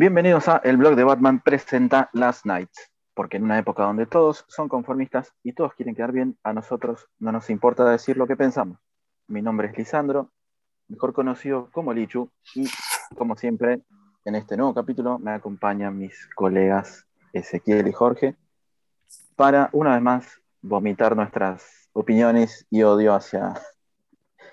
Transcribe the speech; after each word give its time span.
Bienvenidos 0.00 0.46
a 0.46 0.58
El 0.58 0.76
blog 0.76 0.94
de 0.94 1.02
Batman 1.02 1.40
presenta 1.40 2.08
Last 2.12 2.46
Nights, 2.46 2.92
porque 3.14 3.36
en 3.36 3.42
una 3.42 3.58
época 3.58 3.82
donde 3.82 4.06
todos 4.06 4.44
son 4.46 4.68
conformistas 4.68 5.34
y 5.42 5.54
todos 5.54 5.74
quieren 5.74 5.96
quedar 5.96 6.12
bien, 6.12 6.38
a 6.44 6.52
nosotros 6.52 7.08
no 7.18 7.32
nos 7.32 7.50
importa 7.50 7.84
decir 7.84 8.16
lo 8.16 8.28
que 8.28 8.36
pensamos. 8.36 8.78
Mi 9.26 9.42
nombre 9.42 9.66
es 9.66 9.76
Lisandro, 9.76 10.30
mejor 10.86 11.12
conocido 11.12 11.68
como 11.72 11.92
Lichu, 11.92 12.30
y 12.54 12.68
como 13.16 13.34
siempre, 13.34 13.82
en 14.24 14.36
este 14.36 14.56
nuevo 14.56 14.72
capítulo 14.72 15.18
me 15.18 15.32
acompañan 15.32 15.98
mis 15.98 16.28
colegas 16.36 17.08
Ezequiel 17.32 17.88
y 17.88 17.92
Jorge 17.92 18.36
para 19.34 19.68
una 19.72 19.94
vez 19.94 20.02
más 20.02 20.40
vomitar 20.62 21.16
nuestras 21.16 21.90
opiniones 21.92 22.68
y 22.70 22.84
odio 22.84 23.14
hacia 23.14 23.54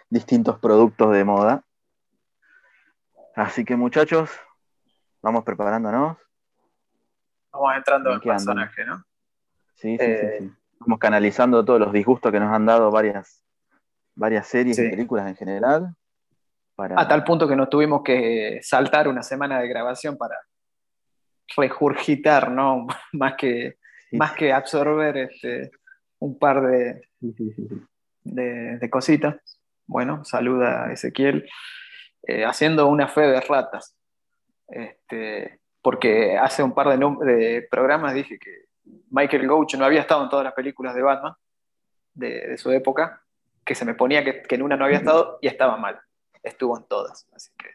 distintos 0.09 0.57
productos 0.57 1.13
de 1.13 1.23
moda. 1.23 1.63
Así 3.35 3.63
que 3.63 3.75
muchachos, 3.75 4.31
vamos 5.25 5.43
preparándonos. 5.43 6.17
Vamos 7.51 7.75
entrando 7.75 8.13
en 8.13 8.19
personaje, 8.19 8.85
¿no? 8.85 9.03
Sí, 9.73 9.97
sí, 9.97 10.05
Eh, 10.05 10.35
sí, 10.39 10.45
sí. 10.47 10.53
Vamos 10.79 10.99
canalizando 10.99 11.65
todos 11.65 11.79
los 11.79 11.91
disgustos 11.91 12.31
que 12.31 12.39
nos 12.39 12.53
han 12.53 12.65
dado 12.67 12.91
varias, 12.91 13.43
varias 14.13 14.47
series 14.47 14.77
y 14.77 14.83
Sí. 14.83 14.89
películas 14.89 15.27
en 15.27 15.35
general. 15.35 15.95
Para... 16.75 16.99
A 17.01 17.07
tal 17.07 17.23
punto 17.23 17.47
que 17.47 17.55
nos 17.55 17.69
tuvimos 17.69 18.03
que 18.03 18.59
saltar 18.61 19.07
una 19.07 19.23
semana 19.23 19.59
de 19.59 19.67
grabación 19.67 20.15
para 20.17 20.35
regurgitar, 21.57 22.51
¿no? 22.51 22.85
Más 23.13 23.33
que, 23.35 23.77
Sí, 24.11 24.17
más 24.17 24.33
que 24.33 24.53
absorber 24.53 25.17
este, 25.17 25.71
un 26.19 26.37
par 26.37 26.61
de, 26.61 27.09
sí, 27.19 27.33
sí, 27.35 27.51
sí, 27.55 27.67
sí. 27.67 27.81
de- 28.23 28.77
de 28.77 28.89
cositas. 28.91 29.35
Bueno, 29.87 30.23
saluda 30.23 30.85
a 30.85 30.93
Ezequiel, 30.93 31.49
eh, 32.27 32.45
haciendo 32.45 32.85
una 32.87 33.07
fe 33.07 33.21
de 33.21 33.41
ratas. 33.41 33.95
Este, 34.67 35.59
porque 35.81 36.37
hace 36.37 36.63
un 36.63 36.73
par 36.73 36.97
de, 36.97 37.67
programas 37.69 38.13
dije 38.13 38.39
que 38.39 38.65
Michael 39.09 39.47
Gouch 39.47 39.75
no 39.75 39.85
había 39.85 40.01
estado 40.01 40.23
en 40.23 40.29
todas 40.29 40.43
las 40.43 40.53
películas 40.53 40.95
de 40.95 41.01
Batman 41.01 41.33
de, 42.13 42.47
de 42.47 42.57
su 42.57 42.71
época, 42.71 43.21
que 43.63 43.75
se 43.75 43.85
me 43.85 43.95
ponía 43.95 44.23
que, 44.23 44.43
que 44.43 44.55
en 44.55 44.61
una 44.61 44.77
no 44.77 44.85
había 44.85 44.97
estado 44.97 45.37
y 45.41 45.47
estaba 45.47 45.77
mal. 45.77 45.99
Estuvo 46.43 46.77
en 46.77 46.85
todas. 46.85 47.27
Así 47.33 47.51
que, 47.57 47.69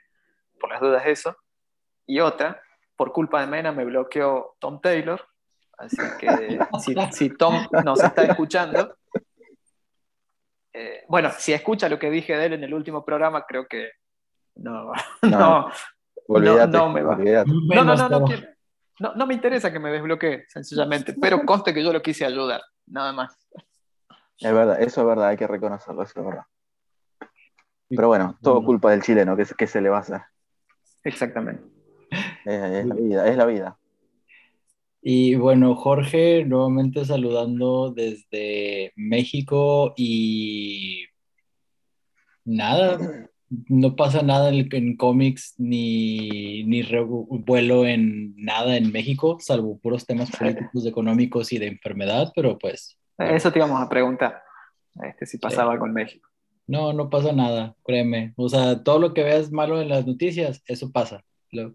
por 0.58 0.70
las 0.70 0.80
dudas, 0.80 1.04
eso. 1.06 1.36
Y 2.06 2.20
otra, 2.20 2.62
por 2.96 3.12
culpa 3.12 3.40
de 3.40 3.46
Mena 3.46 3.72
me 3.72 3.84
bloqueó 3.84 4.56
Tom 4.58 4.80
Taylor. 4.80 5.26
Así 5.78 5.96
que 6.18 6.58
si, 6.80 6.94
si 7.12 7.36
Tom 7.36 7.66
nos 7.84 8.02
está 8.02 8.24
escuchando, 8.24 8.96
eh, 10.72 11.04
bueno, 11.08 11.30
si 11.36 11.52
escucha 11.52 11.88
lo 11.88 11.98
que 11.98 12.10
dije 12.10 12.36
de 12.36 12.46
él 12.46 12.52
en 12.54 12.64
el 12.64 12.74
último 12.74 13.04
programa, 13.04 13.44
creo 13.46 13.66
que 13.66 13.90
no, 14.56 14.92
no, 15.22 15.70
Olvídate, 16.34 16.76
no 16.76 16.88
me 16.90 17.02
va. 17.02 17.16
olvídate. 17.16 17.50
no, 17.50 17.84
no, 17.84 17.96
no, 17.96 18.08
no, 18.08 18.24
quiero- 18.24 18.48
no, 19.00 19.14
no 19.14 19.26
me 19.26 19.34
interesa 19.34 19.72
que 19.72 19.78
me 19.78 19.90
desbloquee, 19.90 20.44
sencillamente, 20.48 21.14
pero 21.20 21.44
conste 21.44 21.72
que 21.74 21.82
yo 21.82 21.92
lo 21.92 22.02
quise 22.02 22.24
ayudar, 22.24 22.60
nada 22.86 23.12
más. 23.12 23.48
Es 24.38 24.52
verdad, 24.52 24.80
eso 24.80 25.00
es 25.00 25.06
verdad, 25.06 25.28
hay 25.28 25.36
que 25.36 25.46
reconocerlo, 25.46 26.02
eso 26.02 26.20
es 26.20 26.26
verdad. 26.26 26.44
Pero 27.88 28.08
bueno, 28.08 28.38
todo 28.42 28.64
culpa 28.64 28.90
del 28.92 29.02
chileno, 29.02 29.36
que, 29.36 29.44
que 29.58 29.66
se 29.66 29.80
le 29.80 29.88
va 29.88 29.98
a 29.98 30.00
hacer. 30.00 30.20
Exactamente. 31.02 31.64
Es, 32.44 32.62
es 32.62 32.86
la 32.86 32.94
vida, 32.94 33.28
es 33.28 33.36
la 33.36 33.46
vida. 33.46 33.78
Y 35.02 35.34
bueno, 35.34 35.74
Jorge, 35.76 36.44
nuevamente 36.44 37.04
saludando 37.06 37.90
desde 37.90 38.92
México 38.96 39.94
y 39.96 41.06
nada, 42.44 42.98
no 43.68 43.96
pasa 43.96 44.22
nada 44.22 44.48
en, 44.50 44.68
en 44.72 44.96
cómics 44.96 45.54
ni, 45.58 46.62
ni 46.64 46.82
revuelo 46.82 47.84
en 47.84 48.34
nada 48.36 48.76
en 48.76 48.92
México, 48.92 49.38
salvo 49.40 49.78
puros 49.78 50.06
temas 50.06 50.30
políticos, 50.30 50.86
económicos 50.86 51.52
y 51.52 51.58
de 51.58 51.66
enfermedad, 51.66 52.32
pero 52.34 52.58
pues 52.58 52.96
Eso 53.18 53.50
te 53.52 53.58
íbamos 53.58 53.82
a 53.82 53.88
preguntar, 53.88 54.42
este, 55.04 55.26
si 55.26 55.38
pasaba 55.38 55.72
algo 55.72 55.86
en 55.86 55.92
México. 55.94 56.28
no, 56.68 56.92
no 56.92 57.10
pasa 57.10 57.32
nada, 57.32 57.74
créeme. 57.84 58.32
O 58.36 58.48
sea, 58.48 58.82
todo 58.84 59.00
lo 59.00 59.12
que 59.14 59.24
veas 59.24 59.50
malo 59.50 59.80
en 59.80 59.88
las 59.88 60.06
noticias, 60.06 60.62
eso 60.66 60.92
pasa. 60.92 61.24
Lo- 61.50 61.74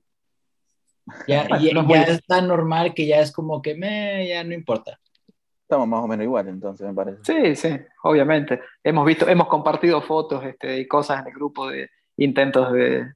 ya, 1.27 1.47
ya- 1.59 1.85
ya 1.87 2.03
es 2.03 2.23
tan 2.25 2.47
normal 2.47 2.93
que 2.93 3.05
ya 3.05 3.19
es 3.19 3.31
como 3.33 3.61
que 3.61 3.75
me, 3.75 4.25
ya 4.27 4.43
no 4.45 4.53
importa. 4.53 4.99
Estamos 5.65 5.87
más 5.87 6.03
o 6.03 6.07
menos 6.07 6.23
igual, 6.23 6.47
entonces, 6.47 6.85
me 6.85 6.93
parece. 6.93 7.23
Sí, 7.23 7.55
sí, 7.55 7.79
obviamente. 8.03 8.61
Hemos 8.83 9.03
visto, 9.03 9.27
hemos 9.27 9.47
compartido 9.47 9.99
fotos 9.99 10.45
este, 10.45 10.77
y 10.77 10.87
cosas 10.87 11.21
en 11.21 11.27
el 11.27 11.33
grupo 11.33 11.67
de 11.67 11.89
intentos 12.17 12.71
de, 12.71 13.13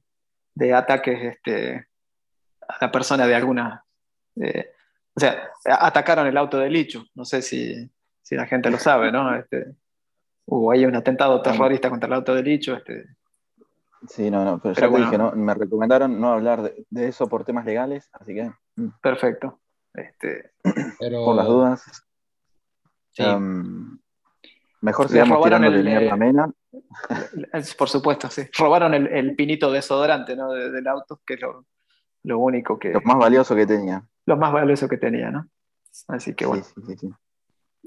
de 0.56 0.74
ataques 0.74 1.22
este, 1.22 1.86
a 2.66 2.76
la 2.80 2.90
persona 2.90 3.24
de 3.28 3.36
alguna. 3.36 3.84
o 4.36 5.20
sea, 5.20 5.48
atacaron 5.64 6.26
el 6.26 6.36
auto 6.36 6.58
de 6.58 6.70
Lichu. 6.70 7.04
No 7.14 7.24
sé 7.24 7.40
si, 7.40 7.88
si 8.20 8.34
la 8.34 8.46
gente 8.48 8.68
lo 8.68 8.78
sabe, 8.78 9.12
¿no? 9.12 9.32
Este, 9.36 9.76
hubo 10.46 10.72
ahí 10.72 10.84
un 10.84 10.96
atentado 10.96 11.40
terrorista 11.42 11.88
contra 11.88 12.08
el 12.08 12.14
auto 12.14 12.34
de 12.34 12.42
Lichu. 12.42 12.72
Este, 12.72 13.06
Sí, 14.08 14.30
no, 14.30 14.44
no, 14.44 14.58
pero, 14.58 14.74
Pero 14.74 14.86
ya 14.86 14.90
bueno. 14.90 15.04
te 15.10 15.16
dije, 15.16 15.18
no, 15.18 15.32
me 15.32 15.54
recomendaron 15.54 16.20
no 16.20 16.32
hablar 16.32 16.62
de, 16.62 16.86
de 16.88 17.08
eso 17.08 17.28
por 17.28 17.44
temas 17.44 17.64
legales, 17.64 18.08
así 18.12 18.34
que, 18.34 18.50
mm, 18.76 18.88
perfecto. 19.02 19.60
Este, 19.92 20.52
Pero, 20.98 21.24
por 21.24 21.36
las 21.36 21.46
dudas, 21.46 22.09
sí. 23.12 23.22
um, 23.22 23.98
mejor 24.80 25.08
sigamos 25.08 25.42
tirándole 25.44 25.78
el, 25.78 25.84
mierda 25.84 26.06
eh, 26.06 26.10
a 26.10 26.16
Mena. 26.16 26.50
por 27.78 27.88
supuesto, 27.88 28.28
sí. 28.30 28.42
Robaron 28.56 28.94
el, 28.94 29.06
el 29.08 29.34
pinito 29.36 29.70
desodorante 29.72 30.36
¿no? 30.36 30.52
de- 30.52 30.70
del 30.70 30.86
auto, 30.86 31.20
que 31.26 31.34
es 31.34 31.40
lo, 31.40 31.66
lo 32.24 32.38
único 32.38 32.78
que. 32.78 32.92
Lo 32.92 33.00
más 33.02 33.16
valioso 33.18 33.54
que 33.56 33.66
tenía. 33.66 34.02
lo 34.26 34.36
más 34.36 34.52
valioso 34.52 34.88
que 34.88 34.96
tenía, 34.98 35.30
¿no? 35.30 35.46
Así 36.08 36.34
que 36.34 36.46
bueno. 36.46 36.62
Sí, 36.64 36.96
sí. 36.96 37.10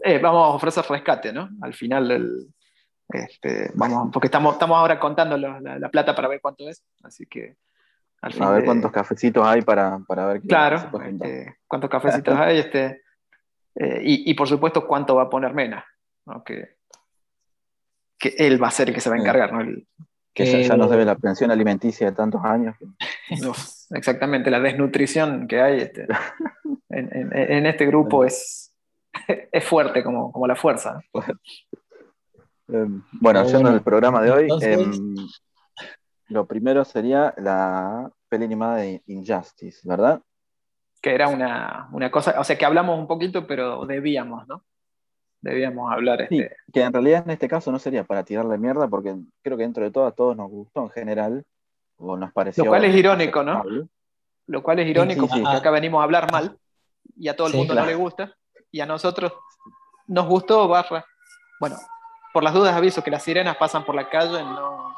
Eh, 0.04 0.20
vamos 0.20 0.46
a 0.46 0.56
ofrecer 0.56 0.84
rescate, 0.90 1.32
¿no? 1.32 1.50
Al 1.62 1.74
final 1.74 2.08
del. 2.08 2.54
Este, 3.10 3.72
vamos, 3.76 4.10
porque 4.12 4.28
estamos, 4.28 4.54
estamos 4.54 4.78
ahora 4.78 5.00
contando 5.00 5.38
lo- 5.38 5.60
la, 5.60 5.78
la 5.78 5.90
plata 5.90 6.16
para 6.16 6.28
ver 6.28 6.40
cuánto 6.42 6.68
es, 6.68 6.84
así 7.04 7.26
que 7.28 7.58
al 8.22 8.34
fin 8.34 8.44
A 8.44 8.50
ver 8.52 8.62
de- 8.62 8.66
cuántos 8.66 8.92
cafecitos 8.92 9.46
hay 9.46 9.62
para, 9.62 10.00
para 10.08 10.26
ver 10.26 10.42
qué 10.42 10.48
Claro, 10.48 10.78
este, 11.04 11.58
cuántos 11.68 11.90
cafecitos 11.90 12.36
hay, 12.40 12.58
este, 12.60 13.04
eh, 13.76 14.02
y, 14.04 14.30
y 14.32 14.34
por 14.34 14.48
supuesto 14.48 14.86
cuánto 14.88 15.16
va 15.16 15.24
a 15.24 15.30
poner 15.30 15.54
Mena, 15.54 15.86
¿no? 16.26 16.44
que, 16.44 16.78
que 18.20 18.36
él 18.38 18.62
va 18.62 18.68
a 18.68 18.72
ser 18.72 18.90
el 18.90 18.96
que 18.96 19.02
se 19.02 19.10
va 19.10 19.16
a 19.16 19.20
encargar, 19.20 19.52
¿no? 19.54 19.62
El- 19.62 19.88
que 20.36 20.46
ya, 20.48 20.60
ya 20.62 20.76
nos 20.78 20.90
debe 20.90 21.06
la 21.06 21.16
pensión 21.16 21.52
alimenticia 21.52 22.10
de 22.10 22.16
tantos 22.16 22.42
años. 22.44 22.76
Uf, 23.48 23.60
exactamente, 23.92 24.50
la 24.50 24.60
desnutrición 24.60 25.48
que 25.48 25.62
hay 25.62 25.82
este, 25.82 26.08
en, 26.90 27.16
en- 27.16 27.34
en 27.38 27.66
este 27.68 27.86
grupo 27.86 28.26
es, 28.26 28.74
es 29.52 29.64
fuerte 29.64 30.04
como, 30.04 30.32
como 30.32 30.48
la 30.48 30.56
fuerza. 30.56 31.00
Eh, 31.14 31.22
bueno, 32.68 33.02
Pero 33.22 33.44
yendo 33.44 33.60
bueno, 33.62 33.70
al 33.70 33.84
programa 33.84 34.22
de 34.24 34.32
hoy, 34.32 34.44
entonces- 34.44 34.80
em, 34.80 35.16
lo 36.30 36.48
primero 36.48 36.84
sería 36.84 37.34
la 37.38 38.10
peli 38.30 38.46
animada 38.46 38.78
de 38.78 39.04
Injustice, 39.06 39.88
¿verdad? 39.88 40.20
Que 41.04 41.14
era 41.14 41.28
una, 41.28 41.90
una 41.92 42.10
cosa, 42.10 42.40
o 42.40 42.46
sea 42.46 42.58
que 42.58 42.66
hablamos 42.66 42.98
un 42.98 43.08
poquito, 43.08 43.46
pero 43.46 43.86
debíamos, 43.86 44.48
¿no? 44.48 44.64
Debíamos 45.42 45.92
hablar. 45.92 46.28
Sí, 46.30 46.40
Este, 46.40 46.56
que 46.72 46.82
en 46.82 46.94
realidad 46.94 47.24
en 47.26 47.32
este 47.32 47.50
caso 47.50 47.74
no 47.74 47.78
sería 47.78 48.06
para 48.06 48.24
tirarle 48.24 48.58
mierda, 48.58 48.88
porque 48.88 49.14
creo 49.42 49.58
que 49.58 49.64
dentro 49.64 49.84
de 49.84 49.92
todo 49.92 50.06
a 50.08 50.14
todos 50.14 50.38
nos 50.38 50.50
gustó 50.50 50.84
en 50.84 50.90
general, 50.92 51.44
o 51.98 52.16
nos 52.16 52.32
pareció. 52.32 52.64
Lo 52.64 52.70
cual 52.72 52.86
es 52.86 52.96
irónico, 52.96 53.44
¿no? 53.44 53.64
Lo 54.48 54.64
cual 54.64 54.80
es 54.80 54.88
irónico 54.88 55.28
sí, 55.28 55.34
sí. 55.36 55.42
porque 55.42 55.58
acá 55.58 55.72
venimos 55.72 56.00
a 56.00 56.06
hablar 56.06 56.32
mal 56.32 56.58
y 57.18 57.28
a 57.28 57.36
todo 57.36 57.48
el 57.48 57.52
Sí, 57.54 57.58
mundo 57.58 57.74
claro. 57.74 57.86
no 57.86 57.92
le 57.92 57.98
gusta 57.98 58.34
y 58.72 58.80
a 58.80 58.86
nosotros 58.86 59.34
nos 60.08 60.26
gustó 60.26 60.68
barra. 60.70 61.06
Bueno, 61.60 61.76
por 62.34 62.44
las 62.44 62.54
dudas 62.54 62.74
aviso 62.76 63.04
que 63.04 63.12
las 63.12 63.24
sirenas 63.24 63.58
pasan 63.58 63.84
por 63.84 63.96
la 63.96 64.10
calle, 64.10 64.42
no, 64.42 64.96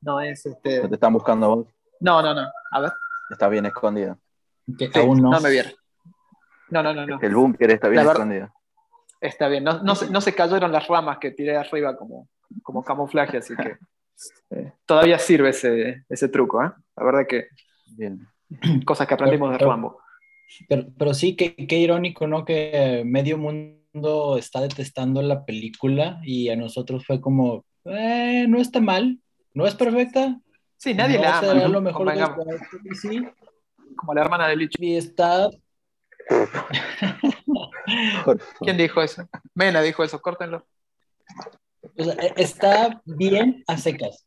no 0.00 0.20
es 0.20 0.46
este. 0.46 0.88
Te 0.88 0.94
están 0.94 1.12
buscando 1.12 1.44
a 1.44 1.48
vos, 1.50 1.66
No, 2.00 2.22
no, 2.22 2.32
no. 2.32 2.46
A 2.72 2.80
ver. 2.80 2.92
está 3.30 3.48
bien 3.48 3.66
escondido. 3.66 4.16
Que 4.76 4.88
Sí, 4.88 4.98
aún 4.98 5.20
no. 5.22 5.30
no 5.30 5.40
me 5.40 5.50
vieron. 5.50 5.72
No, 6.70 6.82
no, 6.82 6.92
no, 6.92 7.06
no. 7.06 7.20
El 7.20 7.34
búnker 7.34 7.70
está 7.70 7.88
bien 7.88 8.06
escondido. 8.06 8.52
Está 9.20 9.48
bien. 9.48 9.64
No, 9.64 9.82
no, 9.82 9.94
se, 9.94 10.10
no 10.10 10.20
se 10.20 10.34
cayeron 10.34 10.70
las 10.70 10.86
ramas 10.86 11.18
que 11.18 11.30
tiré 11.30 11.56
arriba 11.56 11.96
como, 11.96 12.28
como 12.62 12.84
camuflaje, 12.84 13.38
así 13.38 13.54
que 13.56 13.76
eh, 14.50 14.72
todavía 14.86 15.18
sirve 15.18 15.50
ese, 15.50 16.04
ese 16.08 16.28
truco, 16.28 16.62
¿eh? 16.62 16.70
La 16.96 17.04
verdad 17.04 17.26
que 17.28 17.48
Bien. 17.96 18.20
cosas 18.84 19.06
que 19.06 19.14
aprendimos 19.14 19.50
de 19.52 19.58
Pero- 19.58 19.70
Rambo. 19.70 20.00
Pero, 20.68 20.86
pero 20.98 21.12
sí, 21.12 21.36
qué, 21.36 21.54
qué 21.54 21.76
irónico, 21.78 22.26
¿no? 22.26 22.44
Que 22.44 23.02
medio 23.04 23.36
mundo 23.36 24.38
está 24.38 24.60
detestando 24.62 25.20
la 25.20 25.44
película 25.44 26.20
y 26.22 26.48
a 26.48 26.56
nosotros 26.56 27.04
fue 27.04 27.20
como, 27.20 27.66
eh, 27.84 28.46
no 28.48 28.58
está 28.58 28.80
mal, 28.80 29.18
no 29.52 29.66
es 29.66 29.74
perfecta. 29.74 30.40
Sí, 30.78 30.94
nadie 30.94 31.16
no 31.16 31.22
la 31.24 31.38
ama. 31.38 31.68
lo 31.68 31.80
mejor 31.82 32.14
de 32.14 32.24
sí, 32.94 33.26
Como 33.98 34.14
la 34.14 34.22
hermana 34.22 34.46
de 34.48 34.56
Licho. 34.56 34.78
y 34.80 34.96
está 34.96 35.50
Por 38.24 38.38
favor. 38.38 38.58
¿Quién 38.60 38.76
dijo 38.76 39.02
eso? 39.02 39.28
Mena 39.54 39.82
dijo 39.82 40.04
eso, 40.04 40.20
córtenlo. 40.20 40.64
O 41.96 42.04
sea, 42.04 42.14
e- 42.14 42.34
está 42.36 43.02
bien 43.04 43.64
a 43.66 43.76
secas. 43.76 44.26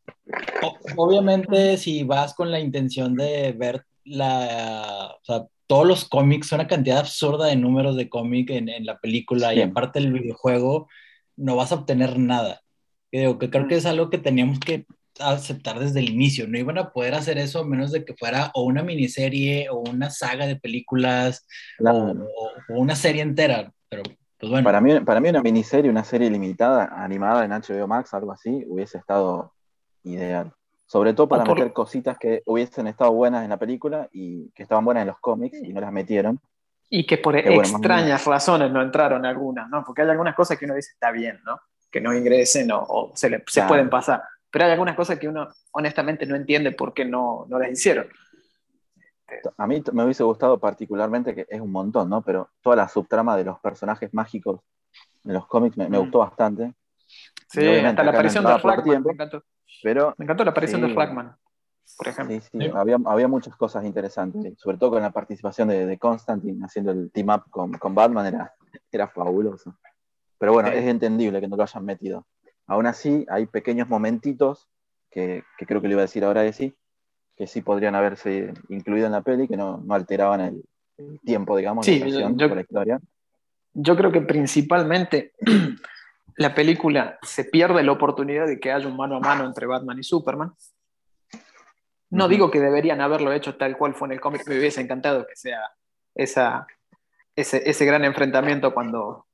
O- 0.62 0.77
obviamente, 0.97 1.77
si 1.77 2.03
vas 2.03 2.33
con 2.33 2.51
la 2.51 2.59
intención 2.59 3.15
de 3.15 3.53
ver 3.53 3.85
la, 4.03 5.15
o 5.21 5.23
sea, 5.23 5.45
todos 5.68 5.88
los 5.88 6.09
cómics, 6.09 6.51
una 6.51 6.67
cantidad 6.67 7.00
absurda 7.00 7.45
de 7.45 7.56
números 7.56 7.95
de 7.95 8.09
cómic 8.09 8.50
en, 8.50 8.67
en, 8.67 8.85
la 8.85 9.00
película 9.00 9.53
y 9.53 9.62
aparte 9.62 10.00
el 10.00 10.12
videojuego, 10.12 10.89
no 11.38 11.56
vas 11.56 11.71
a 11.71 11.75
obtener 11.75 12.19
nada. 12.19 12.62
Creo 13.09 13.39
que, 13.39 13.50
creo 13.50 13.67
que 13.67 13.75
es 13.75 13.85
algo 13.85 14.09
que 14.09 14.17
teníamos 14.17 14.59
que 14.59 14.85
aceptar 15.19 15.80
desde 15.80 16.00
el 16.00 16.10
inicio. 16.10 16.48
No 16.48 16.58
iban 16.58 16.78
a 16.78 16.92
poder 16.92 17.13
hacer 17.13 17.38
eso 17.38 17.60
a 17.60 17.66
menos 17.66 17.92
de 17.92 18.06
que 18.06 18.16
fuera 18.16 18.52
o 18.54 18.63
una 18.63 18.84
miniserie 18.84 19.69
o 19.69 19.80
una 19.80 20.10
saga 20.10 20.48
de 20.48 20.56
películas 20.56 21.46
o, 21.80 21.90
o, 21.90 22.80
una 22.80 22.96
serie 22.96 23.22
entera. 23.22 23.72
Pero, 23.90 24.04
pues 24.38 24.50
bueno. 24.50 24.63
Para 24.63 24.81
mí, 24.81 25.00
para 25.02 25.19
mí 25.19 25.30
una 25.30 25.42
miniserie, 25.42 25.90
una 25.90 26.04
serie 26.04 26.30
limitada, 26.30 26.86
animada 27.04 27.46
en 27.46 27.52
HBO 27.52 27.88
Max, 27.88 28.13
algo 28.13 28.31
así, 28.31 28.63
hubiese 28.68 28.98
estado 28.98 29.54
ideal. 30.04 30.52
Sobre 30.86 31.13
todo 31.13 31.30
para 31.30 31.46
meter 31.46 31.72
cositas 31.72 32.18
que 32.18 32.44
hubiesen 32.46 32.88
estado 32.88 33.13
buenas 33.13 33.44
en 33.44 33.50
la 33.50 33.58
película 33.58 34.10
y 34.12 34.50
que 34.52 34.63
estaban 34.63 34.84
buenas 34.84 35.02
en 35.02 35.08
los 35.08 35.19
cómics 35.19 35.58
y 35.63 35.72
no 35.72 35.80
las 35.80 35.92
metieron. 35.92 36.40
Y 36.90 37.06
que 37.06 37.18
por 37.18 37.38
extrañas 37.38 38.25
razones 38.25 38.69
no 38.69 38.81
entraron 38.81 39.25
algunas, 39.25 39.69
¿no? 39.69 39.86
Porque 39.86 40.02
hay 40.02 40.10
algunas 40.10 40.36
cosas 40.36 40.58
que 40.58 40.66
uno 40.66 40.75
dice 40.75 40.92
está 40.92 41.12
bien, 41.12 41.40
¿no? 41.46 41.62
Que 41.90 42.02
no 42.02 42.13
ingresen 42.13 42.69
o, 42.74 42.81
o 42.81 43.12
se, 43.16 43.30
le, 43.30 43.42
se 43.48 43.62
pueden 43.63 43.90
pasar. 43.90 44.22
Pero 44.51 44.65
hay 44.65 44.71
algunas 44.71 44.95
cosas 44.95 45.18
que 45.18 45.27
uno 45.27 45.48
honestamente 45.71 46.25
no 46.25 46.36
entiende 46.36 46.71
por 46.71 46.94
qué 46.94 47.06
no, 47.06 47.45
no 47.48 47.57
las 47.57 47.71
hicieron. 47.71 48.07
A 49.57 49.65
mí 49.65 49.81
me 49.94 50.03
hubiese 50.03 50.24
gustado 50.24 50.59
particularmente, 50.59 51.33
que 51.33 51.48
es 51.50 51.62
un 51.62 51.71
montón, 51.71 52.09
¿no? 52.09 52.21
Pero 52.21 52.50
toda 52.62 52.75
la 52.75 52.89
subtrama 52.89 53.38
de 53.38 53.45
los 53.45 53.59
personajes 53.59 54.13
mágicos 54.13 54.59
en 55.24 55.33
los 55.33 55.48
cómics 55.48 55.77
me, 55.77 55.88
me 55.88 55.98
mm. 55.98 56.01
gustó 56.01 56.19
bastante. 56.19 56.74
Sí, 57.48 57.68
hasta 57.68 58.03
la 58.03 58.12
aparición 58.12 58.45
de 58.45 58.59
Flagman 58.59 59.03
me 59.03 59.13
encantó. 59.13 59.44
Pero, 59.83 60.13
me 60.18 60.25
encantó 60.25 60.44
la 60.44 60.51
aparición 60.51 60.81
de 60.81 60.89
Flagman, 60.89 61.36
por 61.98 62.07
ejemplo. 62.07 62.39
Sí, 62.39 62.48
sí, 62.51 62.71
Había, 62.74 62.98
había, 63.06 63.27
muchas 63.27 63.56
cosas 63.56 63.86
interesantes, 63.86 64.53
sobre 64.57 64.77
todo 64.77 64.92
con 64.92 65.01
la 65.01 65.12
participación 65.12 65.69
de, 65.69 65.86
de 65.86 65.98
Constantine 65.98 66.63
haciendo 66.65 66.92
el 66.92 67.12
team 67.12 67.30
up 67.30 67.50
con, 67.50 67.74
con 67.74 67.95
Batman, 67.95 68.27
era, 68.27 68.53
era 68.92 69.07
fabuloso. 69.07 69.75
Pero 70.38 70.53
bueno, 70.53 70.69
es 70.69 70.86
entendible 70.86 71.39
que 71.39 71.48
no 71.48 71.56
lo 71.56 71.63
hayan 71.63 71.86
metido. 71.86 72.25
Aún 72.71 72.88
así, 72.88 73.25
hay 73.27 73.47
pequeños 73.47 73.89
momentitos 73.89 74.69
que, 75.09 75.44
que 75.57 75.65
creo 75.65 75.81
que 75.81 75.89
le 75.89 75.95
iba 75.95 76.01
a 76.03 76.07
decir 76.07 76.23
ahora 76.23 76.41
de 76.41 76.53
sí, 76.53 76.73
que 77.35 77.45
sí 77.45 77.62
podrían 77.62 77.95
haberse 77.95 78.53
incluido 78.69 79.07
en 79.07 79.12
la 79.12 79.23
peli, 79.23 79.45
que 79.50 79.57
no, 79.57 79.83
no 79.83 79.94
alteraban 79.94 80.39
el, 80.39 80.63
el, 80.97 81.19
tiempo, 81.19 81.57
digamos, 81.57 81.85
sí, 81.85 82.00
yo, 82.00 82.29
yo, 82.33 82.47
la 82.47 82.62
historia. 82.62 83.01
Yo 83.73 83.97
creo 83.97 84.09
que 84.13 84.21
principalmente 84.21 85.33
la 86.38 86.56
película 86.56 87.19
se 87.23 87.44
pierde 87.44 87.83
la 87.83 87.91
oportunidad 87.91 88.47
de 88.47 88.57
que 88.57 88.71
haya 88.71 88.88
un 88.88 88.95
mano 88.95 89.17
a 89.17 89.19
mano 89.19 89.44
entre 89.44 89.67
Batman 89.67 90.00
y 90.00 90.03
Superman. 90.03 90.53
No 92.09 92.24
uh 92.24 92.27
-huh. 92.27 92.29
digo 92.29 92.51
que 92.51 92.62
deberían 92.62 93.01
haberlo 93.01 93.33
hecho 93.33 93.57
tal 93.57 93.75
cual 93.75 93.95
fue 93.95 94.07
en 94.07 94.13
el 94.13 94.21
cómic, 94.21 94.47
me 94.47 94.57
hubiese 94.57 94.79
encantado 94.79 95.27
que 95.27 95.35
sea 95.35 95.59
esa, 96.15 96.65
ese, 97.35 97.69
ese 97.69 97.83
gran 97.83 98.06
enfrentamiento 98.06 98.74
cuando, 98.74 99.25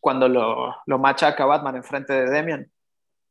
cuando 0.00 0.28
lo, 0.28 0.74
lo, 0.86 0.98
machaca 0.98 1.44
Batman 1.44 1.76
enfrente 1.76 2.12
de 2.12 2.30
Demian. 2.30 2.70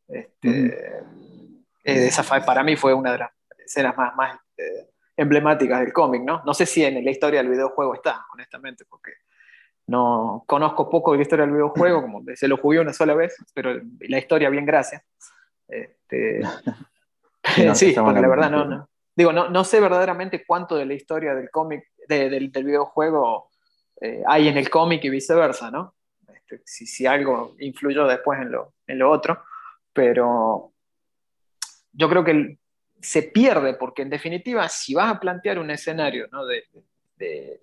Este, 0.08 1.04
-huh. 1.04 1.66
esa 1.84 2.24
fue, 2.24 2.42
para 2.42 2.64
mí 2.64 2.76
fue 2.76 2.94
una 2.94 3.12
de 3.12 3.18
las 3.20 3.32
escenas 3.58 3.98
más, 3.98 4.16
más 4.16 4.40
eh, 4.58 4.90
emblemáticas 5.18 5.82
del 5.82 5.92
cómic, 5.92 6.24
¿no? 6.24 6.42
No 6.46 6.54
sé 6.54 6.66
si 6.66 6.84
en 6.84 7.04
la 7.04 7.12
historia 7.12 7.42
del 7.42 7.52
videojuego 7.52 7.94
está, 7.94 8.26
honestamente, 8.34 8.86
porque 8.86 9.12
no 9.88 10.44
conozco 10.48 10.90
poco 10.90 11.12
de 11.12 11.18
la 11.18 11.22
historia 11.24 11.46
del 11.46 11.56
videojuego, 11.56 12.02
como 12.02 12.24
se 12.36 12.48
lo 12.48 12.58
jugué 12.58 12.80
una 12.80 12.94
sola 12.94 13.16
vez, 13.16 13.36
pero 13.54 13.82
la 14.00 14.18
historia 14.18 14.50
bien 14.50 14.66
gracias. 14.66 15.04
Este, 15.68 16.40
no, 17.66 17.76
sí, 17.76 17.94
porque 17.98 18.22
la 18.22 18.28
verdad 18.28 18.50
no, 18.50 18.66
no, 18.66 18.90
digo, 19.16 19.34
no, 19.34 19.50
no 19.50 19.64
sé 19.64 19.80
verdaderamente 19.80 20.46
cuánto 20.46 20.76
de 20.76 20.86
la 20.86 20.94
historia 20.94 21.36
del 21.36 21.50
cómic, 21.50 21.84
de, 22.08 22.30
del, 22.30 22.52
del, 22.52 22.64
videojuego 22.64 23.50
eh, 24.02 24.24
hay 24.26 24.48
en 24.48 24.58
el 24.58 24.70
cómic 24.70 25.04
y 25.04 25.10
viceversa, 25.10 25.70
¿no? 25.70 25.96
Este, 26.50 26.62
si, 26.66 26.86
si, 26.86 27.06
algo 27.06 27.56
influyó 27.60 28.08
después 28.08 28.40
en 28.42 28.52
lo, 28.52 28.74
en 28.88 29.00
lo 29.00 29.12
otro, 29.12 29.44
pero 29.94 30.74
yo 31.92 32.10
creo 32.10 32.24
que 32.24 32.58
se 33.02 33.24
pierde 33.24 33.76
porque 33.76 34.02
en 34.02 34.10
definitiva 34.10 34.68
si 34.68 34.94
vas 34.94 35.12
a 35.12 35.20
plantear 35.20 35.60
un 35.60 35.72
escenario 35.72 36.28
¿no? 36.32 36.46
de, 36.46 36.64
de 37.18 37.62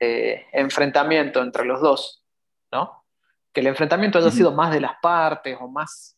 eh, 0.00 0.46
enfrentamiento 0.52 1.42
entre 1.42 1.64
los 1.64 1.80
dos, 1.80 2.24
¿no? 2.72 3.04
Que 3.52 3.60
el 3.60 3.68
enfrentamiento 3.68 4.18
haya 4.18 4.30
sido 4.30 4.52
más 4.52 4.72
de 4.72 4.80
las 4.80 4.96
partes 5.00 5.56
o 5.60 5.68
más, 5.68 6.16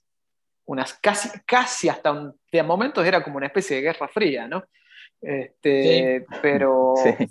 unas 0.65 0.95
casi, 0.95 1.29
casi 1.47 1.89
hasta 1.89 2.13
un, 2.13 2.39
de 2.51 2.63
momentos 2.63 3.05
era 3.05 3.23
como 3.23 3.37
una 3.37 3.47
especie 3.47 3.77
de 3.77 3.83
guerra 3.83 4.09
fría, 4.09 4.49
¿no? 4.49 4.65
Este, 5.21 6.21
sí. 6.21 6.37
Pero 6.43 6.95
sí, 6.97 7.27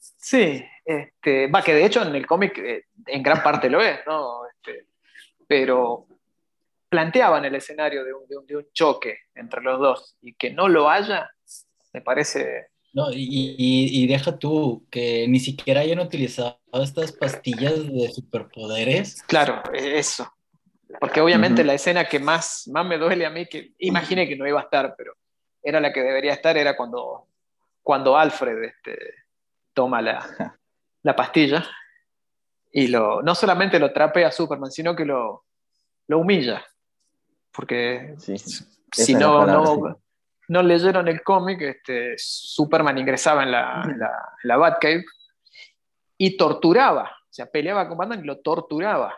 sí 0.00 0.64
este, 0.84 1.46
va, 1.46 1.62
que 1.62 1.74
de 1.74 1.84
hecho 1.84 2.02
en 2.02 2.14
el 2.14 2.26
cómic 2.26 2.58
eh, 2.58 2.86
en 3.06 3.22
gran 3.22 3.42
parte 3.42 3.68
lo 3.68 3.80
es, 3.80 4.00
¿no? 4.06 4.46
Este, 4.46 4.86
pero 5.46 6.06
planteaban 6.88 7.44
el 7.44 7.54
escenario 7.54 8.04
de 8.04 8.12
un, 8.12 8.26
de, 8.26 8.36
un, 8.36 8.46
de 8.46 8.56
un 8.56 8.66
choque 8.72 9.18
entre 9.34 9.62
los 9.62 9.78
dos 9.78 10.16
y 10.20 10.34
que 10.34 10.50
no 10.50 10.68
lo 10.68 10.90
haya, 10.90 11.30
me 11.92 12.00
parece 12.00 12.70
no, 12.92 13.12
y, 13.12 13.54
y, 13.56 14.02
y, 14.02 14.06
deja 14.08 14.36
tú 14.36 14.84
que 14.90 15.28
ni 15.28 15.38
siquiera 15.38 15.82
hayan 15.82 16.00
utilizado 16.00 16.58
estas 16.72 17.12
pastillas 17.12 17.86
de 17.86 18.10
superpoderes. 18.10 19.22
Claro, 19.28 19.62
eso. 19.72 20.28
Porque 20.98 21.20
obviamente 21.20 21.62
uh 21.62 21.64
-huh. 21.64 21.68
la 21.68 21.74
escena 21.74 22.06
que 22.06 22.18
más, 22.18 22.66
más 22.66 22.84
me 22.84 22.98
duele 22.98 23.24
a 23.26 23.30
mí, 23.30 23.46
que 23.46 23.74
imaginé 23.78 24.26
que 24.26 24.34
no 24.34 24.46
iba 24.48 24.58
a 24.58 24.64
estar, 24.64 24.94
pero 24.98 25.12
era 25.62 25.78
la 25.78 25.92
que 25.92 26.00
debería 26.00 26.32
estar, 26.32 26.56
era 26.56 26.76
cuando, 26.76 27.28
cuando 27.80 28.16
Alfred 28.16 28.64
este, 28.64 28.98
toma 29.80 30.02
la, 30.02 30.58
la 31.02 31.16
pastilla 31.16 31.64
y 32.70 32.88
lo, 32.88 33.22
no 33.22 33.34
solamente 33.34 33.78
lo 33.78 33.94
trapea 33.94 34.28
a 34.28 34.30
Superman, 34.30 34.70
sino 34.70 34.94
que 34.94 35.06
lo, 35.06 35.46
lo 36.06 36.18
humilla. 36.18 36.62
Porque 37.50 38.14
sí, 38.18 38.36
si 38.92 39.14
no, 39.14 39.46
no, 39.46 40.02
no 40.48 40.62
leyeron 40.62 41.08
el 41.08 41.22
cómic, 41.22 41.62
este, 41.62 42.12
Superman 42.18 42.98
ingresaba 42.98 43.42
en 43.42 43.52
la, 43.52 43.82
en 43.84 43.98
la, 43.98 44.08
en 44.42 44.48
la 44.48 44.56
Batcave 44.58 45.04
y 46.18 46.36
torturaba, 46.36 47.04
o 47.04 47.32
sea, 47.32 47.46
peleaba 47.46 47.88
con 47.88 47.96
Batman 47.96 48.20
y 48.20 48.26
lo 48.26 48.40
torturaba. 48.40 49.14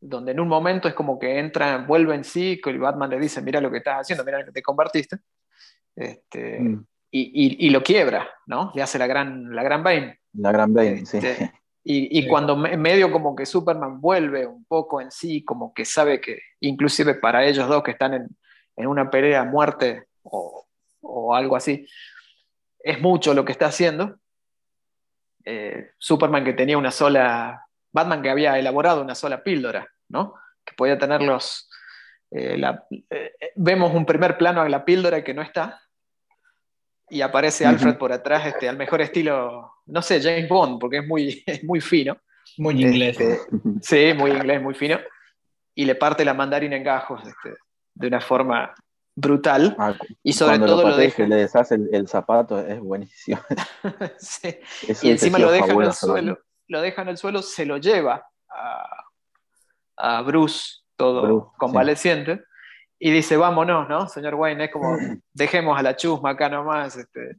Donde 0.00 0.32
en 0.32 0.40
un 0.40 0.48
momento 0.48 0.88
es 0.88 0.94
como 0.94 1.20
que 1.20 1.38
entra, 1.38 1.78
vuelve 1.78 2.16
en 2.16 2.24
sí, 2.24 2.60
y 2.64 2.78
Batman 2.78 3.10
le 3.10 3.20
dice, 3.20 3.40
mira 3.40 3.60
lo 3.60 3.70
que 3.70 3.78
estás 3.78 4.00
haciendo, 4.00 4.24
mira 4.24 4.40
lo 4.40 4.46
que 4.46 4.50
te 4.50 4.62
convertiste. 4.62 5.18
Este, 5.94 6.58
mm. 6.58 6.84
Y, 7.14 7.20
y, 7.20 7.66
y, 7.66 7.70
lo 7.70 7.82
quiebra, 7.82 8.26
¿no? 8.46 8.72
Le 8.74 8.82
hace 8.82 8.98
la 8.98 9.06
gran, 9.06 9.54
la 9.54 9.62
gran 9.62 9.84
Bane. 9.84 10.20
La 10.32 10.50
gran 10.50 10.72
Bane, 10.72 11.00
este, 11.02 11.36
sí. 11.36 11.50
Y, 11.84 12.16
y, 12.16 12.28
cuando 12.28 12.64
en 12.64 12.80
medio 12.80 13.10
como 13.10 13.34
que 13.34 13.44
Superman 13.44 14.00
vuelve 14.00 14.46
un 14.46 14.64
poco 14.66 15.00
en 15.00 15.10
sí, 15.10 15.42
como 15.42 15.74
que 15.74 15.84
sabe 15.84 16.20
que 16.20 16.38
inclusive 16.60 17.16
para 17.16 17.44
ellos 17.44 17.66
dos 17.66 17.82
que 17.82 17.90
están 17.90 18.14
en, 18.14 18.28
en 18.76 18.86
una 18.86 19.10
pelea 19.10 19.40
a 19.40 19.44
muerte 19.44 20.06
o, 20.22 20.64
o, 21.00 21.34
algo 21.34 21.56
así. 21.56 21.84
Es 22.78 23.00
mucho 23.00 23.34
lo 23.34 23.44
que 23.44 23.50
está 23.50 23.66
haciendo. 23.66 24.16
Eh, 25.44 25.90
Superman 25.98 26.44
que 26.44 26.52
tenía 26.52 26.78
una 26.78 26.92
sola, 26.92 27.66
Batman 27.90 28.22
que 28.22 28.30
había 28.30 28.56
elaborado 28.60 29.02
una 29.02 29.16
sola 29.16 29.42
píldora, 29.42 29.88
¿no? 30.08 30.34
Que 30.64 30.74
podía 30.74 30.96
tener 30.96 31.20
los... 31.20 31.68
Eh, 32.30 32.56
la, 32.56 32.86
eh, 33.10 33.32
vemos 33.56 33.92
un 33.92 34.06
primer 34.06 34.38
plano 34.38 34.62
a 34.62 34.68
la 34.68 34.84
píldora 34.84 35.24
que 35.24 35.34
no 35.34 35.42
está, 35.42 35.82
y 37.12 37.20
aparece 37.20 37.66
Alfred 37.66 37.90
uh 37.90 37.94
-huh. 37.94 37.98
por 37.98 38.10
atrás, 38.10 38.46
este, 38.46 38.70
al 38.70 38.78
mejor 38.78 39.02
estilo, 39.02 39.70
no 39.84 40.00
sé, 40.00 40.18
James 40.22 40.48
Bond, 40.48 40.80
porque 40.80 40.98
es 40.98 41.06
muy, 41.06 41.42
es 41.46 41.62
muy 41.62 41.82
fino. 41.82 42.16
Muy 42.56 42.82
inglés. 42.82 43.20
Este, 43.20 43.50
sí, 43.82 44.14
muy 44.18 44.30
inglés, 44.30 44.62
muy 44.62 44.74
fino. 44.74 44.98
Y 45.74 45.84
le 45.84 45.94
parte 45.94 46.24
la 46.24 46.32
mandarina 46.32 46.74
en 46.74 46.82
gajos 46.82 47.20
este, 47.26 47.58
de 47.94 48.06
una 48.06 48.20
forma 48.20 48.74
brutal. 49.14 49.76
Ah, 49.78 49.94
y 50.22 50.32
sobre 50.32 50.58
todo 50.58 50.82
lo, 50.82 50.88
lo 50.88 50.96
deja. 50.96 51.26
le 51.26 51.36
deshace 51.36 51.74
el, 51.74 51.90
el, 51.92 52.08
zapato, 52.08 52.58
es 52.58 52.80
buenísimo. 52.80 53.42
sí. 54.18 54.56
y 55.02 55.10
encima 55.10 55.38
lo 55.38 55.52
deja 55.52 55.70
en 55.70 55.82
el 55.82 55.92
suelo, 55.92 56.38
lo 56.68 56.80
deja 56.80 57.02
en 57.02 57.08
el 57.08 57.18
suelo, 57.18 57.42
se 57.42 57.66
lo 57.66 57.76
lleva 57.76 58.26
a, 58.48 59.04
a 59.98 60.22
Bruce, 60.22 60.78
todo 60.96 61.22
Bruce, 61.22 61.46
convaleciente. 61.58 62.36
Sí. 62.36 62.42
Y 63.04 63.10
dice, 63.10 63.36
vámonos, 63.36 63.88
¿no? 63.88 64.06
Señor 64.06 64.36
Wayne, 64.36 64.66
es 64.66 64.70
como, 64.70 64.96
dejemos 65.32 65.76
a 65.76 65.82
la 65.82 65.96
chusma 65.96 66.30
acá 66.30 66.48
nomás. 66.48 66.96
Este, 66.96 67.38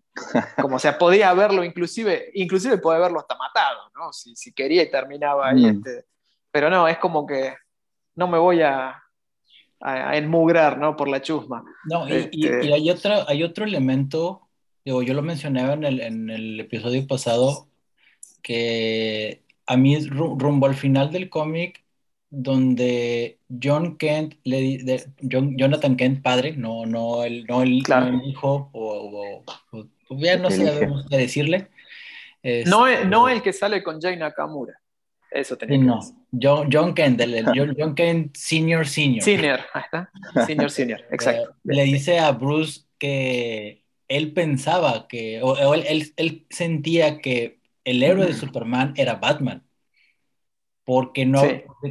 como, 0.61 0.75
o 0.75 0.79
sea, 0.79 0.97
podía 0.97 1.29
haberlo, 1.29 1.63
inclusive, 1.63 2.31
inclusive 2.33 2.79
puede 2.79 2.97
haberlo 2.97 3.21
hasta 3.21 3.37
matado, 3.37 3.89
¿no? 3.95 4.11
Si, 4.11 4.35
si 4.35 4.51
quería 4.51 4.83
y 4.83 4.91
terminaba 4.91 5.47
ahí. 5.47 5.61
Mm. 5.61 5.77
Este, 5.77 6.03
pero 6.51 6.69
no, 6.69 6.85
es 6.89 6.97
como 6.97 7.25
que 7.25 7.55
no 8.15 8.27
me 8.27 8.37
voy 8.37 8.61
a, 8.61 8.89
a, 9.79 10.09
a 10.09 10.17
enmugrar, 10.17 10.77
¿no? 10.77 10.97
Por 10.97 11.07
la 11.07 11.21
chusma. 11.21 11.63
No, 11.85 12.09
y, 12.09 12.11
este... 12.11 12.29
y, 12.33 12.67
y, 12.67 12.73
hay, 12.73 12.89
otra, 12.89 13.23
hay 13.25 13.41
otro 13.41 13.63
elemento, 13.63 14.49
digo, 14.83 15.01
yo 15.01 15.13
lo 15.13 15.21
mencionaba 15.21 15.75
en 15.75 15.85
el, 15.85 16.01
en 16.01 16.29
el 16.29 16.59
episodio 16.59 17.07
pasado, 17.07 17.69
que 18.41 19.45
a 19.65 19.77
mí 19.77 19.97
rumbo 20.09 20.65
al 20.65 20.75
final 20.75 21.09
del 21.09 21.29
cómic, 21.29 21.82
donde 22.35 23.37
John 23.61 23.97
Kent, 23.97 24.35
le, 24.43 24.79
de, 24.79 25.05
John, 25.31 25.55
Jonathan 25.55 25.95
Kent, 25.95 26.23
padre, 26.23 26.55
no, 26.57 26.85
no, 26.87 27.23
el, 27.23 27.45
no, 27.45 27.61
el, 27.61 27.83
claro. 27.83 28.11
no 28.11 28.21
el 28.21 28.27
hijo 28.27 28.69
o, 28.73 29.43
o, 29.71 29.77
o, 29.77 30.17
ya 30.17 30.37
no 30.37 30.49
sabemos 30.49 31.05
qué 31.07 31.17
decirle. 31.17 31.67
no, 32.65 33.05
no 33.05 33.29
el 33.29 33.43
que 33.43 33.53
sale 33.53 33.83
con 33.83 34.01
Jay 34.01 34.17
Nakamura. 34.17 34.73
Eso 35.29 35.57
tenía 35.57 35.77
no. 35.77 35.99
John, 36.31 36.69
John 36.71 36.93
Kent, 36.93 37.21
John, 37.77 37.95
Kent 37.95 38.35
Senior 38.35 38.87
Senior. 38.87 39.23
Senior, 39.23 39.59
ahí 39.73 39.83
está. 39.83 40.11
Senior 40.45 40.71
Senior, 40.71 41.01
exacto. 41.11 41.51
Eh, 41.51 41.75
le 41.75 41.83
dice 41.83 42.19
a 42.19 42.31
Bruce 42.31 42.81
que 42.97 43.83
él 44.07 44.33
pensaba 44.33 45.07
que, 45.07 45.39
o, 45.41 45.73
él, 45.73 46.11
él, 46.15 46.45
sentía 46.49 47.19
que 47.19 47.59
el 47.83 48.01
héroe 48.01 48.25
de 48.25 48.33
Superman 48.33 48.93
era 48.95 49.15
Batman. 49.15 49.62
Porque 50.85 51.25
no, 51.25 51.41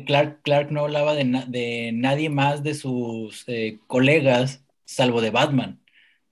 Clark, 0.06 0.42
Clark 0.42 0.70
no 0.70 0.82
hablaba 0.82 1.14
de, 1.14 1.24
de 1.48 1.92
nadie 1.94 2.28
más 2.28 2.62
de 2.62 2.74
sus 2.74 3.44
eh, 3.46 3.78
colegas 3.86 4.64
salvo 4.84 5.20
de 5.20 5.30
Batman. 5.30 5.80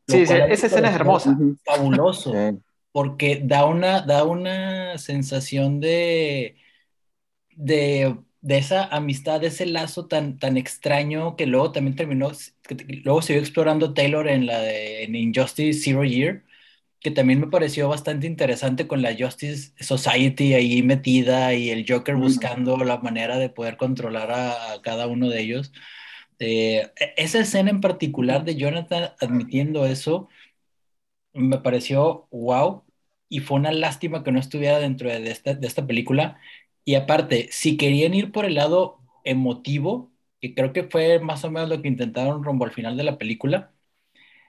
Sí, 0.06 0.22
esa 0.22 0.46
escena 0.46 0.90
es 0.90 0.94
hermosa. 0.94 1.38
Fabuloso. 1.64 2.34
Porque 2.92 3.40
da 3.42 3.64
una, 3.64 4.02
da 4.02 4.24
una 4.24 4.98
sensación 4.98 5.80
de 5.80 6.56
de, 7.60 8.16
esa 8.48 8.84
amistad, 8.84 9.40
de 9.40 9.48
ese 9.48 9.66
lazo 9.66 10.06
tan, 10.06 10.38
tan 10.38 10.56
extraño 10.56 11.36
que 11.36 11.46
luego 11.46 11.72
también 11.72 11.96
terminó, 11.96 12.32
que 12.66 13.02
luego 13.04 13.22
siguió 13.22 13.40
explorando 13.40 13.94
Taylor 13.94 14.28
en 14.28 14.46
la 14.46 14.60
de 14.60 15.04
en 15.04 15.14
Injustice 15.14 15.80
Zero 15.80 16.04
Year, 16.04 16.44
que 17.00 17.10
también 17.10 17.40
me 17.40 17.48
pareció 17.48 17.88
bastante 17.88 18.26
interesante 18.26 18.86
con 18.86 19.02
la 19.02 19.16
Justice 19.18 19.72
Society 19.80 20.54
ahí 20.54 20.82
metida 20.82 21.54
y 21.54 21.70
el 21.70 21.84
Joker 21.88 22.16
buscando 22.16 22.76
la 22.78 22.98
manera 22.98 23.38
de 23.38 23.50
poder 23.50 23.76
controlar 23.76 24.30
a, 24.32 24.80
cada 24.82 25.06
uno 25.06 25.28
de 25.28 25.40
ellos. 25.40 25.72
Eh, 26.38 26.90
e, 26.96 27.14
esa 27.16 27.40
escena 27.40 27.70
en 27.70 27.80
particular 27.80 28.44
de 28.44 28.56
Jonathan 28.56 29.10
admitiendo 29.20 29.86
eso 29.86 30.28
me 31.32 31.58
pareció 31.58 32.28
wow 32.30 32.84
y 33.28 33.40
fue 33.40 33.58
una 33.58 33.72
lástima 33.72 34.24
que 34.24 34.32
no 34.32 34.40
estuviera 34.40 34.78
dentro 34.78 35.08
de 35.08 35.30
esta, 35.30 35.54
de 35.54 35.66
esta 35.66 35.86
película 35.86 36.40
y 36.84 36.94
aparte, 36.96 37.48
si 37.52 37.76
querían 37.76 38.14
ir 38.14 38.32
por 38.32 38.44
el 38.44 38.54
lado 38.56 39.00
emotivo, 39.24 40.12
que 40.40 40.54
creo 40.54 40.72
que 40.72 40.84
fue 40.84 41.20
más 41.20 41.44
o 41.44 41.50
menos 41.50 41.68
lo 41.68 41.82
que 41.82 41.88
intentaron 41.88 42.42
rumbo 42.44 42.64
al 42.64 42.72
final 42.72 42.96
de 42.96 43.04
la 43.04 43.18
película, 43.18 43.72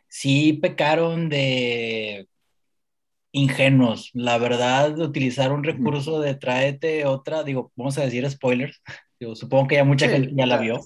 sí 0.08 0.53
pecaron 0.53 1.29
de 1.29 2.29
ingenuos. 3.31 4.09
La 4.13 4.38
verdad, 4.38 4.97
utilizar 5.00 5.51
un 5.51 5.63
recurso 5.63 6.19
de 6.19 6.35
tráete 6.35 7.05
otra, 7.05 7.43
digo, 7.43 7.71
vamos 7.75 7.97
a 7.97 8.03
decir 8.03 8.29
spoilers, 8.29 8.81
digo, 9.19 9.35
supongo 9.35 9.67
que 9.67 9.75
ya 9.75 9.83
mucha 9.83 10.09
gente 10.09 10.31
ya 10.35 10.45
la 10.45 10.57
vio. 10.57 10.79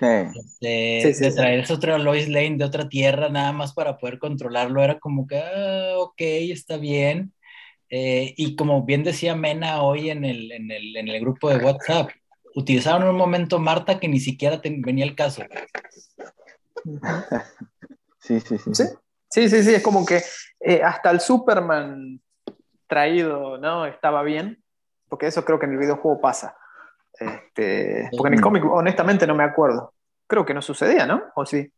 Este, 0.00 1.12
de, 1.12 1.32
traerse 1.32 1.72
otra 1.72 1.98
Lois 1.98 2.28
Lane 2.28 2.56
de 2.56 2.64
otra 2.64 2.88
tierra 2.88 3.28
nada 3.28 3.52
más 3.52 3.72
para 3.72 3.96
poder 3.96 4.18
controlarlo, 4.18 4.82
era 4.82 4.98
como 4.98 5.26
que, 5.26 5.38
ah, 5.38 5.94
ok, 5.98 6.20
está 6.20 6.76
bien. 6.76 7.32
Eh, 7.88 8.34
y 8.36 8.56
como 8.56 8.84
bien 8.84 9.04
decía 9.04 9.36
Mena 9.36 9.82
hoy 9.82 10.10
en 10.10 10.24
el, 10.24 10.50
en 10.50 10.70
el, 10.70 10.96
en 10.96 11.08
el 11.08 11.20
grupo 11.20 11.48
de 11.48 11.64
WhatsApp, 11.64 12.10
utilizaron 12.54 13.08
un 13.08 13.16
momento 13.16 13.58
Marta 13.58 14.00
que 14.00 14.08
ni 14.08 14.18
siquiera 14.18 14.60
venía 14.62 15.04
el 15.04 15.14
caso. 15.14 15.42
Sí, 18.18 18.40
sí, 18.40 18.58
sí. 18.58 18.74
Sí, 18.74 18.82
sí, 19.48 19.62
sí, 19.62 19.74
es 19.74 19.82
como 19.82 20.04
que 20.04 20.22
eh, 20.60 20.82
hasta 20.82 21.10
el 21.10 21.20
Superman 21.20 22.20
traído, 22.86 23.58
¿no? 23.58 23.86
Estaba 23.86 24.22
bien, 24.22 24.62
porque 25.08 25.26
eso 25.26 25.44
creo 25.44 25.58
que 25.58 25.66
en 25.66 25.72
el 25.72 25.78
videojuego 25.78 26.20
pasa. 26.20 26.56
Este, 27.18 28.08
porque 28.16 28.28
en 28.28 28.34
el 28.34 28.40
cómic, 28.40 28.64
honestamente, 28.64 29.26
no 29.26 29.34
me 29.34 29.44
acuerdo. 29.44 29.92
Creo 30.26 30.44
que 30.44 30.54
no 30.54 30.62
sucedía, 30.62 31.06
¿no? 31.06 31.22
¿O 31.34 31.46
sí? 31.46 31.70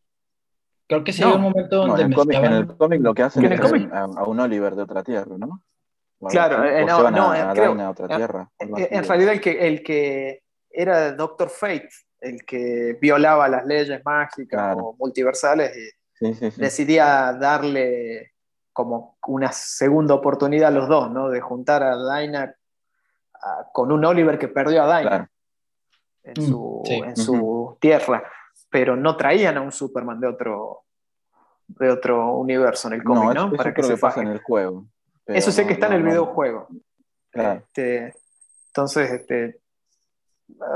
Creo 0.86 1.04
que 1.04 1.12
sí, 1.12 1.22
no. 1.22 1.36
un 1.36 1.42
momento 1.42 1.76
donde 1.76 2.02
en, 2.02 2.12
el 2.52 2.76
cómic, 2.76 3.02
lo 3.02 3.14
que 3.14 3.22
hacen 3.22 3.44
es 3.44 3.60
a, 3.60 4.00
a, 4.00 4.24
un 4.24 4.40
Oliver 4.40 4.74
de 4.74 4.82
otra 4.82 5.02
tierra, 5.04 5.36
¿no? 5.36 5.62
Claro, 6.30 6.64
eh, 6.64 6.84
no, 6.84 7.10
no, 7.10 7.34
eh, 7.34 8.88
en 8.90 9.04
realidad 9.04 9.34
el 9.34 9.40
que, 9.40 9.68
el 9.68 9.82
que 9.84 10.42
era 10.68 11.12
Doctor 11.12 11.48
Fate, 11.48 11.90
el 12.20 12.44
que 12.44 12.98
violaba 13.00 13.48
las 13.48 13.64
leyes 13.64 14.00
mágicas 14.04 14.76
o 14.80 14.96
multiversales 14.98 15.97
decidía 16.20 17.32
darle 17.32 18.32
como 18.72 19.18
una 19.26 19.52
segunda 19.52 20.14
oportunidad 20.14 20.68
a 20.68 20.72
los 20.72 20.88
dos, 20.88 21.10
¿no? 21.10 21.28
De 21.30 21.40
juntar 21.40 21.82
a 21.82 21.96
Dinah 21.96 22.54
con 23.72 23.92
un 23.92 24.04
Oliver 24.04 24.38
que 24.38 24.48
perdió 24.48 24.84
a 24.84 24.98
Dinah 24.98 25.30
en, 26.24 26.46
su, 26.46 26.82
en 26.86 27.16
su 27.16 27.76
tierra, 27.80 28.22
pero 28.70 28.96
no 28.96 29.16
traían 29.16 29.56
a 29.56 29.60
un 29.60 29.72
Superman 29.72 30.20
de 30.20 30.28
otro, 30.28 30.84
de 31.66 31.90
otro 31.90 32.36
universo 32.36 32.88
en 32.88 32.94
el 32.94 33.04
cómic, 33.04 33.34
¿no? 33.34 33.52
Para 33.52 33.74
que 33.74 33.82
se 33.82 33.96
pasa 33.96 34.20
en 34.22 34.28
el 34.28 34.42
juego. 34.42 34.86
Eso 35.26 35.52
sé 35.52 35.66
que 35.66 35.74
está 35.74 35.88
en 35.88 35.94
el 35.94 36.02
videojuego. 36.02 36.68
Este, 37.32 38.14
entonces, 38.68 39.10
este, 39.10 39.60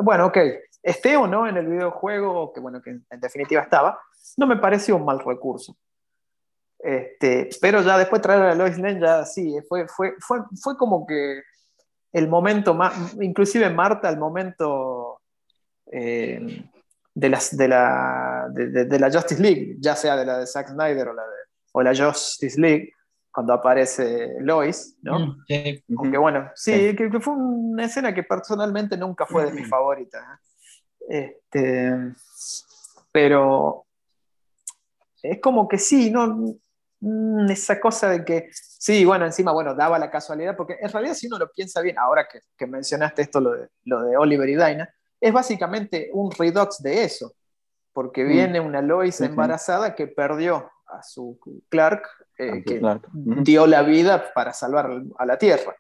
bueno, 0.03 0.27
ok, 0.27 0.39
esté 0.83 1.17
o 1.17 1.27
no 1.27 1.47
en 1.47 1.57
el 1.57 1.67
videojuego, 1.67 2.53
que 2.53 2.61
bueno, 2.61 2.83
que 2.83 2.91
en 2.91 3.21
definitiva 3.21 3.63
estaba, 3.63 3.99
no 4.37 4.47
me 4.47 4.57
pareció 4.57 4.97
un 4.97 5.05
mal 5.05 5.21
recurso. 5.21 5.77
Este, 6.79 7.49
pero 7.61 7.81
ya 7.83 7.97
después 7.97 8.21
traer 8.21 8.43
a 8.43 8.55
Lois 8.55 8.77
Lane 8.77 9.01
ya 9.01 9.25
sí, 9.25 9.55
fue, 9.69 9.87
fue, 9.87 10.15
fue, 10.19 10.41
fue 10.61 10.77
como 10.77 11.07
que 11.07 11.41
el 12.13 12.29
momento 12.29 12.75
más, 12.75 13.15
inclusive 13.21 13.71
Marta, 13.71 14.09
el 14.09 14.19
momento 14.19 15.21
eh, 15.91 16.65
de, 17.15 17.29
las, 17.29 17.57
de, 17.57 17.69
la, 17.69 18.49
de, 18.53 18.99
la 18.99 19.11
Justice 19.11 19.41
League, 19.41 19.77
ya 19.79 19.95
sea 19.95 20.17
de 20.17 20.27
la 20.27 20.39
de 20.39 20.47
Zack 20.47 20.71
Snyder 20.71 21.09
o 21.09 21.15
la, 21.15 21.23
de, 21.23 21.37
o 21.73 21.83
la 21.83 21.95
Justice 21.95 22.61
League, 22.61 22.93
cuando 23.31 23.55
aparece 23.55 24.35
Lois, 24.41 24.99
¿no? 25.03 25.19
Mm, 25.19 25.45
sí. 25.47 25.85
Aunque 25.97 26.19
bueno, 26.19 26.51
sí, 26.55 26.95
Que, 26.95 27.11
fue 27.21 27.35
una 27.35 27.87
escena 27.87 28.13
que 28.13 28.25
personalmente 28.25 28.97
nunca 28.97 29.25
fue 29.25 29.47
de 29.47 29.53
mis 29.53 29.69
favoritas. 29.69 30.23
¿eh? 31.09 31.39
Este, 31.51 32.13
pero 33.11 33.87
es 35.23 35.41
como 35.41 35.69
que 35.69 35.79
sí, 35.79 36.11
¿no? 36.11 36.57
Mm, 37.01 37.51
esa 37.51 37.81
cosa 37.81 38.09
de 38.11 38.25
que, 38.25 38.49
sí, 38.53 39.05
bueno, 39.05 39.25
encima, 39.25 39.53
bueno, 39.53 39.75
daba 39.75 39.99
la 39.99 40.11
casualidad, 40.11 40.57
porque 40.57 40.77
en 40.81 40.91
realidad 40.91 41.15
si 41.15 41.27
uno 41.27 41.39
lo 41.39 41.51
piensa 41.51 41.81
bien, 41.81 41.99
ahora 41.99 42.29
que, 42.31 42.41
que 42.57 42.67
mencionaste 42.67 43.23
esto, 43.23 43.41
lo 43.41 43.53
de, 43.53 43.69
lo 43.85 44.03
de, 44.05 44.17
Oliver 44.17 44.49
y 44.49 44.55
Dinah, 44.55 44.89
es 45.21 45.33
básicamente 45.33 46.11
un 46.13 46.31
redux 46.31 46.83
de 46.83 47.05
eso, 47.05 47.33
porque 47.93 48.25
mm. 48.25 48.29
viene 48.29 48.61
una 48.61 48.83
Lois 48.83 49.21
embarazada 49.21 49.95
que 49.95 50.07
perdió 50.07 50.71
a 50.87 51.03
su 51.03 51.39
Clark 51.69 52.03
eh, 52.39 52.63
que 52.65 52.81
dio 53.43 53.67
la 53.67 53.83
vida 53.83 54.33
para 54.35 54.53
salvar 54.53 54.91
a 55.19 55.27
la 55.27 55.39
Tierra. 55.39 55.77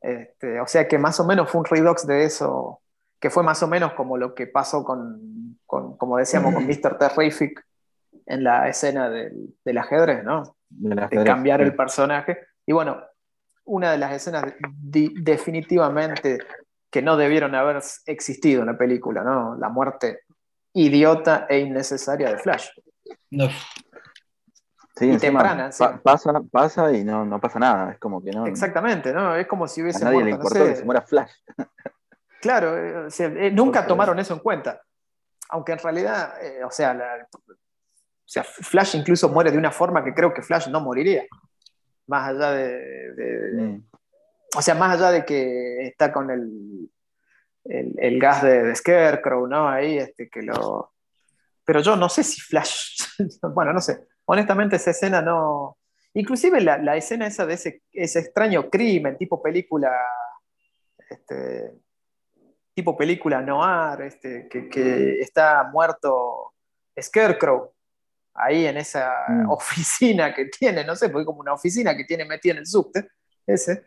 Este, 0.00 0.60
o 0.60 0.66
sea 0.66 0.88
que 0.88 0.98
más 0.98 1.20
o 1.20 1.24
menos 1.26 1.50
fue 1.50 1.60
un 1.60 1.66
redux 1.66 2.06
de 2.06 2.24
eso, 2.24 2.80
que 3.18 3.30
fue 3.30 3.42
más 3.42 3.62
o 3.62 3.68
menos 3.68 3.92
como 3.94 4.16
lo 4.16 4.34
que 4.34 4.46
pasó 4.46 4.84
con, 4.84 5.58
como 5.66 6.16
decíamos, 6.16 6.54
con 6.54 6.66
Mr. 6.66 6.98
Terrific 6.98 7.64
en 8.26 8.44
la 8.44 8.68
escena 8.68 9.08
del, 9.08 9.78
ajedrez, 9.78 10.24
¿no? 10.24 10.56
de 10.68 11.24
cambiar 11.24 11.60
el 11.60 11.74
personaje. 11.74 12.38
Y 12.66 12.72
bueno, 12.72 13.02
una 13.64 13.92
de 13.92 13.98
las 13.98 14.12
escenas 14.12 14.44
definitivamente 14.62 16.38
que 16.90 17.02
no 17.02 17.16
debieron 17.16 17.54
haber 17.54 17.80
existido 18.06 18.62
en 18.62 18.66
la 18.66 18.76
película, 18.76 19.22
¿no? 19.22 19.56
La 19.56 19.68
muerte 19.68 20.20
idiota 20.72 21.46
e 21.48 21.60
innecesaria 21.60 22.30
de 22.30 22.38
Flash. 22.38 22.68
No. 23.30 23.48
Sí, 24.96 25.16
temprana. 25.16 25.70
pasa, 26.02 26.42
pasa 26.50 26.92
y 26.92 27.04
no, 27.04 27.24
no 27.24 27.40
pasa 27.40 27.58
nada. 27.58 27.92
Es 27.92 27.98
como 27.98 28.22
que 28.22 28.32
no. 28.32 28.46
Exactamente, 28.46 29.12
¿no? 29.12 29.34
Es 29.34 29.46
como 29.46 29.66
si 29.66 29.82
hubiese. 29.82 30.04
A 30.04 30.10
nadie 30.10 30.24
le 30.24 30.30
importó 30.32 30.64
que 30.64 30.76
se 30.76 30.84
muera 30.84 31.02
Flash. 31.02 31.32
Claro, 32.40 33.04
eh, 33.06 33.08
eh, 33.18 33.50
nunca 33.50 33.86
tomaron 33.86 34.18
eso 34.18 34.32
en 34.32 34.40
cuenta. 34.40 34.80
Aunque 35.50 35.72
en 35.72 35.78
realidad, 35.78 36.42
eh, 36.42 36.64
o, 36.64 36.70
sea, 36.70 36.96
o 37.30 37.52
sea, 38.30 38.44
Flash 38.44 38.96
incluso 38.96 39.28
muere 39.28 39.50
de 39.50 39.58
una 39.58 39.72
forma 39.72 40.04
que 40.04 40.14
creo 40.14 40.32
que 40.32 40.42
Flash 40.42 40.68
no 40.68 40.80
moriría. 40.80 41.24
Más 42.06 42.30
allá 42.30 42.52
de. 42.52 43.52
Mm. 43.54 43.84
O 44.56 44.62
sea, 44.62 44.74
más 44.74 44.96
allá 44.96 45.10
de 45.10 45.24
que 45.24 45.86
está 45.86 46.12
con 46.12 46.30
el, 46.30 46.90
el, 47.64 48.18
gas 48.18 48.42
de, 48.42 48.62
de, 48.64 48.74
Scarecrow, 48.74 49.46
¿no? 49.46 49.68
Ahí, 49.68 49.98
este, 49.98 50.28
que 50.28 50.42
lo. 50.42 50.92
Pero 51.64 51.80
yo 51.80 51.96
no 51.96 52.08
sé 52.08 52.24
si 52.24 52.40
Flash. 52.40 53.02
bueno, 53.54 53.72
no 53.72 53.80
sé 53.80 54.08
honestamente 54.30 54.76
esa 54.76 54.92
escena 54.92 55.20
no... 55.20 55.76
Inclusive 56.14 56.60
la, 56.60 56.96
escena 56.96 57.26
esa 57.26 57.46
de 57.46 57.54
ese, 57.54 57.82
extraño 57.92 58.68
crimen, 58.68 59.16
tipo 59.16 59.40
película, 59.40 59.92
este, 61.08 61.72
tipo 62.74 62.96
película 62.96 63.40
noir, 63.40 64.00
este, 64.02 64.48
que, 64.48 65.20
está 65.20 65.64
muerto 65.72 66.54
Scarecrow 67.00 67.72
ahí 68.34 68.66
en 68.66 68.76
esa 68.76 69.12
mm. 69.28 69.50
oficina 69.50 70.34
que 70.34 70.46
tiene, 70.46 70.84
no 70.84 70.96
sé, 70.96 71.08
porque 71.08 71.26
como 71.26 71.40
una 71.40 71.54
oficina 71.54 71.96
que 71.96 72.04
tiene 72.04 72.24
metida 72.24 72.52
en 72.52 72.58
el 72.58 72.66
subte, 72.66 73.08
ese. 73.46 73.84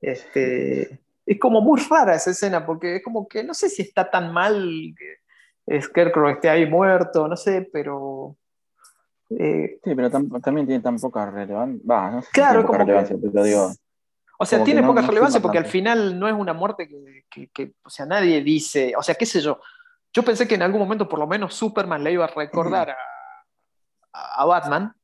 Este, 0.00 1.00
es 1.24 1.38
como 1.40 1.60
muy 1.60 1.80
rara 1.88 2.14
esa 2.14 2.30
escena, 2.30 2.66
porque 2.66 2.96
es 2.96 3.02
como 3.02 3.26
que 3.26 3.42
no 3.42 3.54
sé 3.54 3.68
si 3.68 3.82
está 3.82 4.10
tan 4.10 4.32
mal 4.32 4.94
que 5.66 5.80
Scarecrow 5.80 6.28
esté 6.28 6.50
ahí 6.50 6.66
muerto, 6.66 7.26
no 7.26 7.36
sé, 7.36 7.68
pero 7.72 8.36
Eh, 9.30 9.80
sí, 9.82 9.94
pero 9.94 10.10
también 10.10 10.66
tiene 10.66 10.82
tan 10.82 10.98
poca 10.98 11.30
relevancia. 11.30 11.80
Va, 11.90 12.10
no 12.10 12.22
sé 12.22 12.28
claro, 12.32 12.60
si 12.60 12.66
poca 12.66 12.78
relevancia, 12.78 13.16
pero 13.20 13.44
digo. 13.44 13.72
O 14.38 14.44
sea, 14.44 14.62
tiene 14.62 14.82
poca 14.82 15.00
relevancia 15.00 15.40
porque 15.40 15.58
al 15.58 15.64
final 15.64 16.18
no 16.18 16.28
es 16.28 16.34
una 16.34 16.52
muerte 16.52 16.88
que, 16.88 17.48
que, 17.48 17.74
o 17.82 17.88
sea, 17.88 18.04
nadie 18.04 18.42
dice, 18.42 18.92
o 18.96 19.02
sea, 19.02 19.14
qué 19.14 19.24
sé 19.24 19.40
yo. 19.40 19.60
Yo 20.12 20.22
pensé 20.22 20.46
que 20.46 20.56
en 20.56 20.62
algún 20.62 20.80
momento 20.80 21.08
por 21.08 21.18
lo 21.18 21.26
menos 21.26 21.54
Superman 21.54 22.04
le 22.04 22.12
iba 22.12 22.24
a 22.24 22.28
recordar 22.28 22.90
a, 22.90 22.96
a 24.14 24.44
Batman 24.44 24.94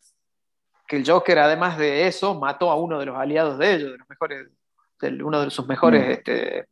que 0.86 0.96
el 0.96 1.08
Joker, 1.08 1.38
además 1.38 1.78
de 1.78 2.06
eso, 2.08 2.34
mató 2.34 2.70
a 2.70 2.74
uno 2.74 2.98
de 2.98 3.06
los 3.06 3.16
aliados 3.16 3.58
de 3.58 3.74
ellos, 3.74 3.92
de 3.92 3.98
los 3.98 4.08
mejores, 4.08 4.48
de 5.00 5.22
uno 5.22 5.40
de 5.42 5.50
sus 5.50 5.66
mejores 5.68 6.04
Mm. 6.06 6.10
este, 6.10 6.66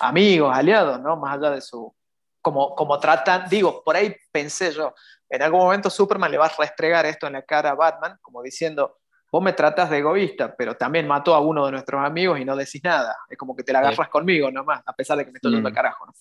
amigos, 0.00 0.56
aliados, 0.56 1.00
¿no? 1.00 1.16
Más 1.16 1.36
allá 1.36 1.50
de 1.50 1.60
su. 1.60 1.92
Como, 2.40 2.76
como 2.76 2.98
tratan, 3.00 3.48
digo, 3.48 3.82
por 3.82 3.96
ahí 3.96 4.14
pensé 4.30 4.70
yo, 4.70 4.94
en 5.28 5.42
algún 5.42 5.58
momento 5.60 5.90
Superman 5.90 6.30
le 6.30 6.38
va 6.38 6.46
a 6.46 6.52
restregar 6.56 7.04
esto 7.06 7.26
en 7.26 7.32
la 7.32 7.42
cara 7.42 7.70
a 7.70 7.74
Batman, 7.74 8.16
como 8.22 8.40
diciendo, 8.40 8.98
vos 9.32 9.42
me 9.42 9.52
tratas 9.52 9.90
de 9.90 9.98
egoísta, 9.98 10.54
pero 10.54 10.76
también 10.76 11.08
mató 11.08 11.34
a 11.34 11.40
uno 11.40 11.66
de 11.66 11.72
nuestros 11.72 12.04
amigos 12.04 12.38
y 12.38 12.44
no 12.44 12.54
decís 12.54 12.80
nada. 12.84 13.16
Es 13.28 13.36
como 13.36 13.56
que 13.56 13.64
te 13.64 13.72
la 13.72 13.80
agarras 13.80 14.08
conmigo 14.08 14.48
nomás, 14.52 14.80
a 14.86 14.92
pesar 14.92 15.18
de 15.18 15.24
que 15.24 15.32
me 15.32 15.38
estoy 15.38 15.50
yendo 15.50 15.68
Mm. 15.68 15.72
al 15.72 15.74
carajo, 15.74 16.06
¿no? 16.06 16.12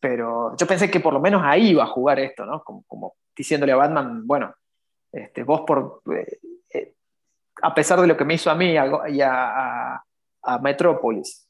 Pero 0.00 0.56
yo 0.56 0.66
pensé 0.66 0.90
que 0.90 0.98
por 0.98 1.12
lo 1.12 1.20
menos 1.20 1.42
ahí 1.44 1.68
iba 1.70 1.84
a 1.84 1.86
jugar 1.86 2.18
esto, 2.18 2.44
¿no? 2.44 2.64
Como, 2.64 2.82
como 2.88 3.14
diciéndole 3.36 3.70
a 3.70 3.76
Batman, 3.76 4.26
bueno, 4.26 4.52
este, 5.12 5.42
vos 5.42 5.62
por, 5.66 6.02
eh, 6.14 6.38
eh, 6.74 6.94
a 7.62 7.74
pesar 7.74 8.00
de 8.00 8.06
lo 8.06 8.16
que 8.16 8.24
me 8.24 8.34
hizo 8.34 8.50
a 8.50 8.54
mí 8.54 8.76
a- 8.76 9.08
y 9.08 9.20
a, 9.20 9.94
a, 9.94 10.04
a 10.42 10.58
Metrópolis 10.58 11.48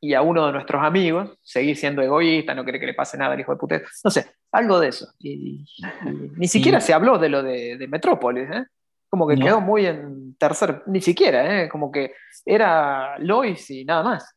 y 0.00 0.14
a 0.14 0.22
uno 0.22 0.46
de 0.46 0.52
nuestros 0.52 0.82
amigos, 0.82 1.38
seguir 1.42 1.76
siendo 1.76 2.02
egoísta, 2.02 2.54
no 2.54 2.64
quiere 2.64 2.78
que 2.78 2.86
le 2.86 2.94
pase 2.94 3.16
nada 3.16 3.32
al 3.34 3.40
hijo 3.40 3.52
de 3.52 3.58
puta. 3.58 3.80
No 4.04 4.10
sé, 4.10 4.34
algo 4.52 4.78
de 4.78 4.88
eso. 4.88 5.06
Y, 5.18 5.64
y 5.78 6.12
ni 6.36 6.48
siquiera 6.48 6.80
se 6.80 6.92
habló 6.92 7.18
de 7.18 7.28
lo 7.28 7.42
de, 7.42 7.76
de 7.78 7.88
Metrópolis, 7.88 8.48
¿eh? 8.50 8.66
Como 9.08 9.26
que 9.26 9.36
No. 9.36 9.44
quedó 9.46 9.60
muy 9.60 9.86
en 9.86 10.36
tercer, 10.36 10.82
ni 10.86 11.00
siquiera, 11.00 11.62
¿eh? 11.62 11.68
Como 11.68 11.90
que 11.90 12.14
era 12.44 13.18
Lois 13.18 13.70
y 13.70 13.84
nada 13.84 14.02
más. 14.02 14.36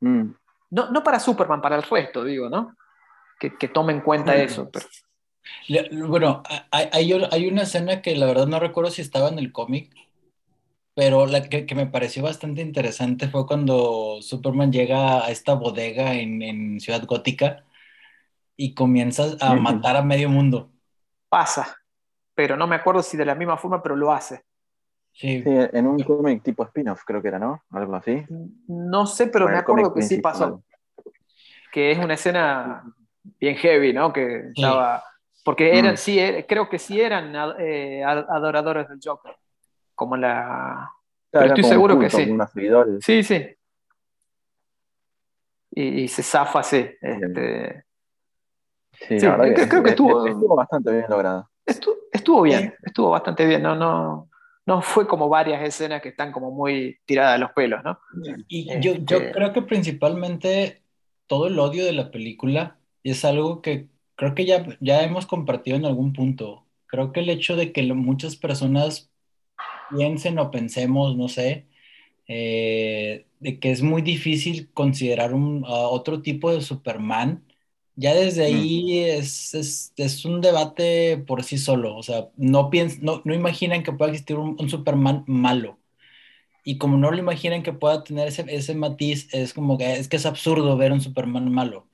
Mm. 0.00 0.30
No, 0.70 0.90
no 0.90 1.02
para 1.02 1.20
Superman, 1.20 1.60
para 1.62 1.76
el 1.76 1.82
resto, 1.82 2.24
digo, 2.24 2.48
¿no? 2.48 2.74
Que, 3.38 3.56
que 3.56 3.68
tome 3.68 3.92
en 3.92 4.00
cuenta 4.00 4.32
Mm. 4.32 4.36
eso. 4.40 4.70
Pero, 4.72 4.86
Bueno, 6.08 6.42
hay, 6.70 6.88
hay- 6.92 7.48
una 7.48 7.62
escena 7.62 8.02
que 8.02 8.16
la 8.16 8.26
verdad 8.26 8.46
no 8.46 8.58
recuerdo 8.60 8.90
si 8.90 9.02
estaba 9.02 9.28
en 9.28 9.38
el 9.38 9.52
cómic, 9.52 9.92
pero 10.94 11.26
la 11.26 11.42
que, 11.48 11.66
que 11.66 11.74
me 11.74 11.86
pareció 11.86 12.22
bastante 12.22 12.62
interesante 12.62 13.28
fue 13.28 13.46
cuando 13.46 14.18
Superman 14.22 14.72
llega 14.72 15.24
a 15.24 15.30
esta 15.30 15.54
bodega 15.54 16.14
en, 16.14 16.42
en 16.42 16.80
Ciudad 16.80 17.04
Gótica 17.06 17.64
y 18.56 18.74
comienza 18.74 19.24
a 19.40 19.54
matar 19.56 19.96
a 19.96 20.02
medio 20.02 20.28
mundo. 20.30 20.70
pasa. 21.28 21.76
Pero 22.34 22.56
no 22.56 22.66
me 22.66 22.76
acuerdo 22.76 23.02
si 23.02 23.16
de 23.16 23.24
la 23.24 23.34
misma 23.34 23.56
forma, 23.56 23.82
pero 23.82 23.96
lo 23.96 24.12
hace. 24.12 24.44
Sí, 25.12 25.42
Sí, 25.42 25.50
en 25.50 25.86
un 25.86 26.02
cómic 26.02 26.42
tipo 26.42 26.64
spin-off, 26.64 27.02
creo 27.06 27.22
que 27.22 27.28
era, 27.28 27.38
¿no? 27.38 27.62
Algo 27.70 27.94
así. 27.96 28.24
No 28.68 29.06
sé, 29.06 29.28
pero 29.28 29.46
O 29.46 29.48
en 29.48 29.54
me 29.54 29.60
acuerdo 29.60 29.94
que 29.94 30.02
sí 30.02 30.18
pasó. 30.18 30.62
Que 31.72 31.92
es 31.92 31.98
una 31.98 32.14
escena 32.14 32.84
bien 33.40 33.56
heavy, 33.56 33.92
¿no? 33.92 34.12
Que 34.12 34.50
Sí. 34.54 34.62
Porque 35.46 35.78
eran, 35.78 35.94
Mm. 35.94 35.96
sí, 35.96 36.18
eh, 36.18 36.44
creo 36.46 36.68
que 36.68 36.78
sí 36.78 37.00
eran 37.00 37.32
eh, 37.60 38.02
ad- 38.04 38.26
adoradores 38.28 38.88
del 38.88 38.98
Joker. 39.02 39.34
Como 39.94 40.16
la. 40.16 40.90
Claro, 41.30 41.30
Pero 41.30 41.44
estoy 41.46 41.62
como 41.62 41.66
un 41.68 41.72
seguro 41.72 41.98
que 42.00 42.10
sí. 42.10 42.36
Sí, 43.00 43.22
sí. 43.22 43.46
Y, 45.70 46.02
y 46.02 46.08
se 46.08 46.22
zafa 46.22 46.60
así. 46.60 46.86
Este, 47.00 47.84
Sí, 48.98 49.20
Sí, 49.20 49.26
la 49.26 49.36
verdad 49.36 49.54
creo- 49.54 49.68
creo 49.68 49.82
que 49.82 49.90
estuvo- 49.90 50.26
estuvo 50.26 50.56
bastante 50.56 50.90
bien 50.90 51.04
logrado. 51.08 51.50
estuvo, 51.66 51.96
estuvo 52.10 52.42
bien, 52.42 52.70
Sí. 52.70 52.76
estuvo 52.86 53.10
bastante 53.10 53.44
bien. 53.46 53.62
No, 53.62 53.74
no, 53.76 54.30
no 54.64 54.80
fue 54.82 55.06
como 55.06 55.28
varias 55.28 55.62
escenas 55.62 56.00
que 56.00 56.08
están 56.08 56.32
como 56.32 56.50
muy 56.50 56.98
tiradas 57.04 57.34
de 57.34 57.38
los 57.40 57.52
pelos, 57.52 57.84
¿no? 57.84 58.00
Y 58.48 58.68
yo, 58.80 58.94
yo 58.94 59.18
Este- 59.18 59.32
creo 59.32 59.52
que 59.52 59.60
principalmente 59.62 60.82
todo 61.26 61.46
el 61.48 61.58
odio 61.58 61.84
de 61.84 61.92
la 61.92 62.10
película 62.10 62.78
es 63.04 63.22
algo 63.26 63.60
que 63.60 63.88
creo 64.16 64.34
que 64.34 64.46
ya, 64.46 64.66
ya 64.80 65.02
hemos 65.04 65.26
compartido 65.26 65.76
en 65.76 65.86
algún 65.86 66.12
punto. 66.12 66.66
Creo 66.86 67.12
que 67.12 67.20
el 67.20 67.30
hecho 67.30 67.56
de 67.56 67.72
que 67.72 67.82
lo- 67.84 67.94
muchas 67.96 68.36
personas 68.36 69.10
piensen 69.88 70.38
o 70.38 70.50
pensemos, 70.50 71.16
no 71.16 71.28
sé, 71.28 71.66
eh, 72.28 73.26
de 73.40 73.60
que 73.60 73.70
es 73.72 73.82
muy 73.82 74.02
difícil 74.02 74.70
considerar 74.72 75.34
un, 75.34 75.64
otro 75.66 76.22
tipo 76.22 76.52
de 76.52 76.60
Superman, 76.62 77.44
ya 77.96 78.14
desde 78.14 78.44
ahí 78.44 79.00
es, 79.00 79.54
es, 79.54 79.92
es 79.96 80.24
un 80.24 80.40
debate 80.40 81.18
por 81.26 81.44
sí 81.44 81.58
solo. 81.58 81.96
O 81.96 82.02
sea, 82.02 82.30
no, 82.36 82.70
piens, 82.70 83.02
no, 83.02 83.22
no 83.24 83.34
imaginan 83.34 83.82
que 83.84 83.92
pueda 83.92 84.12
existir 84.12 84.36
un, 84.38 84.56
un 84.60 84.70
Superman 84.70 85.24
malo. 85.26 85.78
Y 86.64 86.78
como 86.78 86.98
no 86.98 87.10
lo 87.10 87.18
imaginan 87.18 87.62
que 87.62 87.72
pueda 87.72 88.04
tener 88.04 88.28
ese, 88.28 88.44
ese 88.48 88.74
matiz, 88.74 89.32
es 89.32 89.54
como 89.54 89.78
que 89.78 89.94
es 89.94 90.08
que 90.08 90.16
es 90.16 90.26
absurdo 90.26 90.76
ver 90.76 90.92
un 90.92 91.00
Superman 91.00 91.50
malo. 91.52 91.88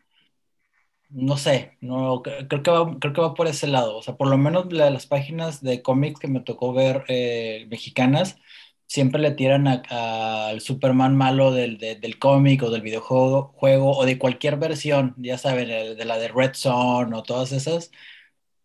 No 1.15 1.37
sé, 1.37 1.77
no, 1.83 2.23
cre- 2.23 2.49
creo 2.49 2.63
que 2.63 2.71
va, 2.71 2.99
creo 2.99 3.13
que 3.13 3.21
va 3.21 3.35
por 3.35 3.47
ese 3.47 3.67
lado. 3.67 3.97
O 3.99 4.03
sea, 4.03 4.17
por 4.17 4.29
lo 4.29 4.39
menos 4.39 4.73
la- 4.73 4.91
las 4.91 5.07
páginas 5.07 5.61
de 5.63 5.83
cómics 5.83 6.19
que 6.21 6.29
me 6.29 6.41
tocó 6.41 6.73
ver 6.73 7.05
eh, 7.09 7.67
mexicanas, 7.71 8.39
siempre 8.87 9.21
le 9.21 9.33
tiran 9.33 9.67
al 9.69 10.61
Superman 10.63 11.15
malo 11.17 11.53
del, 11.53 11.77
de- 11.79 11.97
del 11.97 12.19
cómic 12.19 12.63
o 12.63 12.71
del 12.71 12.81
videojuego 12.83 13.53
juego, 13.57 13.93
o 13.97 14.07
de 14.07 14.19
cualquier 14.19 14.57
versión, 14.57 15.15
ya 15.19 15.37
saben, 15.39 15.71
el- 15.71 15.97
de 15.99 16.05
la 16.07 16.19
de 16.19 16.29
Red 16.29 16.53
Son 16.55 17.13
o 17.15 17.23
todas 17.23 17.53
esas, 17.53 17.91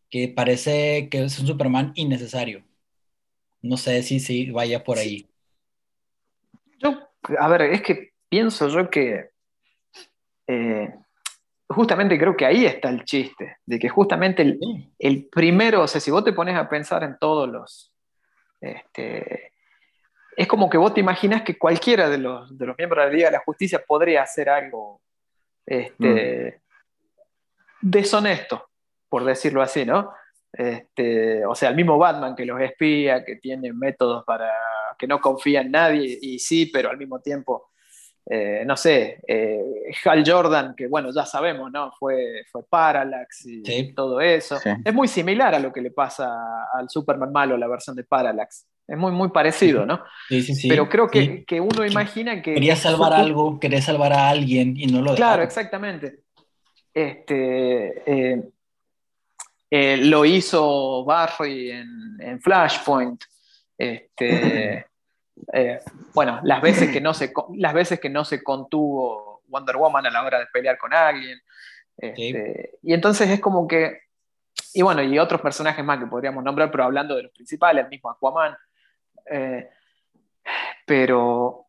que 0.09 0.29
parece 0.29 1.09
que 1.09 1.23
es 1.25 1.39
un 1.39 1.47
Superman 1.47 1.93
innecesario. 1.95 2.65
No 3.61 3.77
sé 3.77 4.03
si 4.03 4.19
sí 4.19 4.51
vaya 4.51 4.83
por 4.83 4.97
ahí. 4.99 5.27
Yo, 6.81 7.09
a 7.39 7.47
ver, 7.49 7.61
es 7.63 7.81
que 7.83 8.11
pienso 8.29 8.67
yo 8.69 8.89
que 8.89 9.29
eh, 10.47 10.93
justamente 11.69 12.17
creo 12.17 12.35
que 12.35 12.45
ahí 12.45 12.65
está 12.65 12.89
el 12.89 13.03
chiste, 13.03 13.57
de 13.65 13.79
que 13.79 13.89
justamente 13.89 14.41
el, 14.41 14.59
el 14.97 15.25
primero, 15.25 15.81
o 15.81 15.87
sea, 15.87 16.01
si 16.01 16.11
vos 16.11 16.23
te 16.23 16.33
pones 16.33 16.55
a 16.55 16.69
pensar 16.69 17.03
en 17.03 17.17
todos 17.19 17.49
los, 17.49 17.93
este, 18.61 19.51
es 20.35 20.47
como 20.47 20.69
que 20.69 20.77
vos 20.77 20.93
te 20.93 20.99
imaginas 20.99 21.41
que 21.41 21.57
cualquiera 21.57 22.09
de 22.09 22.19
los, 22.19 22.57
de 22.57 22.65
los 22.67 22.77
miembros 22.77 23.03
de 23.03 23.09
la 23.09 23.13
Liga 23.13 23.27
de 23.29 23.37
la 23.37 23.43
Justicia 23.43 23.83
podría 23.85 24.23
hacer 24.23 24.49
algo 24.49 25.01
este, 25.65 26.61
deshonesto, 27.81 28.69
por 29.09 29.25
decirlo 29.25 29.61
así, 29.61 29.85
¿no? 29.85 30.13
Este, 30.53 31.45
o 31.45 31.53
sea, 31.53 31.69
el 31.69 31.75
mismo 31.75 31.97
Batman 31.97 32.35
que 32.35 32.45
los 32.45 32.61
espía, 32.61 33.25
que 33.25 33.35
tiene 33.35 33.73
métodos 33.73 34.23
para 34.25 34.51
que 34.97 35.07
no 35.07 35.19
confía 35.19 35.61
en 35.61 35.71
nadie, 35.71 36.17
y 36.21 36.39
sí, 36.39 36.67
pero 36.67 36.89
al 36.89 36.97
mismo 36.97 37.19
tiempo, 37.19 37.71
eh, 38.29 38.63
no 38.65 38.75
sé, 38.75 39.19
eh, 39.27 39.61
Hal 40.05 40.23
Jordan, 40.25 40.75
que 40.75 40.87
bueno, 40.87 41.09
ya 41.15 41.25
sabemos, 41.25 41.71
¿no? 41.71 41.91
Fue, 41.97 42.43
fue 42.51 42.61
Parallax 42.67 43.45
y 43.45 43.63
Sí. 43.65 43.93
todo 43.95 44.19
eso. 44.19 44.57
Sí. 44.59 44.69
Es 44.83 44.93
muy 44.93 45.07
similar 45.07 45.55
a 45.55 45.59
lo 45.59 45.71
que 45.71 45.81
le 45.81 45.91
pasa 45.91 46.27
al 46.73 46.89
Superman 46.89 47.31
malo, 47.31 47.55
la 47.57 47.67
versión 47.67 47.95
de 47.95 48.03
Parallax. 48.03 48.67
Es 48.85 48.97
muy, 48.97 49.11
muy 49.11 49.29
parecido, 49.29 49.85
¿no? 49.85 50.01
Sí, 50.29 50.41
sí, 50.41 50.55
sí. 50.55 50.67
pero 50.69 50.87
creo 50.89 51.09
que, 51.09 51.21
sí. 51.25 51.45
que 51.45 51.59
uno 51.61 51.85
imagina 51.85 52.41
que... 52.41 52.53
Quería 52.53 52.75
salvar 52.75 53.13
algo, 53.13 53.59
quería 53.59 53.81
salvar 53.81 54.13
a 54.13 54.29
alguien 54.29 54.75
y 54.77 54.87
no 54.87 54.99
lo 55.01 55.15
Claro, 55.15 55.41
dejaron. 55.41 55.45
exactamente. 55.45 56.19
Este, 56.93 58.03
eh, 58.33 58.43
eh, 59.69 59.97
lo 59.97 60.25
hizo 60.25 61.03
Barry 61.05 61.71
en, 61.71 62.17
en 62.19 62.41
Flashpoint. 62.41 63.21
Este, 63.77 64.85
eh, 65.53 65.79
bueno, 66.13 66.39
las 66.43 66.61
veces, 66.61 66.89
que 66.91 67.01
no 67.01 67.13
se, 67.13 67.33
las 67.55 67.73
veces 67.73 67.99
que 67.99 68.09
no 68.09 68.25
se 68.25 68.43
contuvo 68.43 69.41
Wonder 69.47 69.77
Woman 69.77 70.05
a 70.05 70.11
la 70.11 70.23
hora 70.23 70.39
de 70.39 70.47
pelear 70.47 70.77
con 70.77 70.93
alguien. 70.93 71.39
Este, 71.97 72.71
Y 72.83 72.93
entonces 72.93 73.29
es 73.29 73.39
como 73.39 73.67
que. 73.67 74.01
Y 74.73 74.81
bueno, 74.81 75.01
y 75.01 75.17
otros 75.17 75.41
personajes 75.41 75.83
más 75.83 75.99
que 75.99 76.05
podríamos 76.07 76.43
nombrar, 76.43 76.69
pero 76.71 76.83
hablando 76.83 77.15
de 77.15 77.23
los 77.23 77.31
principales, 77.31 77.83
el 77.85 77.89
mismo 77.89 78.09
Aquaman. 78.09 78.55
Eh, 79.29 79.69
pero 80.85 81.65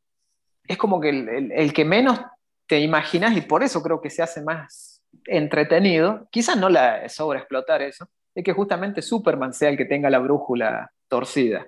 es 0.66 0.76
como 0.76 1.00
que 1.00 1.08
el, 1.10 1.28
el- 1.28 1.52
el 1.52 1.72
que 1.72 1.84
menos 1.84 2.20
te 2.66 2.78
imaginas, 2.80 3.36
y 3.36 3.40
por 3.40 3.62
eso 3.62 3.82
creo 3.82 4.00
que 4.00 4.10
se 4.10 4.22
hace 4.22 4.42
más 4.42 5.02
entretenido, 5.24 6.28
quizás 6.30 6.56
no 6.56 6.68
la 6.68 7.08
sobreexplotar 7.08 7.80
eso, 7.82 8.08
es 8.34 8.44
que 8.44 8.52
justamente 8.52 9.00
Superman 9.02 9.54
sea 9.54 9.70
el 9.70 9.76
que 9.76 9.86
tenga 9.86 10.10
la 10.10 10.18
brújula 10.18 10.92
torcida, 11.08 11.66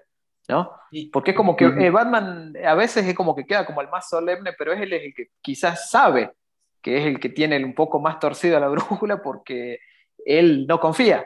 ¿no? 0.51 0.73
Y- 0.91 1.09
Porque 1.11 1.31
es 1.31 1.37
como 1.37 1.57
que 1.57 1.65
eh, 1.67 1.91
Batman 1.91 2.53
a 2.65 2.75
veces 2.75 3.07
es 3.07 3.15
como 3.15 3.35
que 3.35 3.47
queda 3.47 3.65
como 3.65 3.81
el 3.81 3.89
más 3.89 4.09
solemne, 4.09 4.53
pero 4.59 4.73
es 4.73 4.81
él 4.81 4.93
el 4.93 5.15
que 5.15 5.29
quizás 5.41 5.91
sabe 5.91 6.33
que 6.83 6.99
es 6.99 7.07
el 7.07 7.21
que 7.21 7.29
tiene 7.29 7.63
un 7.65 7.75
poco 7.75 8.01
más 8.01 8.19
torcida 8.19 8.59
la 8.61 8.69
brújula 8.69 9.23
porque 9.23 9.79
él 10.25 10.67
no 10.67 10.81
confía. 10.81 11.25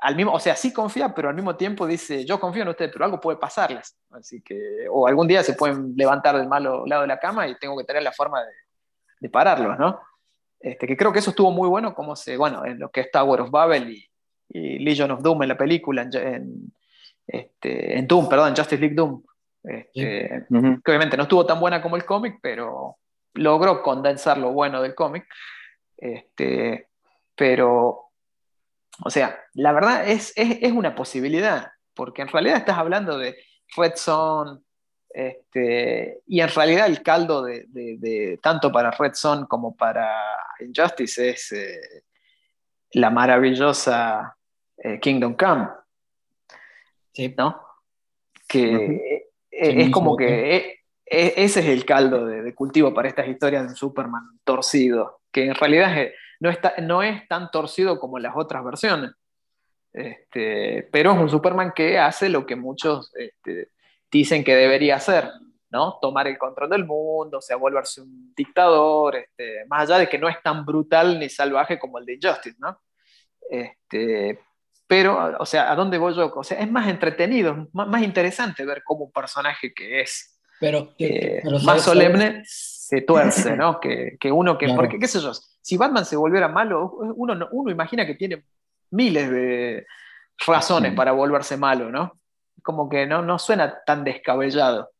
Al 0.00 0.14
mismo, 0.14 0.32
o 0.32 0.38
sea, 0.38 0.54
sí 0.54 0.72
confía, 0.72 1.12
pero 1.14 1.28
al 1.28 1.34
mismo 1.34 1.56
tiempo 1.56 1.84
dice, 1.86 2.24
yo 2.24 2.38
confío 2.38 2.62
en 2.62 2.68
usted, 2.68 2.88
pero 2.92 3.04
algo 3.04 3.18
puede 3.20 3.36
pasarles. 3.38 3.96
Así 4.10 4.40
que, 4.42 4.86
o 4.90 5.08
algún 5.08 5.26
día 5.26 5.42
se 5.42 5.54
pueden 5.54 5.94
levantar 5.96 6.36
del 6.38 6.46
malo 6.46 6.86
lado 6.86 7.02
de 7.02 7.08
la 7.08 7.18
cama 7.18 7.48
y 7.48 7.58
tengo 7.58 7.76
que 7.76 7.82
tener 7.84 8.02
la 8.04 8.12
forma 8.12 8.40
de, 8.44 8.52
de 9.20 9.28
pararlos, 9.28 9.76
¿no? 9.78 10.00
Este, 10.60 10.86
que 10.86 10.96
creo 10.96 11.12
que 11.12 11.18
eso 11.18 11.30
estuvo 11.30 11.50
muy 11.50 11.68
bueno, 11.68 11.94
como 11.94 12.14
se, 12.16 12.36
bueno, 12.36 12.64
en 12.64 12.78
lo 12.78 12.90
que 12.90 13.00
es 13.00 13.10
Tower 13.10 13.40
of 13.40 13.50
Babel 13.50 13.90
y, 13.90 14.04
y 14.50 14.78
Legion 14.78 15.10
of 15.10 15.20
Doom 15.22 15.42
en 15.42 15.48
la 15.48 15.56
película, 15.58 16.02
en, 16.02 16.16
en- 16.16 16.72
Este, 17.28 17.98
en 17.98 18.06
Doom, 18.06 18.28
perdón, 18.28 18.56
Justice 18.56 18.80
League 18.80 18.96
Doom. 18.96 19.22
Este, 19.62 20.46
que 20.48 20.90
obviamente 20.90 21.16
no 21.16 21.24
estuvo 21.24 21.44
tan 21.44 21.60
buena 21.60 21.82
como 21.82 21.96
el 21.96 22.06
cómic, 22.06 22.38
pero 22.40 22.96
logró 23.34 23.82
condensar 23.82 24.38
lo 24.38 24.52
bueno 24.52 24.80
del 24.80 24.94
cómic. 24.94 25.26
Este, 25.96 26.88
pero, 27.34 28.10
o 29.04 29.10
sea, 29.10 29.38
la 29.54 29.72
verdad 29.72 30.08
es, 30.08 30.32
es, 30.36 30.72
una 30.72 30.94
posibilidad, 30.94 31.70
porque 31.94 32.22
en 32.22 32.28
realidad 32.28 32.56
estás 32.56 32.78
hablando 32.78 33.18
de 33.18 33.36
Red 33.76 33.92
Zone, 33.96 34.60
este, 35.10 36.22
y 36.26 36.40
en 36.40 36.48
realidad 36.48 36.86
el 36.86 37.02
caldo 37.02 37.42
de, 37.42 38.38
tanto 38.42 38.72
para 38.72 38.90
Red 38.90 39.14
Zone 39.14 39.46
como 39.48 39.76
para 39.76 40.08
Injustice 40.60 41.30
es 41.30 41.52
eh, 41.52 41.80
la 42.92 43.10
maravillosa 43.10 44.36
eh, 44.76 44.98
Kingdom 45.00 45.34
Come. 45.34 45.68
Sí. 47.18 47.34
¿No? 47.36 47.60
Que 48.46 49.26
es 49.50 49.90
como 49.90 50.16
que 50.16 50.82
ese 51.04 51.60
es 51.60 51.66
el 51.66 51.84
caldo 51.84 52.24
de, 52.26 52.54
cultivo 52.54 52.94
para 52.94 53.08
estas 53.08 53.26
historias 53.26 53.68
de 53.68 53.74
Superman 53.74 54.38
torcido, 54.44 55.20
que 55.32 55.46
en 55.46 55.54
realidad 55.56 55.96
no, 56.38 56.48
está, 56.48 56.74
no 56.80 57.02
es 57.02 57.26
tan 57.26 57.50
torcido 57.50 57.98
como 57.98 58.20
las 58.20 58.36
otras 58.36 58.64
versiones. 58.64 59.10
Este, 59.92 60.88
pero 60.92 61.12
es 61.12 61.18
un 61.18 61.28
Superman 61.28 61.72
que 61.74 61.98
hace 61.98 62.28
lo 62.28 62.46
que 62.46 62.54
muchos 62.54 63.12
este, 63.16 63.72
dicen 64.12 64.44
que 64.44 64.54
debería 64.54 64.94
hacer, 64.94 65.28
¿no? 65.70 65.98
Tomar 66.00 66.28
el 66.28 66.38
control 66.38 66.70
del 66.70 66.84
mundo, 66.84 67.38
o 67.38 67.42
sea, 67.42 67.56
volverse 67.56 68.02
un 68.02 68.32
dictador, 68.32 69.16
este, 69.16 69.64
más 69.66 69.90
allá 69.90 69.98
de 69.98 70.08
que 70.08 70.18
no 70.18 70.28
es 70.28 70.40
tan 70.40 70.64
brutal 70.64 71.18
ni 71.18 71.28
salvaje 71.28 71.80
como 71.80 71.98
el 71.98 72.06
de 72.06 72.14
Injustice, 72.14 72.56
¿no? 72.60 72.80
Este, 73.50 74.38
pero, 74.88 75.36
o 75.38 75.44
sea, 75.44 75.70
¿a 75.70 75.76
dónde 75.76 75.98
voy 75.98 76.14
yo? 76.14 76.32
O 76.34 76.42
sea, 76.42 76.58
es 76.58 76.70
más 76.70 76.88
entretenido, 76.88 77.68
más, 77.72 78.02
interesante 78.02 78.64
ver 78.64 78.82
cómo 78.82 79.04
un 79.04 79.12
personaje 79.12 79.74
que 79.74 80.00
es 80.00 80.40
pero, 80.58 80.94
eh, 80.98 81.42
más 81.62 81.82
solemne 81.82 82.42
se 82.44 83.02
tuerce, 83.02 83.54
¿no? 83.54 83.78
Que, 83.80 84.16
que 84.18 84.32
uno 84.32 84.56
que, 84.56 84.72
porque 84.74 84.98
qué 84.98 85.06
sé 85.06 85.20
yo, 85.20 85.32
si 85.34 85.76
Batman 85.76 86.06
se 86.06 86.16
volviera 86.16 86.48
malo, 86.48 86.90
uno, 87.16 87.48
uno 87.52 87.70
imagina 87.70 88.06
que 88.06 88.14
tiene 88.14 88.44
miles 88.90 89.30
de 89.30 89.86
razones 90.46 90.94
para 90.94 91.12
volverse 91.12 91.58
malo, 91.58 91.90
¿no? 91.90 92.18
Como 92.62 92.88
que 92.88 93.06
no, 93.06 93.20
no 93.20 93.38
suena 93.38 93.82
tan 93.84 94.04
descabellado. 94.04 94.90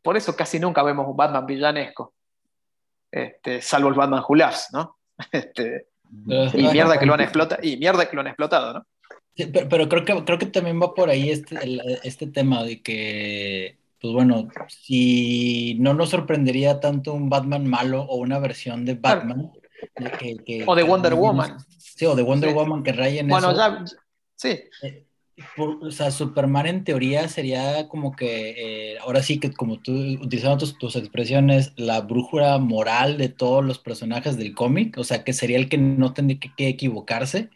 Por 0.00 0.16
eso 0.16 0.34
casi 0.34 0.58
nunca 0.58 0.82
vemos 0.82 1.06
un 1.06 1.16
Batman 1.16 1.44
villanesco. 1.44 2.14
Este, 3.10 3.60
salvo 3.60 3.90
el 3.90 3.94
Batman 3.94 4.24
Who 4.26 4.36
¿no? 4.72 4.96
Este, 5.30 5.88
y 6.54 6.68
mierda 6.68 6.98
que 6.98 7.06
lo 7.06 7.14
han 7.14 7.20
explotado, 7.20 7.62
y 7.62 7.76
mierda 7.76 8.08
que 8.08 8.14
lo 8.14 8.20
han 8.20 8.28
explotado, 8.28 8.72
¿no? 8.72 8.86
Pero, 9.36 9.88
creo, 9.88 10.04
que, 10.04 10.24
creo 10.24 10.38
que 10.38 10.46
también 10.46 10.80
va 10.80 10.94
por 10.94 11.10
ahí 11.10 11.30
este, 11.30 11.56
este 12.04 12.26
tema 12.26 12.64
de 12.64 12.80
que, 12.80 13.76
pues 14.00 14.14
bueno, 14.14 14.48
si 14.68 15.76
no 15.78 15.94
nos 15.94 16.10
sorprendería 16.10 16.80
tanto 16.80 17.12
un 17.12 17.28
Batman 17.28 17.66
malo 17.66 18.02
o 18.02 18.16
una 18.16 18.38
versión 18.38 18.84
de 18.84 18.94
Batman. 18.94 19.52
o 20.66 20.74
de 20.74 20.82
Wonder 20.82 21.14
Woman. 21.14 21.58
Sí, 21.78 22.06
o 22.06 22.14
de 22.14 22.22
Wonder 22.22 22.54
Woman 22.54 22.82
que 22.82 22.92
rayen 22.92 23.28
bueno, 23.28 23.54
ya, 23.54 23.84
sí. 24.34 24.60
Eh, 24.82 25.06
o 25.58 25.90
sea, 25.90 26.10
Superman 26.10 26.66
en 26.66 26.84
teoría 26.84 27.28
sería 27.28 27.88
como 27.88 28.16
que, 28.16 28.54
eh, 28.94 28.98
ahora 29.00 29.22
sí 29.22 29.38
que 29.38 29.52
como 29.52 29.80
tú, 29.80 29.92
utilizando 29.92 30.56
tus, 30.56 30.78
tus, 30.78 30.96
expresiones, 30.96 31.74
la 31.76 32.00
brújula 32.00 32.56
moral 32.58 33.18
de 33.18 33.28
todos 33.28 33.62
los 33.62 33.78
personajes 33.78 34.38
del 34.38 34.54
cómic, 34.54 34.96
o 34.96 35.04
sea, 35.04 35.24
que 35.24 35.34
sería 35.34 35.58
el 35.58 35.68
que 35.68 35.76
no 35.76 36.14
tendría 36.14 36.40
que 36.56 36.68
equivocarse 36.68 37.50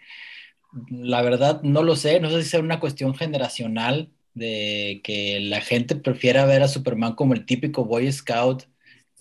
la 0.89 1.23
verdad 1.23 1.63
no 1.63 1.83
lo 1.83 1.97
sé, 1.97 2.21
no 2.21 2.31
sé 2.31 2.43
si 2.43 2.51
sea 2.51 2.61
una 2.61 2.81
cuestión 2.81 3.15
generacional 3.15 4.11
de 4.35 5.01
que 5.03 5.41
la 5.41 5.61
gente 5.61 5.97
prefiera 5.97 6.47
ver 6.47 6.63
a 6.63 6.69
Superman 6.69 7.15
como 7.15 7.35
el 7.35 7.47
típico 7.47 7.85
Boy 7.85 8.11
Scout 8.13 8.65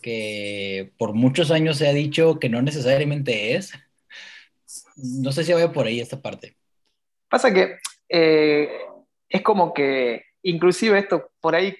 que 0.01 0.93
por 0.97 1.13
muchos 1.13 1.51
años 1.51 1.77
se 1.77 1.87
ha 1.87 1.93
dicho 1.93 2.39
que 2.39 2.49
no 2.49 2.61
necesariamente 2.61 3.55
es. 3.55 3.73
No 4.95 5.31
sé 5.31 5.43
si 5.43 5.53
vaya 5.53 5.71
por 5.71 5.87
ahí 5.87 5.99
esta 5.99 6.21
parte. 6.21 6.55
Pasa 7.29 7.53
que 7.53 7.77
eh, 8.07 8.69
es 9.27 9.41
como 9.41 9.73
que 9.73 10.23
inclusive 10.43 10.99
esto 10.99 11.31
por 11.41 11.55
ahí 11.55 11.75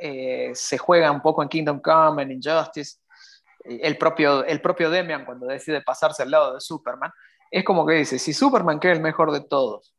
eh, 0.00 0.50
se 0.54 0.78
juega 0.78 1.10
un 1.10 1.20
poco 1.20 1.42
en 1.42 1.48
Kingdom 1.48 1.80
Come, 1.80 2.22
en 2.22 2.32
Injustice. 2.32 2.98
El 3.64 3.98
propio, 3.98 4.44
el 4.44 4.60
propio 4.60 4.90
Demian 4.90 5.24
cuando 5.24 5.46
decide 5.46 5.82
pasarse 5.82 6.22
al 6.22 6.30
lado 6.30 6.54
de 6.54 6.60
Superman, 6.60 7.10
es 7.50 7.64
como 7.64 7.86
que 7.86 7.94
dice, 7.94 8.18
si 8.18 8.32
Superman, 8.32 8.80
que 8.80 8.90
es 8.90 8.96
el 8.96 9.02
mejor 9.02 9.32
de 9.32 9.40
todos, 9.40 9.94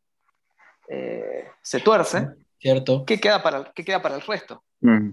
eh, 0.90 1.50
se 1.62 1.80
tuerce, 1.80 2.28
¿Cierto? 2.60 3.06
¿qué, 3.06 3.20
queda 3.20 3.44
para, 3.44 3.72
¿qué 3.74 3.86
queda 3.86 4.02
para 4.02 4.16
el 4.16 4.22
resto? 4.22 4.64
Mm. 4.82 5.12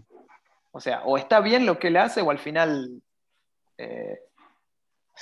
O 0.73 0.81
sea, 0.81 1.03
o 1.05 1.19
está 1.19 1.41
bien 1.41 1.67
lo 1.67 1.79
que 1.79 1.89
él 1.89 1.97
hace 1.97 2.21
o 2.23 2.31
al 2.31 2.39
final... 2.39 3.03
Eh, 3.79 4.19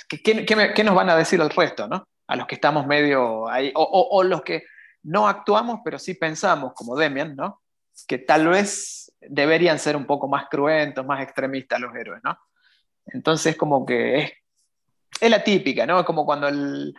¿qué, 0.07 0.83
nos 0.83 0.95
van 0.95 1.09
a 1.09 1.15
decir 1.15 1.39
el 1.41 1.49
resto, 1.49 1.87
no? 1.87 2.07
A 2.27 2.35
los 2.35 2.47
que 2.47 2.55
estamos 2.55 2.87
medio 2.87 3.47
ahí, 3.47 3.71
o, 3.75 4.23
los 4.23 4.41
que 4.41 4.63
no 5.03 5.27
actuamos, 5.27 5.81
pero 5.83 5.99
sí 5.99 6.13
pensamos, 6.13 6.73
como 6.73 6.95
Demian, 6.95 7.35
¿no? 7.35 7.61
Que 8.07 8.17
tal 8.17 8.47
vez 8.47 9.11
deberían 9.19 9.77
ser 9.77 9.95
un 9.95 10.05
poco 10.05 10.27
más 10.27 10.47
cruentos, 10.49 11.05
más 11.05 11.21
extremistas 11.21 11.79
los 11.79 11.93
héroes, 11.95 12.21
¿no? 12.23 12.37
Entonces, 13.05 13.57
como 13.57 13.85
que 13.85 14.17
es 14.19 14.31
es 15.19 15.29
la 15.29 15.43
típica, 15.43 15.85
¿no? 15.85 15.99
Es 15.99 16.05
como 16.05 16.25
cuando 16.25 16.47
el, 16.47 16.93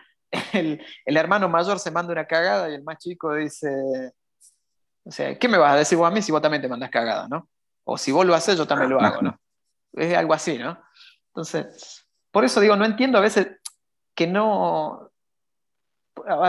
hermano 1.05 1.49
mayor 1.49 1.79
se 1.79 1.91
manda 1.91 2.13
una 2.13 2.27
cagada 2.27 2.71
y 2.71 2.75
el 2.75 2.83
más 2.83 2.99
chico 2.99 3.35
dice, 3.35 4.13
o 5.05 5.11
sea, 5.11 5.39
¿qué 5.39 5.49
me 5.49 5.59
vas 5.59 5.75
a 5.75 5.79
decir 5.79 5.99
vos 5.99 6.09
a 6.09 6.11
mí 6.11 6.23
si 6.23 6.33
vos 6.33 6.43
también 6.43 6.63
te 6.63 6.69
mandas 6.69 6.91
cagada, 6.91 7.29
¿no? 7.29 7.49
O 7.85 7.99
si 7.99 8.13
vos 8.13 8.25
lo 8.25 8.35
haces, 8.35 8.57
yo 8.57 8.67
también 8.67 8.91
lo 8.91 9.01
hago, 9.01 9.23
¿no? 9.23 9.39
Es 9.93 10.15
algo 10.17 10.35
así, 10.35 10.59
¿no? 10.59 10.79
Entonces, 11.29 12.07
por 12.31 12.45
eso 12.45 12.61
digo, 12.61 12.77
no 12.77 12.85
entiendo 12.85 13.19
a 13.19 13.23
veces 13.23 13.49
que 14.15 14.27
no... 14.27 15.11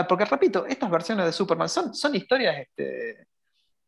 Porque 0.08 0.24
repito, 0.24 0.64
estas 0.64 0.90
versiones 0.90 1.26
de 1.26 1.32
Superman 1.32 1.68
son, 1.68 1.94
son 1.94 2.14
historias 2.14 2.56
este, 2.58 3.26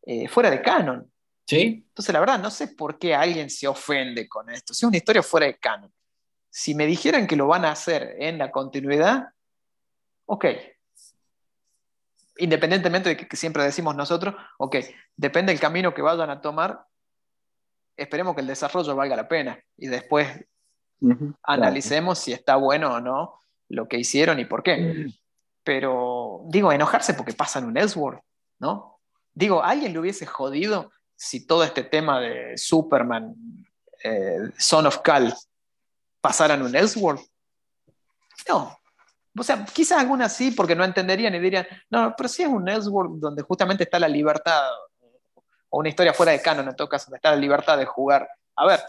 eh, 0.02 0.28
fuera 0.28 0.50
de 0.50 0.60
canon. 0.60 1.10
Sí. 1.46 1.86
Entonces, 1.88 2.12
la 2.12 2.20
verdad, 2.20 2.38
no 2.38 2.50
sé 2.50 2.68
por 2.68 2.98
qué 2.98 3.14
alguien 3.14 3.48
se 3.48 3.66
ofende 3.66 4.28
con 4.28 4.50
esto. 4.50 4.74
Si 4.74 4.84
es 4.84 4.88
una 4.88 4.96
historia 4.96 5.22
fuera 5.22 5.46
de 5.46 5.56
canon 5.56 5.90
si 6.50 6.74
me 6.74 6.86
dijeran 6.86 7.26
que 7.26 7.36
lo 7.36 7.46
van 7.46 7.64
a 7.64 7.72
hacer 7.72 8.16
en 8.18 8.38
la 8.38 8.50
continuidad, 8.50 9.28
ok. 10.26 10.46
Independientemente 12.38 13.10
de 13.10 13.16
que, 13.16 13.36
siempre 13.36 13.64
decimos 13.64 13.96
nosotros, 13.96 14.34
ok, 14.58 14.76
depende 15.16 15.52
del 15.52 15.60
camino 15.60 15.92
que 15.92 16.02
vayan 16.02 16.30
a 16.30 16.40
tomar, 16.40 16.84
esperemos 17.96 18.34
que 18.34 18.42
el 18.42 18.46
desarrollo 18.46 18.94
valga 18.94 19.16
la 19.16 19.28
pena 19.28 19.58
y 19.76 19.88
después 19.88 20.28
analicemos 21.42 22.18
si 22.18 22.32
está 22.32 22.56
bueno 22.56 22.94
o 22.94 23.00
no 23.00 23.40
lo 23.68 23.86
que 23.86 23.98
hicieron 23.98 24.38
y 24.38 24.44
por 24.44 24.62
qué. 24.62 25.06
Pero 25.64 26.42
digo, 26.46 26.72
enojarse 26.72 27.14
porque 27.14 27.34
pasan 27.34 27.66
un 27.66 27.76
Ellsworth, 27.76 28.22
¿no? 28.58 29.00
Digo, 29.34 29.62
¿alguien 29.62 29.92
le 29.92 29.98
hubiese 29.98 30.26
jodido 30.26 30.90
si 31.14 31.46
todo 31.46 31.64
este 31.64 31.82
tema 31.82 32.20
de 32.20 32.56
Superman, 32.56 33.34
eh, 34.02 34.38
Son 34.56 34.86
of 34.86 34.98
Cal, 35.00 35.34
pasaran 36.20 36.62
un 36.62 36.74
Elseworld. 36.74 37.20
No. 38.48 38.78
O 39.36 39.42
sea, 39.42 39.64
quizás 39.64 39.98
algunas 39.98 40.32
sí, 40.34 40.50
porque 40.50 40.74
no 40.74 40.84
entenderían 40.84 41.34
y 41.34 41.38
dirían, 41.38 41.66
no, 41.90 42.14
pero 42.16 42.28
si 42.28 42.42
es 42.42 42.48
un 42.48 42.68
Elseworld 42.68 43.20
donde 43.20 43.42
justamente 43.42 43.84
está 43.84 43.98
la 43.98 44.08
libertad, 44.08 44.68
o 45.70 45.78
una 45.78 45.88
historia 45.88 46.12
fuera 46.12 46.32
de 46.32 46.42
canon 46.42 46.68
en 46.68 46.76
todo 46.76 46.88
caso, 46.88 47.06
donde 47.06 47.18
está 47.18 47.30
la 47.30 47.36
libertad 47.36 47.78
de 47.78 47.84
jugar. 47.84 48.28
A 48.56 48.66
ver, 48.66 48.80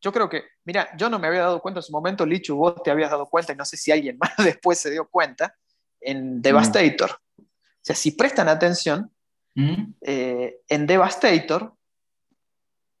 yo 0.00 0.12
creo 0.12 0.28
que, 0.28 0.44
mira, 0.64 0.88
yo 0.96 1.08
no 1.08 1.18
me 1.18 1.26
había 1.28 1.40
dado 1.40 1.60
cuenta 1.60 1.80
en 1.80 1.84
su 1.84 1.92
momento, 1.92 2.24
Lichu, 2.24 2.56
vos 2.56 2.82
te 2.82 2.90
habías 2.90 3.10
dado 3.10 3.26
cuenta, 3.26 3.52
y 3.52 3.56
no 3.56 3.64
sé 3.64 3.76
si 3.76 3.92
alguien 3.92 4.18
más 4.20 4.32
después 4.38 4.78
se 4.78 4.90
dio 4.90 5.06
cuenta, 5.08 5.54
en 6.00 6.40
Devastator. 6.40 7.10
O 7.38 7.82
sea, 7.82 7.96
si 7.96 8.12
prestan 8.12 8.48
atención, 8.48 9.10
mm. 9.54 9.94
eh, 10.02 10.60
en 10.68 10.86
Devastator, 10.86 11.74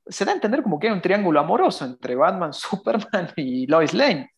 se 0.08 0.24
da 0.24 0.32
a 0.32 0.34
entender 0.34 0.62
como 0.62 0.78
que 0.78 0.88
hay 0.88 0.92
un 0.92 1.02
triángulo 1.02 1.40
amoroso 1.40 1.84
entre 1.84 2.14
Batman, 2.14 2.52
Superman 2.52 3.32
y 3.36 3.66
Lois 3.66 3.94
Lane. 3.94 4.30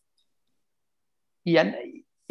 Y 1.43 1.57
a, 1.57 1.63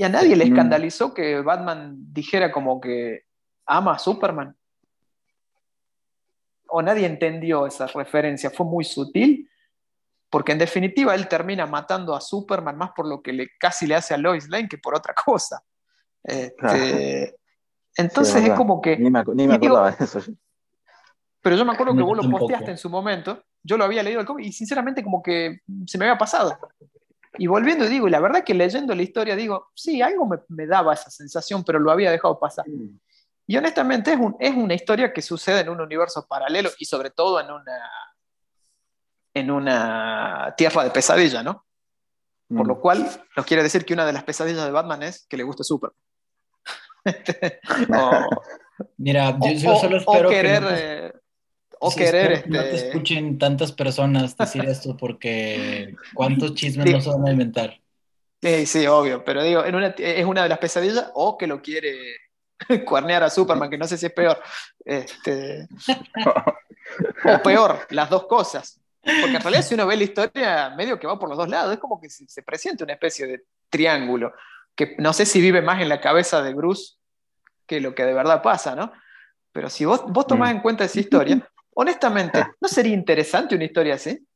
nadie 0.09 0.37
le 0.37 0.45
escandalizó 0.45 1.13
que 1.13 1.41
Batman 1.41 1.97
dijera 2.13 2.53
como 2.53 2.81
que 2.81 3.25
ama 3.67 3.95
a 3.95 3.99
Superman. 3.99 4.57
O 6.69 6.81
nadie 6.81 7.07
entendió 7.07 7.67
esa 7.67 7.89
referencia, 7.89 8.51
fue 8.51 8.65
muy 8.65 8.85
sutil, 8.85 9.51
porque 10.31 10.53
en 10.53 10.59
definitiva 10.59 11.17
él 11.17 11.27
termina 11.27 11.67
matando 11.67 12.15
a 12.15 12.21
Superman 12.21 12.79
más 12.79 12.93
por 12.95 13.09
lo 13.09 13.21
que 13.21 13.33
le, 13.33 13.49
casi 13.59 13.89
le 13.89 13.97
hace 13.97 14.15
a 14.15 14.19
Lois 14.19 14.49
Lane 14.49 14.69
que 14.69 14.79
por 14.79 14.95
otra 14.95 15.15
cosa. 15.25 15.61
Este, 16.23 17.35
entonces 17.97 18.45
es 18.45 18.53
como 18.53 18.81
que... 18.81 18.97
Ni 18.97 19.11
me, 19.11 19.19
acordaba 19.19 19.91
de 19.91 20.05
eso. 20.05 20.21
Pero 21.43 21.57
yo 21.57 21.65
me 21.65 21.73
acuerdo 21.73 21.95
que 21.95 22.03
vos 22.03 22.17
lo 22.17 22.31
posteaste 22.31 22.71
en 22.73 22.79
su 22.79 22.91
momento, 22.91 23.43
yo 23.63 23.77
lo 23.77 23.85
había 23.85 24.03
leído 24.03 24.21
el 24.21 24.27
cómic 24.27 24.47
y 24.47 24.53
sinceramente 24.53 25.03
como 25.03 25.23
que 25.23 25.61
se 25.87 25.97
me 25.97 26.05
había 26.05 26.19
pasado. 26.19 26.59
Y 27.39 27.47
volviendo, 27.47 27.87
digo, 27.87 28.09
y 28.09 28.11
la 28.11 28.21
verdad 28.21 28.45
que 28.45 28.55
leyendo 28.55 28.95
la 28.95 29.03
historia, 29.03 29.37
digo, 29.37 29.71
sí, 29.75 30.03
algo 30.03 30.29
me, 30.49 30.67
daba 30.67 30.95
esa 30.95 31.11
sensación, 31.11 31.65
pero 31.65 31.79
lo 31.79 31.91
había 31.91 32.11
dejado 32.11 32.39
pasar. 32.39 32.67
Y 33.47 33.57
honestamente 33.57 34.13
es, 34.13 34.19
es 34.39 34.55
una 34.55 34.75
historia 34.75 35.13
que 35.13 35.23
sucede 35.23 35.61
en 35.61 35.71
un 35.71 35.81
universo 35.81 36.27
paralelo 36.27 36.71
y 36.79 36.85
sobre 36.85 37.11
todo 37.11 37.41
en 37.41 37.51
una, 37.51 37.81
en 39.35 39.51
una 39.51 40.55
tierra 40.57 40.85
de 40.85 40.91
pesadilla, 40.91 41.43
¿no? 41.43 41.65
Por 42.49 42.67
lo 42.67 42.77
mm. 42.77 42.81
cual 42.81 43.09
nos 43.37 43.47
quiere 43.47 43.63
decir 43.63 43.85
que 43.85 43.95
una 43.95 44.05
de 44.05 44.13
las 44.13 44.25
pesadillas 44.25 44.65
de 44.65 44.73
Batman 44.73 45.05
es 45.05 45.27
que 45.29 45.37
le 45.37 45.45
guste 45.45 45.63
Superman. 45.63 45.97
Mira, 48.99 49.39
yo, 49.41 49.77
solo 49.77 49.99
espero 49.99 50.29
querer, 50.29 50.63
que 50.63 51.21
o 51.83 51.95
querer 51.95 52.49
no 52.49 52.61
te 52.61 52.75
este, 52.75 52.89
escuchen 52.89 53.39
tantas 53.39 53.73
personas 53.73 54.37
decir 54.37 54.65
esto 54.67 54.97
porque 54.97 55.95
cuántos 56.15 56.55
chismes 56.55 56.93
no 56.93 57.01
se 57.01 57.09
van 57.09 57.27
a 57.27 57.33
inventar. 57.33 57.81
Sí, 58.43 58.67
sí, 58.67 58.87
obvio, 58.87 59.25
pero 59.25 59.43
digo, 59.43 59.65
es 59.65 60.25
una 60.25 60.43
de 60.43 60.49
las 60.49 60.59
pesadillas 60.59 61.11
o 61.15 61.39
que 61.39 61.47
lo 61.47 61.63
quiere 61.63 61.97
cuernear 62.87 63.23
a 63.23 63.31
Superman, 63.31 63.71
que 63.71 63.79
no 63.79 63.87
sé 63.87 63.97
si 63.97 64.07
es 64.07 64.13
peor. 64.13 64.39
Este, 64.85 65.67
o 67.25 67.43
peor, 67.43 67.87
las 67.91 68.11
dos 68.11 68.27
cosas. 68.27 68.79
Porque 69.03 69.37
en 69.37 69.41
realidad 69.41 69.63
si 69.63 69.75
uno 69.75 69.87
ve 69.87 69.97
la 69.97 70.05
historia, 70.05 70.71
medio 70.77 71.01
que 71.01 71.07
va 71.07 71.19
por 71.19 71.31
los 71.31 71.39
dos 71.39 71.49
lados, 71.49 71.73
es 71.73 71.79
como 71.79 71.99
que 71.99 72.11
se, 72.11 72.29
se 72.29 72.43
presenta 72.43 72.85
una 72.85 72.93
especie 72.93 73.27
de 73.27 73.45
triángulo, 73.71 74.35
que 74.75 74.97
no 74.99 75.15
sé 75.15 75.25
si 75.25 75.41
vive 75.41 75.63
más 75.63 75.81
en 75.81 75.89
la 75.89 76.01
cabeza 76.01 76.43
de 76.43 76.53
Bruce 76.53 76.97
que 77.67 77.81
lo 77.81 77.95
que 77.95 78.05
de 78.05 78.13
verdad 78.13 78.43
pasa, 78.43 78.75
¿no? 78.75 78.93
Pero 79.53 79.71
si 79.71 79.85
vos, 79.85 80.03
vos 80.09 80.27
tomás 80.27 80.53
mm. 80.53 80.57
en 80.57 80.63
cuenta 80.63 80.85
esa 80.85 81.01
historia, 81.01 81.51
honestamente, 81.81 82.47
¿no 82.61 82.69
sería 82.69 82.93
interesante 82.93 83.55
una 83.55 83.65
historia 83.65 83.95
así? 83.95 84.27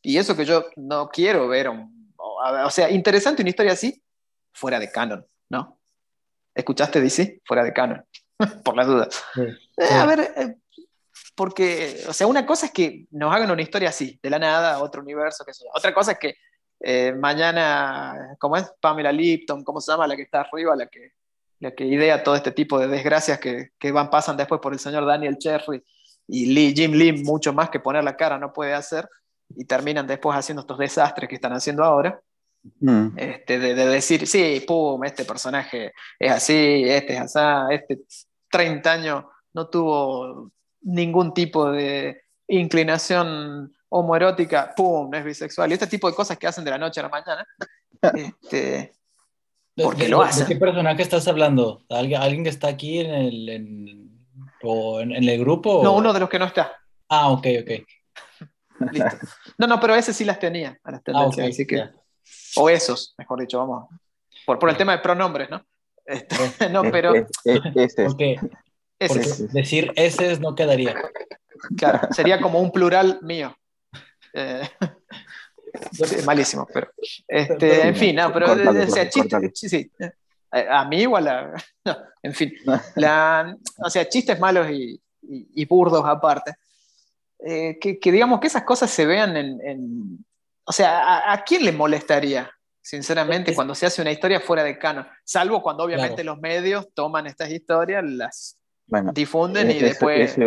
Y 0.00 0.16
eso 0.16 0.34
que 0.34 0.46
yo 0.46 0.64
no 0.76 1.10
quiero 1.10 1.46
ver, 1.46 1.68
o, 2.16 2.70
sea, 2.70 2.90
interesante 2.90 3.42
una 3.42 3.50
historia 3.50 3.72
así 3.72 4.02
fuera 4.52 4.78
de 4.78 4.90
canon, 4.90 5.26
¿no? 5.50 5.78
¿Escuchaste, 6.54 7.02
DC? 7.02 7.42
Fuera 7.44 7.62
de 7.62 7.74
canon, 7.74 8.02
por 8.64 8.74
las 8.74 8.86
dudas. 8.86 9.22
Eh, 9.36 9.84
a 9.92 10.06
ver, 10.06 10.32
eh, 10.34 10.56
porque, 11.34 12.04
o 12.08 12.12
sea, 12.14 12.26
una 12.26 12.46
cosa 12.46 12.66
es 12.66 12.72
que 12.72 13.06
nos 13.10 13.34
hagan 13.34 13.50
una 13.50 13.62
historia 13.62 13.90
así, 13.90 14.18
de 14.22 14.30
la 14.30 14.38
nada, 14.38 14.82
otro 14.82 15.02
universo, 15.02 15.44
qué 15.44 15.52
sé 15.52 15.64
yo. 15.64 15.70
Otra 15.74 15.92
cosa 15.92 16.12
es 16.12 16.18
que 16.18 16.36
eh, 16.80 17.12
mañana, 17.12 18.34
¿cómo 18.38 18.56
es? 18.56 18.64
Pamela 18.80 19.12
Lipton, 19.12 19.62
¿cómo 19.62 19.82
se 19.82 19.92
llama? 19.92 20.06
La 20.06 20.16
que 20.16 20.22
está 20.22 20.40
arriba, 20.40 20.74
la 20.74 20.86
que, 20.86 21.12
la 21.60 21.72
que 21.72 21.84
idea 21.84 22.22
todo 22.22 22.34
este 22.34 22.52
tipo 22.52 22.78
de 22.78 22.88
desgracias 22.88 23.38
que, 23.38 23.72
que 23.78 23.92
van, 23.92 24.08
pasan 24.08 24.38
después 24.38 24.58
por 24.62 24.72
el 24.72 24.78
señor 24.78 25.04
Daniel 25.04 25.36
Cherry 25.36 25.84
y 26.28 26.74
Jim 26.74 26.92
Lee 26.92 27.24
mucho 27.24 27.52
más 27.52 27.70
que 27.70 27.80
poner 27.80 28.04
la 28.04 28.16
cara 28.16 28.38
no 28.38 28.52
puede 28.52 28.74
hacer 28.74 29.08
y 29.56 29.64
terminan 29.64 30.06
después 30.06 30.36
haciendo 30.36 30.60
estos 30.60 30.78
desastres 30.78 31.28
que 31.28 31.36
están 31.36 31.54
haciendo 31.54 31.82
ahora. 31.82 32.20
Mm. 32.80 33.16
Este, 33.16 33.58
de, 33.58 33.74
decir, 33.74 34.26
sí, 34.26 34.62
pum, 34.66 35.02
este 35.04 35.24
personaje 35.24 35.92
es 36.18 36.30
así, 36.30 36.84
este 36.84 37.14
es 37.14 37.36
así, 37.36 37.74
este 37.74 38.00
30 38.50 38.92
años 38.92 39.24
no 39.54 39.68
tuvo 39.68 40.52
ningún 40.82 41.32
tipo 41.32 41.70
de 41.70 42.22
inclinación 42.46 43.72
homoerótica, 43.88 44.74
pum, 44.76 45.12
es 45.14 45.24
bisexual, 45.24 45.70
y 45.70 45.74
este 45.74 45.86
tipo 45.86 46.08
de 46.10 46.16
cosas 46.16 46.36
que 46.36 46.46
hacen 46.46 46.64
de 46.64 46.70
la 46.70 46.78
noche 46.78 47.00
a 47.00 47.04
la 47.04 47.08
mañana, 47.08 47.46
este, 48.14 48.92
porque 49.82 50.08
lo 50.08 50.22
hacen. 50.22 50.46
¿De 50.46 50.54
qué 50.54 50.60
personaje 50.60 51.02
estás 51.02 51.26
hablando? 51.28 51.84
¿Alguien, 51.88 52.20
¿Alguien 52.20 52.44
que 52.44 52.50
está 52.50 52.68
aquí 52.68 53.00
en 53.00 53.10
el, 53.14 54.07
¿O 54.62 55.00
en, 55.00 55.12
el 55.12 55.38
grupo? 55.38 55.82
No, 55.82 55.94
uno 55.94 56.12
de 56.12 56.20
los 56.20 56.28
que 56.28 56.38
no 56.38 56.46
está. 56.46 56.72
Ah, 57.08 57.30
ok, 57.30 57.46
ok. 57.62 57.70
Listo. 58.92 59.16
No, 59.58 59.66
no, 59.66 59.80
pero 59.80 59.94
ese 59.94 60.12
sí 60.12 60.24
las 60.24 60.38
tenía, 60.38 60.78
a 60.84 60.90
las 60.92 61.02
tendencias, 61.02 61.46
ah, 61.46 61.50
así 61.50 61.66
que. 61.66 61.88
O 62.56 62.68
esos, 62.68 63.14
mejor 63.18 63.40
dicho, 63.40 63.58
vamos. 63.58 63.88
Por, 64.46 64.58
por 64.58 64.70
el 64.70 64.76
tema 64.76 64.92
de 64.92 64.98
pronombres, 64.98 65.50
¿no? 65.50 65.64
Este, 66.04 66.36
no, 66.70 66.82
pero. 66.90 67.12
Ese. 67.44 68.04
Porque, 68.04 68.36
decir 69.52 69.92
ese 69.94 70.38
no 70.40 70.54
quedaría. 70.54 70.94
Claro, 71.76 72.08
sería 72.12 72.40
como 72.40 72.60
un 72.60 72.72
plural 72.72 73.18
mío. 73.22 73.56
Eh, 74.32 74.68
malísimo, 76.24 76.66
pero. 76.72 76.90
Este, 77.26 77.88
en 77.88 77.96
fin, 77.96 78.16
no, 78.16 78.32
pero. 78.32 78.46
chiste, 79.10 79.50
sí, 79.54 79.68
sí. 79.68 79.90
Eh, 80.52 80.66
a 80.68 80.84
mí 80.84 81.02
igual, 81.02 81.52
en 82.22 82.34
fin, 82.34 82.52
o 82.66 83.90
sea, 83.90 84.08
chistes 84.08 84.38
malos 84.38 84.68
y, 84.70 85.64
burdos 85.66 86.04
aparte, 86.06 86.54
eh, 87.40 87.78
que, 87.78 87.98
digamos 88.10 88.40
que 88.40 88.46
esas 88.46 88.64
cosas 88.64 88.90
se 88.90 89.04
vean 89.06 89.36
en, 89.36 90.24
o 90.64 90.72
sea, 90.72 91.32
¿a, 91.32 91.44
quién 91.44 91.64
le 91.64 91.72
molestaría? 91.72 92.50
Sinceramente, 92.80 93.54
cuando 93.54 93.74
se 93.74 93.84
hace 93.84 94.00
una 94.00 94.10
historia 94.10 94.40
fuera 94.40 94.64
de 94.64 94.78
canon, 94.78 95.06
salvo 95.22 95.62
cuando 95.62 95.84
obviamente 95.84 96.24
los 96.24 96.38
medios 96.38 96.88
toman 96.94 97.26
estas 97.26 97.50
historias, 97.50 98.02
las 98.04 98.58
difunden 99.12 99.70
y 99.70 99.78
después... 99.78 100.38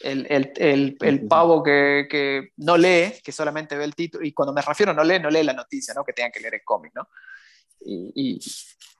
El, 0.00 0.26
el, 0.30 0.96
el, 1.00 1.26
pavo 1.26 1.62
que, 1.62 2.06
que, 2.08 2.52
no 2.58 2.76
lee, 2.76 3.14
que 3.24 3.32
solamente 3.32 3.76
ve 3.76 3.84
el 3.84 3.96
título, 3.96 4.24
y 4.24 4.32
cuando 4.32 4.52
me 4.52 4.62
refiero 4.62 4.92
a 4.92 4.94
no 4.94 5.02
lee, 5.02 5.18
no 5.18 5.28
lee 5.28 5.42
la 5.42 5.54
noticia, 5.54 5.92
¿no? 5.92 6.04
que 6.04 6.12
tengan 6.12 6.30
que 6.30 6.38
leer 6.38 6.54
el 6.54 6.64
cómic, 6.64 6.92
¿no? 6.94 7.08
Y, 7.80 8.40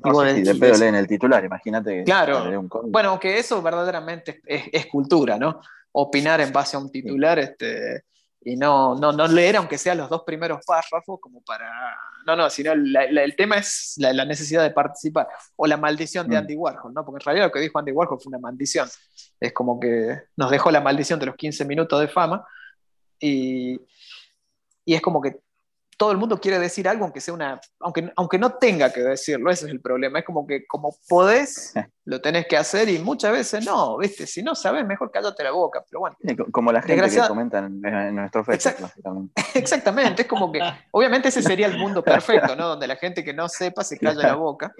no, 0.04 0.20
de 0.20 0.54
pedo 0.54 0.78
leen 0.78 0.94
el 0.94 1.06
titular, 1.06 1.44
imagínate. 1.44 2.04
Claro, 2.04 2.70
bueno, 2.84 3.18
que 3.18 3.38
eso 3.38 3.60
verdaderamente 3.60 4.40
es, 4.46 4.86
cultura, 4.86 5.36
¿no? 5.36 5.60
Opinar 5.92 6.40
en 6.40 6.52
base 6.52 6.76
a 6.76 6.80
un 6.80 6.90
titular 6.90 7.38
este, 7.38 8.04
y 8.42 8.56
no, 8.56 8.94
no, 8.94 9.10
no 9.12 9.26
leer, 9.26 9.56
aunque 9.56 9.76
sea 9.76 9.96
los 9.96 10.08
dos 10.08 10.22
primeros 10.24 10.64
párrafos, 10.64 11.18
como 11.20 11.42
para. 11.42 11.68
No, 12.26 12.36
no, 12.36 12.48
sino 12.48 12.72
el 12.72 13.34
tema 13.36 13.56
es 13.56 13.94
la, 13.96 14.24
necesidad 14.24 14.62
de 14.62 14.70
participar, 14.70 15.26
o 15.56 15.66
la 15.66 15.76
maldición 15.76 16.28
de 16.28 16.36
mm. 16.36 16.38
Andy 16.38 16.54
Warhol, 16.54 16.94
¿no? 16.94 17.04
Porque 17.04 17.22
en 17.22 17.26
realidad 17.26 17.46
lo 17.46 17.52
que 17.52 17.60
dijo 17.60 17.78
Andy 17.78 17.92
Warhol 17.92 18.20
fue 18.20 18.30
una 18.30 18.38
maldición. 18.38 18.88
Es 19.40 19.52
como 19.52 19.80
que 19.80 20.22
nos 20.36 20.50
dejó 20.50 20.70
la 20.70 20.80
maldición 20.80 21.18
de 21.18 21.26
los 21.26 21.34
15 21.34 21.64
minutos 21.64 22.00
de 22.00 22.08
fama 22.08 22.46
y, 23.18 23.80
y 24.84 24.94
es 24.94 25.00
como 25.00 25.20
que 25.20 25.40
todo 25.98 26.12
el 26.12 26.16
mundo 26.16 26.40
quiere 26.40 26.60
decir 26.60 26.88
algo, 26.88 27.04
aunque 27.04 27.20
sea 27.20 27.34
una, 27.34 27.60
aunque, 27.80 28.10
aunque 28.16 28.38
no 28.38 28.52
tenga 28.52 28.92
que 28.92 29.02
decirlo, 29.02 29.50
ese 29.50 29.66
es 29.66 29.72
el 29.72 29.80
problema. 29.80 30.20
Es 30.20 30.24
como 30.24 30.46
que 30.46 30.64
como 30.64 30.96
podés, 31.08 31.74
lo 32.04 32.20
tenés 32.20 32.46
que 32.46 32.56
hacer 32.56 32.88
y 32.88 33.00
muchas 33.00 33.32
veces 33.32 33.66
no, 33.66 33.98
¿viste? 33.98 34.26
Si 34.26 34.40
no 34.40 34.54
sabes, 34.54 34.86
mejor 34.86 35.10
cállate 35.10 35.42
la 35.42 35.50
boca, 35.50 35.84
pero 35.90 36.00
bueno. 36.00 36.16
como 36.52 36.70
la 36.70 36.82
gente 36.82 37.10
que 37.10 37.28
comenta 37.28 37.58
en, 37.58 38.14
nuestro 38.14 38.44
Facebook, 38.44 38.90
Exactamente, 39.54 40.22
es 40.22 40.28
como 40.28 40.52
que, 40.52 40.60
obviamente 40.92 41.28
ese 41.28 41.42
sería 41.42 41.66
el 41.66 41.76
mundo 41.76 42.02
perfecto, 42.04 42.54
¿no? 42.54 42.68
Donde 42.68 42.86
la 42.86 42.96
gente 42.96 43.24
que 43.24 43.34
no 43.34 43.48
sepa 43.48 43.82
se 43.82 43.98
calla 43.98 44.22
la 44.22 44.34
boca. 44.36 44.72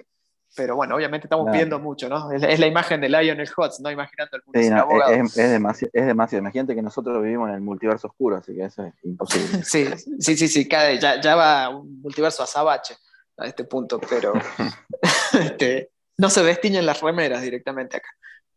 Pero 0.58 0.74
bueno, 0.74 0.96
obviamente 0.96 1.26
estamos 1.26 1.52
viendo 1.52 1.78
mucho, 1.78 2.08
¿no? 2.08 2.32
Es, 2.32 2.58
la 2.58 2.66
imagen 2.66 3.00
de 3.00 3.08
Lionel 3.08 3.48
Hutz, 3.56 3.78
¿no? 3.78 3.92
Imaginando 3.92 4.36
el 4.36 4.42
mundo 4.44 4.60
sin 4.60 4.72
abogados. 4.72 5.36
Es, 5.36 5.50
demasiado, 5.50 5.90
es 5.94 6.04
demasiado. 6.04 6.40
Imagínate 6.40 6.74
que 6.74 6.82
nosotros 6.82 7.22
vivimos 7.22 7.48
en 7.48 7.54
el 7.54 7.60
multiverso 7.60 8.08
oscuro, 8.08 8.38
así 8.38 8.56
que 8.56 8.64
eso 8.64 8.82
es 8.82 8.92
imposible. 9.04 9.46
sí, 9.62 9.86
sí, 10.18 10.36
sí, 10.36 10.48
sí. 10.48 10.68
ya, 10.68 11.20
ya, 11.20 11.36
va 11.36 11.68
un 11.68 12.02
multiverso 12.02 12.42
a 12.42 12.46
Sabache 12.46 12.96
a 13.36 13.46
este 13.46 13.62
punto, 13.62 14.00
pero 14.00 14.32
este, 15.32 15.92
no 16.16 16.28
se 16.28 16.42
destiñen 16.42 16.84
las 16.84 17.00
remeras 17.02 17.40
directamente 17.40 17.98
acá. 17.98 18.08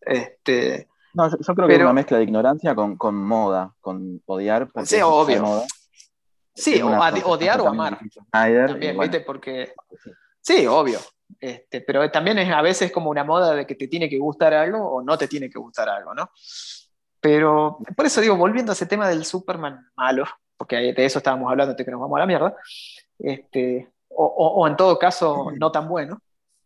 Este, 0.02 0.88
no, 1.14 1.30
yo, 1.30 1.54
creo 1.54 1.68
que 1.68 1.76
es 1.76 1.82
una 1.82 1.94
mezcla 1.94 2.18
de 2.18 2.24
ignorancia 2.24 2.74
con, 2.74 2.98
con 2.98 3.14
moda, 3.14 3.76
con 3.80 4.24
odiar. 4.26 4.70
Sí, 4.86 5.00
obvio. 5.04 5.62
Sí, 6.56 6.82
o 6.82 6.90
odiar 7.26 7.62
o 7.62 7.68
amar. 7.68 8.00
También, 8.32 8.98
¿viste? 9.00 9.20
Porque. 9.20 9.72
Sí, 10.42 10.66
obvio. 10.66 11.00
Este, 11.40 11.82
pero 11.82 12.10
también 12.12 12.40
es 12.40 12.52
a 12.52 12.62
veces 12.62 12.92
como 12.92 13.10
una 13.10 13.24
moda 13.24 13.56
de 13.56 13.66
que 13.66 13.76
te 13.76 13.88
tiene 13.88 14.10
que 14.10 14.18
gustar 14.18 14.54
algo 14.54 14.80
o 14.80 15.02
no 15.02 15.18
te 15.18 15.28
tiene 15.28 15.50
que 15.50 15.60
gustar 15.60 15.90
algo, 15.90 16.14
¿no? 16.14 16.32
Pero 17.20 17.78
por 17.96 18.06
eso 18.06 18.22
digo, 18.22 18.36
volviendo 18.36 18.72
a 18.72 18.74
ese 18.74 18.88
tema 18.88 19.08
del 19.08 19.26
Superman 19.26 19.92
malo, 19.96 20.26
porque 20.58 20.94
de 20.94 21.06
eso 21.06 21.20
estábamos 21.20 21.50
hablando 21.52 21.72
antes 21.72 21.86
que 21.86 21.92
nos 21.92 22.02
vamos 22.02 22.18
a 22.18 22.22
la 22.22 22.26
mierda, 22.26 22.56
este, 23.20 23.92
o, 24.10 24.68
en 24.68 24.76
todo 24.76 24.98
caso 24.98 25.52
no 25.58 25.72
tan 25.72 25.88
bueno, 25.88 26.22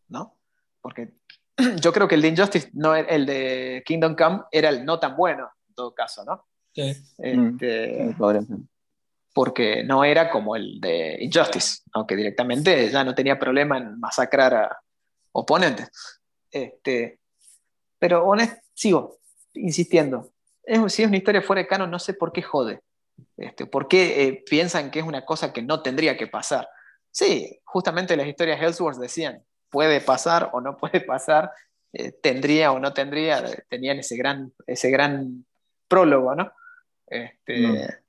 ¿no? 0.10 0.38
Porque 0.82 1.14
yo 1.82 1.92
creo 1.94 2.08
que 2.08 2.16
el 2.16 2.22
de 2.22 2.30
Injustice, 2.30 2.70
no, 2.74 2.96
el 2.96 3.26
de 3.26 3.84
Kingdom 3.86 4.16
Come, 4.16 4.44
era 4.52 4.70
el 4.70 4.86
no 4.86 5.00
tan 5.00 5.16
bueno, 5.16 5.50
en 5.68 5.76
todo 5.76 5.94
caso, 5.94 6.24
¿no? 6.24 6.46
Sí. 6.74 6.94
Este, 7.18 8.04
mm, 8.04 8.68
porque 9.36 9.84
no 9.84 10.06
era 10.06 10.30
como 10.30 10.56
el 10.56 10.80
de 10.80 11.18
Injustice, 11.20 11.82
aunque 11.92 12.16
directamente 12.16 12.90
ya 12.90 13.04
no 13.04 13.14
tenía 13.14 13.38
problema 13.38 13.78
en 13.78 14.00
masacrar 14.00 14.54
a 14.54 14.80
oponentes. 15.34 15.92
Este, 16.50 17.20
pero 18.00 18.24
honest, 18.24 18.64
sigo 18.74 19.18
insistiendo. 19.54 20.32
si 20.88 21.04
es 21.04 21.08
una 21.10 21.18
historia 21.18 21.42
fuera 21.42 21.62
de 21.62 21.68
canon, 21.68 21.92
no 21.92 22.00
sé 22.00 22.14
por 22.14 22.32
qué 22.32 22.42
jode. 22.44 22.80
Este, 23.36 23.66
¿Por 23.66 23.90
qué 23.90 24.24
eh, 24.24 24.44
piensan 24.50 24.90
que 24.90 25.00
es 25.00 25.06
una 25.06 25.26
cosa 25.26 25.52
que 25.52 25.62
no 25.62 25.82
tendría 25.82 26.16
que 26.16 26.28
pasar? 26.28 26.70
Sí, 27.12 27.60
justamente 27.66 28.16
las 28.16 28.28
historias 28.28 28.62
Ellsworth 28.62 29.00
decían, 29.00 29.44
puede 29.70 30.00
pasar 30.00 30.50
o 30.54 30.62
no 30.62 30.78
puede 30.78 31.02
pasar, 31.02 31.52
eh, 31.92 32.14
tendría 32.14 32.72
o 32.72 32.80
no 32.80 32.94
tendría, 32.94 33.44
tenían 33.68 34.00
ese 34.00 34.16
gran, 34.16 34.54
ese 34.66 34.90
gran 34.90 35.46
prólogo, 35.90 36.36
¿no? 36.36 36.54
Este, 37.08 38.05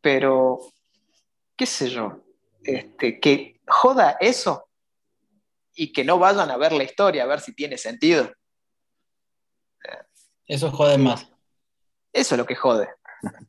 pero, 0.00 0.58
qué 1.56 1.66
sé 1.66 1.88
yo, 1.90 2.22
este, 2.62 3.18
que 3.20 3.60
joda 3.66 4.16
eso 4.20 4.68
y 5.74 5.92
que 5.92 6.04
no 6.04 6.18
vayan 6.18 6.50
a 6.50 6.56
ver 6.56 6.72
la 6.72 6.84
historia, 6.84 7.24
a 7.24 7.26
ver 7.26 7.40
si 7.40 7.54
tiene 7.54 7.78
sentido. 7.78 8.30
Eso 10.46 10.70
jode 10.70 10.98
más. 10.98 11.28
Eso 12.12 12.34
es 12.34 12.38
lo 12.38 12.46
que 12.46 12.54
jode. 12.56 12.88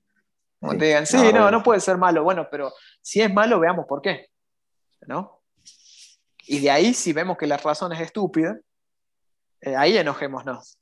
Como 0.60 0.74
Sí. 0.74 0.78
te 0.78 0.86
digan, 0.86 1.06
sí, 1.08 1.32
No, 1.34 1.50
no, 1.50 1.64
puede 1.64 1.80
ser 1.80 1.98
malo. 1.98 2.24
Bueno, 2.24 2.48
pero 2.52 2.74
si 3.02 3.22
es 3.22 3.34
malo, 3.34 3.60
veamos 3.60 3.86
por 3.88 4.02
qué. 4.02 4.28
¿No? 5.08 5.42
Y 6.46 6.60
de 6.60 6.70
ahí, 6.72 6.94
si 6.94 7.14
vemos 7.14 7.38
que 7.38 7.48
la 7.48 7.56
razón 7.58 7.94
es 7.94 8.02
estúpida, 8.02 8.60
eh, 9.62 9.76
ahí 9.76 9.98
enojémonos. 9.98 10.78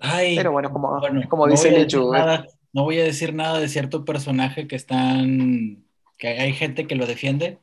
Ay, 0.00 0.34
Pero 0.36 0.50
bueno, 0.50 0.72
como, 0.72 0.98
bueno, 0.98 1.20
como 1.28 1.46
dice 1.46 1.70
Lechu, 1.70 2.12
nada- 2.12 2.44
no 2.74 2.82
voy 2.84 3.00
a 3.00 3.04
decir 3.04 3.32
nada 3.32 3.58
de 3.60 3.68
cierto 3.68 4.04
personaje 4.04 4.66
que 4.68 4.76
están, 4.76 5.86
que 6.18 6.28
hay 6.28 6.52
gente 6.52 6.86
que 6.86 6.94
lo 6.96 7.06
defiende, 7.06 7.58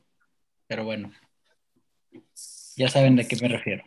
pero 0.68 0.84
bueno, 0.86 1.12
ya 2.76 2.88
saben 2.90 3.16
de 3.16 3.28
qué 3.28 3.36
me 3.42 3.48
refiero. 3.50 3.84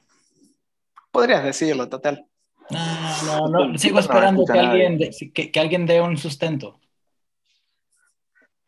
podrías 1.10 1.42
decirlo, 1.42 1.88
total. 1.88 2.26
No, 2.70 2.78
no, 3.26 3.48
no, 3.48 3.66
No, 3.68 3.78
sigo 3.78 3.94
no 3.94 4.00
esperando 4.00 4.44
que 4.44 4.58
alguien, 4.58 4.98
de- 4.98 5.32
que, 5.34 5.50
que 5.50 5.60
alguien 5.60 5.86
dé 5.86 6.00
un 6.00 6.16
sustento. 6.16 6.80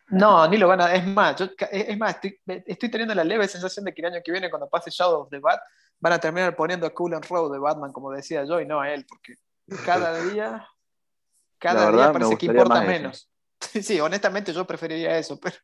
No, 0.08 0.46
ni 0.48 0.56
lo 0.56 0.68
van 0.68 0.80
a. 0.80 0.94
Es 0.94 1.06
más, 1.06 1.36
yo- 1.36 1.48
es 1.70 1.98
más 1.98 2.14
estoy, 2.14 2.38
estoy 2.66 2.88
teniendo 2.90 3.14
la 3.14 3.24
leve 3.24 3.48
sensación 3.48 3.84
de 3.84 3.92
que 3.92 4.02
el 4.02 4.12
año 4.14 4.20
que 4.24 4.30
viene, 4.32 4.48
cuando 4.50 4.68
pase 4.68 4.90
Shadow 4.90 5.22
of 5.22 5.30
the 5.30 5.40
Bat, 5.40 5.60
van 5.98 6.12
a 6.12 6.18
terminar 6.20 6.54
poniendo 6.54 6.86
a 6.86 6.94
Cool 6.94 7.14
and 7.14 7.24
Row 7.26 7.50
de 7.50 7.58
Batman, 7.58 7.92
como 7.92 8.12
decía 8.12 8.44
yo, 8.44 8.60
y 8.60 8.66
no 8.66 8.80
a 8.80 8.92
él, 8.92 9.04
porque 9.08 9.34
cada 9.84 10.20
día, 10.32 10.66
cada 11.74 11.86
verdad, 11.86 11.98
día 11.98 12.06
me 12.08 12.12
parece 12.20 12.36
que 12.38 12.46
importa 12.46 12.78
eso. 12.82 12.86
menos. 12.86 13.30
Sí, 13.82 14.00
honestamente 14.00 14.52
yo 14.52 14.66
preferiría 14.66 15.18
eso, 15.18 15.38
pero. 15.40 15.56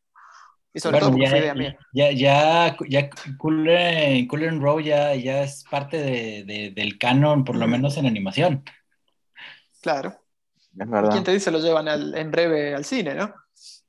Y 0.75 0.79
sobre 0.79 0.99
Bueno, 0.99 1.15
todo 1.15 1.23
ya, 1.45 1.53
mía. 1.53 1.77
ya, 1.93 2.11
ya, 2.11 2.77
ya 2.89 3.09
Cooler 3.37 4.49
and 4.49 4.61
Row 4.61 4.79
ya, 4.79 5.13
ya 5.13 5.43
es 5.43 5.63
parte 5.69 5.97
de- 5.97 6.43
de- 6.45 6.71
del 6.75 6.97
canon, 6.97 7.43
por 7.43 7.55
lo 7.55 7.67
menos 7.67 7.95
en 7.97 8.07
animación. 8.07 8.63
Claro. 9.81 10.09
Es 10.75 10.87
¿Y 10.87 10.89
verdad. 10.89 11.11
quién 11.11 11.23
te 11.23 11.31
dice 11.31 11.51
lo 11.51 11.59
llevan 11.59 11.87
al- 11.87 12.15
en 12.17 12.31
breve 12.31 12.73
al 12.73 12.85
cine, 12.85 13.13
no? 13.13 13.31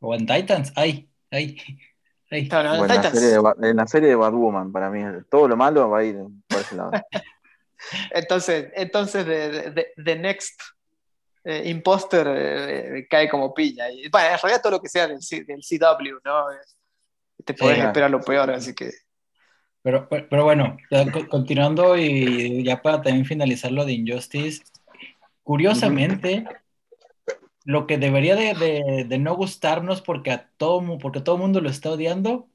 O 0.01 0.15
en 0.15 0.27
Titans, 0.27 0.73
ay, 0.77 1.09
ay, 1.31 1.57
ay. 2.31 2.43
En 2.43 2.49
Bueno, 2.51 2.75
en, 2.75 2.89
la 2.89 2.95
Titans. 2.97 3.19
serie 3.19 3.29
de, 3.39 3.71
en 3.71 3.77
la 3.77 3.87
serie 3.87 4.09
de 4.11 4.15
Batwoman, 4.17 4.71
para 4.73 4.91
mí, 4.91 5.03
todo 5.31 5.49
lo 5.49 5.57
malo 5.57 5.89
va 5.89 6.01
a 6.01 6.05
ir 6.05 6.17
por 6.49 6.61
ese 6.61 6.77
lado. 6.77 6.91
Entonces, 8.11 8.71
entonces 8.77 9.27
de, 9.27 9.71
de- 9.71 9.93
The 10.03 10.17
Next 10.17 10.61
eh, 11.45 11.63
Imposter 11.67 12.27
eh, 12.31 13.07
cae 13.09 13.29
como 13.29 13.53
piña. 13.55 13.91
Y, 13.91 14.09
bueno, 14.09 14.29
en 14.31 14.39
realidad 14.39 14.63
todo 14.63 14.73
lo 14.73 14.81
que 14.81 14.89
sea 14.89 15.07
del, 15.07 15.23
C- 15.23 15.45
del 15.45 15.61
CW, 15.63 16.21
¿no? 16.25 16.51
Eh, 16.53 16.57
Te 17.45 17.55
podés 17.55 17.77
claro. 17.77 17.89
esperar 17.91 18.11
lo 18.11 18.21
peor, 18.21 18.51
así 18.51 18.75
que. 18.75 18.91
Pero, 19.83 20.09
pero, 20.09 20.27
pero 20.31 20.45
bueno, 20.45 20.77
ya 20.91 21.11
co- 21.13 21.29
continuando 21.29 21.97
y 21.97 22.65
ya 22.65 22.81
para 22.81 23.03
también 23.03 23.27
finalizar 23.27 23.71
lo 23.71 23.85
de 23.85 23.93
Injustice, 23.93 24.63
curiosamente, 25.43 26.47
lo 27.65 27.87
que 27.87 27.99
debería 27.99 28.35
de, 28.37 28.55
de- 28.55 29.05
de 29.07 29.19
no 29.19 29.35
gustarnos 29.37 30.01
porque 30.03 30.31
a 30.31 30.49
todo, 30.57 30.99
porque 30.99 31.21
todo 31.21 31.37
el 31.37 31.43
mundo 31.43 31.61
lo 31.61 31.69
está 31.69 31.91
odiando, 31.91 32.49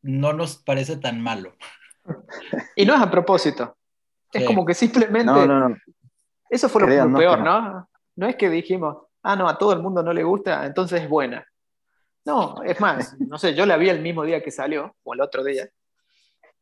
no 0.00 0.32
nos 0.32 0.56
parece 0.56 0.96
tan 0.96 1.20
malo. 1.20 1.54
Y 2.76 2.86
no 2.86 2.94
es 2.94 3.00
a 3.02 3.10
propósito. 3.10 3.76
Es 4.32 4.40
Sí. 4.40 4.46
como 4.46 4.64
que 4.64 4.72
simplemente. 4.74 5.26
No, 5.30 5.46
no, 5.46 5.68
no. 5.68 5.76
Eso 6.48 6.68
fue 6.70 6.80
lo, 6.80 6.86
lo 6.86 6.92
Créannos 6.92 7.18
peor, 7.20 7.38
¿no? 7.40 7.88
No 8.16 8.26
es 8.28 8.36
que 8.36 8.50
dijimos, 8.50 8.96
ah, 9.22 9.36
no, 9.36 9.48
a 9.48 9.58
todo 9.58 9.72
el 9.72 9.80
mundo 9.80 10.02
no 10.02 10.12
le 10.12 10.22
gusta, 10.22 10.66
entonces 10.66 11.02
es 11.02 11.08
buena. 11.08 11.46
No, 12.24 12.62
es 12.62 12.80
más, 12.80 13.16
no 13.20 13.38
sé, 13.38 13.54
yo 13.54 13.66
la 13.66 13.76
vi 13.76 13.88
el 13.88 14.00
mismo 14.00 14.24
día 14.24 14.42
que 14.42 14.50
salió, 14.50 14.94
o 15.02 15.14
el 15.14 15.20
otro 15.20 15.42
día, 15.44 15.68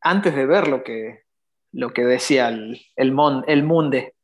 antes 0.01 0.35
de 0.35 0.45
ver 0.45 0.67
lo 0.67 0.83
que, 0.83 1.23
lo 1.71 1.93
que 1.93 2.03
decía 2.03 2.49
el, 2.49 2.81
el, 2.95 3.11
mon, 3.11 3.43
el 3.47 3.63
Munde. 3.63 4.15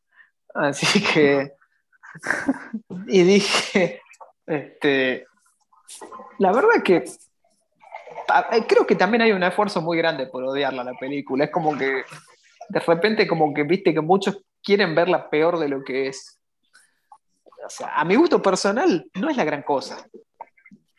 Así 0.53 1.03
que. 1.13 1.53
Y 3.07 3.23
dije, 3.23 4.01
este. 4.45 5.27
La 6.39 6.51
verdad 6.51 6.81
que. 6.83 6.97
eh, 6.97 8.65
Creo 8.67 8.87
que 8.87 8.95
también 8.95 9.21
hay 9.21 9.31
un 9.31 9.43
esfuerzo 9.43 9.81
muy 9.81 9.97
grande 9.97 10.27
por 10.27 10.43
odiarla 10.43 10.83
la 10.83 10.95
película. 10.95 11.45
Es 11.45 11.51
como 11.51 11.77
que 11.77 12.03
de 12.69 12.79
repente 12.79 13.27
como 13.27 13.53
que 13.53 13.63
viste 13.63 13.93
que 13.93 14.01
muchos 14.01 14.43
quieren 14.63 14.95
verla 14.95 15.29
peor 15.29 15.59
de 15.59 15.69
lo 15.69 15.83
que 15.83 16.07
es. 16.07 16.36
O 17.67 17.69
sea, 17.69 17.95
a 17.95 18.05
mi 18.05 18.15
gusto 18.15 18.41
personal 18.41 19.09
no 19.15 19.29
es 19.29 19.35
la 19.35 19.43
gran 19.43 19.61
cosa. 19.61 20.07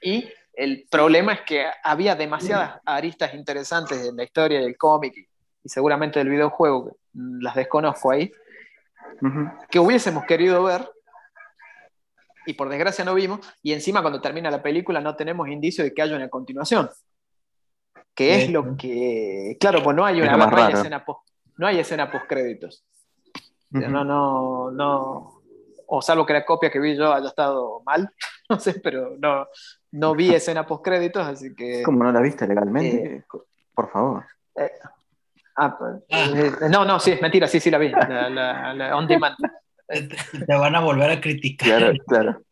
Y 0.02 0.28
el 0.52 0.86
problema 0.90 1.32
es 1.32 1.40
que 1.40 1.66
había 1.82 2.14
demasiadas 2.14 2.80
aristas 2.84 3.34
interesantes 3.34 4.06
en 4.06 4.16
la 4.16 4.24
historia 4.24 4.60
del 4.60 4.76
cómic 4.76 5.14
y, 5.64 5.68
seguramente 5.68 6.18
del 6.18 6.28
videojuego, 6.28 6.90
que 6.90 6.92
las 7.40 7.54
desconozco 7.54 8.10
ahí, 8.10 8.30
que 9.70 9.78
hubiésemos 9.78 10.24
querido 10.24 10.62
ver 10.62 10.88
y 12.44 12.52
por 12.52 12.68
desgracia 12.68 13.04
no 13.04 13.14
vimos, 13.14 13.40
y 13.62 13.72
encima 13.72 14.00
cuando 14.00 14.20
termina 14.20 14.50
la 14.50 14.62
película 14.62 15.00
no 15.00 15.16
tenemos 15.16 15.48
indicio 15.48 15.84
de 15.84 15.92
que 15.92 16.02
haya 16.02 16.16
una 16.16 16.28
continuación. 16.28 16.88
Que 18.14 18.42
es 18.42 18.50
lo 18.50 18.76
que, 18.76 19.56
claro, 19.60 19.82
pues 19.82 19.96
no 19.96 20.04
hay 20.04 20.20
una 20.20 20.36
no 20.36 20.56
hay 20.56 20.72
escena 20.72 21.04
post, 21.04 21.28
no 21.56 21.66
hay 21.66 21.78
escena 21.78 22.10
post 22.10 22.26
créditos. 22.26 22.84
No, 23.70 24.04
no, 24.04 24.70
no. 24.70 25.37
O 25.90 26.02
salvo 26.02 26.26
que 26.26 26.34
la 26.34 26.44
copia 26.44 26.70
que 26.70 26.78
vi 26.78 26.96
yo 26.96 27.12
haya 27.12 27.28
estado 27.28 27.82
mal, 27.84 28.10
no 28.50 28.58
sé, 28.60 28.78
pero 28.80 29.16
no, 29.18 29.46
no 29.92 30.14
vi 30.14 30.34
escena 30.34 30.66
post 30.66 30.84
créditos, 30.84 31.26
así 31.26 31.54
que. 31.54 31.82
¿Cómo 31.82 32.04
no 32.04 32.12
la 32.12 32.20
viste 32.20 32.46
legalmente? 32.46 33.24
Por 33.74 33.90
favor. 33.90 34.24
Ah, 35.56 35.76
pues, 35.76 36.02
eh, 36.08 36.52
no, 36.70 36.84
no, 36.84 37.00
sí, 37.00 37.12
es 37.12 37.22
mentira, 37.22 37.48
sí, 37.48 37.58
sí 37.58 37.70
la 37.70 37.78
vi. 37.78 37.88
La, 37.90 38.28
la- 38.28 38.74
la 38.74 38.96
on 38.96 39.06
demand. 39.08 39.34
Te, 39.88 40.54
van 40.54 40.74
a 40.76 40.80
volver 40.80 41.10
a 41.10 41.20
criticar. 41.20 41.78
Claro, 41.78 41.94
claro. 42.06 42.42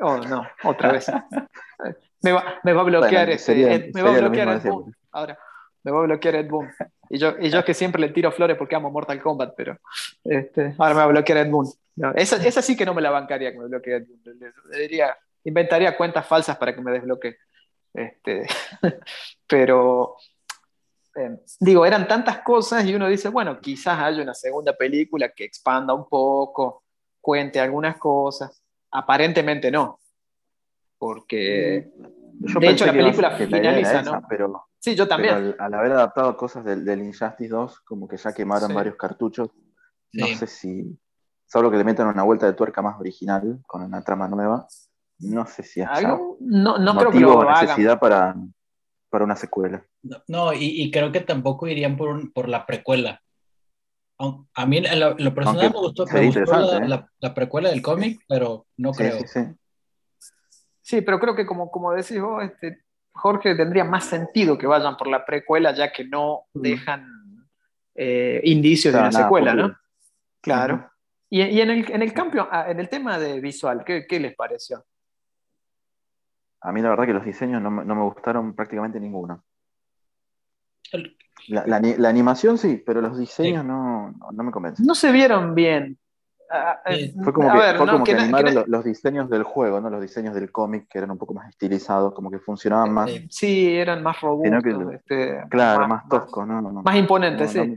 Oh, 0.00 0.18
no, 0.18 0.46
otra 0.64 0.92
vez. 0.92 1.06
Me 2.22 2.32
va, 2.32 2.54
me 2.64 2.72
va 2.72 2.80
a 2.80 2.84
bloquear 2.84 3.26
Bueno, 3.26 3.38
sería- 3.38 3.72
Ed- 3.74 3.90
me 3.94 4.02
va 4.02 4.10
a 4.10 4.18
bloquear 4.18 4.48
Boon. 4.48 4.60
siempre. 4.60 4.92
Ahora, 5.12 5.38
me 5.84 5.92
va 5.92 5.98
a 6.00 6.02
bloquear 6.02 6.34
Ed 6.36 6.48
Boon. 6.48 6.68
Y 7.08 7.18
yo, 7.18 7.34
y 7.40 7.50
yo 7.50 7.64
que 7.64 7.74
siempre 7.74 8.00
le 8.00 8.08
tiro 8.10 8.32
flores 8.32 8.56
porque 8.56 8.74
amo 8.74 8.90
Mortal 8.90 9.20
Kombat, 9.22 9.54
pero 9.56 9.78
este, 10.24 10.74
ahora 10.78 10.94
me 10.94 10.98
va 11.00 11.04
a 11.04 11.08
bloquear 11.08 11.38
Ed 11.38 11.50
Boon. 11.50 11.66
No, 11.96 12.12
esa, 12.14 12.36
esa 12.44 12.62
sí 12.62 12.76
que 12.76 12.84
no 12.84 12.94
me 12.94 13.02
la 13.02 13.10
bancaría 13.10 13.52
que 13.52 13.58
me 13.58 13.66
bloquee 13.66 13.96
Ed 13.96 14.06
Boon. 14.06 14.38
Le- 14.70 14.78
diría, 14.78 15.16
inventaría 15.44 15.96
cuentas 15.96 16.26
falsas 16.26 16.56
para 16.56 16.74
que 16.74 16.80
me 16.80 16.92
desbloquee. 16.92 17.36
Este, 17.94 18.46
pero 19.46 20.16
eh, 21.16 21.38
digo, 21.60 21.86
eran 21.86 22.06
tantas 22.06 22.38
cosas 22.42 22.84
y 22.84 22.94
uno 22.94 23.08
dice, 23.08 23.28
bueno, 23.28 23.60
quizás 23.60 23.98
haya 24.00 24.22
una 24.22 24.34
segunda 24.34 24.76
película 24.76 25.30
que 25.30 25.44
expanda 25.44 25.94
un 25.94 26.08
poco, 26.08 26.84
cuente 27.20 27.58
algunas 27.60 27.96
cosas. 27.98 28.62
Aparentemente 28.90 29.70
no, 29.70 30.00
porque 30.98 31.88
Yo 32.40 32.60
De 32.60 32.68
hecho, 32.68 32.86
la 32.86 32.92
película 32.92 33.30
la 33.30 33.36
finaliza, 33.36 34.00
esa, 34.00 34.02
¿no? 34.02 34.22
Pero, 34.28 34.66
sí, 34.90 34.94
yo 34.94 35.08
también. 35.08 35.34
pero 35.34 35.46
al, 35.46 35.56
al 35.58 35.74
haber 35.80 35.92
adaptado 35.92 36.36
cosas 36.36 36.64
del, 36.64 36.84
del 36.84 37.00
Injustice 37.02 37.48
2, 37.48 37.80
como 37.80 38.06
que 38.06 38.16
ya 38.16 38.32
quemaron 38.32 38.68
Sí. 38.68 38.74
varios 38.74 38.94
cartuchos, 38.96 39.50
no 40.12 40.26
sé 40.28 40.46
si, 40.46 40.98
salvo 41.44 41.70
que 41.70 41.76
le 41.76 41.84
metan 41.84 42.06
una 42.06 42.22
vuelta 42.22 42.46
de 42.46 42.52
tuerca 42.52 42.82
más 42.82 42.98
original, 43.00 43.58
con 43.66 43.82
una 43.82 44.02
trama 44.02 44.28
nueva, 44.28 44.66
no 45.18 45.44
sé 45.46 45.62
si 45.64 45.80
haya 45.82 46.10
Algo- 46.12 46.36
no 46.40 46.78
no 46.78 46.92
creo 46.96 47.10
que 47.10 47.18
motivo 47.18 47.32
lo 47.32 47.38
o 47.38 47.42
hagan. 47.50 47.62
necesidad 47.62 47.98
para, 47.98 48.36
para 49.10 49.24
una 49.24 49.34
secuela. 49.36 49.84
No, 50.02 50.22
No, 50.28 50.52
y, 50.52 50.66
y 50.82 50.90
creo 50.92 51.10
que 51.10 51.20
tampoco 51.20 51.66
irían 51.66 51.96
por, 51.96 52.10
un- 52.10 52.32
por 52.32 52.48
la 52.48 52.64
precuela. 52.64 53.20
A 54.18 54.64
mí, 54.66 54.78
en 54.78 55.00
lo, 55.00 55.18
en 55.18 55.24
lo 55.24 55.34
personal, 55.34 55.64
Aunque 55.64 55.78
me 55.78 55.84
gustó, 55.84 56.06
me 56.06 56.26
gustó 56.26 56.56
la, 56.60 56.76
¿eh? 56.78 56.88
la- 56.88 57.10
la 57.18 57.34
precuela 57.34 57.68
del 57.70 57.82
cómic, 57.82 58.20
pero 58.28 58.66
no 58.78 58.94
Sí, 58.94 59.02
creo. 59.02 59.18
sí, 59.18 59.26
sí. 59.26 59.40
Sí, 60.80 61.00
pero 61.02 61.18
creo 61.18 61.34
que 61.34 61.44
como, 61.44 61.70
como 61.70 61.92
decís 61.92 62.20
vos, 62.20 62.42
este, 62.44 62.84
Jorge, 63.16 63.54
tendría 63.54 63.84
más 63.84 64.04
sentido 64.04 64.56
que 64.56 64.66
vayan 64.66 64.96
por 64.96 65.08
la 65.08 65.24
precuela, 65.24 65.72
ya 65.74 65.92
que 65.92 66.04
no 66.04 66.42
dejan 66.54 67.48
eh, 67.94 68.40
indicios 68.44 68.92
Claro, 68.92 69.04
de 69.04 69.08
una 69.08 69.18
nada 69.18 69.24
secuela. 69.26 69.54
¿no? 69.54 69.76
Claro. 70.40 70.90
Y, 71.28 71.42
y 71.42 71.60
en, 71.60 71.70
el, 71.70 71.90
en 71.90 72.02
el 72.02 72.12
cambio, 72.12 72.46
ah, 72.50 72.70
en 72.70 72.78
el 72.78 72.88
tema 72.88 73.18
de 73.18 73.40
visual, 73.40 73.82
¿qué, 73.84 74.06
qué 74.06 74.20
les 74.20 74.34
pareció? 74.36 74.84
A 76.60 76.72
mí 76.72 76.80
la 76.82 76.90
verdad 76.90 77.06
que 77.06 77.12
los 77.14 77.24
diseños 77.24 77.60
no, 77.62 77.70
me- 77.70 77.84
no 77.84 77.94
me 77.94 78.02
gustaron 78.02 78.54
prácticamente 78.54 78.98
ninguno. 79.00 79.44
La, 81.48 81.66
la 81.66 81.80
la 81.80 82.08
animación 82.08 82.58
sí, 82.58 82.82
pero 82.84 83.00
los 83.00 83.18
diseños 83.18 83.64
no, 83.64 84.10
no, 84.12 84.32
no 84.32 84.42
me 84.44 84.50
convencen. 84.50 84.86
No 84.86 84.94
se 84.94 85.12
vieron 85.12 85.54
bien. 85.54 85.98
Ah, 86.50 86.80
Sí. 86.88 87.12
Fue 87.24 87.32
como 87.32 87.50
que, 87.50 87.58
ver, 87.58 87.76
fue 87.76 87.86
no, 87.86 87.92
como 87.92 88.04
que 88.04 88.12
que 88.12 88.16
na- 88.16 88.22
animaron 88.24 88.54
que 88.64 88.70
los 88.70 88.84
diseños 88.84 89.28
del 89.28 89.42
juego, 89.42 89.80
¿no? 89.80 89.90
Los 89.90 90.00
diseños 90.00 90.34
del 90.34 90.52
cómic, 90.52 90.86
que 90.88 90.98
eran 90.98 91.10
un 91.10 91.18
poco 91.18 91.34
más 91.34 91.48
estilizados, 91.48 92.14
como 92.14 92.30
que 92.30 92.38
funcionaban 92.38 92.92
más, 92.92 93.10
Sí. 93.30 93.74
Eran 93.76 94.02
más 94.02 94.20
robustos. 94.20 94.94
Este, 94.94 95.42
claro, 95.50 95.88
más, 95.88 96.08
toscos, 96.08 96.46
¿no? 96.46 96.60
no, 96.62 96.70
no. 96.70 96.82
Más 96.82 96.96
imponentes, 96.96 97.54
No, 97.54 97.62
sí. 97.64 97.68
no- 97.68 97.76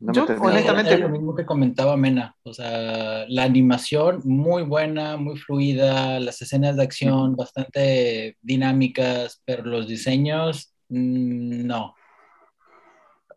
no 0.00 0.12
me 0.12 0.14
Yo, 0.14 0.26
honestamente, 0.40 0.94
Era 0.94 1.06
lo 1.06 1.08
mismo 1.10 1.32
que 1.36 1.46
comentaba 1.46 1.96
Mena, 1.96 2.34
o 2.42 2.52
sea, 2.52 3.24
la 3.28 3.44
animación 3.44 4.20
muy 4.24 4.64
buena, 4.64 5.16
muy 5.16 5.36
fluida, 5.38 6.18
las 6.18 6.42
escenas 6.42 6.74
de 6.76 6.82
acción 6.82 7.36
bastante 7.36 8.36
dinámicas, 8.42 9.40
pero 9.44 9.62
los 9.64 9.86
diseños, 9.86 10.74
mm, 10.88 11.64
no. 11.64 11.94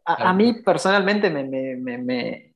A, 0.05 0.29
a 0.29 0.33
mí 0.33 0.53
personalmente 0.63 1.29
me, 1.29 1.43
me- 1.43 1.75
me- 1.77 1.97
me 1.99 2.54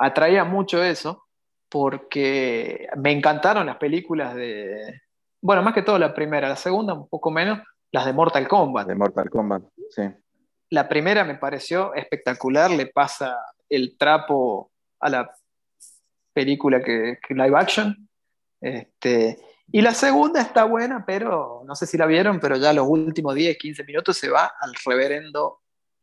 atraía 0.00 0.44
mucho 0.44 0.82
eso, 0.82 1.26
porque 1.68 2.88
me 2.96 3.12
encantaron 3.12 3.66
las 3.66 3.76
películas 3.76 4.34
de, 4.34 5.02
bueno, 5.40 5.62
más 5.62 5.74
que 5.74 5.82
todo 5.82 5.98
la 5.98 6.14
primera, 6.14 6.48
la 6.48 6.56
segunda 6.56 6.94
un 6.94 7.08
poco 7.08 7.30
menos, 7.30 7.60
las 7.92 8.06
de 8.06 8.12
Mortal 8.12 8.48
Kombat. 8.48 8.88
De 8.88 8.94
Mortal 8.94 9.30
Kombat, 9.30 9.62
sí. 9.90 10.02
La 10.70 10.88
primera 10.88 11.24
me 11.24 11.34
pareció 11.34 11.94
espectacular, 11.94 12.70
le 12.70 12.86
pasa 12.86 13.36
el 13.68 13.96
trapo 13.98 14.70
a 15.00 15.10
la 15.10 15.30
película 16.32 16.82
que, 16.82 17.18
que 17.26 17.34
live 17.34 17.56
action. 17.56 18.08
Este, 18.60 19.38
y 19.72 19.80
la 19.82 19.94
segunda 19.94 20.40
está 20.40 20.64
buena, 20.64 21.04
pero 21.06 21.62
no 21.64 21.74
sé 21.76 21.86
si 21.86 21.96
la 21.96 22.06
vieron, 22.06 22.40
pero 22.40 22.56
ya 22.56 22.72
los 22.72 22.86
últimos 22.88 23.34
10, 23.34 23.56
15 23.56 23.84
minutos 23.84 24.16
se 24.16 24.28
va 24.28 24.52
al 24.60 24.74
reverendo, 24.84 25.60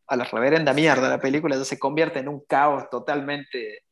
a 0.07 0.15
la 0.15 0.23
reverenda 0.23 0.73
mierda 0.73 1.09
la 1.09 1.19
película, 1.19 1.57
ya 1.57 1.65
se 1.65 1.77
convierte 1.77 2.19
en 2.19 2.29
un 2.29 2.45
caos 2.47 2.89
totalmente, 2.89 3.83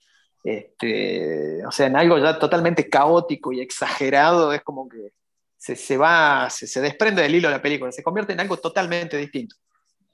este, 0.46 1.66
o 1.66 1.72
sea, 1.72 1.88
en 1.88 1.96
algo 1.96 2.20
ya 2.20 2.38
totalmente 2.38 2.88
caótico 2.88 3.52
y 3.52 3.62
exagerado, 3.62 4.54
es 4.54 4.62
como 4.62 4.88
que 4.88 5.12
se, 5.58 5.76
se 5.76 5.98
va, 5.98 6.48
se, 6.52 6.68
se, 6.68 6.82
desprende 6.82 7.24
del 7.24 7.34
hilo 7.34 7.48
de 7.48 7.56
la 7.56 7.62
película, 7.64 7.92
se 7.92 8.04
convierte 8.04 8.34
en 8.34 8.40
algo 8.40 8.58
totalmente 8.58 9.18
distinto. 9.18 9.56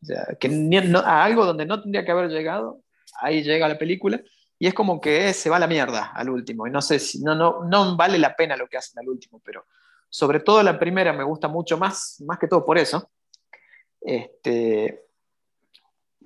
O 0.02 0.06
sea, 0.06 0.26
que 0.40 0.48
no, 0.48 1.00
a 1.00 1.26
algo 1.26 1.46
donde 1.46 1.66
no 1.66 1.82
tendría 1.82 2.06
que 2.06 2.12
haber 2.12 2.30
llegado, 2.30 2.82
ahí 3.20 3.44
llega 3.44 3.68
la 3.68 3.78
película, 3.78 4.22
y 4.58 4.68
es 4.68 4.74
como 4.74 5.02
que 5.02 5.34
se 5.34 5.50
va 5.50 5.58
a 5.58 5.60
la 5.60 5.68
mierda 5.68 6.14
al 6.16 6.30
último. 6.30 6.66
Y 6.66 6.72
no 6.72 6.82
sé 6.82 6.98
si, 7.00 7.22
no, 7.22 7.36
no, 7.36 7.66
no 7.66 7.98
vale 7.98 8.18
la 8.18 8.34
pena 8.34 8.56
lo 8.56 8.70
que 8.70 8.78
hacen 8.78 9.00
al 9.00 9.10
último, 9.10 9.42
pero 9.44 9.66
sobre 10.10 10.40
todo 10.40 10.64
la 10.64 10.80
primera 10.80 11.12
me 11.12 11.26
gusta 11.26 11.50
mucho 11.50 11.78
más, 11.78 12.24
más 12.26 12.40
que 12.40 12.48
todo 12.48 12.64
por 12.64 12.78
eso. 12.78 13.12
Este, 14.00 15.04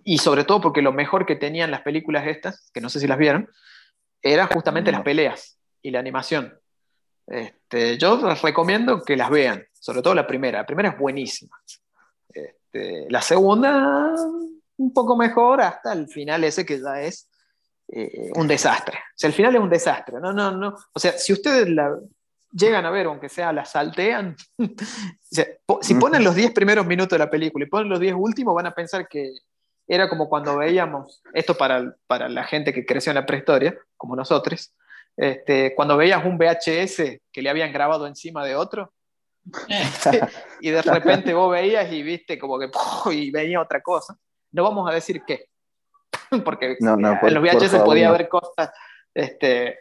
y 0.04 0.20
sobre 0.20 0.44
todo 0.44 0.62
porque 0.62 0.84
lo 0.84 0.94
mejor 0.94 1.26
que 1.26 1.36
tenían 1.36 1.72
las 1.72 1.82
películas 1.82 2.28
estas, 2.28 2.70
que 2.72 2.82
no 2.82 2.90
sé 2.90 3.00
si 3.00 3.08
las 3.08 3.18
vieron, 3.18 3.50
eran 4.26 4.48
justamente 4.48 4.92
las 4.92 5.04
peleas 5.04 5.60
y 5.84 5.92
la 5.92 6.00
animación. 6.00 6.60
Este, 7.28 7.98
yo 7.98 8.18
les 8.28 8.42
recomiendo 8.42 9.04
que 9.04 9.16
las 9.16 9.30
vean, 9.30 9.64
sobre 9.72 10.02
todo 10.02 10.16
la 10.16 10.26
primera. 10.26 10.60
La 10.60 10.66
primera 10.66 10.90
es 10.90 10.98
buenísima. 10.98 11.56
Este, 12.28 13.06
la 13.10 13.22
segunda, 13.22 14.16
un 14.78 14.94
poco 14.94 15.16
mejor, 15.16 15.62
hasta 15.62 15.94
el 15.94 16.08
final 16.08 16.44
ese 16.44 16.66
que 16.66 16.82
ya 16.82 17.02
es 17.02 17.30
eh, 17.88 18.32
un 18.36 18.48
desastre. 18.48 18.98
O 18.98 19.16
sea, 19.16 19.28
el 19.28 19.36
final 19.36 19.56
es 19.56 19.62
un 19.62 19.70
desastre. 19.70 20.20
No, 20.20 20.34
no, 20.34 20.52
no. 20.52 20.76
O 20.92 21.00
sea, 21.00 21.12
si 21.14 21.32
ustedes 21.32 21.70
la 21.70 21.96
llegan 22.52 22.86
a 22.86 22.90
ver, 22.90 23.06
aunque 23.06 23.30
sea 23.30 23.54
la 23.54 23.64
saltean, 23.64 24.36
o 24.58 24.66
sea, 25.22 25.46
si 25.82 25.94
ponen 25.94 26.24
los 26.24 26.34
10 26.34 26.52
primeros 26.52 26.88
minutos 26.88 27.12
de 27.12 27.20
la 27.20 27.30
película 27.30 27.64
y 27.64 27.70
ponen 27.70 27.90
los 27.90 28.00
10 28.00 28.16
últimos, 28.18 28.56
van 28.56 28.66
a 28.66 28.74
pensar 28.74 29.08
que 29.08 29.34
era 29.88 30.10
como 30.10 30.30
cuando 30.30 30.58
veíamos, 30.58 31.22
esto 31.34 31.56
para, 31.56 31.96
para 32.08 32.28
la 32.30 32.44
gente 32.44 32.74
que 32.74 32.86
creció 32.86 33.12
en 33.12 33.16
la 33.16 33.26
prehistoria, 33.26 33.78
como 33.98 34.16
nosotros, 34.16 34.74
este, 35.18 35.74
cuando 35.76 35.96
veías 35.96 36.26
un 36.26 36.38
VHS 36.38 37.22
que 37.32 37.42
le 37.42 37.50
habían 37.50 37.72
grabado 37.72 38.08
encima 38.08 38.44
de 38.46 38.56
otro, 38.56 38.94
y 40.60 40.72
de 40.72 40.82
repente 40.82 41.34
vos 41.34 41.52
veías 41.52 41.92
y 41.92 42.02
viste 42.02 42.40
como 42.40 42.58
que 42.58 42.70
y 43.12 43.30
venía 43.30 43.62
otra 43.62 43.82
cosa. 43.82 44.18
No 44.52 44.64
vamos 44.64 44.90
a 44.90 44.94
decir 44.94 45.24
qué, 45.26 45.50
porque 46.44 46.78
en 46.80 47.34
los 47.34 47.44
VHS 47.44 47.76
podía 47.84 48.10
haber 48.10 48.28
cosas. 48.28 48.72
Este, 49.14 49.80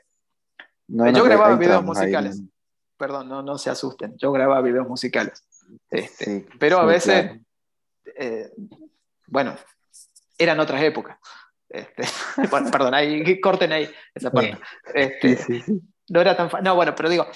yo 0.86 1.24
grababa 1.24 1.56
videos 1.56 1.82
musicales. 1.82 2.42
Perdón, 2.96 3.28
no, 3.28 3.42
no 3.42 3.58
se 3.58 3.70
asusten. 3.70 4.16
Yo 4.16 4.30
grababa 4.30 4.60
videos 4.60 4.86
musicales. 4.86 5.44
Este, 5.90 6.46
pero 6.58 6.78
a 6.78 6.84
veces, 6.84 7.40
eh, 8.16 8.52
bueno, 9.26 9.56
eran 10.44 10.60
otras 10.60 10.82
épocas. 10.82 11.18
Este, 11.68 12.02
bueno, 12.50 12.70
perdón, 12.70 12.94
ahí, 12.94 13.40
corten 13.40 13.72
ahí 13.72 13.90
esa 14.14 14.30
parte. 14.30 14.58
Este, 14.94 15.64
no 16.08 16.20
era 16.20 16.36
tan 16.36 16.50
No, 16.62 16.74
bueno, 16.76 16.94
pero 16.94 17.08
digo, 17.08 17.26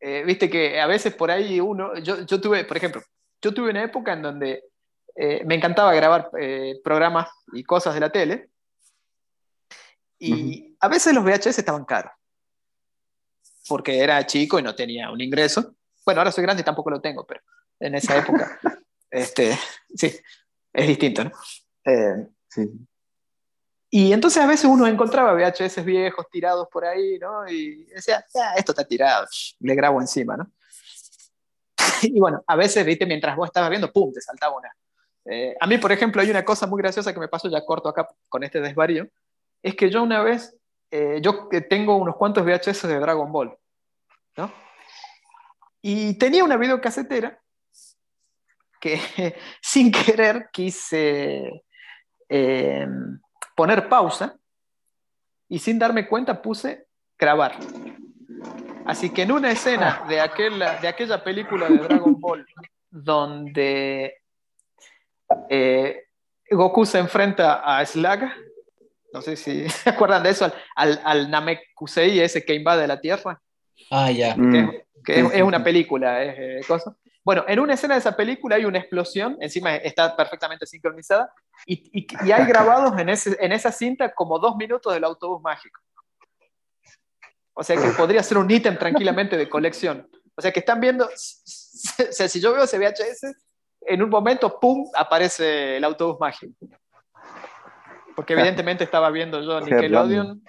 eh, 0.00 0.24
viste 0.24 0.48
que 0.48 0.80
a 0.80 0.86
veces 0.86 1.14
por 1.14 1.30
ahí 1.30 1.60
uno. 1.60 1.96
Yo, 1.98 2.24
yo 2.24 2.40
tuve, 2.40 2.64
por 2.64 2.76
ejemplo, 2.76 3.02
yo 3.40 3.52
tuve 3.52 3.70
una 3.70 3.84
época 3.84 4.14
en 4.14 4.22
donde 4.22 4.64
eh, 5.14 5.44
me 5.44 5.56
encantaba 5.56 5.92
grabar 5.94 6.30
eh, 6.40 6.80
programas 6.82 7.28
y 7.52 7.64
cosas 7.64 7.94
de 7.94 8.00
la 8.00 8.10
tele. 8.10 8.48
Y 10.18 10.76
a 10.78 10.88
veces 10.88 11.12
los 11.14 11.24
VHS 11.24 11.58
estaban 11.58 11.84
caros. 11.84 12.12
Porque 13.68 13.98
era 13.98 14.24
chico 14.24 14.58
y 14.58 14.62
no 14.62 14.74
tenía 14.74 15.10
un 15.10 15.20
ingreso. 15.20 15.74
Bueno, 16.04 16.20
ahora 16.20 16.32
soy 16.32 16.42
grande 16.42 16.62
y 16.62 16.64
tampoco 16.64 16.90
lo 16.90 17.00
tengo, 17.00 17.26
pero 17.26 17.40
en 17.80 17.96
esa 17.96 18.16
época, 18.16 18.58
este, 19.10 19.58
sí, 19.94 20.12
es 20.72 20.86
distinto, 20.86 21.24
¿no? 21.24 21.32
Eh, 22.56 22.66
sí. 22.66 22.86
Y 23.94 24.12
entonces 24.12 24.42
a 24.42 24.46
veces 24.46 24.64
uno 24.64 24.86
encontraba 24.86 25.34
VHS 25.34 25.84
viejos 25.84 26.26
tirados 26.30 26.66
por 26.72 26.84
ahí, 26.84 27.18
¿no? 27.18 27.46
Y 27.46 27.84
decía, 27.84 28.24
ah, 28.36 28.54
esto 28.56 28.72
está 28.72 28.84
tirado, 28.84 29.26
le 29.60 29.74
grabo 29.74 30.00
encima, 30.00 30.34
¿no? 30.34 30.50
y 32.02 32.18
bueno, 32.18 32.42
a 32.46 32.56
veces, 32.56 32.86
viste, 32.86 33.04
mientras 33.04 33.36
vos 33.36 33.48
estabas 33.48 33.68
viendo, 33.68 33.92
¡pum!, 33.92 34.10
te 34.10 34.22
saltaba 34.22 34.56
una, 34.56 34.72
eh, 35.24 35.54
a 35.60 35.66
mí, 35.66 35.78
por 35.78 35.92
ejemplo, 35.92 36.20
hay 36.20 36.30
una 36.30 36.44
cosa 36.44 36.66
muy 36.66 36.80
graciosa 36.80 37.12
que 37.12 37.20
me 37.20 37.28
pasó 37.28 37.48
ya 37.48 37.64
corto 37.64 37.88
acá 37.88 38.08
con 38.28 38.42
este 38.42 38.60
desvarío, 38.60 39.06
es 39.62 39.76
que 39.76 39.90
yo 39.90 40.02
una 40.02 40.22
vez, 40.22 40.56
eh, 40.90 41.20
yo 41.22 41.48
tengo 41.68 41.96
unos 41.96 42.16
cuantos 42.16 42.44
VHS 42.44 42.88
de 42.88 42.98
Dragon 42.98 43.30
Ball, 43.30 43.56
¿no? 44.36 44.52
Y 45.80 46.14
tenía 46.14 46.44
una 46.44 46.56
videocasetera 46.56 47.40
que 48.80 48.98
sin 49.60 49.92
querer 49.92 50.48
quise 50.52 51.64
eh, 52.34 52.88
poner 53.54 53.90
pausa 53.90 54.34
y 55.50 55.58
sin 55.58 55.78
darme 55.78 56.08
cuenta 56.08 56.40
puse 56.40 56.86
grabar. 57.18 57.56
Así 58.86 59.10
que 59.10 59.22
en 59.22 59.32
una 59.32 59.50
escena 59.50 60.04
de, 60.08 60.14
de 60.14 60.88
aquella 60.88 61.22
película 61.22 61.68
de 61.68 61.76
Dragon 61.76 62.18
Ball 62.18 62.46
donde 62.90 64.14
eh, 65.50 66.04
Goku 66.50 66.86
se 66.86 67.00
enfrenta 67.00 67.60
a 67.60 67.84
Slag. 67.84 68.32
No 69.12 69.20
sé 69.20 69.36
si 69.36 69.68
se 69.68 69.90
acuerdan 69.90 70.22
de 70.22 70.30
eso, 70.30 70.50
al, 70.74 71.00
al, 71.04 71.30
Namekusei 71.30 72.18
ese 72.18 72.44
que 72.46 72.54
invade 72.54 72.86
la 72.86 73.00
Tierra. 73.00 73.40
Ah, 73.90 74.10
ya. 74.10 74.34
Que, 75.04 75.20
es, 75.20 75.42
una 75.42 75.62
película, 75.62 76.22
es 76.22 76.34
eh, 76.38 76.60
cosa. 76.66 76.96
Bueno, 77.24 77.44
en 77.46 77.60
una 77.60 77.74
escena 77.74 77.94
de 77.94 78.00
esa 78.00 78.16
película 78.16 78.56
hay 78.56 78.64
una 78.64 78.78
explosión, 78.78 79.36
encima 79.40 79.76
está 79.76 80.16
perfectamente 80.16 80.66
sincronizada, 80.66 81.32
y, 81.66 82.06
y, 82.24 82.32
hay 82.32 82.44
grabados 82.46 82.98
en, 82.98 83.08
ese, 83.08 83.36
en 83.40 83.52
esa 83.52 83.70
cinta 83.70 84.12
como 84.12 84.38
dos 84.38 84.56
minutos 84.56 84.92
del 84.92 85.04
autobús 85.04 85.40
mágico. 85.40 85.80
O 87.54 87.62
sea 87.62 87.76
que 87.76 87.88
podría 87.90 88.22
ser 88.22 88.38
un 88.38 88.50
ítem 88.50 88.76
tranquilamente 88.78 89.36
de 89.36 89.48
colección. 89.48 90.08
O 90.34 90.42
sea 90.42 90.50
que 90.50 90.60
están 90.60 90.80
viendo, 90.80 91.04
o 91.04 91.10
sea, 91.14 92.28
si 92.28 92.40
yo 92.40 92.52
veo 92.52 92.64
ese 92.64 92.78
VHS, 92.78 93.34
en 93.82 94.02
un 94.02 94.10
momento, 94.10 94.58
¡pum!, 94.58 94.88
aparece 94.94 95.76
el 95.76 95.84
autobús 95.84 96.18
mágico. 96.18 96.54
Porque 98.14 98.34
evidentemente 98.34 98.84
estaba 98.84 99.10
viendo 99.10 99.40
yo 99.40 99.60
Nickelodeon. 99.60 100.42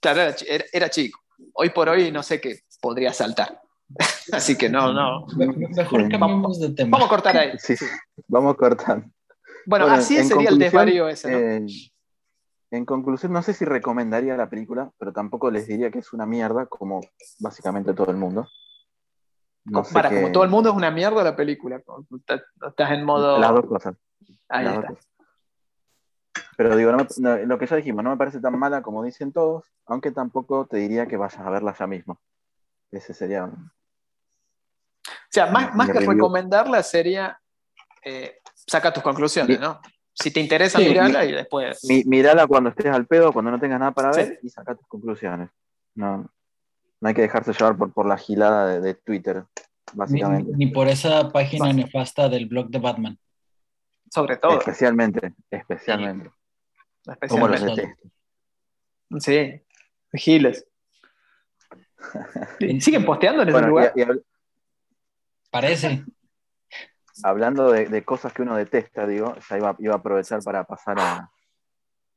Claro, 0.00 0.34
era, 0.72 0.90
chico. 0.90 1.20
Hoy 1.54 1.70
por 1.70 1.88
hoy 1.88 2.10
no 2.10 2.22
sé 2.22 2.40
qué 2.40 2.60
podría 2.80 3.12
saltar. 3.12 3.60
Así 4.32 4.56
que 4.56 4.68
no, 4.68 4.92
no. 4.92 5.26
Mejor 5.36 6.08
cambiemos 6.08 6.60
de 6.60 6.70
tema. 6.70 6.98
Vamos 6.98 7.06
a 7.06 7.10
cortar 7.10 7.36
ahí. 7.36 7.52
Sí, 7.58 7.76
sí. 7.76 7.86
Vamos 8.28 8.54
a 8.54 8.56
cortar. 8.56 9.04
Bueno, 9.66 9.86
así 9.86 10.22
sería 10.24 10.50
el 10.50 10.58
desvarío 10.58 11.08
ese, 11.08 11.30
¿no? 11.30 11.38
Eh, 11.38 11.66
en 12.70 12.84
conclusión, 12.84 13.32
no 13.32 13.42
sé 13.42 13.54
si 13.54 13.64
recomendaría 13.64 14.36
la 14.36 14.50
película, 14.50 14.90
pero 14.98 15.12
tampoco 15.12 15.50
les 15.50 15.66
diría 15.66 15.90
que 15.90 16.00
es 16.00 16.12
una 16.12 16.26
mierda, 16.26 16.66
como 16.66 17.00
básicamente 17.38 17.94
todo 17.94 18.10
el 18.10 18.16
mundo 18.16 18.46
para, 19.92 20.10
como 20.10 20.32
todo 20.32 20.44
el 20.44 20.50
mundo 20.50 20.70
es 20.70 20.76
una 20.76 20.90
mierda 20.90 21.22
la 21.24 21.36
película. 21.36 21.82
Estás 22.66 22.90
en 22.90 23.04
modo. 23.04 23.38
Las 23.38 23.52
dos 23.52 23.66
cosas. 23.66 23.96
Ahí 24.48 24.66
está. 24.66 24.94
Pero 26.56 26.76
digo, 26.76 26.92
lo 26.92 27.58
que 27.58 27.66
ya 27.66 27.76
dijimos, 27.76 28.04
no 28.04 28.10
me 28.10 28.16
parece 28.16 28.40
tan 28.40 28.56
mala 28.58 28.82
como 28.82 29.02
dicen 29.02 29.32
todos, 29.32 29.64
aunque 29.86 30.12
tampoco 30.12 30.66
te 30.66 30.76
diría 30.76 31.06
que 31.06 31.16
vayas 31.16 31.40
a 31.40 31.50
verla 31.50 31.74
ya 31.76 31.86
mismo. 31.86 32.20
Ese 32.94 33.14
sería. 33.14 33.44
O 33.44 33.52
sea, 35.30 35.46
más, 35.46 35.74
más 35.74 35.90
que 35.90 36.00
recomendarla 36.00 36.82
sería 36.82 37.40
eh, 38.04 38.38
saca 38.54 38.92
tus 38.92 39.02
conclusiones, 39.02 39.58
¿no? 39.58 39.80
Si 40.12 40.30
te 40.30 40.38
interesa, 40.38 40.78
mirarla 40.78 41.24
y 41.24 41.32
después. 41.32 41.80
mirala 42.06 42.46
cuando 42.46 42.70
estés 42.70 42.86
al 42.86 43.06
pedo, 43.06 43.32
cuando 43.32 43.50
no 43.50 43.58
tengas 43.58 43.80
nada 43.80 43.92
para 43.92 44.12
ver 44.12 44.38
y 44.42 44.48
saca 44.48 44.74
tus 44.76 44.86
conclusiones. 44.86 45.50
No, 45.94 46.30
no 47.00 47.08
hay 47.08 47.14
que 47.14 47.22
dejarse 47.22 47.52
llevar 47.52 47.76
por, 47.76 47.92
por 47.92 48.06
la 48.06 48.16
gilada 48.16 48.80
de, 48.80 48.94
Twitter, 48.94 49.44
básicamente. 49.92 50.52
Ni, 50.54 50.68
por 50.68 50.86
esa 50.86 51.30
página 51.30 51.72
nefasta 51.72 52.28
del 52.28 52.46
blog 52.46 52.68
de 52.68 52.78
Batman. 52.78 53.18
Sobre 54.12 54.36
todo. 54.36 54.58
Especialmente, 54.58 55.34
especialmente. 55.50 56.30
Como 57.28 57.48
los. 57.48 57.60
Sí, 59.18 59.60
giles. 60.12 60.66
¿Siguen 62.80 63.04
posteando 63.04 63.42
en 63.42 63.48
ese 63.50 63.60
lugar? 63.62 63.92
Parece. 65.50 66.04
Hablando 67.22 67.70
de, 67.70 68.04
cosas 68.04 68.32
que 68.32 68.42
uno 68.42 68.56
detesta, 68.56 69.06
digo, 69.06 69.36
ya 69.48 69.56
iba, 69.56 69.76
iba 69.78 69.94
a 69.94 69.98
aprovechar 69.98 70.42
para 70.42 70.64
pasar 70.64 70.98
a, 70.98 71.30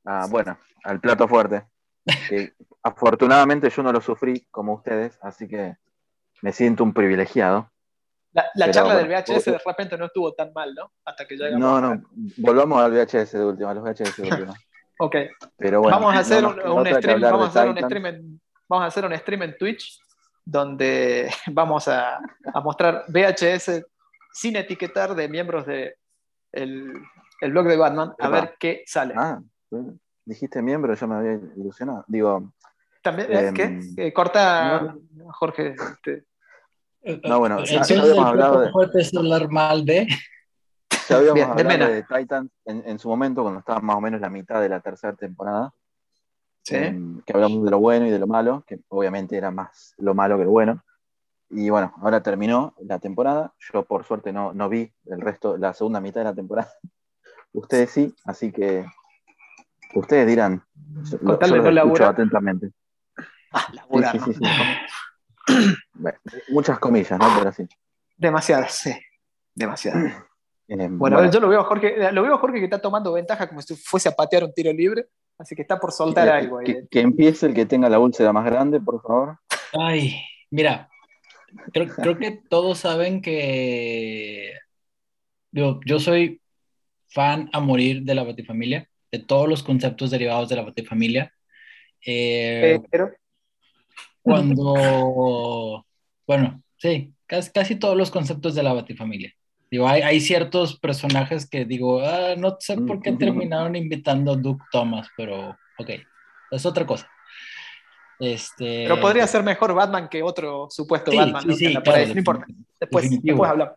a 0.05 0.27
bueno, 0.27 0.57
al 0.83 0.99
plato 0.99 1.27
fuerte. 1.27 1.65
afortunadamente 2.83 3.69
yo 3.69 3.83
no 3.83 3.91
lo 3.91 4.01
sufrí 4.01 4.47
como 4.49 4.73
ustedes, 4.73 5.19
así 5.21 5.47
que 5.47 5.75
me 6.41 6.51
siento 6.51 6.83
un 6.83 6.93
privilegiado. 6.93 7.71
La, 8.33 8.43
la 8.55 8.65
Pero 8.65 8.71
charla 8.71 8.93
bueno, 8.95 9.09
del 9.09 9.23
VHS 9.23 9.45
de 9.45 9.61
repente 9.65 9.97
no 9.97 10.05
estuvo 10.05 10.33
tan 10.33 10.53
mal, 10.53 10.73
¿no? 10.73 10.91
Hasta 11.05 11.25
que 11.25 11.35
llegamos. 11.35 11.59
No, 11.59 11.77
a- 11.77 11.81
no, 11.81 12.03
volvamos 12.37 12.81
al 12.81 12.91
VHS 12.91 13.33
de 13.33 13.45
última, 13.45 13.71
a 13.71 13.73
los 13.73 13.83
VHS 13.83 14.17
de 14.17 14.23
última. 14.29 14.53
Ok. 14.99 15.15
Pero 15.57 15.81
bueno, 15.81 15.97
vamos 15.97 16.15
a 16.15 16.19
hacer 16.19 16.43
no 16.43 16.49
un, 16.49 16.85
stream, 16.85 17.21
vamos 17.21 17.55
a 17.55 17.59
hacer 17.61 17.69
un 17.69 17.77
stream 17.77 18.05
en, 18.05 18.41
vamos 18.69 18.83
a 18.83 18.87
hacer 18.87 19.05
un 19.05 19.15
stream 19.17 19.43
en 19.43 19.57
Twitch 19.57 19.99
donde 20.45 21.29
vamos 21.51 21.87
a, 21.87 22.17
a 22.53 22.61
mostrar 22.61 23.05
VHS 23.07 23.83
sin 24.31 24.55
etiquetar 24.55 25.15
de 25.15 25.27
miembros 25.27 25.65
de 25.65 25.95
el, 26.51 26.93
el 27.41 27.51
blog 27.51 27.67
de 27.67 27.77
Batman 27.77 28.09
a 28.19 28.27
Epa. 28.27 28.29
ver 28.29 28.55
qué 28.59 28.83
sale. 28.85 29.13
Ah, 29.17 29.41
dijiste 30.25 30.61
miembro, 30.61 30.93
yo 30.93 31.07
me 31.07 31.15
había 31.15 31.33
ilusionado. 31.55 32.05
Digo, 32.07 32.53
También, 33.01 33.31
¿eh? 33.31 33.47
em, 33.47 33.53
¿qué? 33.53 34.07
Eh, 34.07 34.13
corta, 34.13 34.95
Jorge. 35.33 35.75
este, 36.01 36.23
No, 37.27 37.39
bueno, 37.39 37.55
Entonces, 37.59 37.87
ya- 37.87 37.95
ya 37.95 37.95
el 37.95 38.01
habíamos 38.11 38.25
hablado 38.29 38.59
de- 38.61 38.71
jueves 38.71 38.95
es 38.95 39.15
hablar 39.17 39.49
mal 39.49 39.85
de. 39.85 40.07
ya 41.09 41.15
habíamos 41.17 41.33
Bien, 41.55 41.67
de 41.67 41.73
hablado 41.73 41.91
de 41.93 42.03
Titans 42.03 42.51
en, 42.65 42.83
en 42.85 42.99
su 42.99 43.09
momento, 43.09 43.41
cuando 43.41 43.59
estaba 43.59 43.79
más 43.81 43.95
o 43.97 44.01
menos 44.01 44.21
la 44.21 44.29
mitad 44.29 44.61
de 44.61 44.69
la 44.69 44.79
tercera 44.79 45.13
temporada. 45.13 45.73
¿Sí? 46.67 46.75
em, 46.75 47.21
que 47.21 47.33
hablamos 47.33 47.63
de 47.63 47.71
lo 47.71 47.79
bueno 47.79 48.05
y 48.05 48.09
de 48.11 48.19
lo 48.19 48.27
malo, 48.27 48.63
que 48.67 48.79
obviamente 48.89 49.37
era 49.37 49.51
más 49.51 49.93
lo 49.97 50.13
malo 50.13 50.37
que 50.37 50.43
lo 50.43 50.51
bueno. 50.51 50.83
Y 51.49 51.69
bueno, 51.69 51.93
ahora 52.01 52.21
terminó 52.21 52.75
la 52.79 52.99
temporada. 52.99 53.53
Yo 53.73 53.83
por 53.85 54.03
suerte 54.03 54.33
no, 54.33 54.53
no 54.53 54.67
vi 54.67 54.91
el 55.05 55.21
resto, 55.21 55.57
la 55.57 55.73
segunda 55.73 56.01
mitad 56.01 56.21
de 56.21 56.25
la 56.25 56.35
temporada. 56.35 56.69
Ustedes 57.53 57.89
sí, 57.91 58.13
así 58.25 58.51
que 58.51 58.85
ustedes 59.95 60.27
dirán. 60.27 60.63
Yo, 61.09 61.17
yo 61.21 61.55
los 61.55 61.73
no 61.73 61.81
escucho 61.81 62.05
atentamente. 62.05 62.71
Ah, 63.51 63.67
laburar, 63.73 64.11
sí, 64.11 64.19
sí, 64.19 64.33
sí. 64.33 64.43
Bueno, 65.93 66.19
muchas 66.49 66.77
comillas, 66.77 67.17
¿no? 67.17 67.25
Pero 67.39 67.51
sí. 67.53 67.65
Demasiadas, 68.17 68.73
sí. 68.73 68.93
Demasiadas. 69.55 70.13
Em, 70.67 70.99
Bueno, 70.99 71.25
yo 71.31 71.39
lo 71.39 71.47
veo 71.47 71.61
a 71.61 71.63
Jorge, 71.63 72.11
lo 72.11 72.21
veo 72.21 72.35
a 72.35 72.37
Jorge 72.37 72.59
que 72.59 72.65
está 72.65 72.79
tomando 72.79 73.13
ventaja 73.13 73.47
como 73.47 73.61
si 73.61 73.75
fuese 73.75 74.09
a 74.09 74.11
patear 74.11 74.43
un 74.43 74.53
tiro 74.53 74.71
libre, 74.73 75.07
así 75.37 75.55
que 75.55 75.61
está 75.61 75.79
por 75.79 75.91
soltar 75.91 76.27
que- 76.27 76.33
algo 76.33 76.59
ahí. 76.59 76.65
que, 76.65 76.87
que 76.89 76.99
empiece 77.01 77.45
el 77.45 77.53
que 77.53 77.65
tenga 77.65 77.89
la 77.89 77.99
úlcera 77.99 78.33
más 78.33 78.45
grande, 78.45 78.79
por 78.79 79.01
favor. 79.01 79.39
Ay, 79.73 80.21
mira, 80.49 80.89
creo, 81.73 81.87
creo 81.87 82.17
que 82.17 82.31
todos 82.49 82.79
saben 82.79 83.21
que 83.21 84.53
digo, 85.51 85.79
yo 85.85 85.99
soy 85.99 86.41
fan 87.09 87.49
a 87.53 87.59
morir 87.59 88.03
de 88.03 88.15
la 88.15 88.23
Batifamilia, 88.23 88.89
de 89.11 89.19
todos 89.19 89.47
los 89.47 89.63
conceptos 89.63 90.11
derivados 90.11 90.49
de 90.49 90.55
la 90.55 90.63
Batifamilia. 90.63 91.33
Eh, 92.05 92.79
Pero, 92.91 93.11
cuando, 94.21 95.85
bueno, 96.27 96.61
sí, 96.77 97.13
casi, 97.25 97.51
casi 97.51 97.75
todos 97.75 97.95
los 97.97 98.11
conceptos 98.11 98.55
de 98.55 98.63
la 98.63 98.73
Batifamilia. 98.73 99.33
Digo, 99.69 99.87
hay, 99.87 100.01
hay 100.01 100.19
ciertos 100.21 100.79
personajes 100.79 101.49
que 101.49 101.65
digo, 101.65 102.01
ah, 102.01 102.35
no 102.37 102.55
sé 102.59 102.77
por 102.77 103.01
qué 103.01 103.11
terminaron 103.13 103.75
invitando 103.75 104.31
a 104.31 104.35
Duke 104.37 104.63
Thomas, 104.71 105.09
pero 105.17 105.57
ok, 105.77 105.89
es 106.51 106.65
otra 106.65 106.85
cosa. 106.85 107.09
Este, 108.19 108.83
pero 108.87 108.99
podría 108.99 109.27
ser 109.27 109.43
mejor 109.43 109.73
Batman 109.75 110.07
que 110.09 110.23
otro 110.23 110.67
supuesto 110.71 111.11
Sí, 111.11 111.17
Batman, 111.17 111.41
sí, 111.43 111.47
¿no? 111.49 111.55
sí, 111.55 111.75
claro. 111.83 112.07
No 112.13 112.17
importa. 112.17 112.45
Después, 112.79 113.09
después 113.21 113.49
hablamos. 113.51 113.75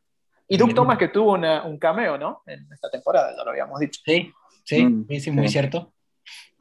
Y 0.48 0.56
Duke. 0.56 0.74
Thomas 0.74 0.98
que 0.98 1.08
tuvo 1.08 1.32
una- 1.32 1.62
un 1.64 1.78
cameo, 1.78 2.16
¿no? 2.18 2.42
En 2.46 2.66
esta 2.72 2.90
temporada, 2.90 3.34
ya 3.36 3.44
lo 3.44 3.50
habíamos 3.50 3.78
dicho. 3.80 4.00
Sí, 4.04 4.32
sí, 4.64 4.84
Mm, 4.84 5.06
sí, 5.20 5.30
muy 5.30 5.48
cierto. 5.48 5.92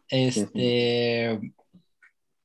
Este, 0.07 1.39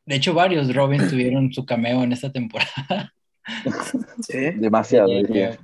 de 0.07 0.15
hecho, 0.17 0.35
varios 0.35 0.73
Robins 0.75 1.09
tuvieron 1.11 1.53
su 1.53 1.65
cameo 1.67 2.03
en 2.05 2.13
esta 2.13 2.31
temporada. 2.31 2.69
Sí. 4.27 4.39
Demasiado, 4.57 5.09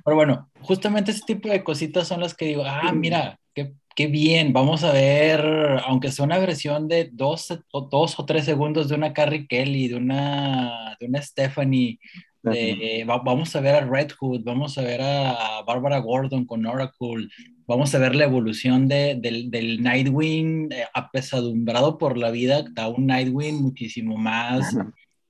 pero 0.03 0.15
bueno, 0.15 0.49
justamente 0.61 1.11
ese 1.11 1.21
tipo 1.25 1.49
de 1.49 1.63
cositas 1.63 2.07
son 2.07 2.19
las 2.21 2.33
que 2.35 2.45
digo, 2.45 2.63
ah, 2.65 2.91
mira, 2.93 3.39
qué, 3.53 3.73
qué 3.95 4.07
bien, 4.07 4.53
vamos 4.53 4.83
a 4.83 4.91
ver, 4.93 5.41
aunque 5.85 6.11
sea 6.11 6.25
una 6.25 6.37
versión 6.37 6.87
de 6.87 7.09
dos, 7.11 7.47
o 7.71 7.81
dos 7.81 8.19
o 8.19 8.25
tres 8.25 8.45
segundos 8.45 8.89
de 8.89 8.95
una 8.95 9.13
Carrie 9.13 9.47
Kelly, 9.47 9.87
de 9.87 9.95
una, 9.95 10.95
de 10.99 11.05
una 11.07 11.21
Stephanie, 11.21 11.99
de- 12.43 13.05
va- 13.09 13.21
vamos 13.23 13.55
a 13.55 13.61
ver 13.61 13.75
a 13.75 13.81
Red 13.85 14.11
Hood, 14.19 14.41
vamos 14.43 14.77
a 14.77 14.81
ver 14.81 15.01
a, 15.01 15.57
a 15.59 15.63
Barbara 15.63 15.99
Gordon 15.99 16.45
con 16.45 16.65
Oracle, 16.65 17.27
vamos 17.67 17.93
a 17.95 17.99
ver 17.99 18.15
la 18.15 18.25
evolución 18.25 18.87
de- 18.87 19.15
del, 19.15 19.49
del 19.51 19.81
Nightwing 19.81 20.71
eh, 20.71 20.85
apesadumbrado 20.93 21.97
por 21.97 22.17
la 22.17 22.31
vida 22.31 22.63
a 22.77 22.87
un 22.89 23.07
Nightwing 23.07 23.61
muchísimo 23.61 24.17
más 24.17 24.75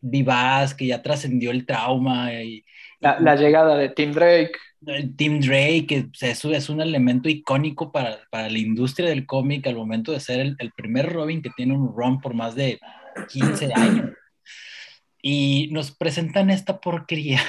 vivaz, 0.02 0.74
que 0.74 0.88
ya 0.88 1.02
trascendió 1.02 1.52
el 1.52 1.66
trauma 1.66 2.34
y, 2.34 2.66
La, 3.00 3.20
la 3.20 3.36
llegada 3.36 3.78
de 3.78 3.90
Tim 3.90 4.12
Drake. 4.12 4.54
el 4.88 5.16
Tim 5.16 5.40
Drake, 5.40 5.86
que 5.88 6.10
eso 6.22 6.52
es 6.52 6.70
un 6.70 6.82
elemento 6.82 7.30
icónico 7.30 7.92
para, 7.92 8.20
para 8.32 8.50
la 8.50 8.58
industria 8.58 9.10
del 9.10 9.26
cómic 9.26 9.68
al 9.68 9.76
momento 9.76 10.12
de 10.12 10.20
ser 10.20 10.40
el, 10.40 10.56
el 10.60 10.72
primer 10.72 11.12
Robin 11.12 11.42
que 11.42 11.52
tiene 11.56 11.74
un 11.74 11.94
run 11.96 12.20
por 12.20 12.34
más 12.34 12.56
de 12.56 12.80
15 13.30 13.72
años. 13.76 14.12
Y 15.22 15.70
nos 15.72 15.92
presentan 15.92 16.50
esta 16.50 16.80
porquería 16.80 17.42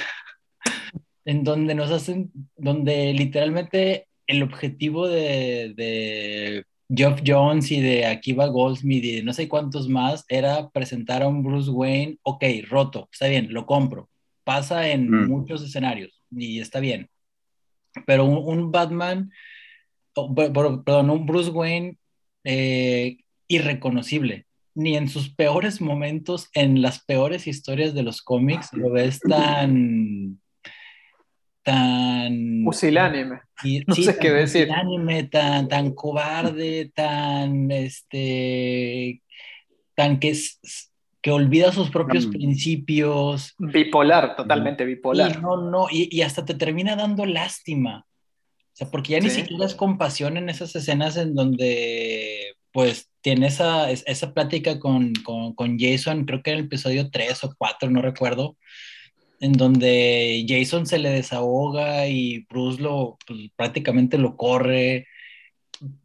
en 1.25 1.43
donde 1.43 1.73
nos 1.75 1.91
hacen, 1.91 2.31
donde 2.55 3.13
literalmente 3.13 4.07
el 4.27 4.43
objetivo 4.43 5.07
de, 5.07 5.73
de 5.75 6.65
Geoff 6.89 7.21
Jones 7.25 7.71
y 7.71 7.81
de 7.81 8.05
Akiva 8.05 8.47
Goldsmith 8.47 9.03
y 9.03 9.15
de 9.17 9.23
no 9.23 9.33
sé 9.33 9.47
cuántos 9.47 9.87
más 9.89 10.25
era 10.27 10.69
presentar 10.69 11.23
a 11.23 11.27
un 11.27 11.43
Bruce 11.43 11.69
Wayne, 11.71 12.17
ok, 12.23 12.43
roto, 12.69 13.09
está 13.11 13.27
bien, 13.27 13.51
lo 13.53 13.65
compro. 13.65 14.09
Pasa 14.43 14.89
en 14.89 15.09
Mm. 15.09 15.27
muchos 15.27 15.63
escenarios 15.63 16.21
y 16.31 16.59
está 16.59 16.79
bien. 16.79 17.09
Pero 18.05 18.25
un, 18.25 18.59
un 18.59 18.71
Batman, 18.71 19.31
oh, 20.15 20.33
per- 20.35 20.51
per- 20.51 20.83
perdón, 20.83 21.09
un 21.09 21.25
Bruce 21.25 21.49
Wayne 21.51 21.97
eh, 22.43 23.17
irreconocible. 23.47 24.45
Ni 24.75 24.97
en 24.97 25.07
sus 25.07 25.29
peores 25.29 25.79
momentos, 25.81 26.49
en 26.55 26.81
las 26.81 27.03
peores 27.05 27.45
historias 27.47 27.93
de 27.93 28.01
los 28.03 28.21
cómics, 28.23 28.73
lo 28.73 28.89
ves 28.89 29.19
tan. 29.19 30.41
Tan. 31.63 32.63
Pusilánime. 32.63 33.41
y- 33.63 33.81
no 33.87 33.95
sé 33.95 34.17
qué 34.19 34.31
decir. 34.31 34.67
pusilánime, 34.67 35.23
tan, 35.23 35.67
tan 35.67 35.93
cobarde, 35.93 36.91
tan. 36.93 37.71
este. 37.71 39.21
tan 39.95 40.19
que, 40.19 40.29
es- 40.29 40.91
que 41.21 41.31
olvida 41.31 41.71
sus 41.71 41.89
propios 41.89 42.27
Mm. 42.27 42.31
principios. 42.31 43.53
Bipolar, 43.57 44.35
totalmente 44.35 44.83
Y 44.83 44.87
bipolar. 44.87 45.41
no, 45.41 45.55
no, 45.69 45.87
y, 45.89 46.09
y 46.11 46.21
hasta 46.21 46.43
te 46.45 46.53
termina 46.53 46.95
dando 46.95 47.25
lástima. 47.25 48.05
O 48.05 48.75
sea, 48.75 48.89
porque 48.89 49.13
ya 49.13 49.19
ni 49.19 49.29
siquiera 49.29 49.65
es 49.65 49.75
compasión 49.75 50.35
en 50.35 50.49
esas 50.49 50.75
escenas 50.75 51.15
en 51.15 51.35
donde, 51.35 52.55
pues, 52.71 53.07
tiene 53.21 53.47
esa, 53.47 53.89
es- 53.91 54.03
esa 54.07 54.33
plática 54.33 54.79
con, 54.79 55.13
con, 55.23 55.53
con 55.53 55.77
Jason, 55.79 56.25
creo 56.25 56.41
que 56.41 56.51
en 56.51 56.57
el 56.57 56.65
episodio 56.65 57.09
3 57.11 57.43
o 57.43 57.53
4, 57.57 57.89
no 57.91 58.01
recuerdo, 58.01 58.57
en 59.43 59.51
donde 59.51 60.45
Jason 60.47 60.85
se 60.85 60.99
le 60.99 61.09
desahoga 61.09 62.07
y 62.07 62.45
Bruce 62.49 62.81
lo, 62.81 63.17
pues, 63.27 63.49
prácticamente 63.57 64.17
lo 64.17 64.37
corre. 64.37 65.05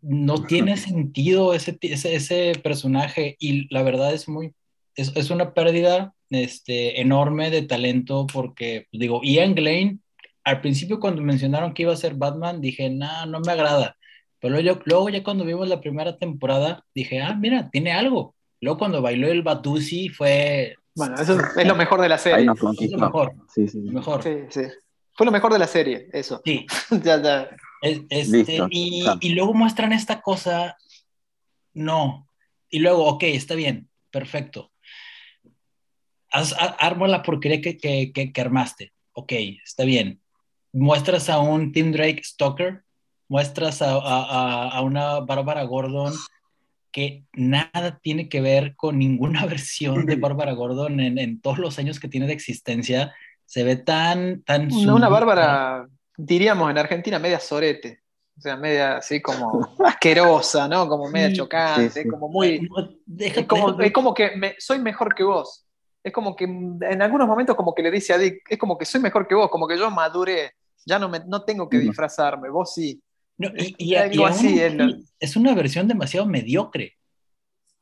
No 0.03 0.43
tiene 0.43 0.77
sentido 0.77 1.55
ese, 1.55 1.79
ese, 1.83 2.17
ese 2.17 2.53
personaje 2.61 3.37
y 3.39 3.73
la 3.73 3.85
verdad 3.85 4.13
es 4.13 4.29
muy, 4.29 4.55
es, 4.97 5.13
es 5.15 5.31
una 5.31 5.55
pérdida 5.55 6.15
este, 6.31 7.01
enorme 7.01 7.51
de 7.51 7.63
talento 7.63 8.27
porque, 8.27 8.89
pues, 8.91 9.01
digo, 9.01 9.21
Ian 9.23 9.55
Glenn, 9.55 10.03
al 10.43 10.61
principio 10.61 10.99
cuando 10.99 11.23
mencionaron 11.23 11.75
que 11.75 11.83
iba 11.83 11.93
a 11.93 11.97
ser 11.97 12.15
Batman, 12.15 12.61
dije, 12.61 12.91
no, 12.91 13.25
no 13.27 13.39
me 13.39 13.53
agrada. 13.53 13.97
Pero 14.41 14.61
luego, 14.61 14.81
luego 14.85 15.11
ya 15.11 15.23
cuando 15.23 15.45
vimos 15.45 15.69
la 15.69 15.81
primera 15.81 16.19
temporada, 16.19 16.85
dije, 16.93 17.21
ah, 17.23 17.37
mira, 17.37 17.71
tiene 17.71 17.93
algo. 17.93 18.35
Luego 18.61 18.79
cuando 18.79 19.01
bailó 19.01 19.29
el 19.29 19.43
Batusi 19.43 20.09
fue 20.09 20.75
Bueno, 20.99 21.15
eso 21.15 21.39
es 21.57 21.67
lo 21.67 21.77
mejor 21.77 22.01
de 22.01 22.09
la 22.09 22.17
Ahí 22.17 22.21
serie. 22.21 22.51
es 22.81 22.91
lo 22.91 22.99
mejor, 22.99 23.33
Sí, 23.55 23.69
sí, 23.69 23.81
lo 23.81 23.93
mejor. 23.93 24.23
Sí, 24.23 24.31
sí. 24.51 24.63
Fue 25.15 25.25
lo 25.27 25.33
mejor 25.33 25.53
de 25.53 25.59
la 25.61 25.67
serie, 25.67 26.09
eso. 26.13 26.43
Sí, 26.45 26.67
ya, 27.05 27.23
ya. 27.23 27.49
Es- 27.81 28.01
este, 28.11 28.67
Listo, 28.69 28.69
y, 29.21 29.31
luego 29.31 29.55
muestran 29.55 29.93
esta 29.93 30.21
cosa, 30.21 30.77
no. 31.73 32.29
Y 32.69 32.81
luego, 32.81 33.07
ok, 33.07 33.23
está 33.25 33.55
bien, 33.55 33.89
perfecto. 34.11 34.73
Haz, 36.31 36.53
a- 36.53 36.77
arma 36.81 37.09
la 37.09 37.23
porquería 37.23 37.61
que, 37.61 37.79
que, 37.79 38.13
que, 38.13 38.33
que 38.33 38.41
armaste. 38.41 38.93
Ok, 39.13 39.33
está 39.65 39.85
bien. 39.85 40.21
Muestras 40.73 41.31
a 41.31 41.39
un 41.39 41.73
Tim 41.73 41.93
Drake 41.93 42.23
Stalker, 42.25 42.83
muestras 43.29 43.81
a, 43.83 43.93
a, 43.93 43.99
a- 43.99 44.69
a 44.71 44.83
una 44.83 45.21
Bárbara 45.21 45.63
Gordon 45.63 46.13
que 46.99 47.23
nada 47.33 48.01
tiene 48.03 48.29
que 48.29 48.41
ver 48.41 48.75
con 48.75 48.99
ninguna 48.99 49.47
versión 49.47 50.05
de 50.05 50.17
Bárbara 50.17 50.53
Gordon 50.53 50.99
en, 50.99 51.17
en 51.17 51.41
todos 51.41 51.59
los 51.59 51.79
años 51.79 52.01
que 52.01 52.09
tiene 52.09 52.27
de 52.27 52.33
existencia. 52.33 53.15
Se 53.47 53.63
ve 53.63 53.77
tan, 53.77 54.43
tan... 54.43 54.73
Una. 54.73 55.09
Bárbara, 55.09 55.87
diríamos 56.17 56.69
en 56.69 56.79
Argentina, 56.79 57.21
media 57.21 57.39
sorete. 57.39 58.03
O 58.37 58.41
sea, 58.41 58.57
media 58.57 58.97
así 58.97 59.23
como 59.23 59.77
asquerosa, 59.87 60.67
¿no? 60.67 60.89
Como 60.89 61.09
media 61.09 61.33
chocante, 61.33 62.09
como 62.09 62.29
muy... 62.29 62.69
es, 63.17 63.47
como, 63.93 64.13
que 64.13 64.57
soy 64.59 64.81
mejor 64.81 65.15
que 65.15 65.23
vos. 65.23 65.69
Es 66.03 66.13
como 66.13 66.35
que 66.35 66.47
en 66.47 67.01
algunos 67.01 67.29
momentos 67.29 67.55
como 67.55 67.77
que 67.77 67.83
le 67.85 67.93
dice 67.93 68.13
a 68.13 68.19
Dick, 68.19 68.43
es 68.51 68.59
como 68.59 68.77
que 68.77 68.85
soy 68.85 69.01
mejor 69.01 69.29
que 69.29 69.37
vos, 69.37 69.49
como 69.51 69.69
que 69.69 69.79
yo 69.79 69.89
maduré, 69.89 70.51
ya 70.85 70.99
no, 70.99 71.09
me, 71.09 71.21
no 71.21 71.45
tengo 71.45 71.69
que 71.69 71.79
disfrazarme, 71.79 72.49
vos 72.49 72.75
sí. 72.75 73.01
Y, 73.39 73.95
así 73.95 74.61
es, 75.21 75.37
una 75.37 75.55
versión 75.55 75.89
demasiado 75.89 76.27
mediocre. 76.27 76.97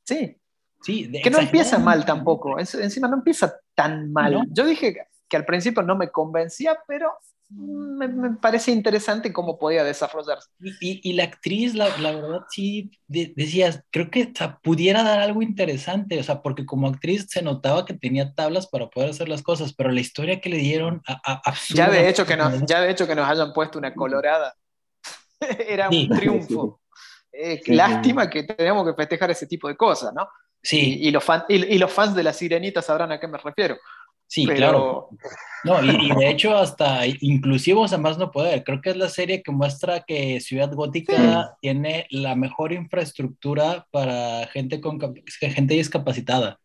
Sí. 0.05 0.37
Sí, 0.83 1.11
que 1.11 1.31
no 1.31 1.39
empieza 1.39 1.79
mal 1.79 2.05
tampoco, 2.05 2.61
encima 2.61 3.09
no 3.09 3.17
empieza 3.17 3.59
tan 3.75 4.13
mal. 4.13 4.47
Yo 4.51 4.65
dije 4.65 4.95
que 5.29 5.37
al 5.37 5.45
principio 5.45 5.83
no 5.83 5.97
me 5.97 6.11
convencía, 6.11 6.79
pero 6.87 7.13
me, 7.49 8.37
parece 8.41 8.73
interesante 8.73 9.33
cómo 9.33 9.59
podía 9.59 9.85
desarrollarse. 9.85 10.49
Y, 10.81 11.13
la 11.13 11.25
actriz, 11.25 11.75
la, 11.75 11.89
verdad, 11.99 12.41
sí, 12.51 12.91
decías, 13.07 13.85
creo 13.91 14.11
que 14.11 14.33
pudiera 14.63 15.03
dar 15.03 15.21
algo 15.21 15.43
interesante, 15.43 16.19
o 16.19 16.23
sea, 16.23 16.43
porque 16.43 16.67
como 16.67 16.89
actriz 16.89 17.27
se 17.29 17.43
notaba 17.43 17.85
que 17.85 17.95
tenía 17.95 18.35
tablas 18.35 18.67
para 18.67 18.89
poder 18.89 19.11
hacer 19.11 19.29
las 19.29 19.43
cosas, 19.43 19.75
pero 19.75 19.93
la 19.93 20.01
historia 20.01 20.41
que 20.41 20.51
le 20.51 20.59
dieron, 20.59 21.03
a, 21.07 21.55
ya, 21.69 21.89
de 21.89 22.09
hecho 22.09 22.27
que 22.27 22.37
nos, 22.37 22.65
ya 22.67 22.81
de 22.81 22.91
hecho 22.91 23.07
que 23.07 23.15
nos 23.15 23.29
hayan 23.29 23.53
puesto 23.53 23.79
una 23.79 23.95
colorada, 23.95 24.55
era 25.69 25.89
un 25.89 26.09
triunfo. 26.09 26.81
Eh, 27.39 27.61
lástima 27.67 28.31
que 28.31 28.45
tenemos 28.45 28.87
que 28.87 28.95
festejar 28.95 29.31
ese 29.31 29.47
tipo 29.47 29.69
de 29.69 29.77
cosas, 29.77 30.11
¿no? 30.15 30.27
Sí. 30.63 31.01
Y, 31.03 31.11
los 31.11 31.23
y, 31.51 31.77
los 31.77 31.93
fans 31.93 32.15
de 32.15 32.23
la 32.23 32.33
sirenita 32.33 32.81
sabrán 32.81 33.13
a 33.13 33.21
qué 33.21 33.29
me 33.29 33.37
refiero. 33.37 33.77
Sí, 34.27 34.47
claro. 34.47 35.11
No, 35.63 35.85
y, 35.85 36.15
de 36.15 36.31
hecho 36.31 36.57
hasta 36.57 37.07
inclusive 37.07 37.81
a 37.93 37.99
más 37.99 38.17
no 38.17 38.31
poder. 38.31 38.65
Creo 38.65 38.81
que 38.81 38.89
es 38.91 38.97
la 38.97 39.11
serie 39.11 39.43
que 39.43 39.53
muestra 39.53 40.01
que 40.01 40.41
Ciudad 40.41 40.73
Gótica 40.73 41.57
tiene 41.61 42.07
la 42.11 42.35
mejor 42.35 42.73
infraestructura 42.73 43.87
para 43.91 44.47
gente 44.49 44.81
con 44.81 44.99
gente 45.41 45.75
discapacitada. 45.75 46.59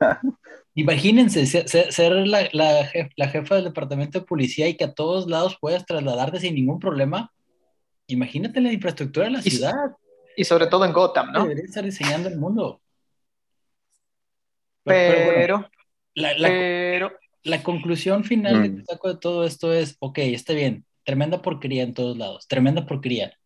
Imagínense 0.74 1.46
ser, 1.46 2.12
la, 2.26 2.48
la, 2.52 2.90
la, 3.16 3.28
jefa 3.28 3.54
del 3.54 3.64
departamento 3.64 4.20
de 4.20 4.26
policía 4.26 4.68
y 4.68 4.76
que 4.76 4.84
a 4.84 4.92
todos 4.92 5.26
lados 5.26 5.56
puedas 5.58 5.86
trasladarte 5.86 6.38
sin 6.38 6.54
ningún 6.54 6.78
problema. 6.78 7.32
Imagínate 8.08 8.60
la 8.60 8.72
infraestructura 8.72 9.26
de 9.26 9.32
la 9.32 9.42
ciudad. 9.42 9.74
Y 10.36 10.44
sobre 10.44 10.66
todo 10.66 10.84
en 10.84 10.92
Gotham, 10.92 11.32
¿no? 11.32 11.42
Debería 11.42 11.64
estar 11.64 11.84
diseñando 11.84 12.28
el 12.28 12.36
mundo. 12.36 12.80
Pero, 14.84 15.68
la, 16.14 17.10
la, 17.42 17.62
conclusión 17.62 18.22
final 18.22 18.62
que 18.62 18.68
mm. 18.68 18.84
saco 18.84 19.08
de 19.08 19.18
todo 19.18 19.44
esto 19.44 19.72
es, 19.72 19.96
ok, 19.98 20.18
está 20.18 20.52
bien, 20.52 20.84
tremenda 21.02 21.42
porquería 21.42 21.82
en 21.82 21.94
todos 21.94 22.16
lados, 22.16 22.46
tremenda 22.46 22.86
porquería. 22.86 23.36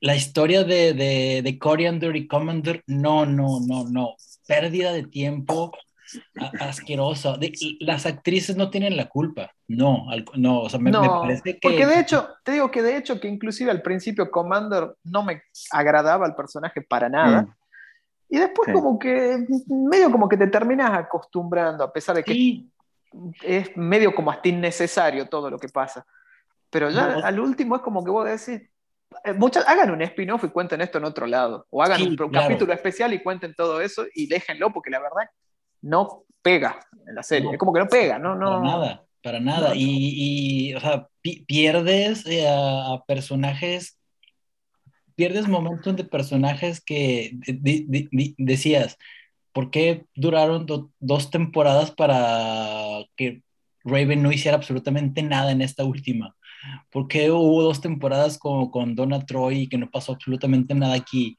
La 0.00 0.16
historia 0.16 0.64
de, 0.64 0.92
de, 0.92 1.42
de 1.42 1.58
Coriander 1.58 2.16
y 2.16 2.26
Commander, 2.26 2.82
no, 2.86 3.26
no, 3.26 3.60
no, 3.60 3.84
no. 3.88 4.16
Pérdida 4.46 4.92
de 4.92 5.04
tiempo 5.04 5.72
asquerosa. 6.60 7.36
las 7.80 8.06
actrices 8.06 8.56
no 8.56 8.70
tienen 8.70 8.96
la 8.96 9.08
culpa. 9.08 9.50
No, 9.68 10.06
no, 10.34 10.60
o 10.60 10.68
sea, 10.68 10.78
me, 10.78 10.92
parece 10.92 11.54
que... 11.54 11.58
Porque 11.60 11.86
de 11.86 12.00
hecho, 12.00 12.28
te 12.44 12.52
digo 12.52 12.70
que 12.70 12.82
de 12.82 12.96
hecho 12.96 13.20
que 13.20 13.28
inclusive 13.28 13.70
al 13.70 13.82
principio 13.82 14.30
Commander 14.30 14.94
no 15.04 15.22
me 15.22 15.42
agradaba 15.70 16.26
el 16.26 16.34
personaje 16.34 16.82
para 16.82 17.08
nada. 17.08 17.42
Mm. 17.42 17.54
Y 18.28 18.38
después 18.38 18.72
como 18.72 18.98
que, 18.98 19.46
medio 19.68 20.10
como 20.10 20.28
que 20.28 20.36
te 20.36 20.48
terminas 20.48 20.92
acostumbrando, 20.92 21.84
a 21.84 21.92
pesar 21.92 22.16
de 22.16 22.24
que 22.24 22.64
es 23.42 23.76
medio 23.76 24.14
como 24.14 24.30
hasta 24.30 24.48
innecesario 24.48 25.28
todo 25.28 25.48
lo 25.48 25.58
que 25.58 25.68
pasa. 25.68 26.04
Pero 26.70 26.90
ya 26.90 27.20
al 27.22 27.38
último 27.38 27.76
es 27.76 27.82
como 27.82 28.04
que 28.04 28.10
vos 28.10 28.24
decís, 28.26 28.68
eh, 29.24 29.32
muchas, 29.32 29.66
hagan 29.68 29.90
un 29.90 30.02
spin-off 30.02 30.44
y 30.44 30.48
cuenten 30.48 30.80
esto 30.80 30.98
en 30.98 31.04
otro 31.04 31.26
lado. 31.26 31.66
O 31.70 31.82
hagan 31.82 32.02
un, 32.02 32.16
capítulo 32.16 32.72
especial 32.72 33.12
y 33.12 33.22
cuenten 33.22 33.54
todo 33.54 33.80
eso 33.80 34.04
y 34.14 34.26
déjenlo, 34.26 34.72
porque 34.72 34.90
la 34.90 35.00
verdad 35.00 35.30
no 35.86 36.24
pega 36.42 36.78
en 37.06 37.14
la 37.14 37.22
serie. 37.22 37.50
es 37.52 37.58
como 37.58 37.72
que 37.72 37.80
no 37.80 37.88
pega, 37.88 38.18
¿no? 38.18 38.34
no 38.34 38.46
para 38.46 38.60
nada, 38.60 39.04
para 39.22 39.40
nada. 39.40 39.72
y, 39.74 40.74
o 40.74 40.80
sea, 40.80 41.08
pierdes 41.46 42.26
eh, 42.26 42.46
a 42.48 43.02
personajes 43.06 43.96
pierdes 45.16 45.48
momentos 45.48 45.96
de 45.96 46.04
personajes 46.04 46.80
que 46.80 47.32
decías, 48.36 48.98
¿por 49.52 49.70
qué 49.70 50.04
duraron 50.14 50.66
dos 51.00 51.30
temporadas 51.30 51.90
para 51.90 53.04
que 53.16 53.42
Raven 53.82 54.22
no 54.22 54.30
hiciera 54.30 54.58
absolutamente 54.58 55.22
nada 55.22 55.50
en 55.50 55.62
esta 55.62 55.84
última? 55.84 56.36
¿Por 56.90 57.08
qué 57.08 57.30
hubo 57.30 57.62
dos 57.62 57.80
temporadas 57.80 58.38
como 58.38 58.70
con 58.70 58.94
Donna 58.94 59.24
Troy 59.24 59.62
y 59.62 59.68
que 59.68 59.78
no 59.78 59.90
pasó 59.90 60.12
absolutamente 60.12 60.74
nada 60.74 60.94
aquí? 60.94 61.36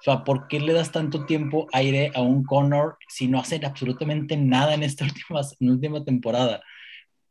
O 0.00 0.02
sea, 0.02 0.24
¿por 0.24 0.48
qué 0.48 0.60
le 0.60 0.72
das 0.72 0.92
tanto 0.92 1.26
tiempo 1.26 1.66
aire 1.72 2.10
a 2.14 2.22
un 2.22 2.42
Connor 2.44 2.96
si 3.08 3.28
no 3.28 3.38
hacen 3.38 3.64
absolutamente 3.64 4.36
nada 4.36 4.74
en 4.74 4.82
esta 4.82 5.04
última, 5.06 5.40
en 5.60 5.70
última 5.70 6.04
temporada? 6.04 6.62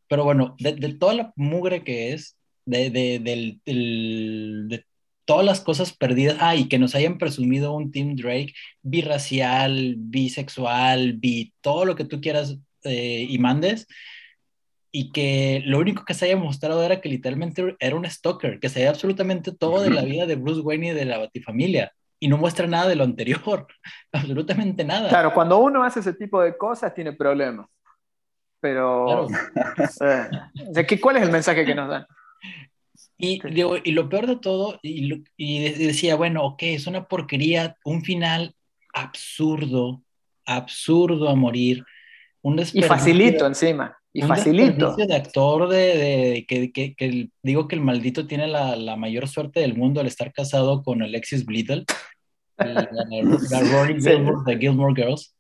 Pero 0.08 0.24
bueno, 0.24 0.56
de, 0.60 0.74
toda 0.96 1.14
la 1.14 1.34
mugre 1.36 1.84
que 1.84 2.14
es, 2.14 2.38
de, 2.66 2.90
de, 2.90 3.20
de 3.20 4.86
todas 5.30 5.46
las 5.46 5.62
cosas 5.62 5.94
perdidas, 5.94 6.38
ah, 6.40 6.56
y 6.56 6.68
que 6.68 6.80
nos 6.80 6.96
hayan 6.96 7.20
presumido 7.20 7.74
un 7.74 7.92
Team 7.92 8.16
Drake 8.16 8.56
birracial, 8.82 9.94
bisexual, 9.98 11.14
bi, 11.14 11.54
todo 11.62 11.86
lo 11.86 11.96
que 11.96 12.06
tú 12.06 12.20
quieras 12.20 12.58
eh, 12.84 13.28
y 13.30 13.38
mandes, 13.38 13.86
y 14.92 15.12
que 15.12 15.62
lo 15.66 15.78
único 15.78 16.04
que 16.04 16.16
se 16.16 16.26
haya 16.26 16.36
mostrado 16.36 16.84
era 16.84 17.00
que 17.00 17.10
literalmente 17.10 17.76
era 17.80 17.96
un 17.96 18.10
stalker, 18.10 18.60
que 18.60 18.70
sabía 18.70 18.90
absolutamente 18.90 19.52
todo 19.52 19.82
de 19.82 19.92
la 19.92 20.02
vida 20.02 20.26
de 20.26 20.36
Bruce 20.36 20.62
Wayne 20.62 20.88
y 20.88 20.94
de 20.96 21.06
la 21.06 21.20
Batifamilia, 21.20 21.94
y 22.20 22.28
no 22.28 22.38
muestra 22.38 22.68
nada 22.68 22.88
de 22.88 22.96
lo 22.96 23.04
anterior, 23.04 23.68
absolutamente 24.12 24.84
nada. 24.84 25.10
Claro, 25.10 25.34
cuando 25.34 25.58
uno 25.60 25.84
hace 25.84 26.02
ese 26.02 26.14
tipo 26.14 26.42
de 26.42 26.58
cosas 26.58 26.94
tiene 26.94 27.14
problemas. 27.14 27.68
Pero, 28.62 29.28
eh, 30.02 31.00
¿cuál 31.02 31.16
es 31.16 31.24
el 31.24 31.32
mensaje 31.32 31.66
que 31.66 31.74
nos 31.74 31.90
dan? 31.90 32.06
Y, 33.18 33.42
digo, 33.50 33.76
y 33.82 33.92
lo 33.92 34.10
peor 34.10 34.28
de 34.28 34.36
todo, 34.36 34.80
y, 34.82 35.24
y, 35.38 35.86
decía, 35.86 36.16
bueno, 36.16 36.44
ok, 36.44 36.64
es 36.64 36.88
una 36.88 37.06
porquería, 37.08 37.78
un 37.86 38.04
final 38.04 38.54
absurdo, 38.94 40.02
absurdo 40.46 41.30
a 41.30 41.36
morir. 41.36 41.86
Un 42.42 42.60
y 42.60 42.84
facilito 42.84 43.46
encima, 43.46 43.98
y 44.14 44.24
un 44.24 44.28
facilito. 44.28 44.96
de 44.96 45.16
actor 45.16 45.70
de, 45.70 45.78
de 45.78 46.46
que, 46.48 46.72
que, 46.72 46.96
que, 46.96 47.30
digo 47.44 47.68
que 47.68 47.76
el 47.76 47.82
maldito 47.82 48.26
tiene 48.26 48.48
la, 48.48 48.76
la, 48.76 48.96
mayor 48.96 49.28
suerte 49.28 49.60
del 49.60 49.76
mundo 49.76 50.02
al 50.02 50.08
estar 50.08 50.34
casado 50.34 50.82
con 50.84 51.04
Alexis 51.04 51.46
Bledel, 51.46 51.86
la, 52.58 52.90
Rory 53.72 54.02
Gilmore 54.02 54.44
de 54.46 54.58
Gilmore 54.58 54.94
Girls. 54.96 55.36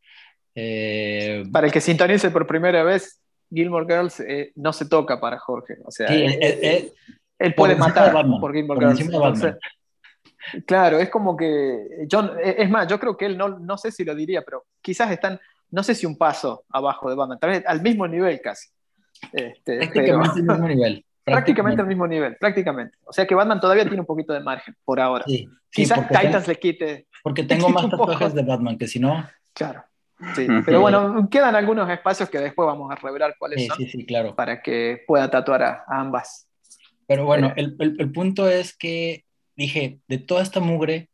Eh, 0.55 1.43
para 1.51 1.67
el 1.67 1.73
que 1.73 1.81
sintonice 1.81 2.29
por 2.29 2.45
primera 2.45 2.83
vez, 2.83 3.21
Gilmore 3.51 3.85
Girls 3.87 4.19
eh, 4.19 4.51
no 4.55 4.71
se 4.71 4.87
toca 4.87 5.19
para 5.19 5.39
Jorge. 5.39 5.77
O 5.85 5.91
sea, 5.91 6.07
eh, 6.11 6.91
él 7.39 7.55
puede 7.55 7.75
matar 7.75 8.11
por 8.39 8.53
Gilmore 8.53 8.93
Girls. 8.93 9.55
claro, 10.67 10.99
es 10.99 11.09
como 11.09 11.35
que. 11.35 12.05
John, 12.11 12.33
es 12.43 12.69
más, 12.69 12.87
yo 12.87 12.99
creo 12.99 13.17
que 13.17 13.25
él 13.25 13.37
no, 13.37 13.57
no 13.57 13.77
sé 13.77 13.91
si 13.91 14.03
lo 14.03 14.13
diría, 14.13 14.43
pero 14.43 14.65
quizás 14.81 15.11
están, 15.11 15.39
no 15.71 15.83
sé 15.83 15.95
si 15.95 16.05
un 16.05 16.17
paso 16.17 16.63
abajo 16.69 17.09
de 17.09 17.15
Batman, 17.15 17.39
tal 17.39 17.51
vez 17.51 17.63
al 17.65 17.81
mismo 17.81 18.07
nivel 18.07 18.41
casi. 18.41 18.69
Este, 19.33 19.77
prácticamente 19.77 20.39
al 20.39 20.45
mismo 20.45 20.67
nivel. 20.67 21.05
Prácticamente 21.23 21.81
al 21.81 21.87
mismo 21.87 22.07
nivel, 22.07 22.37
prácticamente. 22.37 22.97
O 23.03 23.13
sea 23.13 23.27
que 23.27 23.35
Batman 23.35 23.59
todavía 23.59 23.83
tiene 23.83 23.99
un 23.99 24.05
poquito 24.05 24.33
de 24.33 24.39
margen 24.39 24.75
por 24.83 24.99
ahora. 24.99 25.25
Quizás 25.71 26.07
Titans 26.07 26.47
le 26.47 26.55
quite. 26.55 27.07
Porque 27.23 27.43
tengo 27.45 27.69
más 27.69 27.89
tatuajes 27.89 28.33
de 28.33 28.43
Batman 28.43 28.77
que 28.77 28.87
si 28.87 28.99
no. 28.99 29.27
Claro. 29.53 29.83
Sí, 30.35 30.47
pero 30.65 30.81
bueno, 30.81 31.29
quedan 31.29 31.55
algunos 31.55 31.89
espacios 31.89 32.29
que 32.29 32.39
después 32.39 32.65
vamos 32.65 32.91
a 32.91 32.95
revelar 32.95 33.35
cuáles 33.39 33.67
son. 33.67 33.77
Sí, 33.77 33.87
sí, 33.87 34.05
claro. 34.05 34.35
Para 34.35 34.61
que 34.61 35.03
pueda 35.07 35.29
tatuar 35.29 35.63
a 35.63 35.83
ambas. 35.87 36.49
Pero 37.07 37.25
bueno, 37.25 37.47
eh. 37.49 37.53
el, 37.57 37.75
el, 37.79 37.95
el, 37.99 38.11
punto 38.11 38.49
es 38.49 38.75
que 38.75 39.23
dije, 39.55 39.99
de 40.07 40.17
toda 40.17 40.41
esta 40.41 40.59
mugre, 40.59 41.09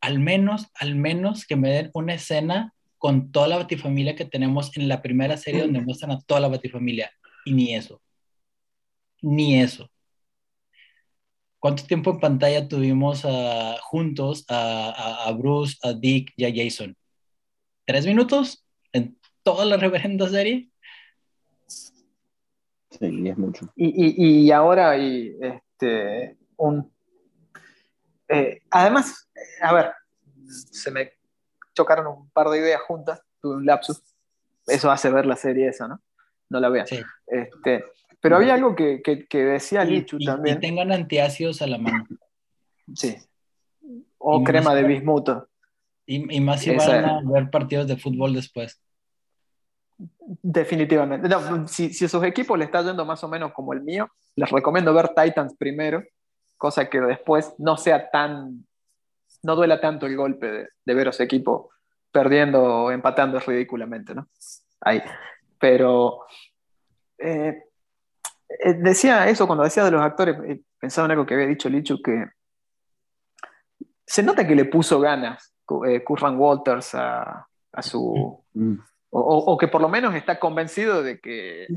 al 0.00 0.20
menos, 0.20 0.70
al 0.74 0.94
menos 0.94 1.46
que 1.46 1.56
me 1.56 1.70
den 1.70 1.90
una 1.94 2.14
escena 2.14 2.73
con 3.04 3.30
toda 3.30 3.48
la 3.48 3.58
batifamilia 3.58 4.16
que 4.16 4.24
tenemos 4.24 4.74
en 4.78 4.88
la 4.88 5.02
primera 5.02 5.36
serie 5.36 5.60
donde 5.60 5.82
muestran 5.82 6.12
a 6.12 6.22
toda 6.22 6.40
la 6.40 6.48
batifamilia. 6.48 7.10
Y 7.44 7.52
ni 7.52 7.74
eso. 7.74 8.00
Ni 9.20 9.60
eso. 9.60 9.90
¿Cuánto 11.58 11.84
tiempo 11.84 12.12
en 12.12 12.20
pantalla 12.20 12.66
tuvimos 12.66 13.22
juntos 13.82 14.46
a, 14.48 15.26
a, 15.26 15.32
Bruce, 15.32 15.76
a 15.82 15.92
Dick 15.92 16.32
y 16.34 16.46
a 16.46 16.64
Jason? 16.64 16.96
¿Tres 17.84 18.06
minutos 18.06 18.64
en 18.94 19.18
toda 19.42 19.66
la 19.66 19.76
reverenda 19.76 20.26
serie? 20.30 20.70
Sí, 21.66 23.28
es 23.28 23.36
mucho. 23.36 23.70
Y, 23.76 24.46
y, 24.46 24.50
ahora 24.50 24.92
hay 24.92 25.36
este, 25.42 26.38
un... 26.56 26.90
Eh, 28.28 28.62
además, 28.70 29.28
a 29.60 29.74
ver, 29.74 29.92
se 30.48 30.90
me 30.90 31.12
chocaron 31.74 32.06
un 32.06 32.30
par 32.30 32.48
de 32.48 32.58
ideas 32.58 32.80
juntas, 32.82 33.22
tuve 33.40 33.56
un 33.56 33.66
lapsus. 33.66 34.02
Eso 34.66 34.90
hace 34.90 35.10
ver 35.10 35.26
la 35.26 35.36
serie 35.36 35.68
esa, 35.68 35.88
¿no? 35.88 36.00
No 36.48 36.60
la 36.60 36.68
vean. 36.68 36.86
Este, 37.26 37.84
pero 38.20 38.36
había 38.36 38.54
algo 38.54 38.74
que, 38.74 39.02
que, 39.02 39.44
decía 39.44 39.84
Lichu 39.84 40.18
también. 40.18 40.56
Y 40.56 40.60
tengan 40.60 40.92
antiácidos 40.92 41.60
a 41.60 41.66
la 41.66 41.78
mano. 41.78 42.06
Sí. 42.94 43.16
O 44.18 44.42
crema 44.42 44.74
de 44.74 44.84
bismuto. 44.84 45.48
Y, 46.06 46.40
más 46.40 46.60
si 46.60 46.74
van 46.74 47.04
a 47.04 47.20
ver 47.24 47.50
partidos 47.50 47.86
de 47.86 47.96
fútbol 47.96 48.34
después. 48.34 48.80
Definitivamente. 49.98 51.28
si, 51.66 51.92
si 51.92 52.04
a 52.06 52.08
sus 52.08 52.24
equipos 52.24 52.58
le 52.58 52.64
está 52.64 52.82
yendo 52.82 53.04
más 53.04 53.22
o 53.24 53.28
menos 53.28 53.52
como 53.52 53.72
el 53.72 53.82
mío, 53.82 54.10
les 54.36 54.50
recomiendo 54.50 54.92
ver 54.92 55.10
Titans 55.10 55.54
primero, 55.56 56.02
cosa 56.56 56.88
que 56.88 57.00
después 57.00 57.54
no 57.58 57.76
sea 57.76 58.10
tan, 58.10 58.66
no 59.44 59.56
duela 59.56 59.80
tanto 59.80 60.06
el 60.06 60.16
golpe 60.16 60.50
de, 60.50 60.68
de 60.84 60.94
ver 60.94 61.08
a 61.08 61.12
su 61.12 61.22
equipo 61.22 61.70
perdiendo 62.14 62.62
o 62.62 62.90
empatando 62.92 63.40
ridículamente, 63.40 64.14
¿no? 64.14 64.28
Ahí. 64.80 65.02
Pero 65.58 66.26
eh, 67.18 67.64
eh, 68.48 68.74
decía 68.74 69.28
eso 69.28 69.48
cuando 69.48 69.64
decía 69.64 69.84
de 69.84 69.90
los 69.90 70.00
actores, 70.00 70.36
eh, 70.46 70.60
pensaba 70.78 71.06
en 71.06 71.12
algo 71.12 71.26
que 71.26 71.34
había 71.34 71.48
dicho 71.48 71.68
Lichu, 71.68 72.00
que 72.00 72.26
se 74.06 74.22
nota 74.22 74.46
que 74.46 74.54
le 74.54 74.66
puso 74.66 75.00
ganas 75.00 75.52
Curran 75.64 76.38
Walters 76.38 76.94
a, 76.94 77.48
su... 77.80 78.44
Mm. 78.52 78.76
O, 79.16 79.56
que 79.56 79.68
por 79.68 79.80
lo 79.80 79.88
menos 79.88 80.14
está 80.14 80.40
convencido 80.40 81.00
de 81.02 81.20
que 81.20 81.68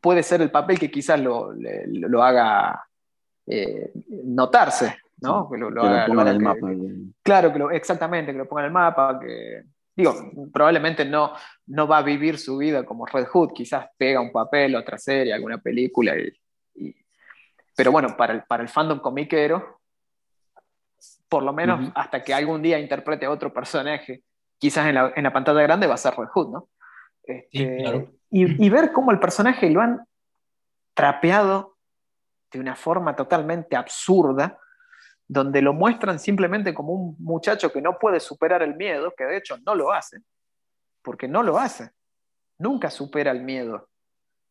puede 0.00 0.24
ser 0.24 0.42
el 0.42 0.50
papel 0.50 0.76
que 0.76 0.90
quizás 0.90 1.20
lo, 1.20 1.52
lo 1.52 2.22
haga 2.22 2.84
notarse, 4.24 4.96
¿no? 5.22 5.48
Que 5.50 5.58
lo, 5.58 5.68
ponga 5.70 6.22
en 6.22 6.28
el 6.28 6.40
mapa. 6.40 6.68
Claro, 7.22 7.52
que 7.52 7.58
lo, 7.58 7.70
exactamente, 7.70 8.32
que 8.32 8.38
lo 8.38 8.48
ponga 8.48 8.62
en 8.62 8.66
el 8.66 8.72
mapa, 8.72 9.18
que 9.20 9.62
digo, 9.94 10.14
probablemente 10.52 11.04
no, 11.04 11.32
no 11.66 11.86
va 11.86 11.98
a 11.98 12.02
vivir 12.02 12.38
su 12.38 12.56
vida 12.58 12.84
como 12.84 13.06
Red 13.06 13.26
Hood, 13.26 13.52
quizás 13.52 13.86
pega 13.96 14.20
un 14.20 14.32
papel, 14.32 14.74
otra 14.74 14.98
serie, 14.98 15.32
alguna 15.32 15.58
película. 15.58 16.14
Y, 16.16 16.96
pero 17.76 17.92
bueno, 17.92 18.16
para 18.16 18.34
el, 18.34 18.42
para 18.44 18.62
el 18.62 18.68
fandom 18.68 19.00
comiquero, 19.00 19.80
por 21.28 21.42
lo 21.42 21.52
menos 21.52 21.90
hasta 21.94 22.22
que 22.22 22.34
algún 22.34 22.62
día 22.62 22.78
interprete 22.78 23.26
a 23.26 23.30
otro 23.30 23.52
personaje, 23.52 24.22
quizás 24.58 24.86
en 24.86 24.94
la, 24.94 25.12
en 25.16 25.24
la 25.24 25.32
pantalla 25.32 25.62
grande 25.62 25.86
va 25.86 25.94
a 25.94 25.98
ser 25.98 26.14
Red 26.14 26.28
Hood, 26.28 26.52
¿no? 26.52 26.68
Este, 27.24 28.08
y, 28.30 28.66
y, 28.66 28.70
ver 28.70 28.92
cómo 28.92 29.12
el 29.12 29.20
personaje 29.20 29.70
lo 29.70 29.80
han 29.80 30.04
trapeado 30.94 31.76
de 32.50 32.58
una 32.58 32.74
forma 32.74 33.14
totalmente 33.14 33.76
absurda, 33.76 34.58
donde 35.28 35.62
lo 35.62 35.72
muestran 35.72 36.18
simplemente 36.18 36.74
como 36.74 36.92
un 36.92 37.16
muchacho 37.18 37.72
que 37.72 37.80
no 37.80 37.98
puede 37.98 38.20
superar 38.20 38.62
el 38.62 38.76
miedo, 38.76 39.14
que 39.16 39.24
de 39.24 39.38
hecho 39.38 39.56
no 39.64 39.74
lo 39.74 39.92
hace, 39.92 40.18
porque 41.02 41.28
no 41.28 41.42
lo 41.42 41.58
hace, 41.58 41.90
nunca 42.58 42.90
supera 42.90 43.30
el 43.30 43.42
miedo. 43.42 43.88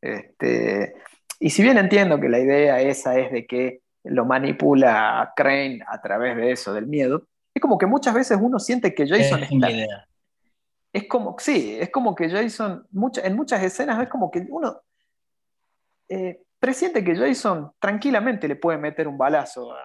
Este, 0.01 0.95
y 1.39 1.49
si 1.49 1.63
bien 1.63 1.77
entiendo 1.77 2.19
que 2.19 2.29
la 2.29 2.39
idea 2.39 2.81
esa 2.81 3.17
es 3.17 3.31
de 3.31 3.45
que 3.45 3.81
lo 4.03 4.25
manipula 4.25 5.31
Crane 5.35 5.79
a 5.87 6.01
través 6.01 6.35
de 6.35 6.51
eso, 6.51 6.73
del 6.73 6.87
miedo, 6.87 7.27
es 7.53 7.61
como 7.61 7.77
que 7.77 7.85
muchas 7.85 8.13
veces 8.13 8.37
uno 8.41 8.59
siente 8.59 8.93
que 8.93 9.07
Jason 9.07 9.43
es 9.43 9.51
está... 9.51 9.69
Idea. 9.69 10.07
Es 10.93 11.07
como, 11.07 11.35
sí, 11.39 11.77
es 11.79 11.89
como 11.89 12.13
que 12.15 12.29
Jason, 12.29 12.85
en 13.23 13.35
muchas 13.35 13.63
escenas 13.63 14.01
es 14.01 14.09
como 14.09 14.29
que 14.29 14.45
uno 14.49 14.81
eh, 16.09 16.43
presiente 16.59 17.03
que 17.03 17.15
Jason 17.15 17.71
tranquilamente 17.79 18.47
le 18.47 18.57
puede 18.57 18.77
meter 18.77 19.07
un 19.07 19.17
balazo 19.17 19.71
a, 19.71 19.79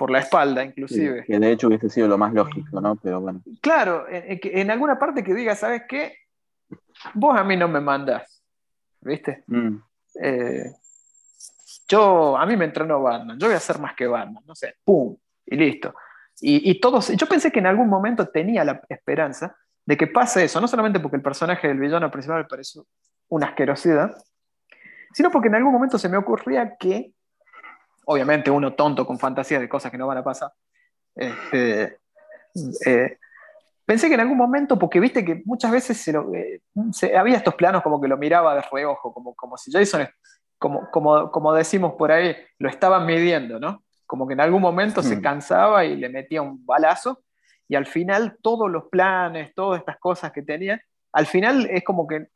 por 0.00 0.10
la 0.10 0.20
espalda, 0.20 0.64
inclusive. 0.64 1.24
que 1.26 1.38
de 1.38 1.52
hecho 1.52 1.66
hubiese 1.66 1.90
sido 1.90 2.08
lo 2.08 2.16
más 2.16 2.32
lógico, 2.32 2.80
¿no? 2.80 2.96
Pero 2.96 3.20
bueno. 3.20 3.42
Claro, 3.60 4.06
en, 4.08 4.70
alguna 4.70 4.98
parte 4.98 5.22
que 5.22 5.34
diga, 5.34 5.54
¿sabes 5.54 5.82
qué? 5.86 6.16
Vos 7.12 7.38
a 7.38 7.44
mí 7.44 7.54
no 7.54 7.68
me 7.68 7.82
mandas, 7.82 8.42
¿viste? 9.02 9.44
Mm. 9.46 9.76
Eh, 10.22 10.72
yo, 11.86 12.34
a 12.34 12.46
mí 12.46 12.56
me 12.56 12.64
entrenó 12.64 13.02
Batman, 13.02 13.38
yo 13.38 13.48
voy 13.48 13.52
a 13.52 13.58
hacer 13.58 13.78
más 13.78 13.94
que 13.94 14.06
Batman, 14.06 14.42
no 14.46 14.54
sé, 14.54 14.76
¡pum! 14.82 15.14
Y 15.44 15.56
listo. 15.56 15.94
Y, 16.40 16.80
todos, 16.80 17.14
yo 17.14 17.26
pensé 17.26 17.52
que 17.52 17.58
en 17.58 17.66
algún 17.66 17.90
momento 17.90 18.26
tenía 18.26 18.64
la 18.64 18.80
esperanza 18.88 19.54
de 19.84 19.98
que 19.98 20.06
pase 20.06 20.44
eso, 20.44 20.62
no 20.62 20.66
solamente 20.66 20.98
porque 20.98 21.18
el 21.18 21.22
personaje 21.22 21.68
del 21.68 21.78
villano 21.78 22.10
principal 22.10 22.38
me 22.38 22.48
pareció 22.48 22.86
una 23.28 23.48
asquerosidad, 23.48 24.16
sino 25.12 25.30
porque 25.30 25.48
en 25.48 25.56
algún 25.56 25.74
momento 25.74 25.98
se 25.98 26.08
me 26.08 26.16
ocurría 26.16 26.78
que 26.78 27.12
obviamente 28.10 28.50
uno 28.50 28.74
tonto 28.74 29.06
con 29.06 29.20
fantasías 29.20 29.60
de 29.60 29.68
cosas 29.68 29.92
que 29.92 29.98
no 29.98 30.08
van 30.08 30.18
a 30.18 30.24
pasar. 30.24 30.52
Este, 31.14 31.98
eh, 32.84 33.18
pensé 33.86 34.08
que 34.08 34.14
en 34.14 34.20
algún 34.20 34.36
momento, 34.36 34.76
porque 34.76 34.98
viste 34.98 35.24
que 35.24 35.42
muchas 35.44 35.70
veces 35.70 35.96
se 36.92 37.16
había 37.16 37.36
estos 37.36 37.54
planos 37.54 37.82
como 37.82 38.00
que 38.00 38.08
lo 38.08 38.16
miraba 38.16 38.56
de 38.56 38.62
reojo, 38.62 39.14
como, 39.14 39.32
como 39.36 39.56
si 39.56 39.70
Jason, 39.70 40.08
como, 40.58 40.90
como, 40.90 41.30
como 41.30 41.54
decimos 41.54 41.94
por 41.94 42.10
ahí, 42.10 42.36
lo 42.58 42.68
estaban 42.68 43.06
midiendo, 43.06 43.60
¿no? 43.60 43.84
Como 44.06 44.26
que 44.26 44.34
en 44.34 44.40
algún 44.40 44.60
momento 44.60 45.04
se 45.04 45.16
mm. 45.16 45.22
cansaba 45.22 45.84
y 45.84 45.94
le 45.94 46.08
metía 46.08 46.42
un 46.42 46.66
balazo, 46.66 47.22
y 47.68 47.76
al 47.76 47.86
final 47.86 48.38
todos 48.42 48.68
los 48.68 48.88
planes, 48.88 49.54
todas 49.54 49.78
estas 49.78 49.98
cosas 50.00 50.32
que 50.32 50.42
tenía, 50.42 50.82
al 51.12 51.26
final 51.26 51.68
es 51.70 51.84
como 51.84 52.08
que 52.08 52.26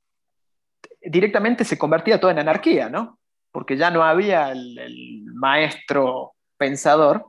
directamente 1.02 1.64
se 1.64 1.76
convertía 1.76 2.20
todo 2.20 2.30
en 2.30 2.38
anarquía, 2.38 2.88
¿no? 2.88 3.18
Porque 3.54 3.76
ya 3.76 3.88
no 3.88 4.02
había 4.02 4.50
el, 4.50 5.22
maestro 5.26 6.34
pensador 6.56 7.24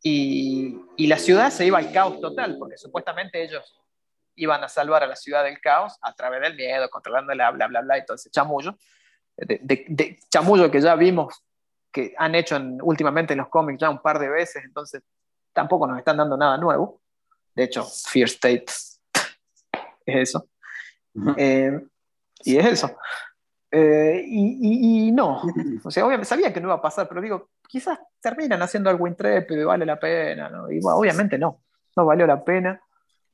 y, 0.00 0.78
la 0.98 1.18
ciudad 1.18 1.50
se 1.50 1.66
iba 1.66 1.78
al 1.78 1.92
caos 1.92 2.20
total, 2.20 2.56
porque 2.58 2.78
supuestamente 2.78 3.42
ellos 3.42 3.76
iban 4.36 4.62
a 4.62 4.68
salvar 4.68 5.02
a 5.02 5.08
la 5.08 5.16
ciudad 5.16 5.42
del 5.42 5.60
caos 5.60 5.98
a 6.00 6.14
través 6.14 6.42
del 6.42 6.54
miedo, 6.54 6.88
controlando 6.88 7.32
bla, 7.32 7.50
bla, 7.50 7.66
bla, 7.66 7.80
bla, 7.80 7.98
y 7.98 8.04
todo 8.06 8.14
ese 8.14 8.30
chamullo, 8.30 8.78
de, 9.36 10.20
chamullo 10.30 10.70
que 10.70 10.80
ya 10.80 10.94
vimos 10.94 11.42
que 11.90 12.14
han 12.16 12.36
hecho 12.36 12.56
últimamente 12.82 13.32
en 13.32 13.40
los 13.40 13.48
cómics 13.48 13.80
ya 13.80 13.90
un 13.90 14.00
par 14.00 14.20
de 14.20 14.28
veces, 14.28 14.62
entonces 14.64 15.02
tampoco 15.52 15.88
nos 15.88 15.98
están 15.98 16.18
dando 16.18 16.36
nada 16.36 16.56
nuevo. 16.56 17.00
De 17.52 17.64
hecho, 17.64 17.84
Fear 17.84 18.28
State 18.28 18.66
es 18.66 19.00
eso. 20.06 20.46
Eh, 21.36 21.80
y 22.44 22.56
es 22.56 22.66
eso. 22.66 22.96
Eh, 23.74 24.22
y, 24.26 25.10
no, 25.12 25.40
o 25.82 25.90
sea, 25.90 26.04
obviamente 26.04 26.28
sabía 26.28 26.52
que 26.52 26.60
no 26.60 26.68
iba 26.68 26.74
a 26.74 26.82
pasar, 26.82 27.08
pero 27.08 27.22
digo, 27.22 27.48
quizás 27.66 27.98
terminan 28.20 28.60
haciendo 28.60 28.90
algo 28.90 29.06
intrépido 29.06 29.62
y 29.62 29.64
vale 29.64 29.86
la 29.86 29.98
pena, 29.98 30.50
¿no? 30.50 30.70
Y 30.70 30.78
obviamente 30.82 31.38
no, 31.38 31.62
no 31.96 32.04
valió 32.04 32.26
la 32.26 32.44
pena, 32.44 32.82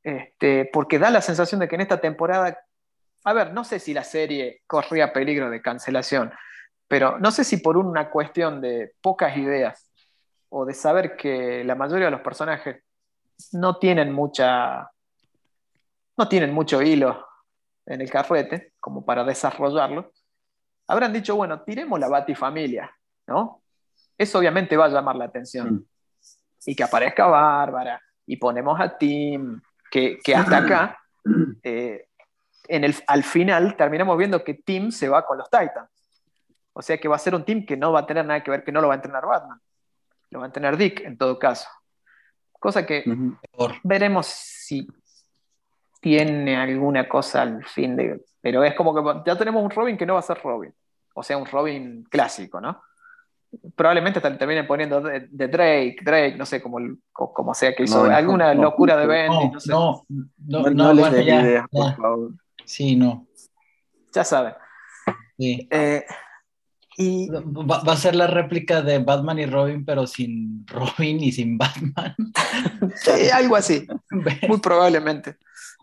este, 0.01 0.71
porque 0.73 1.01
da 1.01 1.11
la 1.11 1.23
sensación 1.23 1.61
de 1.61 1.67
que 1.67 1.75
en 1.75 1.81
esta 1.81 2.01
temporada, 2.01 2.57
a 3.25 3.33
ver, 3.33 3.53
no 3.53 3.65
sé 3.65 3.81
si 3.81 3.93
la 3.93 4.05
serie 4.05 4.63
corría 4.69 5.13
peligro 5.13 5.51
de 5.51 5.61
cancelación, 5.61 6.33
pero 6.87 7.19
no 7.19 7.33
sé 7.33 7.43
si 7.43 7.57
por 7.57 7.77
una 7.77 8.09
cuestión 8.09 8.61
de 8.61 8.93
pocas 9.01 9.37
ideas 9.37 9.91
o 10.51 10.65
de 10.65 10.75
saber 10.75 11.17
que 11.17 11.65
la 11.65 11.75
mayoría 11.75 12.07
de 12.07 12.13
los 12.13 12.21
personajes 12.21 12.85
no 13.53 13.79
tienen 13.79 14.13
mucha, 14.13 14.89
no 16.17 16.29
tienen 16.29 16.55
mucho 16.55 16.81
hilo 16.81 17.27
en 17.87 18.01
el 18.01 18.09
carrete 18.09 18.75
como 18.79 19.05
para 19.05 19.25
desarrollarlo, 19.25 20.13
habrán 20.89 21.13
dicho, 21.13 21.37
bueno, 21.37 21.61
tiremos 21.63 22.01
la 22.01 22.09
Batifamilia, 22.09 22.91
¿no? 23.27 23.63
Eso 24.17 24.39
obviamente 24.39 24.77
va 24.77 24.87
a 24.87 24.89
llamar 24.89 25.17
la 25.17 25.27
atención. 25.27 25.75
Mm. 25.75 25.85
Y 26.67 26.75
que 26.75 26.83
aparezca 26.83 27.27
Bárbara, 27.27 28.03
y 28.27 28.37
ponemos 28.37 28.79
a 28.81 28.99
Tim, 28.99 29.61
que, 29.91 30.19
hasta 30.35 30.59
acá, 30.65 30.99
eh, 31.63 32.09
en 32.69 32.85
el, 32.85 32.95
al 33.07 33.25
final 33.25 33.77
terminamos 33.77 34.19
viendo 34.19 34.45
que 34.45 34.55
Tim 34.55 34.91
se 34.91 35.09
va 35.09 35.25
con 35.25 35.39
los 35.39 35.49
Titans. 35.49 35.89
O 36.73 36.83
sea 36.83 36.99
que 36.99 37.09
va 37.09 37.17
a 37.17 37.19
ser 37.19 37.35
un 37.35 37.45
team 37.45 37.67
que 37.67 37.77
no 37.77 37.91
va 37.93 38.01
a 38.01 38.07
tener 38.07 38.25
nada 38.25 38.43
que 38.45 38.51
ver, 38.51 38.63
que 38.63 38.71
no 38.71 38.81
lo 38.81 38.89
va 38.89 38.95
a 38.95 38.97
entrenar 38.97 39.27
Batman. 39.27 39.61
Lo 40.31 40.41
va 40.41 40.45
a 40.45 40.49
entrenar 40.49 40.77
Dick 40.77 41.01
en 41.01 41.17
todo 41.17 41.39
caso. 41.39 41.69
Cosa 42.53 42.85
que 42.85 43.05
veremos 43.83 44.27
si 44.27 44.87
tiene 46.01 46.57
alguna 46.57 47.09
cosa 47.09 47.43
al 47.43 47.65
fin 47.65 47.97
de... 47.97 48.25
Pero 48.41 48.65
es 48.65 48.75
como 48.75 48.95
que 48.95 49.23
ya 49.27 49.37
tenemos 49.37 49.63
un 49.63 49.71
Robin 49.71 49.97
que 49.97 50.07
no 50.07 50.15
va 50.15 50.21
a 50.21 50.23
ser 50.23 50.39
Robin. 50.43 50.73
O 51.15 51.23
sea, 51.23 51.37
un 51.37 51.47
Robin 51.47 52.05
clásico, 52.09 52.61
¿no? 52.61 52.81
Probablemente 53.75 54.21
terminen 54.21 54.67
poniendo 54.67 55.01
de, 55.01 55.29
Drake, 55.31 55.97
Drake, 56.03 56.37
no 56.37 56.45
sé, 56.45 56.63
como, 56.63 56.79
como 57.13 57.55
sea 57.55 57.75
que 57.75 57.85
hizo 57.85 58.05
alguna 58.05 58.53
locura 58.53 58.97
de 58.97 59.07
Bendy, 59.07 59.51
no, 59.51 59.61
sé. 59.61 59.71
No, 59.71 60.05
no, 60.37 60.71
no, 60.71 60.95
no, 60.95 61.09
ideas, 61.19 61.67
por 61.71 61.97
favor. 61.97 62.31
Sí, 62.65 62.95
no. 62.95 63.27
Ya 64.13 64.23
saben. 64.23 64.53
Sí. 65.39 65.67
Eh, 65.71 66.05
y... 66.99 67.29
Va, 67.31 67.83
va, 67.83 67.93
a 67.93 67.97
ser 67.97 68.15
la 68.17 68.27
réplica 68.27 68.83
de 68.83 68.99
Batman 68.99 69.39
y 69.39 69.47
Robin, 69.47 69.85
pero 69.85 70.07
sin 70.07 70.67
Robin 70.69 71.23
y 71.23 71.33
sin 71.33 71.57
Batman. 71.57 72.15
sí, 72.97 73.31
algo 73.33 73.57
así. 73.57 73.87
Muy 74.49 74.59
probablemente. 74.59 75.37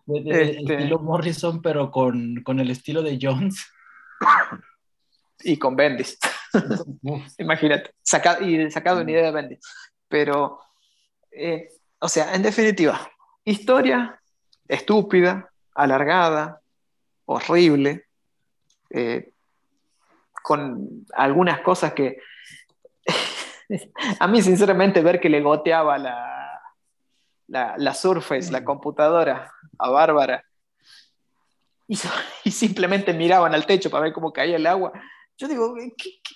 Este 0.08 0.60
estilo 0.60 1.00
Morrison, 1.00 1.62
pero 1.62 1.90
con, 1.92 2.42
con, 2.44 2.60
el 2.60 2.70
estilo 2.70 3.02
de 3.02 3.18
Jones. 3.22 3.66
Y 5.44 5.58
con 5.58 5.76
Bendis. 5.76 6.18
Imagínate, 7.38 7.92
y 8.42 8.72
sacado 8.72 9.02
una 9.02 9.12
idea 9.12 9.26
de 9.26 9.32
Bendis. 9.32 9.60
Pero, 10.08 10.60
eh, 11.32 11.70
o 12.00 12.08
sea, 12.08 12.34
en 12.36 12.44
definitiva, 12.44 13.10
historia 13.44 14.20
estúpida, 14.68 15.52
alargada, 15.74 16.62
horrible, 17.26 18.06
eh, 18.92 19.32
con 20.44 21.06
algunas 21.14 21.62
cosas 21.62 21.94
que 21.94 22.20
A 24.20 24.28
mí, 24.28 24.42
sinceramente, 24.42 25.02
ver 25.02 25.20
que 25.20 25.30
le 25.30 25.42
goteaba 25.42 25.98
la, 25.98 26.45
la, 27.48 27.76
la 27.78 27.94
Surface, 27.94 28.52
la 28.52 28.64
computadora, 28.64 29.52
a 29.78 29.90
Bárbara, 29.90 30.44
y, 32.44 32.52
simplemente 32.52 33.14
miraban 33.14 33.54
al 33.54 33.66
techo 33.66 33.90
para 33.90 34.04
ver 34.04 34.14
cómo 34.14 34.34
caía 34.34 34.56
el 34.56 34.66
agua. 34.66 34.92
Yo 35.38 35.48
digo, 35.48 35.76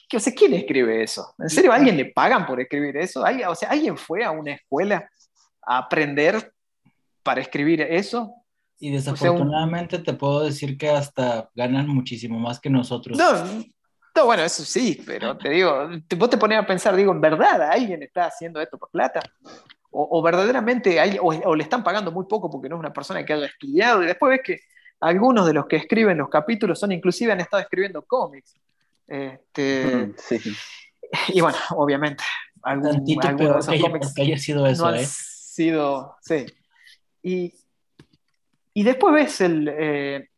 ¿qué, 0.09 0.19
sé, 0.19 0.35
¿quién 0.35 0.53
escribe 0.53 1.01
eso? 1.01 1.33
¿En 1.39 1.49
serio 1.49 1.71
alguien 1.71 1.95
le 1.95 2.05
pagan 2.05 2.45
por 2.45 2.59
escribir 2.59 2.97
eso? 2.97 3.23
o 3.47 3.55
sea, 3.55 3.69
¿alguien 3.69 3.97
fue 3.97 4.23
a 4.23 4.31
una 4.31 4.53
escuela 4.53 5.09
a 5.65 5.77
aprender 5.77 6.53
para 7.23 7.39
escribir 7.39 7.81
eso? 7.81 8.33
Y 8.77 8.91
desafortunadamente 8.91 9.99
te 9.99 10.13
puedo 10.13 10.43
decir 10.43 10.77
que 10.77 10.89
hasta 10.89 11.49
ganan 11.55 11.87
muchísimo 11.87 12.39
más 12.39 12.59
que 12.59 12.69
nosotros. 12.69 13.17
No, 13.17 13.45
no, 14.15 14.25
bueno, 14.25 14.43
eso 14.43 14.63
sí, 14.63 15.01
pero 15.05 15.37
te 15.37 15.49
digo, 15.49 15.89
vos 16.17 16.29
te 16.29 16.37
pones 16.37 16.59
a 16.59 16.65
pensar, 16.65 16.95
digo, 16.95 17.13
¿en 17.13 17.21
verdad 17.21 17.61
alguien 17.71 18.03
está 18.03 18.25
haciendo 18.25 18.61
esto 18.61 18.77
por 18.77 18.89
plata? 18.89 19.21
O, 19.91 20.21
verdaderamente 20.21 20.99
hay, 20.99 21.17
o, 21.19 21.55
le 21.55 21.63
están 21.63 21.83
pagando 21.83 22.11
muy 22.11 22.25
poco 22.25 22.49
porque 22.49 22.69
no 22.69 22.75
es 22.75 22.79
una 22.79 22.93
persona 22.93 23.25
que 23.25 23.33
haya 23.33 23.47
estudiado 23.47 24.03
y 24.03 24.05
después 24.05 24.29
ves 24.29 24.41
que 24.43 24.59
algunos 24.99 25.47
de 25.47 25.53
los 25.53 25.65
que 25.65 25.77
escriben 25.77 26.17
los 26.17 26.29
capítulos 26.29 26.79
son 26.79 26.91
inclusive 26.91 27.31
han 27.31 27.39
estado 27.39 27.61
escribiendo 27.61 28.03
cómics. 28.03 28.55
Este, 29.07 29.85
mm, 29.85 30.13
sí. 30.17 30.39
Y 31.33 31.41
bueno, 31.41 31.57
obviamente, 31.71 32.23
algún, 32.61 33.03
algunos 33.23 33.65
de 33.65 33.75
esos 33.75 33.89
cómics 33.89 34.13
haya 34.19 34.37
sido 34.37 34.67
eso, 34.67 34.83
no 34.83 34.89
han 34.89 34.95
¿eh? 34.97 35.05
sido, 35.07 36.17
sí. 36.21 36.45
Y, 37.23 37.51
y 38.75 38.83
después 38.83 39.11
ves 39.11 39.41
el 39.41 39.67
eh, 39.75 40.29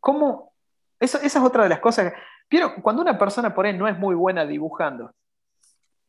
cómo, 0.00 0.52
esa 1.00 1.18
es 1.18 1.36
otra 1.36 1.62
de 1.62 1.68
las 1.68 1.80
cosas, 1.80 2.12
pero 2.48 2.74
cuando 2.82 3.02
una 3.02 3.18
persona 3.18 3.54
por 3.54 3.66
ahí 3.66 3.76
no 3.76 3.88
es 3.88 3.98
muy 3.98 4.14
buena 4.14 4.46
dibujando, 4.46 5.12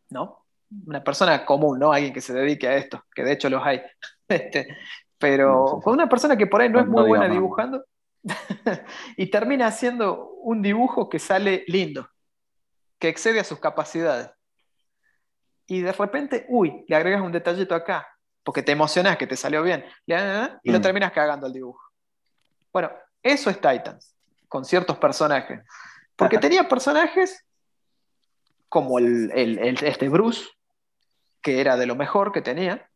¿no? 0.10 0.46
Una 0.86 1.04
persona 1.04 1.46
común, 1.46 1.80
¿no? 1.80 1.92
Alguien 1.92 2.14
que 2.14 2.22
se 2.22 2.34
dedique 2.34 2.68
a 2.68 2.76
esto, 2.76 3.04
que 3.14 3.24
de 3.24 3.34
hecho 3.34 3.50
los 3.50 3.66
hay. 3.66 3.82
Este, 4.30 4.78
pero 5.18 5.80
con 5.84 5.94
una 5.94 6.08
persona 6.08 6.38
que 6.38 6.46
por 6.46 6.62
ahí 6.62 6.70
no 6.70 6.80
es 6.80 6.86
muy 6.86 7.08
buena 7.08 7.28
dibujando 7.28 7.84
y 9.18 9.26
termina 9.32 9.66
haciendo 9.66 10.30
un 10.44 10.62
dibujo 10.62 11.10
que 11.10 11.18
sale 11.18 11.64
lindo, 11.66 12.08
que 13.00 13.10
excede 13.10 13.40
a 13.40 13.44
sus 13.44 13.60
capacidades. 13.60 14.30
Y 15.66 15.82
de 15.82 15.92
repente, 15.92 16.46
uy, 16.50 16.86
le 16.88 16.96
agregas 16.96 17.22
un 17.22 17.32
detallito 17.32 17.74
acá, 17.74 18.08
porque 18.44 18.62
te 18.62 18.72
emocionas 18.72 19.18
que 19.18 19.28
te 19.28 19.36
salió 19.36 19.64
bien, 19.64 19.84
y 20.06 20.72
lo 20.72 20.80
mm. 20.80 20.82
terminas 20.82 21.12
cagando 21.12 21.48
al 21.48 21.54
dibujo. 21.54 21.82
Bueno, 22.72 22.92
eso 23.22 23.50
es 23.50 23.58
Titans, 23.58 24.16
con 24.48 24.64
ciertos 24.64 24.98
personajes. 24.98 25.62
Porque 26.16 26.38
tenía 26.38 26.68
personajes 26.68 27.46
como 28.68 29.00
el, 29.00 29.32
este 29.82 30.10
Bruce, 30.10 30.48
que 31.50 31.60
era 31.60 31.76
de 31.76 31.88
lo 31.88 31.96
mejor 31.96 32.32
que 32.32 32.44
tenía, 32.44 32.88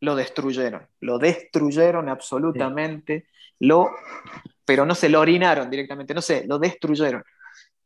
lo 0.00 0.14
destruyeron, 0.14 0.86
lo 1.00 1.18
destruyeron 1.18 2.10
absolutamente, 2.10 3.28
lo, 3.60 3.90
pero 4.66 4.84
no 4.84 4.94
se 4.94 5.08
lo 5.08 5.20
orinaron 5.20 5.70
directamente, 5.70 6.12
no 6.12 6.20
sé, 6.20 6.44
lo 6.46 6.58
destruyeron. 6.58 7.24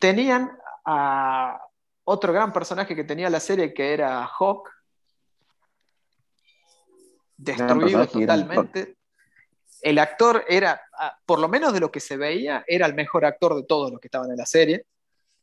Tenían 0.00 0.50
a 0.84 1.56
otro 2.02 2.32
gran 2.32 2.52
personaje 2.52 2.96
que 2.96 3.04
tenía 3.04 3.30
la 3.30 3.38
serie 3.38 3.72
que 3.72 3.92
era 3.94 4.26
Hawk, 4.26 4.68
destruido 7.36 8.04
totalmente. 8.08 8.96
El 9.82 10.00
actor 10.00 10.44
era, 10.48 10.82
por 11.24 11.38
lo 11.38 11.48
menos 11.48 11.72
de 11.72 11.78
lo 11.78 11.92
que 11.92 12.00
se 12.00 12.16
veía, 12.16 12.64
era 12.66 12.86
el 12.86 12.94
mejor 12.94 13.24
actor 13.24 13.54
de 13.54 13.62
todos 13.62 13.92
los 13.92 14.00
que 14.00 14.08
estaban 14.08 14.32
en 14.32 14.36
la 14.36 14.46
serie. 14.46 14.84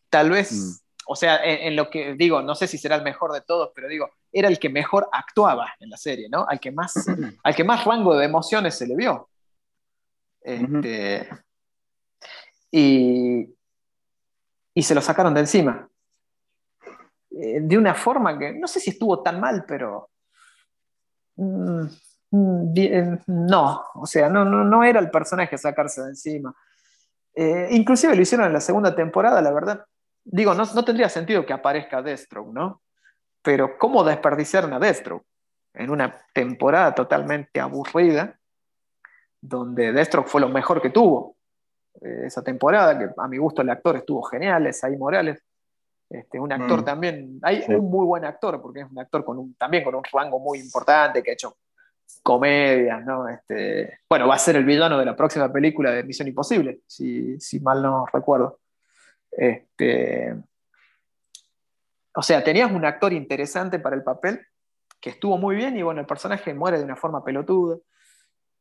Tal 0.10 0.30
vez 0.30 0.52
mm 0.52 0.89
o 1.12 1.16
sea, 1.16 1.40
en, 1.44 1.76
lo 1.76 1.90
que 1.90 2.14
digo, 2.14 2.44
no 2.44 2.54
sé 2.54 2.68
si 2.68 2.78
será 2.78 2.96
el 2.96 3.02
mejor 3.02 3.34
de 3.34 3.42
todos, 3.42 3.72
pero 3.74 3.88
digo, 3.88 4.12
era 4.32 4.48
el 4.48 4.60
que 4.60 4.70
mejor 4.70 5.10
actuaba 5.12 5.74
en 5.80 5.90
la 5.90 5.98
serie, 5.98 6.30
¿no? 6.30 6.46
Al 6.48 6.60
que 6.60 6.72
más, 6.72 6.94
al 7.44 7.56
que 7.56 7.64
más 7.64 7.84
rango 7.84 8.16
de 8.16 8.26
emociones 8.26 8.76
se 8.76 8.86
le 8.86 8.96
vio. 8.96 9.28
Este, 10.40 11.28
y, 12.70 13.56
y 14.76 14.84
se 14.84 14.94
lo 14.94 15.02
sacaron 15.02 15.34
de 15.34 15.40
encima. 15.40 15.90
Eh, 17.32 17.60
de 17.62 17.76
una 17.76 17.96
forma 17.96 18.38
que 18.38 18.54
no 18.54 18.68
sé 18.68 18.80
si 18.80 18.92
estuvo 18.92 19.24
tan 19.24 19.40
mal, 19.40 19.66
pero 19.68 20.12
mm, 21.38 21.86
mm, 22.30 22.74
eh, 22.76 23.20
no, 23.26 23.84
o 23.96 24.06
sea, 24.06 24.30
no, 24.30 24.46
no, 24.46 24.84
era 24.84 25.00
el 25.00 25.10
personaje 25.10 25.58
sacarse 25.58 26.04
de 26.04 26.10
encima. 26.10 26.56
Eh, 27.34 27.70
inclusive 27.72 28.16
lo 28.16 28.22
hicieron 28.22 28.46
en 28.46 28.54
la 28.54 28.62
segunda 28.62 28.96
temporada, 28.96 29.42
la 29.42 29.52
verdad, 29.52 29.86
digo, 30.32 30.54
no, 30.54 30.86
tendría 30.86 31.10
sentido 31.10 31.46
que 31.46 31.54
aparezca 31.54 32.02
Deathstroke, 32.02 32.54
¿no? 32.54 32.82
Pero 33.42 33.78
¿cómo 33.78 34.04
desperdiciar 34.04 34.72
a 34.72 34.80
Deathstroke? 34.80 35.26
En 35.74 35.90
una 35.90 36.16
temporada 36.34 36.94
totalmente 36.94 37.60
aburrida, 37.60 38.38
donde 39.42 39.92
Deathstroke 39.92 40.28
fue 40.28 40.42
lo 40.42 40.50
mejor 40.50 40.82
que 40.82 40.90
tuvo. 40.90 41.36
Eh, 42.02 42.24
esa 42.26 42.44
temporada, 42.44 42.98
que 42.98 43.10
a 43.18 43.28
mi 43.28 43.38
gusto 43.38 43.62
el 43.62 43.70
actor 43.70 43.96
estuvo 43.96 44.22
genial, 44.24 44.68
es 44.68 44.84
ahí 44.84 44.98
Morales. 44.98 45.42
Este, 46.10 46.40
un 46.40 46.52
actor 46.52 46.82
mm. 46.82 46.86
también, 46.86 47.40
hay 47.44 47.64
un 47.68 47.90
muy 47.90 48.06
buen 48.06 48.26
actor, 48.26 48.60
porque 48.62 48.82
es 48.82 48.90
un 48.90 48.98
actor 49.00 49.24
con 49.24 49.38
un, 49.38 49.54
también 49.56 49.84
con 49.84 49.94
un 49.94 50.04
rango 50.12 50.40
muy 50.40 50.60
importante, 50.60 51.22
que 51.22 51.32
ha 51.32 51.34
hecho 51.34 51.56
comedias, 52.24 53.06
¿no? 53.06 53.28
Este, 53.28 54.00
bueno, 54.10 54.28
va 54.28 54.36
a 54.36 54.40
ser 54.40 54.56
el 54.56 54.66
villano 54.66 54.98
de 54.98 55.06
la 55.06 55.16
próxima 55.16 55.52
película 55.52 55.92
de 55.92 56.04
Misión 56.04 56.28
Imposible, 56.28 56.82
si, 56.88 57.40
si 57.40 57.60
mal 57.60 57.82
no 57.82 58.06
recuerdo. 58.12 58.60
Este, 59.32 60.36
o 62.16 62.22
sea, 62.22 62.44
tenías 62.44 62.72
un 62.72 62.86
actor 62.86 63.14
interesante 63.14 63.80
para 63.80 63.96
el 63.96 64.04
papel, 64.04 64.46
que 65.00 65.12
estuvo 65.12 65.38
muy 65.38 65.56
bien, 65.56 65.78
y 65.78 65.84
bueno, 65.84 66.02
el 66.02 66.08
personaje 66.08 66.54
muere 66.54 66.78
de 66.78 66.84
una 66.84 66.96
forma 66.96 67.24
pelotuda. 67.24 67.78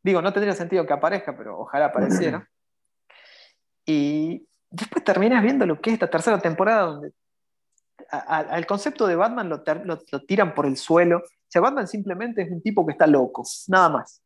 Digo, 0.03 0.23
no 0.23 0.33
tendría 0.33 0.55
sentido 0.55 0.87
que 0.87 0.93
aparezca, 0.93 1.37
pero 1.37 1.61
ojalá 1.61 1.87
apareciera. 1.87 2.49
Y 3.91 4.47
después 4.69 5.03
terminas 5.03 5.43
viendo 5.43 5.65
lo 5.65 5.81
que 5.81 5.89
es 5.89 5.95
esta 5.95 6.11
tercera 6.11 6.39
temporada, 6.39 6.83
donde 6.83 7.15
al 8.11 8.67
concepto 8.67 9.07
de 9.07 9.17
Batman 9.17 9.49
lo, 9.49 9.63
tiran 10.27 10.55
por 10.55 10.67
el 10.67 10.77
suelo. 10.77 11.21
O 11.21 11.47
sea, 11.49 11.63
Batman 11.63 11.89
simplemente 11.89 12.43
es 12.43 12.51
un 12.51 12.61
tipo 12.61 12.85
que 12.85 12.93
está 12.93 13.07
loco, 13.07 13.45
nada 13.69 13.89
más. 13.89 14.23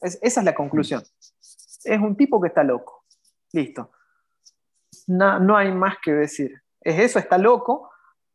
esa 0.00 0.40
es 0.40 0.44
la 0.44 0.56
conclusión. 0.56 1.04
Es 1.84 2.00
un 2.00 2.16
tipo 2.16 2.40
que 2.40 2.48
está 2.48 2.64
loco. 2.64 3.04
Listo 3.52 3.92
no, 5.06 5.56
hay 5.56 5.72
más 5.72 5.96
que 6.02 6.12
decir. 6.12 6.62
Es 6.80 6.98
eso, 6.98 7.18
está 7.18 7.38
loco, 7.38 7.90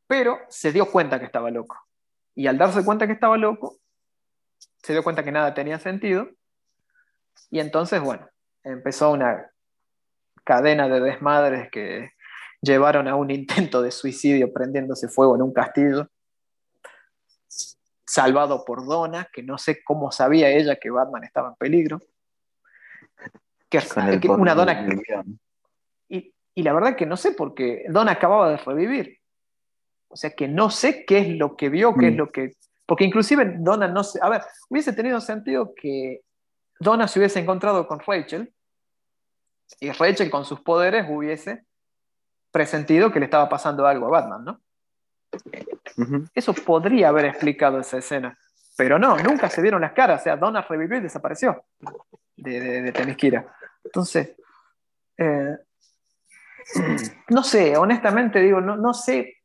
pero 0.07 0.39
se 0.49 0.71
dio 0.71 0.89
cuenta 0.89 1.19
que 1.19 1.25
estaba 1.25 1.51
loco. 1.51 1.77
Y 2.35 2.47
al 2.47 2.57
darse 2.57 2.83
cuenta 2.83 3.07
que 3.07 3.13
estaba 3.13 3.37
loco, 3.37 3.77
se 4.81 4.93
dio 4.93 5.03
cuenta 5.03 5.23
que 5.23 5.31
nada 5.31 5.53
tenía 5.53 5.79
sentido. 5.79 6.29
Y 7.49 7.59
entonces, 7.59 8.01
bueno, 8.01 8.27
empezó 8.63 9.11
una 9.11 9.51
cadena 10.43 10.87
de 10.87 10.99
desmadres 11.01 11.69
que 11.69 12.11
llevaron 12.61 13.07
a 13.07 13.15
un 13.15 13.31
intento 13.31 13.81
de 13.81 13.91
suicidio 13.91 14.51
prendiéndose 14.53 15.07
fuego 15.07 15.35
en 15.35 15.41
un 15.41 15.53
castillo, 15.53 16.07
salvado 18.05 18.65
por 18.65 18.85
Donna, 18.85 19.27
que 19.31 19.43
no 19.43 19.57
sé 19.57 19.83
cómo 19.83 20.11
sabía 20.11 20.49
ella 20.49 20.75
que 20.75 20.89
Batman 20.89 21.23
estaba 21.23 21.49
en 21.49 21.55
peligro. 21.55 21.99
Que, 23.69 23.79
una 24.27 24.53
Donna, 24.53 24.85
y 26.53 26.63
la 26.63 26.73
verdad 26.73 26.95
que 26.95 27.05
no 27.05 27.17
sé, 27.17 27.31
porque 27.31 27.85
Don 27.89 28.09
acababa 28.09 28.49
de 28.49 28.57
revivir. 28.57 29.19
O 30.09 30.15
sea 30.15 30.31
que 30.31 30.47
no 30.47 30.69
sé 30.69 31.05
qué 31.05 31.19
es 31.19 31.29
lo 31.29 31.55
que 31.55 31.69
vio, 31.69 31.95
qué 31.95 32.07
es 32.07 32.13
mm. 32.13 32.17
lo 32.17 32.31
que... 32.31 32.51
Porque 32.85 33.05
inclusive 33.05 33.55
Donna 33.59 33.87
no 33.87 34.03
sé... 34.03 34.19
A 34.21 34.29
ver, 34.29 34.41
hubiese 34.69 34.91
tenido 34.91 35.21
sentido 35.21 35.73
que 35.73 36.21
Donna 36.79 37.07
se 37.07 37.19
hubiese 37.19 37.39
encontrado 37.39 37.87
con 37.87 37.99
Rachel 37.99 38.53
y 39.79 39.91
Rachel 39.91 40.29
con 40.29 40.43
sus 40.43 40.59
poderes 40.59 41.05
hubiese 41.09 41.63
presentido 42.51 43.11
que 43.11 43.19
le 43.19 43.25
estaba 43.25 43.47
pasando 43.47 43.87
algo 43.87 44.07
a 44.07 44.21
Batman, 44.21 44.43
¿no? 44.43 44.61
Eso 46.35 46.53
podría 46.53 47.07
haber 47.07 47.25
explicado 47.25 47.79
esa 47.79 47.99
escena. 47.99 48.37
Pero 48.75 48.99
no, 48.99 49.17
nunca 49.17 49.49
se 49.49 49.61
dieron 49.61 49.79
las 49.79 49.93
caras. 49.93 50.21
O 50.21 50.23
sea, 50.25 50.35
Donna 50.35 50.61
revivió 50.61 50.97
y 50.97 51.01
desapareció 51.01 51.63
de, 52.35 52.59
de, 52.59 52.91
de 52.91 53.45
Entonces, 53.85 54.35
eh, 55.17 55.57
no 57.29 57.43
sé, 57.43 57.77
honestamente 57.77 58.39
digo, 58.39 58.61
no, 58.61 58.77
no 58.77 58.93
sé 58.93 59.37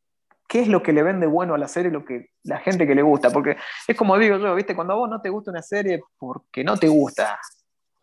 qué 0.49 0.61
es 0.61 0.69
lo 0.69 0.83
que 0.83 0.93
le 0.93 1.03
vende 1.03 1.27
bueno 1.27 1.55
a 1.55 1.59
la 1.59 1.69
serie, 1.69 1.91
lo 1.91 2.05
que 2.05 2.31
la 2.45 2.59
gente 2.59 2.87
que 2.87 2.95
le 2.95 3.03
gusta, 3.03 3.31
porque 3.31 3.57
es 3.87 3.97
como 3.97 4.17
digo 4.19 4.37
yo, 4.39 4.55
¿viste? 4.55 4.75
Cuando 4.75 4.93
a 4.93 4.97
vos 4.97 5.11
no 5.11 5.21
te 5.21 5.29
gusta 5.29 5.51
una 5.51 5.63
serie 5.63 6.01
porque 6.19 6.63
no 6.63 6.77
te 6.77 6.89
gusta, 6.89 7.39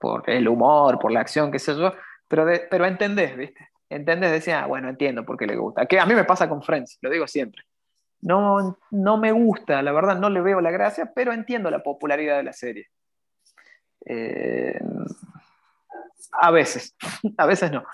por 0.03 0.29
el 0.29 0.49
humor, 0.49 0.99
por 0.99 1.13
la 1.13 1.21
acción, 1.21 1.49
qué 1.49 1.59
sé 1.59 1.77
yo, 1.77 1.93
pero, 2.27 2.45
pero 2.69 2.85
entendés, 2.85 3.37
¿viste? 3.37 3.69
Entendés, 3.89 4.31
decía, 4.31 4.63
ah, 4.63 4.65
bueno, 4.65 4.89
entiendo 4.89 5.23
por 5.23 5.37
qué 5.37 5.47
le 5.47 5.55
gusta. 5.55 5.85
Que 5.85 5.97
a 5.97 6.05
mí 6.05 6.13
me 6.13 6.25
pasa 6.25 6.49
con 6.49 6.61
Friends, 6.61 6.97
lo 7.01 7.09
digo 7.09 7.25
siempre. 7.25 7.63
No, 8.19 8.77
no 8.91 9.17
me 9.17 9.31
gusta, 9.31 9.81
la 9.81 9.93
verdad, 9.93 10.17
no 10.17 10.29
le 10.29 10.41
veo 10.41 10.59
la 10.59 10.71
gracia, 10.71 11.11
pero 11.15 11.31
entiendo 11.31 11.71
la 11.71 11.83
popularidad 11.83 12.35
de 12.35 12.43
la 12.43 12.51
serie. 12.51 12.87
Eh, 14.05 14.77
a 16.33 16.51
veces, 16.51 16.97
a 17.37 17.45
veces 17.45 17.71
no. 17.71 17.85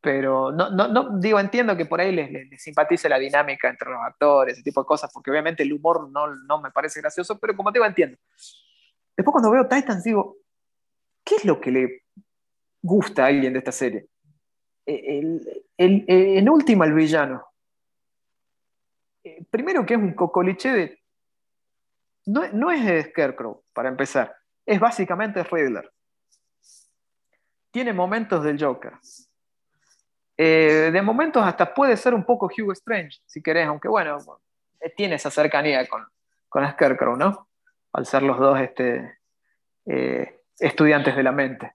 Pero 0.00 0.52
no, 0.52 0.70
no, 0.70 0.88
no, 0.88 1.18
digo, 1.18 1.40
entiendo 1.40 1.76
que 1.76 1.86
por 1.86 2.00
ahí 2.00 2.12
les, 2.12 2.30
les, 2.30 2.62
simpatice 2.62 3.08
la 3.08 3.18
dinámica 3.18 3.68
entre 3.68 3.90
los 3.90 4.00
actores, 4.00 4.54
ese 4.54 4.62
tipo 4.62 4.80
de 4.82 4.86
cosas, 4.86 5.10
porque 5.12 5.30
obviamente 5.30 5.64
el 5.64 5.72
humor 5.72 6.08
no, 6.10 6.34
no 6.34 6.60
me 6.60 6.70
parece 6.70 7.00
gracioso, 7.00 7.38
pero 7.38 7.56
como 7.56 7.72
te 7.72 7.78
digo, 7.78 7.86
entiendo. 7.86 8.16
Después 9.16 9.32
cuando 9.32 9.50
veo 9.50 9.66
Titans 9.66 10.04
digo, 10.04 10.36
¿qué 11.24 11.36
es 11.36 11.44
lo 11.44 11.60
que 11.60 11.70
le 11.72 12.02
gusta 12.80 13.24
a 13.24 13.26
alguien 13.26 13.52
de 13.52 13.58
esta 13.58 13.72
serie? 13.72 14.06
E, 14.86 15.18
el, 15.18 15.64
el, 15.76 16.04
en 16.06 16.48
última, 16.48 16.84
el 16.84 16.94
villano. 16.94 17.44
Eh, 19.24 19.44
primero 19.50 19.84
que 19.84 19.94
es 19.94 20.00
un 20.00 20.14
cocoliche 20.14 20.72
de... 20.72 21.02
No, 22.26 22.46
no 22.52 22.70
es 22.70 23.06
Scarecrow, 23.06 23.64
para 23.72 23.88
empezar. 23.88 24.36
Es 24.64 24.78
básicamente 24.78 25.42
Riddler. 25.42 25.90
Tiene 27.72 27.92
momentos 27.92 28.44
del 28.44 28.62
Joker 28.62 28.92
eh, 30.40 30.90
de 30.92 31.02
momentos 31.02 31.44
hasta 31.44 31.74
puede 31.74 31.96
ser 31.96 32.14
un 32.14 32.22
poco 32.22 32.48
Hugo 32.56 32.70
Strange, 32.70 33.18
si 33.26 33.42
querés, 33.42 33.66
aunque 33.66 33.88
bueno, 33.88 34.16
eh, 34.78 34.90
tiene 34.96 35.16
esa 35.16 35.32
cercanía 35.32 35.84
con, 35.88 36.06
con 36.48 36.64
Scarecrow, 36.70 37.16
¿no? 37.16 37.48
Al 37.92 38.06
ser 38.06 38.22
los 38.22 38.38
dos 38.38 38.60
este, 38.60 39.18
eh, 39.84 40.42
estudiantes 40.60 41.16
de 41.16 41.22
la 41.24 41.32
mente. 41.32 41.74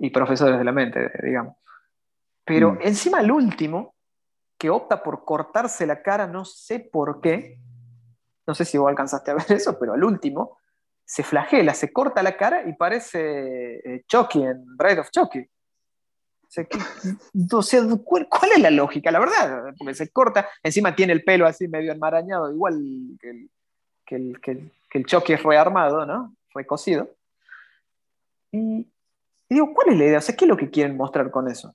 y 0.00 0.10
profesores 0.10 0.58
de 0.58 0.64
la 0.64 0.72
mente, 0.72 1.10
digamos. 1.22 1.56
Pero 2.44 2.72
mm. 2.72 2.78
encima 2.82 3.20
el 3.20 3.32
último, 3.32 3.94
que 4.58 4.68
opta 4.68 5.02
por 5.02 5.24
cortarse 5.24 5.86
la 5.86 6.02
cara, 6.02 6.26
no 6.26 6.44
sé 6.44 6.80
por 6.80 7.22
qué, 7.22 7.58
no 8.46 8.54
sé 8.54 8.66
si 8.66 8.76
vos 8.76 8.90
alcanzaste 8.90 9.30
a 9.30 9.34
ver 9.34 9.46
eso, 9.52 9.78
pero 9.78 9.94
al 9.94 10.04
último, 10.04 10.58
se 11.02 11.22
flagela, 11.22 11.72
se 11.72 11.90
corta 11.94 12.22
la 12.22 12.36
cara 12.36 12.68
y 12.68 12.74
parece 12.74 14.04
Chucky 14.06 14.42
en 14.42 14.76
Bride 14.76 15.00
of 15.00 15.10
Chucky. 15.10 15.48
O 16.48 17.62
sea, 17.62 17.86
¿cuál, 18.04 18.52
es 18.56 18.62
la 18.62 18.70
lógica? 18.70 19.10
La 19.10 19.18
verdad, 19.18 19.74
porque 19.76 19.94
se 19.94 20.08
corta, 20.08 20.48
encima 20.62 20.96
tiene 20.96 21.12
el 21.12 21.22
pelo 21.22 21.46
así 21.46 21.68
medio 21.68 21.92
enmarañado, 21.92 22.50
igual 22.50 22.80
que 23.20 23.30
el, 23.30 23.50
que 24.06 24.16
el, 24.16 24.70
que 24.88 24.98
el, 24.98 25.06
choque 25.06 25.36
rearmado, 25.36 26.06
¿no? 26.06 26.34
Recocido. 26.54 27.10
Y, 28.50 28.58
y, 29.48 29.54
digo, 29.54 29.74
¿cuál 29.74 29.90
es 29.90 29.98
la 29.98 30.04
idea? 30.04 30.18
O 30.18 30.22
sea, 30.22 30.34
¿qué 30.34 30.46
es 30.46 30.48
lo 30.48 30.56
que 30.56 30.70
quieren 30.70 30.96
mostrar 30.96 31.30
con 31.30 31.50
eso? 31.50 31.74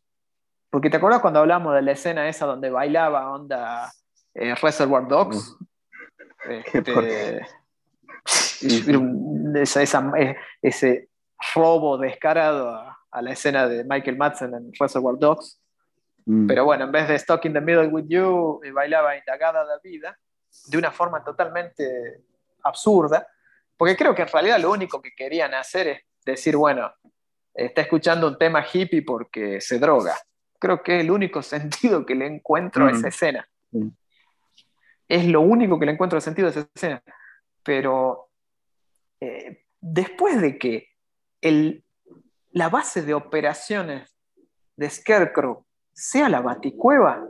Porque 0.71 0.89
te 0.89 0.97
acuerdas 0.97 1.21
cuando 1.21 1.39
hablamos 1.39 1.75
de 1.75 1.83
la 1.83 1.91
escena 1.91 2.27
esa 2.27 2.47
donde 2.47 2.71
bailaba 2.71 3.31
onda 3.31 3.93
eh, 4.33 4.55
Reservoir 4.55 5.07
Dogs? 5.07 5.55
Este, 6.49 6.81
eh, 10.17 10.35
ese 10.61 11.09
robo 11.53 11.97
descarado 11.99 12.69
a, 12.69 13.02
a 13.13 13.21
la 13.21 13.31
escena 13.31 13.67
de 13.67 13.83
Michael 13.83 14.17
Madsen 14.17 14.53
en 14.53 14.71
Reservoir 14.77 15.17
Dogs. 15.17 15.61
Mm. 16.25 16.47
Pero 16.47 16.65
bueno, 16.65 16.85
en 16.85 16.91
vez 16.91 17.07
de 17.07 17.19
Stuck 17.19 17.45
in 17.45 17.53
the 17.53 17.61
Middle 17.61 17.87
with 17.87 18.05
You, 18.07 18.59
eh, 18.63 18.71
bailaba 18.71 19.15
Indagada 19.15 19.65
de 19.65 19.89
Vida 19.89 20.17
de 20.67 20.77
una 20.77 20.91
forma 20.91 21.23
totalmente 21.23 22.23
absurda, 22.63 23.27
porque 23.77 23.95
creo 23.95 24.15
que 24.15 24.21
en 24.23 24.27
realidad 24.27 24.59
lo 24.59 24.71
único 24.71 25.01
que 25.01 25.11
querían 25.15 25.53
hacer 25.53 25.87
es 25.87 26.01
decir, 26.25 26.55
bueno, 26.55 26.91
está 27.53 27.81
escuchando 27.81 28.27
un 28.27 28.37
tema 28.37 28.65
hippie 28.71 29.03
porque 29.03 29.61
se 29.61 29.79
droga. 29.79 30.15
Creo 30.59 30.81
que 30.81 30.97
es 30.97 31.03
el 31.03 31.11
único 31.11 31.41
sentido 31.43 32.05
que 32.05 32.15
le 32.15 32.25
encuentro 32.25 32.87
a 32.87 32.91
esa 32.91 33.07
mm. 33.07 33.09
escena. 33.09 33.49
Es 35.07 35.25
lo 35.25 35.41
único 35.41 35.79
que 35.79 35.85
le 35.85 35.91
encuentro 35.91 36.19
sentido 36.19 36.47
a 36.47 36.51
esa 36.51 36.67
escena. 36.73 37.03
Pero 37.63 38.29
eh, 39.19 39.65
después 39.79 40.41
de 40.41 40.57
que 40.57 40.89
el 41.41 41.83
la 42.53 42.69
base 42.69 43.01
de 43.01 43.13
operaciones 43.13 44.15
de 44.75 44.89
Scarecrow 44.89 45.65
sea 45.91 46.29
la 46.29 46.41
baticueva. 46.41 47.27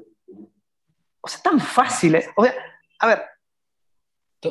O 1.22 1.28
sea, 1.28 1.42
tan 1.42 1.60
fácil. 1.60 2.16
¿eh? 2.16 2.28
O 2.36 2.44
sea, 2.44 2.54
a 3.00 3.08
ver. 3.08 3.24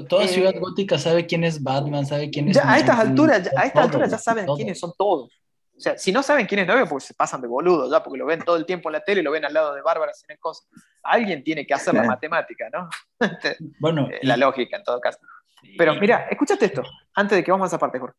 Toda 0.09 0.25
eh, 0.25 0.29
ciudad 0.29 0.55
gótica 0.59 0.99
sabe 0.99 1.27
quién 1.27 1.45
es 1.45 1.62
Batman, 1.62 2.07
sabe 2.07 2.31
quién 2.31 2.49
es. 2.49 2.57
Ya, 2.57 2.70
a 2.70 2.79
estas 2.79 2.99
alturas, 2.99 3.51
a 3.55 3.64
estas 3.64 3.85
alturas 3.85 4.11
ya 4.11 4.18
saben 4.18 4.47
quiénes 4.57 4.81
son 4.81 4.93
todos. 4.97 5.31
O 5.77 5.81
sea, 5.81 5.99
si 5.99 6.12
no 6.12 6.23
saben 6.23 6.47
quién 6.47 6.61
es 6.61 6.66
novio, 6.66 6.87
pues 6.87 7.05
se 7.05 7.14
pasan 7.14 7.43
de 7.43 7.49
boludo, 7.49 7.91
ya, 7.91 8.03
porque 8.03 8.18
lo 8.18 8.25
ven 8.25 8.41
todo 8.41 8.57
el 8.57 8.64
tiempo 8.64 8.89
en 8.89 8.95
la 8.95 9.01
tele 9.01 9.20
y 9.20 9.25
lo 9.25 9.31
ven 9.31 9.45
al 9.45 9.53
lado 9.53 9.75
de 9.75 9.83
Bárbara 9.83 10.12
sin 10.14 10.35
cosas. 10.39 10.66
Alguien 11.03 11.43
tiene 11.43 11.66
que 11.66 11.75
hacer 11.75 11.93
la 11.93 12.05
matemática, 12.05 12.70
¿no? 12.73 12.89
bueno. 13.81 14.09
Eh, 14.11 14.20
la 14.23 14.37
lógica, 14.37 14.79
en 14.79 14.85
todo 14.85 15.01
caso. 15.01 15.18
Pero 15.77 15.95
mira, 15.97 16.27
escúchate 16.31 16.66
esto, 16.66 16.83
antes 17.14 17.37
de 17.37 17.45
que 17.45 17.51
vamos 17.51 17.66
a 17.66 17.68
esa 17.68 17.79
parte, 17.79 17.99
Jorge. 17.99 18.16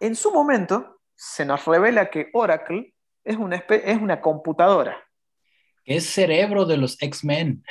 En 0.00 0.14
su 0.14 0.32
momento 0.32 1.00
se 1.14 1.44
nos 1.44 1.64
revela 1.64 2.10
que 2.10 2.30
Oracle 2.32 2.94
es 3.24 3.36
una, 3.36 3.56
es 3.56 4.00
una 4.00 4.20
computadora. 4.20 5.02
Es 5.84 6.06
cerebro 6.06 6.64
de 6.64 6.76
los 6.76 7.00
X-Men. 7.00 7.62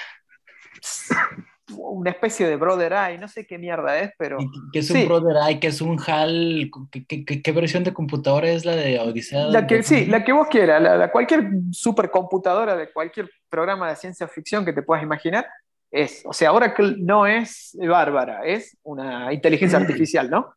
Una 1.75 2.11
especie 2.11 2.45
de 2.45 2.57
Brother 2.57 2.91
Eye, 2.91 3.17
no 3.17 3.27
sé 3.29 3.47
qué 3.47 3.57
mierda 3.57 3.97
es, 3.97 4.11
pero. 4.17 4.37
¿Qué 4.73 4.79
es 4.79 4.91
un 4.91 5.07
Brother 5.07 5.37
Eye? 5.47 5.59
¿Qué 5.61 5.67
es 5.67 5.81
un 5.81 5.97
HAL? 5.97 6.69
¿Qué, 6.91 7.51
versión 7.53 7.85
de 7.85 7.93
computadora 7.93 8.49
es 8.49 8.65
la 8.65 8.75
de 8.75 8.99
Odisea? 8.99 9.45
La 9.45 9.65
que, 9.65 9.81
sí, 9.81 10.05
la 10.05 10.23
que 10.25 10.33
vos 10.33 10.47
quieras, 10.49 10.81
la, 10.81 11.09
cualquier 11.09 11.49
supercomputadora 11.71 12.75
de 12.75 12.91
cualquier 12.91 13.31
programa 13.49 13.89
de 13.89 13.95
ciencia 13.95 14.27
ficción 14.27 14.65
que 14.65 14.73
te 14.73 14.83
puedas 14.83 15.03
imaginar. 15.03 15.47
Es, 15.89 16.23
o 16.25 16.33
sea, 16.33 16.51
Oracle 16.51 16.95
no 16.99 17.25
es 17.25 17.77
bárbara, 17.79 18.41
es 18.45 18.77
una 18.83 19.31
inteligencia 19.31 19.79
artificial, 19.79 20.29
¿no? 20.29 20.53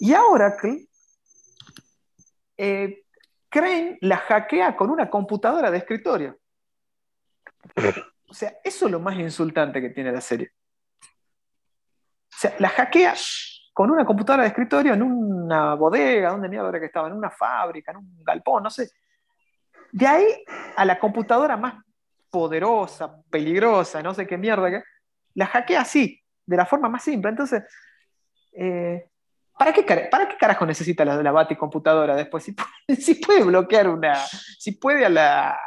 Y 0.00 0.12
a 0.14 0.24
Oracle, 0.24 0.86
eh, 2.56 3.04
Crane 3.50 3.98
la 4.00 4.16
hackea 4.16 4.76
con 4.76 4.90
una 4.90 5.10
computadora 5.10 5.70
de 5.70 5.78
escritorio. 5.78 6.38
O 8.28 8.32
sea, 8.32 8.56
eso 8.62 8.86
es 8.86 8.92
lo 8.92 9.00
más 9.00 9.18
insultante 9.18 9.80
que 9.80 9.90
tiene 9.90 10.12
la 10.12 10.20
serie. 10.20 10.52
O 11.02 12.38
sea, 12.38 12.54
la 12.60 12.68
hackea 12.68 13.14
con 13.74 13.90
una 13.90 14.06
computadora 14.06 14.44
de 14.44 14.50
escritorio 14.50 14.94
en 14.94 15.02
una 15.02 15.74
bodega, 15.74 16.30
donde 16.30 16.48
mierda 16.48 16.68
era 16.68 16.80
que 16.80 16.86
estaba? 16.86 17.08
En 17.08 17.14
una 17.14 17.30
fábrica, 17.30 17.90
en 17.90 17.98
un 17.98 18.22
galpón, 18.24 18.62
no 18.62 18.70
sé. 18.70 18.88
De 19.90 20.06
ahí 20.06 20.44
a 20.76 20.84
la 20.84 20.98
computadora 20.98 21.56
más 21.56 21.74
poderosa, 22.30 23.20
peligrosa, 23.28 24.00
no 24.02 24.14
sé 24.14 24.26
qué 24.26 24.38
mierda, 24.38 24.82
la 25.34 25.46
hackea 25.46 25.80
así, 25.80 26.22
de 26.46 26.56
la 26.56 26.66
forma 26.66 26.88
más 26.88 27.02
simple. 27.02 27.30
Entonces, 27.30 27.64
eh, 28.52 29.09
¿Para 29.60 29.74
qué, 29.74 29.82
¿Para 29.82 30.26
qué 30.26 30.38
carajo 30.38 30.64
necesita 30.64 31.04
la, 31.04 31.22
la 31.22 31.32
Bati 31.32 31.54
computadora 31.54 32.16
después? 32.16 32.46
Si 32.98 33.16
puede, 33.16 33.44
bloquear 33.44 33.90
una, 33.90 34.14
si 34.58 34.72
puede 34.72 35.04
a, 35.04 35.10
la, 35.10 35.60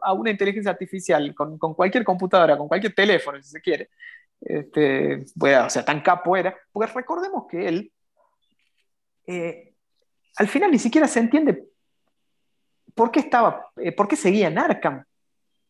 a 0.00 0.12
una 0.12 0.30
inteligencia 0.30 0.70
artificial 0.70 1.34
con, 1.34 1.58
con, 1.58 1.74
cualquier 1.74 2.04
computadora, 2.04 2.56
con 2.56 2.68
cualquier 2.68 2.94
teléfono, 2.94 3.42
si 3.42 3.50
se 3.50 3.60
quiere, 3.60 3.90
este, 4.40 5.24
o 5.40 5.70
sea, 5.70 5.84
tan 5.84 6.02
capo 6.02 6.36
era, 6.36 6.56
porque 6.70 6.92
recordemos 6.92 7.46
que 7.50 7.66
él, 7.66 7.92
eh, 9.26 9.74
al 10.36 10.46
final 10.46 10.70
ni 10.70 10.78
siquiera 10.78 11.08
se 11.08 11.18
entiende 11.18 11.64
por 12.94 13.10
qué 13.10 13.18
estaba, 13.18 13.72
eh, 13.74 13.90
por 13.90 14.06
qué 14.06 14.14
seguía 14.14 14.46
en 14.46 14.58
Arkham, 14.58 15.04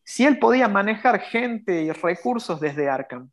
si 0.03 0.27
él 0.27 0.37
podía 0.37 0.67
manejar 0.67 1.21
gente 1.21 1.81
y 1.81 1.91
recursos 1.91 2.59
desde 2.59 2.87
Arkham. 2.87 3.31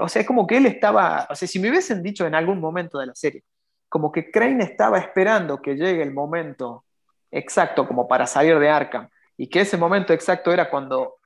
O 0.00 0.08
sea, 0.08 0.22
es 0.22 0.26
como 0.26 0.46
que 0.46 0.56
él 0.56 0.66
estaba, 0.66 1.26
o 1.30 1.34
sea, 1.34 1.46
si 1.46 1.58
me 1.58 1.70
hubiesen 1.70 2.02
dicho 2.02 2.26
en 2.26 2.34
algún 2.34 2.60
momento 2.60 2.98
de 2.98 3.06
la 3.06 3.14
serie, 3.14 3.44
como 3.88 4.12
que 4.12 4.30
Crane 4.30 4.64
estaba 4.64 4.98
esperando 4.98 5.60
que 5.60 5.74
llegue 5.74 6.02
el 6.02 6.12
momento 6.12 6.84
exacto 7.30 7.86
como 7.86 8.08
para 8.08 8.26
salir 8.26 8.58
de 8.58 8.68
Arkham, 8.68 9.08
y 9.36 9.48
que 9.48 9.60
ese 9.60 9.76
momento 9.76 10.12
exacto 10.12 10.52
era 10.52 10.68
cuando 10.68 11.16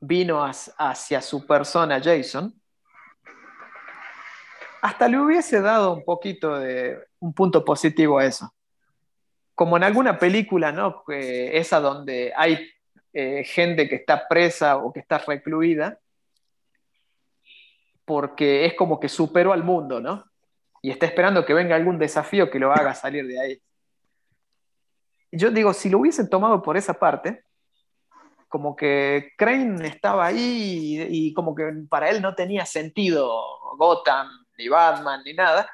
vino 0.00 0.42
hacia 0.42 1.20
su 1.20 1.46
persona 1.46 2.00
Jason, 2.02 2.54
hasta 4.82 5.08
le 5.08 5.20
hubiese 5.20 5.60
dado 5.60 5.92
un 5.92 6.04
poquito 6.04 6.58
de 6.58 6.98
un 7.18 7.34
punto 7.34 7.64
positivo 7.64 8.18
a 8.18 8.24
eso. 8.24 8.52
Como 9.54 9.76
en 9.76 9.84
alguna 9.84 10.18
película, 10.18 10.72
¿no? 10.72 11.04
esa 11.08 11.80
donde 11.80 12.32
hay 12.34 12.66
eh, 13.12 13.44
gente 13.44 13.88
que 13.88 13.96
está 13.96 14.26
presa 14.26 14.78
o 14.78 14.92
que 14.92 15.00
está 15.00 15.18
recluida, 15.18 15.98
porque 18.10 18.66
es 18.66 18.74
como 18.74 18.98
que 18.98 19.08
superó 19.08 19.52
al 19.52 19.62
mundo, 19.62 20.00
¿no? 20.00 20.24
Y 20.82 20.90
está 20.90 21.06
esperando 21.06 21.46
que 21.46 21.54
venga 21.54 21.76
algún 21.76 21.96
desafío 21.96 22.50
que 22.50 22.58
lo 22.58 22.72
haga 22.72 22.92
salir 22.92 23.24
de 23.24 23.40
ahí. 23.40 23.62
Yo 25.30 25.52
digo, 25.52 25.72
si 25.72 25.88
lo 25.88 26.00
hubiesen 26.00 26.28
tomado 26.28 26.60
por 26.60 26.76
esa 26.76 26.94
parte, 26.94 27.44
como 28.48 28.74
que 28.74 29.30
Crane 29.38 29.86
estaba 29.86 30.26
ahí 30.26 31.06
y, 31.08 31.32
como 31.34 31.54
que 31.54 31.72
para 31.88 32.10
él 32.10 32.20
no 32.20 32.34
tenía 32.34 32.66
sentido 32.66 33.30
Gotham, 33.76 34.26
ni 34.58 34.66
Batman, 34.66 35.22
ni 35.24 35.32
nada, 35.32 35.70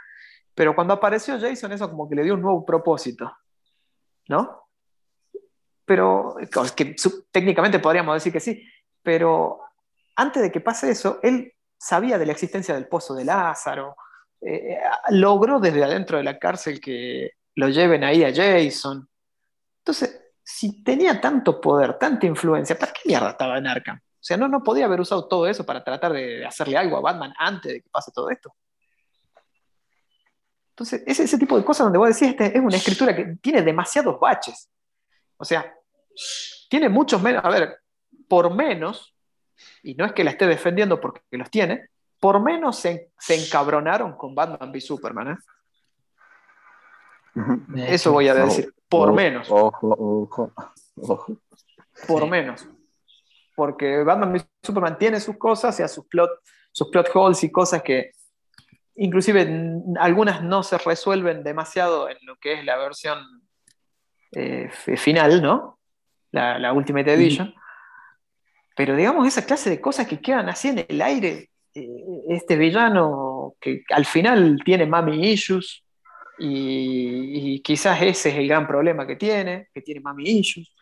pero 0.54 0.74
cuando 0.74 0.92
apareció 0.92 1.40
Jason 1.40 1.72
eso 1.72 1.88
como 1.88 2.06
que 2.06 2.16
le 2.16 2.22
dio 2.22 2.34
un 2.34 2.42
nuevo 2.42 2.66
propósito, 2.66 3.34
¿no? 4.28 4.68
Pero 5.86 6.36
que 6.76 6.94
técnicamente 7.30 7.78
podríamos 7.78 8.16
decir 8.16 8.30
que 8.30 8.40
sí, 8.40 8.62
pero 9.02 9.60
antes 10.16 10.42
de 10.42 10.52
que 10.52 10.60
pase 10.60 10.90
eso, 10.90 11.18
él 11.22 11.54
sabía 11.78 12.18
de 12.18 12.26
la 12.26 12.32
existencia 12.32 12.74
del 12.74 12.88
pozo 12.88 13.14
de 13.14 13.24
Lázaro, 13.24 13.96
eh, 14.40 14.78
logró 15.10 15.58
desde 15.58 15.84
adentro 15.84 16.18
de 16.18 16.24
la 16.24 16.38
cárcel 16.38 16.80
que 16.80 17.32
lo 17.54 17.68
lleven 17.68 18.04
ahí 18.04 18.22
a 18.22 18.34
Jason. 18.34 19.08
Entonces, 19.78 20.20
si 20.42 20.82
tenía 20.82 21.20
tanto 21.20 21.60
poder, 21.60 21.98
tanta 21.98 22.26
influencia, 22.26 22.78
¿para 22.78 22.92
qué 22.92 23.00
mierda 23.06 23.30
estaba 23.30 23.58
en 23.58 23.66
Arkham? 23.66 23.96
O 23.98 24.24
sea, 24.26 24.36
no, 24.36 24.48
no 24.48 24.62
podía 24.62 24.86
haber 24.86 25.00
usado 25.00 25.26
todo 25.28 25.46
eso 25.46 25.64
para 25.64 25.82
tratar 25.82 26.12
de 26.12 26.44
hacerle 26.44 26.76
algo 26.76 26.96
a 26.96 27.00
Batman 27.00 27.32
antes 27.38 27.72
de 27.72 27.80
que 27.80 27.88
pase 27.90 28.12
todo 28.12 28.30
esto. 28.30 28.54
Entonces, 30.70 31.02
es 31.06 31.20
ese 31.20 31.38
tipo 31.38 31.56
de 31.56 31.64
cosas 31.64 31.86
donde 31.86 31.98
vos 31.98 32.08
decís, 32.08 32.28
este 32.28 32.56
es 32.56 32.62
una 32.62 32.76
escritura 32.76 33.16
que 33.16 33.36
tiene 33.40 33.62
demasiados 33.62 34.20
baches. 34.20 34.68
O 35.38 35.44
sea, 35.44 35.74
tiene 36.68 36.88
muchos 36.88 37.22
menos, 37.22 37.44
a 37.44 37.48
ver, 37.48 37.78
por 38.28 38.54
menos, 38.54 39.15
y 39.82 39.94
no 39.94 40.04
es 40.04 40.12
que 40.12 40.24
la 40.24 40.30
esté 40.30 40.46
defendiendo 40.46 41.00
porque 41.00 41.20
los 41.32 41.50
tiene, 41.50 41.88
por 42.20 42.42
menos 42.42 42.78
se, 42.78 43.10
encabronaron 43.28 44.16
con 44.16 44.34
Batman 44.34 44.70
v 44.70 44.80
Superman. 44.80 45.28
¿eh? 45.28 45.36
Eso 47.88 48.12
voy 48.12 48.28
a 48.28 48.34
decir, 48.34 48.72
por 48.88 49.12
menos. 49.12 49.48
Ojo, 49.50 49.94
ojo, 49.98 50.52
ojo. 50.96 51.40
Por 52.06 52.28
menos. 52.28 52.66
Porque 53.54 54.02
Batman 54.02 54.32
v 54.32 54.46
Superman 54.62 54.98
tiene 54.98 55.20
sus 55.20 55.36
cosas 55.36 55.78
y 55.80 55.88
sus 55.88 56.06
plot, 56.06 56.30
sus 56.72 56.88
plot 56.88 57.08
holes 57.14 57.42
y 57.44 57.50
cosas 57.50 57.82
que 57.82 58.12
inclusive 58.96 59.46
algunas 59.98 60.42
no 60.42 60.62
se 60.62 60.78
resuelven 60.78 61.42
demasiado 61.42 62.08
en 62.08 62.16
lo 62.22 62.36
que 62.36 62.54
es 62.54 62.64
la 62.64 62.76
versión 62.76 63.18
eh, 64.32 64.70
final, 64.70 65.42
¿no? 65.42 65.78
La, 66.32 66.58
la 66.58 66.72
Ultimate 66.72 67.12
Edition. 67.12 67.54
Pero 68.76 68.94
digamos, 68.94 69.26
esa 69.26 69.46
clase 69.46 69.70
de 69.70 69.80
cosas 69.80 70.06
que 70.06 70.20
quedan 70.20 70.48
así 70.50 70.68
en 70.68 70.84
el 70.86 71.00
aire, 71.00 71.48
eh, 71.74 71.88
este 72.28 72.56
villano 72.56 73.54
que 73.58 73.82
al 73.90 74.04
final 74.04 74.60
tiene 74.64 74.86
mami 74.86 75.32
issues, 75.32 75.82
y, 76.38 77.60
quizás 77.62 78.02
ese 78.02 78.28
es 78.28 78.34
el 78.34 78.46
gran 78.46 78.66
problema 78.66 79.06
que 79.06 79.16
tiene, 79.16 79.68
que 79.72 79.80
tiene 79.80 80.00
mami 80.00 80.24
issues, 80.28 80.74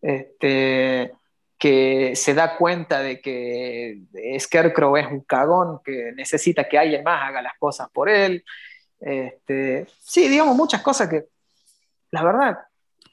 este, 0.00 1.12
que 1.58 2.12
se 2.14 2.34
da 2.34 2.56
cuenta 2.56 3.00
de 3.00 3.20
que 3.20 4.02
Scarecrow 4.38 4.96
es 4.96 5.08
un 5.08 5.22
cagón, 5.22 5.80
que 5.84 6.12
necesita 6.14 6.68
que 6.68 6.78
alguien 6.78 7.02
más 7.02 7.28
haga 7.28 7.42
las 7.42 7.58
cosas 7.58 7.88
por 7.92 8.08
él. 8.08 8.44
Este, 9.00 9.86
sí, 9.98 10.28
digamos 10.28 10.56
muchas 10.56 10.82
cosas 10.82 11.08
que, 11.08 11.24
la 12.12 12.22
verdad, 12.22 12.58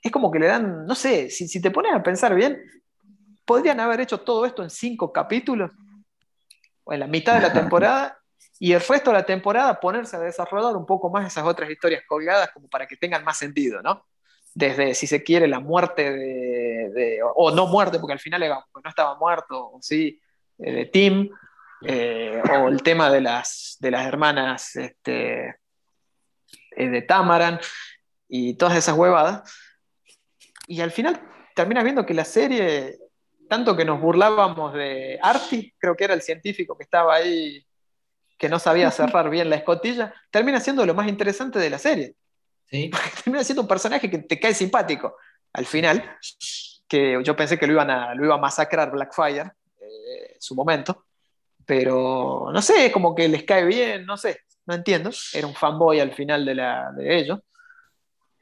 es 0.03 0.11
como 0.11 0.29
que 0.29 0.37
le 0.37 0.47
dan, 0.47 0.85
no 0.85 0.93
sé, 0.93 1.31
si, 1.31 1.47
si 1.47 1.59
te 1.59 1.71
pones 1.71 1.93
a 1.93 2.03
pensar 2.03 2.35
bien, 2.35 2.61
podrían 3.47 3.79
haber 3.79 4.01
hecho 4.01 4.19
todo 4.19 4.45
esto 4.45 4.61
en 4.61 4.69
cinco 4.69 5.11
capítulos, 5.11 5.71
o 6.83 6.93
en 6.93 6.99
la 6.99 7.07
mitad 7.07 7.35
de 7.35 7.41
la 7.41 7.53
temporada, 7.61 8.19
y 8.59 8.73
el 8.73 8.81
resto 8.81 9.11
de 9.11 9.17
la 9.17 9.25
temporada 9.25 9.79
ponerse 9.79 10.17
a 10.17 10.19
desarrollar 10.19 10.75
un 10.75 10.85
poco 10.85 11.09
más 11.09 11.25
esas 11.25 11.45
otras 11.45 11.69
historias 11.69 12.03
colgadas 12.07 12.49
como 12.53 12.67
para 12.67 12.85
que 12.85 12.97
tengan 12.97 13.23
más 13.23 13.37
sentido, 13.37 13.81
¿no? 13.81 14.05
Desde, 14.53 14.93
si 14.95 15.07
se 15.07 15.23
quiere, 15.23 15.47
la 15.47 15.59
muerte 15.59 16.11
de, 16.11 17.19
o 17.35 17.51
no 17.51 17.67
muerte, 17.67 17.99
porque 17.99 18.13
al 18.13 18.19
final 18.19 18.41
no 18.49 18.89
estaba 18.89 19.17
muerto, 19.17 19.71
o 19.73 19.79
sí, 19.81 20.19
eh, 20.57 20.71
de 20.71 20.85
Tim, 20.85 21.29
eh, 21.83 22.41
o 22.51 22.67
el 22.67 22.81
tema 22.81 23.11
de 23.11 23.21
las, 23.21 23.77
de 23.79 23.91
las 23.91 24.07
hermanas 24.07 24.75
este, 24.75 25.55
eh, 26.75 26.89
de 26.89 27.01
Tamaran, 27.03 27.59
y 28.27 28.55
todas 28.55 28.75
esas 28.75 28.97
huevadas. 28.97 29.55
Y 30.67 30.81
al 30.81 30.91
final 30.91 31.21
terminas 31.55 31.83
viendo 31.83 32.05
que 32.05 32.15
la 32.15 32.25
serie 32.25 32.97
tanto 33.47 33.75
que 33.75 33.85
nos 33.85 33.99
burlábamos 33.99 34.73
de 34.73 35.19
Arti, 35.21 35.73
creo 35.77 35.95
que 35.95 36.03
era 36.03 36.13
el 36.13 36.21
científico 36.21 36.77
que 36.77 36.83
estaba 36.83 37.15
ahí, 37.15 37.65
que 38.37 38.49
no 38.49 38.59
sabía 38.59 38.91
cerrar 38.91 39.29
bien 39.29 39.49
la 39.49 39.57
escotilla, 39.57 40.13
termina 40.31 40.59
siendo 40.59 40.85
lo 40.85 40.93
más 40.93 41.07
interesante 41.07 41.59
de 41.59 41.69
la 41.69 41.77
serie. 41.77 42.15
¿Sí? 42.69 42.91
termina 43.23 43.43
siendo 43.43 43.61
un 43.61 43.67
personaje 43.67 44.09
que 44.09 44.19
te 44.19 44.39
cae 44.39 44.53
simpático 44.53 45.15
al 45.53 45.65
final, 45.65 46.17
que 46.87 47.19
yo 47.23 47.35
pensé 47.35 47.57
que 47.57 47.67
lo, 47.67 47.73
iban 47.73 47.89
a, 47.89 48.13
lo 48.13 48.25
iba 48.25 48.35
a 48.35 48.39
masacrar 48.39 48.91
Blackfire 48.91 49.51
eh, 49.79 50.33
en 50.35 50.41
su 50.41 50.53
momento, 50.53 51.05
pero 51.65 52.49
no 52.53 52.61
sé, 52.61 52.91
como 52.91 53.15
que 53.15 53.27
les 53.27 53.43
cae 53.43 53.65
bien, 53.65 54.05
no 54.05 54.17
sé, 54.17 54.41
no 54.65 54.75
entiendo. 54.75 55.09
Era 55.33 55.47
un 55.47 55.55
fanboy 55.55 55.99
al 55.99 56.13
final 56.13 56.45
de, 56.45 56.55
la, 56.55 56.91
de 56.95 57.17
ellos, 57.17 57.39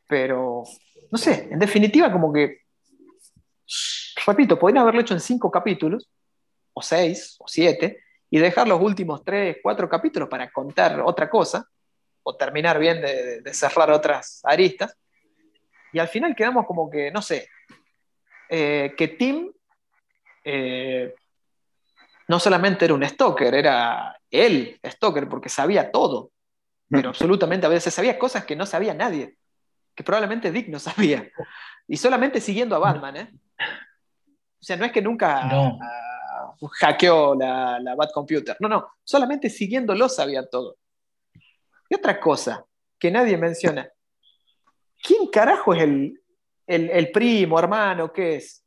pero 0.08 0.64
no 1.12 1.18
sé, 1.18 1.48
en 1.52 1.60
definitiva, 1.60 2.12
como 2.12 2.34
que 2.34 2.66
repito, 4.26 4.58
podrían 4.58 4.82
haberlo 4.84 5.02
hecho 5.02 5.14
en 5.14 5.20
cinco 5.20 5.52
capítulos, 5.52 6.10
o 6.74 6.82
seis, 6.82 7.36
o 7.40 7.48
siete, 7.48 8.04
y 8.30 8.40
dejar 8.40 8.68
los 8.68 8.82
últimos 8.82 9.24
tres, 9.24 9.58
cuatro 9.62 9.88
capítulos 9.88 10.28
para 10.28 10.52
contar 10.52 11.00
otra 11.02 11.30
cosa, 11.30 11.68
o 12.24 12.36
terminar 12.36 12.80
bien 12.80 13.02
de, 13.02 13.54
cerrar 13.54 13.92
otras 13.92 14.42
aristas. 14.44 14.98
Y 15.94 16.00
al 16.00 16.08
final 16.08 16.36
quedamos 16.36 16.66
como 16.66 16.90
que, 16.90 17.12
no 17.12 17.22
sé, 17.22 17.48
eh, 18.50 18.94
que 18.98 19.08
Tim 19.10 19.52
eh, 20.44 21.14
no 22.28 22.40
solamente 22.40 22.86
era 22.86 22.94
un 22.94 23.06
stalker, 23.06 23.54
era 23.54 24.20
él 24.30 24.80
stalker, 24.84 25.30
porque 25.30 25.50
sabía 25.50 25.92
todo, 25.92 26.32
pero 26.90 27.10
absolutamente 27.10 27.66
a 27.66 27.70
veces 27.70 27.94
sabía 27.94 28.18
cosas 28.20 28.46
que 28.46 28.56
no 28.56 28.66
sabía 28.66 28.94
nadie, 28.94 29.38
que 29.94 30.04
probablemente 30.04 30.52
Dick 30.52 30.68
no 30.68 30.80
sabía. 30.80 31.30
Y 31.88 31.98
solamente 31.98 32.42
siguiendo 32.42 32.76
a 32.76 32.80
Batman, 32.80 33.18
¿eh? 33.18 33.30
O 34.66 34.68
sea, 34.68 34.78
no 34.78 34.86
es 34.86 34.92
que 34.92 35.02
nunca 35.04 35.42
ah, 35.44 36.56
hackeó 36.80 37.36
la, 37.36 37.80
la 37.80 37.94
Bad 37.94 38.10
Computer. 38.12 38.58
No, 38.60 38.68
no, 38.68 38.88
solamente 39.04 39.48
siguiéndolo 39.48 40.10
sabía 40.10 40.44
todo. 40.50 40.78
Y 41.88 41.94
otra 41.94 42.20
cosa 42.20 42.66
que 42.98 43.12
nadie 43.12 43.38
menciona. 43.38 43.88
¿Quién 45.04 45.28
carajo 45.28 45.76
es 45.76 45.84
el, 45.84 46.20
el, 46.66 47.12
primo, 47.12 47.60
hermano, 47.60 48.12
qué 48.12 48.38
es? 48.38 48.66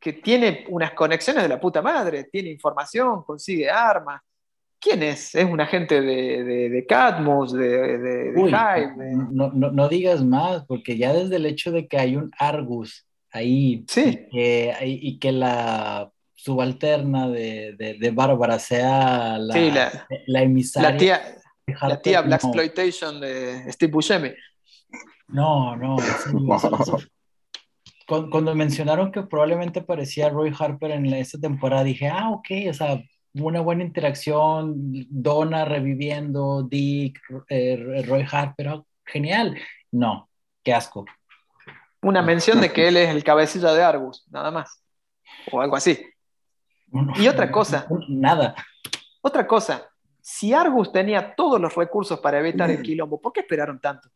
Que 0.00 0.14
tiene 0.14 0.64
unas 0.70 0.92
conexiones 0.92 1.42
de 1.42 1.50
la 1.50 1.60
puta 1.60 1.82
madre, 1.82 2.24
tiene 2.32 2.48
información, 2.48 3.22
consigue 3.22 3.68
armas. 3.68 4.22
¿Quién 4.80 5.02
es? 5.02 5.34
¿Es 5.34 5.44
un 5.44 5.60
agente 5.60 6.00
de, 6.00 6.44
de, 6.44 6.70
de 6.70 6.86
Catmus, 6.86 7.52
de, 7.52 7.98
de, 7.98 8.32
No, 9.32 9.50
no, 9.52 9.70
no, 9.70 9.88
digas 9.90 10.24
más, 10.24 10.64
porque 10.64 10.96
ya 10.96 11.12
desde 11.12 11.36
el 11.36 11.44
hecho 11.44 11.72
de 11.72 11.86
que 11.86 11.98
hay 11.98 12.16
un 12.16 12.30
Argus 12.38 13.06
ahí. 13.32 13.84
Sí. 13.88 14.26
Y 14.32 15.18
que, 15.18 15.32
la 15.32 16.10
subalterna 16.34 17.28
de, 17.28 17.96
de, 17.98 18.10
Bárbara 18.10 18.58
sea 18.58 19.38
la, 19.38 20.06
la, 20.26 20.42
emisaria. 20.42 20.90
La 20.90 20.96
tía, 20.96 21.22
la 21.82 22.00
tía 22.00 22.20
Black 22.22 22.44
Exploitation 22.44 23.20
de 23.20 23.72
Steve 23.72 23.92
Buscemi. 23.92 24.30
No, 25.28 25.76
no. 25.76 25.96
cuando, 28.06 28.54
mencionaron 28.54 29.10
que 29.10 29.22
probablemente 29.22 29.80
aparecía 29.80 30.28
Roy 30.28 30.52
Harper 30.56 30.92
en 30.92 31.06
esta 31.06 31.38
temporada, 31.38 31.82
dije, 31.82 32.08
ah, 32.08 32.30
ok, 32.30 32.48
o 32.70 32.72
sea, 32.72 33.02
una 33.34 33.60
buena 33.60 33.82
interacción, 33.82 34.74
Donna 35.10 35.64
reviviendo, 35.64 36.62
Dick, 36.62 37.20
eh, 37.48 38.04
Roy 38.06 38.24
Harper, 38.30 38.68
oh, 38.68 38.86
genial. 39.04 39.58
No, 39.90 40.28
qué 40.62 40.72
asco 40.72 41.04
una 42.02 42.22
mención 42.22 42.60
de 42.60 42.72
que 42.72 42.88
él 42.88 42.96
es 42.96 43.10
el 43.10 43.24
cabecilla 43.24 43.72
de 43.72 43.82
Argus, 43.82 44.24
nada 44.30 44.50
más. 44.50 44.82
O 45.50 45.60
algo 45.60 45.76
así. 45.76 45.98
y 47.16 47.28
otra 47.28 47.50
cosa. 47.50 47.86
Nada. 48.08 48.54
Otra 49.22 49.46
cosa. 49.46 49.88
Si 50.20 50.52
Argus 50.52 50.90
tenía 50.92 51.34
todos 51.34 51.60
los 51.60 51.74
recursos 51.74 52.18
para 52.20 52.38
evitar 52.38 52.70
el 52.70 52.82
quilombo, 52.82 53.20
¿por 53.20 53.32
qué 53.32 53.40
esperaron 53.40 53.80
tanto? 53.80 54.08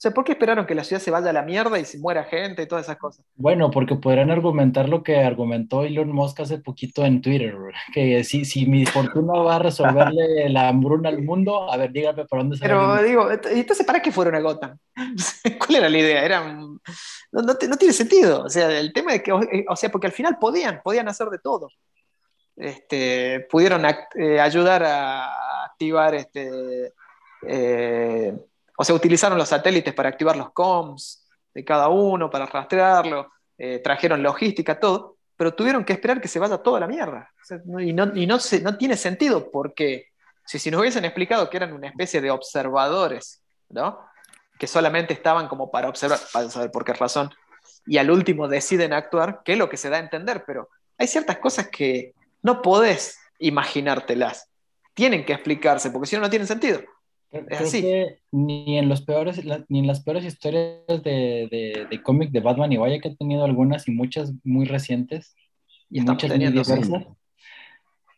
O 0.00 0.02
sea, 0.02 0.12
¿por 0.12 0.24
qué 0.24 0.32
esperaron 0.32 0.64
que 0.64 0.74
la 0.74 0.82
ciudad 0.82 1.02
se 1.02 1.10
vaya 1.10 1.28
a 1.28 1.34
la 1.34 1.42
mierda 1.42 1.78
y 1.78 1.84
se 1.84 1.98
muera 1.98 2.24
gente 2.24 2.62
y 2.62 2.66
todas 2.66 2.86
esas 2.86 2.96
cosas? 2.96 3.22
Bueno, 3.34 3.70
porque 3.70 3.96
podrán 3.96 4.30
argumentar 4.30 4.88
lo 4.88 5.02
que 5.02 5.18
argumentó 5.18 5.84
Elon 5.84 6.10
Musk 6.10 6.40
hace 6.40 6.56
poquito 6.56 7.04
en 7.04 7.20
Twitter, 7.20 7.54
que 7.92 8.24
si, 8.24 8.46
si 8.46 8.64
mi 8.64 8.86
fortuna 8.86 9.34
va 9.34 9.56
a 9.56 9.58
resolverle 9.58 10.48
la 10.48 10.68
hambruna 10.68 11.10
al 11.10 11.20
mundo, 11.20 11.70
a 11.70 11.76
ver, 11.76 11.92
dígame 11.92 12.24
por 12.24 12.38
dónde 12.38 12.56
se 12.56 12.62
Pero 12.62 13.02
digo, 13.02 13.30
entonces, 13.30 13.84
¿para 13.84 14.00
qué 14.00 14.10
fueron 14.10 14.36
a 14.36 14.40
Gotham? 14.40 14.78
¿Cuál 15.58 15.76
era 15.76 15.90
la 15.90 15.98
idea? 15.98 16.24
Era, 16.24 16.44
no, 16.50 16.80
no, 17.32 17.54
tiene 17.54 17.92
sentido. 17.92 18.44
O 18.44 18.48
sea, 18.48 18.70
el 18.80 18.94
tema 18.94 19.12
de 19.12 19.22
que, 19.22 19.32
o 19.32 19.76
sea, 19.76 19.90
porque 19.90 20.06
al 20.06 20.14
final 20.14 20.38
podían, 20.38 20.80
podían 20.82 21.08
hacer 21.08 21.28
de 21.28 21.40
todo. 21.40 21.68
Este, 22.56 23.46
pudieron 23.50 23.84
eh, 24.14 24.40
ayudar 24.40 24.82
a 24.82 25.64
activar 25.66 26.14
este, 26.14 26.94
eh, 27.46 28.34
o 28.80 28.84
sea, 28.84 28.94
utilizaron 28.94 29.36
los 29.36 29.50
satélites 29.50 29.92
para 29.92 30.08
activar 30.08 30.38
los 30.38 30.52
comms 30.52 31.26
de 31.52 31.62
cada 31.62 31.88
uno, 31.88 32.30
para 32.30 32.46
rastrearlo, 32.46 33.30
eh, 33.58 33.78
trajeron 33.84 34.22
logística, 34.22 34.80
todo, 34.80 35.18
pero 35.36 35.52
tuvieron 35.52 35.84
que 35.84 35.92
esperar 35.92 36.18
que 36.18 36.28
se 36.28 36.38
vaya 36.38 36.56
toda 36.56 36.80
la 36.80 36.86
mierda. 36.86 37.30
y 37.78 37.92
no, 37.92 38.06
no 38.06 38.78
tiene 38.78 38.96
sentido 38.96 39.50
porque 39.50 40.06
si, 40.46 40.58
si 40.58 40.70
nos 40.70 40.80
hubiesen 40.80 41.04
explicado 41.04 41.50
que 41.50 41.58
eran 41.58 41.74
una 41.74 41.88
especie 41.88 42.22
de 42.22 42.30
observadores, 42.30 43.42
¿no? 43.68 44.00
que 44.58 44.66
solamente 44.66 45.12
estaban 45.12 45.46
como 45.46 45.70
para 45.70 45.90
observar, 45.90 46.18
para 46.32 46.48
saber 46.48 46.70
por 46.70 46.82
qué 46.82 46.94
razón, 46.94 47.30
y 47.84 47.98
al 47.98 48.10
último 48.10 48.48
deciden 48.48 48.94
actuar, 48.94 49.42
que 49.44 49.52
es 49.52 49.58
lo 49.58 49.68
que 49.68 49.76
se 49.76 49.90
da 49.90 49.98
a 49.98 50.00
entender, 50.00 50.44
pero 50.46 50.70
hay 50.96 51.06
ciertas 51.06 51.36
cosas 51.36 51.68
que 51.68 52.14
no 52.40 52.62
podés 52.62 53.18
imaginártelas. 53.40 54.48
Tienen 54.94 55.26
que 55.26 55.34
explicarse, 55.34 55.90
porque 55.90 56.06
si 56.06 56.16
no, 56.16 56.22
no 56.22 56.30
tienen 56.30 56.48
sentido. 56.48 56.80
Creo, 57.30 57.70
que 57.70 58.18
ni 58.32 58.76
en, 58.76 58.88
los 58.88 59.02
peores, 59.02 59.40
ni 59.68 59.78
en 59.78 59.86
las 59.86 60.02
peores 60.02 60.24
historias 60.24 60.80
de, 60.88 61.48
de, 61.48 61.86
de 61.88 62.02
cómic 62.02 62.30
de 62.30 62.40
Batman 62.40 62.72
y 62.72 62.76
vaya 62.76 62.98
que 62.98 63.08
he 63.08 63.16
tenido 63.16 63.44
algunas 63.44 63.86
y 63.86 63.92
muchas 63.92 64.32
muy 64.42 64.66
recientes 64.66 65.36
y 65.88 66.00
muchas 66.00 66.30
muy 66.30 66.46
diversas. 66.46 66.88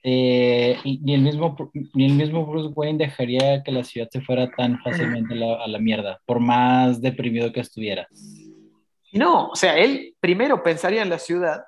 Eh, 0.04 0.78
ni, 0.84 1.14
el 1.14 1.20
mismo, 1.20 1.56
ni 1.94 2.06
el 2.06 2.14
mismo 2.14 2.44
Bruce 2.44 2.72
Wayne 2.74 2.98
dejaría 2.98 3.62
que 3.62 3.70
la 3.70 3.84
ciudad 3.84 4.08
se 4.10 4.20
fuera 4.20 4.50
tan 4.50 4.80
fácilmente 4.80 5.34
a 5.34 5.68
la 5.68 5.78
mierda, 5.78 6.20
por 6.26 6.40
más 6.40 7.00
deprimido 7.00 7.52
que 7.52 7.60
estuviera. 7.60 8.08
No, 9.12 9.48
o 9.48 9.56
sea, 9.56 9.76
él 9.76 10.16
primero 10.18 10.62
pensaría 10.62 11.02
en 11.02 11.10
la 11.10 11.18
ciudad 11.18 11.62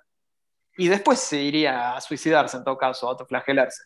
y 0.76 0.88
después 0.88 1.20
se 1.20 1.42
iría 1.42 1.94
a 1.94 2.00
suicidarse 2.00 2.56
en 2.56 2.64
todo 2.64 2.76
caso, 2.76 3.06
a 3.06 3.10
autoflagelarse. 3.12 3.84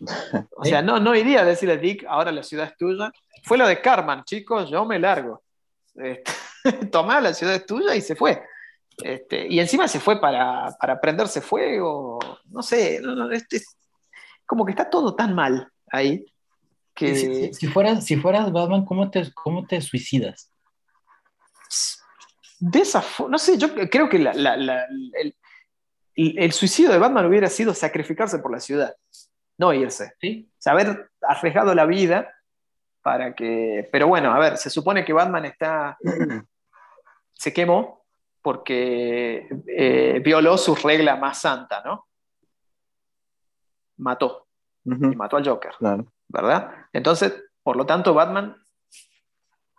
O 0.56 0.64
sea, 0.64 0.82
no, 0.82 0.98
no 0.98 1.14
iría 1.14 1.40
a 1.40 1.44
decirle 1.44 1.74
a 1.74 1.78
Dick, 1.78 2.04
ahora 2.08 2.32
la 2.32 2.42
ciudad 2.42 2.66
es 2.66 2.76
tuya. 2.76 3.12
Fue 3.42 3.58
lo 3.58 3.66
de 3.66 3.80
Carman, 3.80 4.24
chicos, 4.24 4.70
yo 4.70 4.84
me 4.84 4.98
largo. 4.98 5.42
Este, 5.94 6.32
tomá, 6.90 7.20
la 7.20 7.34
ciudad 7.34 7.54
es 7.54 7.66
tuya 7.66 7.94
y 7.94 8.00
se 8.00 8.16
fue. 8.16 8.42
Este, 9.02 9.46
y 9.48 9.58
encima 9.58 9.88
se 9.88 10.00
fue 10.00 10.20
para, 10.20 10.74
para 10.80 11.00
prenderse 11.00 11.40
fuego. 11.40 12.18
No 12.46 12.62
sé, 12.62 13.00
este, 13.32 13.60
como 14.46 14.64
que 14.64 14.72
está 14.72 14.88
todo 14.88 15.14
tan 15.14 15.34
mal 15.34 15.68
ahí. 15.90 16.24
Que... 16.94 17.52
Si, 17.52 17.66
fueras, 17.66 18.04
si 18.04 18.16
fueras 18.16 18.52
Batman, 18.52 18.84
¿cómo 18.84 19.10
te, 19.10 19.32
cómo 19.34 19.66
te 19.66 19.80
suicidas? 19.80 20.52
De 22.60 22.78
esa 22.78 23.04
no 23.28 23.36
sé, 23.36 23.58
yo 23.58 23.74
creo 23.90 24.08
que 24.08 24.16
el, 24.18 25.34
el, 26.14 26.52
suicidio 26.52 26.92
de 26.92 26.98
Batman 26.98 27.26
hubiera 27.26 27.48
sido 27.48 27.74
sacrificarse 27.74 28.38
por 28.38 28.52
la 28.52 28.60
ciudad 28.60 28.94
no 29.58 29.72
irse. 29.72 30.14
¿sí? 30.20 30.50
haber 30.66 31.10
arriesgado 31.22 31.74
la 31.74 31.86
vida 31.86 32.34
para 33.02 33.34
que... 33.34 33.88
Pero 33.92 34.08
bueno, 34.08 34.32
a 34.32 34.38
ver, 34.38 34.56
se 34.56 34.70
supone 34.70 35.04
que 35.04 35.12
Batman 35.12 35.44
está... 35.44 35.98
se 37.32 37.52
quemó 37.52 38.04
porque 38.42 39.48
eh, 39.66 40.20
violó 40.22 40.58
su 40.58 40.74
regla 40.74 41.16
más 41.16 41.40
santa, 41.40 41.82
¿no? 41.82 42.08
Mató. 43.96 44.48
Y 44.84 44.90
mató 44.90 45.38
al 45.38 45.48
Joker. 45.48 45.72
¿Verdad? 46.28 46.70
Entonces, 46.92 47.42
por 47.62 47.76
lo 47.76 47.86
tanto, 47.86 48.12
Batman 48.12 48.54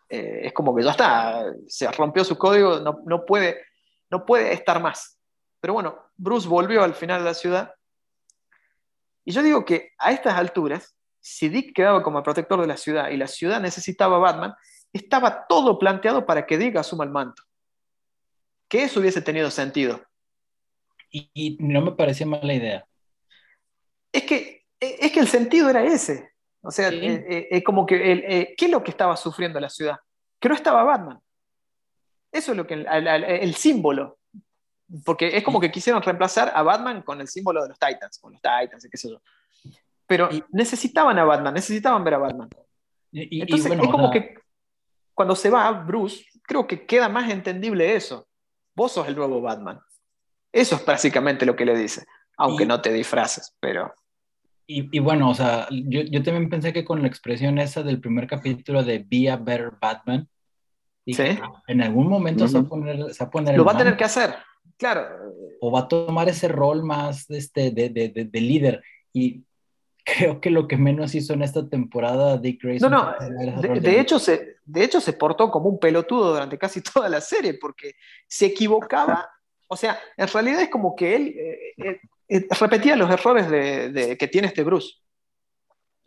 eh, 0.10 0.48
es 0.48 0.54
como 0.54 0.76
que 0.76 0.82
ya 0.82 0.92
está, 0.92 1.46
se 1.68 1.92
rompió 1.92 2.24
su 2.24 2.38
código, 2.38 2.80
no, 2.80 3.02
no, 3.06 3.24
puede, 3.24 3.66
no 4.10 4.26
puede 4.26 4.52
estar 4.52 4.82
más. 4.82 5.20
Pero 5.60 5.74
bueno, 5.74 6.00
Bruce 6.16 6.48
volvió 6.48 6.84
al 6.84 6.96
final 6.96 7.20
de 7.20 7.26
la 7.26 7.34
ciudad 7.36 7.75
y 9.26 9.32
yo 9.32 9.42
digo 9.42 9.66
que 9.66 9.94
a 9.98 10.12
estas 10.12 10.36
alturas, 10.36 10.96
si 11.20 11.50
Dick 11.50 11.76
quedaba 11.76 12.04
como 12.04 12.22
protector 12.22 12.62
de 12.62 12.68
la 12.68 12.78
ciudad 12.78 13.10
y 13.10 13.18
la 13.18 13.28
ciudad 13.28 13.60
necesitaba 13.60 14.18
a 14.18 14.20
Batman, 14.20 14.54
estaba 14.94 15.48
todo 15.48 15.80
planteado 15.80 16.26
para 16.26 16.46
que 16.46 16.60
Dick 16.60 16.76
asuma 16.76 17.04
el 17.04 17.10
manto. 17.10 17.42
Que 18.70 18.84
eso 18.84 19.00
hubiese 19.00 19.22
tenido 19.22 19.50
sentido. 19.50 20.06
Y, 21.12 21.58
no 21.60 21.82
me 21.82 21.94
parecía 21.94 22.28
mala 22.28 22.54
idea. 22.54 22.86
Es 24.12 24.24
que, 24.24 24.66
es 24.80 25.12
que 25.12 25.20
el 25.20 25.28
sentido 25.28 25.70
era 25.70 25.84
ese. 25.84 26.32
O 26.62 26.72
sea, 26.72 26.90
es 26.90 26.94
eh, 26.94 27.26
eh, 27.28 27.48
eh, 27.52 27.64
como 27.64 27.86
que, 27.86 28.54
¿qué 28.58 28.66
es 28.66 28.72
lo 28.72 28.84
que 28.84 28.92
estaba 28.92 29.16
sufriendo 29.18 29.60
la 29.60 29.70
ciudad? 29.70 29.98
Que 30.40 30.50
no 30.50 30.56
estaba 30.56 30.84
Batman. 30.84 31.20
Eso 32.32 32.52
es 32.52 32.58
lo 32.58 32.68
que, 32.68 32.74
el 32.76 33.56
símbolo 33.56 34.20
porque 35.04 35.36
es 35.36 35.44
como 35.44 35.60
que 35.60 35.72
quisieron 35.72 36.02
reemplazar 36.02 36.52
a 36.54 36.62
Batman 36.62 37.02
con 37.02 37.20
el 37.22 37.28
símbolo 37.28 37.64
de 37.64 37.70
los 37.70 37.80
Titans, 37.80 38.20
con 38.20 38.34
los 38.34 38.42
Titans, 38.42 38.88
qué 38.90 38.98
sé 38.98 39.10
yo. 39.10 39.22
Pero 40.08 40.30
necesitaban 40.52 41.18
a 41.18 41.24
Batman, 41.24 41.54
necesitaban 41.54 42.04
ver 42.04 42.14
a 42.16 42.20
Batman. 42.20 42.50
Entonces 43.12 43.72
es 43.72 43.90
como 43.90 44.12
que 44.12 44.36
cuando 45.14 45.36
se 45.36 45.50
va 45.50 45.72
Bruce, 45.72 46.26
creo 46.44 46.68
que 46.68 46.86
queda 46.86 47.10
más 47.10 47.32
entendible 47.32 47.96
eso. 47.96 48.28
Vos 48.76 48.92
sos 48.92 49.08
el 49.08 49.16
nuevo 49.16 49.42
Batman. 49.42 49.80
Eso 50.52 50.76
es 50.76 50.86
básicamente 50.86 51.46
lo 51.46 51.56
que 51.56 51.66
le 51.66 51.76
dice, 51.76 52.06
aunque 52.38 52.66
no 52.66 52.82
te 52.82 52.94
disfraces, 52.94 53.56
pero... 53.60 53.94
Y, 54.68 54.98
bueno, 54.98 55.30
o 55.30 55.36
sea, 55.36 55.68
yo, 55.70 56.02
yo, 56.02 56.24
también 56.24 56.50
pensé 56.50 56.74
que 56.74 56.84
con 56.84 57.00
la 57.04 57.08
expresión 57.08 57.60
esa 57.60 57.84
del 57.84 58.02
primer 58.02 58.26
capítulo 58.26 58.84
de 58.84 59.06
Be 59.08 59.30
a 59.30 59.38
Better 59.38 59.74
Batman, 59.80 60.28
¿Sí? 61.06 61.38
en 61.68 61.82
algún 61.84 62.08
momento 62.08 62.48
se, 62.48 62.58
va 62.58 62.62
a 62.62 62.68
poner, 62.68 63.14
se 63.14 63.24
va 63.24 63.28
a 63.28 63.30
poner 63.30 63.58
Lo 63.58 63.64
va 63.64 63.74
a 63.74 63.78
tener 63.78 63.96
que 63.96 64.06
hacer. 64.06 64.34
Claro. 64.78 65.34
O 65.62 65.72
va 65.72 65.82
a 65.82 65.88
tomar 65.88 66.28
ese 66.30 66.48
rol 66.48 66.84
más 66.84 67.30
este, 67.30 67.72
de, 67.72 67.90
de, 67.90 68.10
de, 68.10 68.42
líder. 68.42 68.84
Y 69.14 69.44
creo 70.04 70.42
que 70.42 70.50
lo 70.50 70.68
que 70.68 70.78
menos 70.78 71.16
hizo 71.16 71.34
en 71.34 71.44
esta 71.44 71.68
temporada 71.68 72.38
Dick 72.38 72.62
Grayson. 72.62 72.92
No, 72.92 73.16
no, 73.20 73.62
de, 73.62 74.00
hecho 74.00 74.20
se, 74.20 74.58
de 74.66 74.84
hecho 74.84 75.00
se 75.00 75.14
portó 75.14 75.50
como 75.50 75.70
un 75.70 75.80
pelotudo 75.80 76.34
durante 76.34 76.58
casi 76.58 76.82
toda 76.94 77.10
la 77.10 77.22
serie 77.22 77.54
porque 77.56 77.94
se 78.28 78.48
equivocaba. 78.48 79.30
o 79.68 79.78
sea, 79.78 79.98
en 80.18 80.28
realidad 80.28 80.62
es 80.62 80.70
como 80.70 80.96
que 80.96 81.16
él 81.16 81.36
eh, 81.38 82.00
eh, 82.28 82.48
repetía 82.60 82.96
los 82.98 83.10
errores 83.10 83.50
de, 83.50 84.18
que 84.20 84.28
tiene 84.28 84.48
este 84.48 84.64
Bruce. 84.64 84.94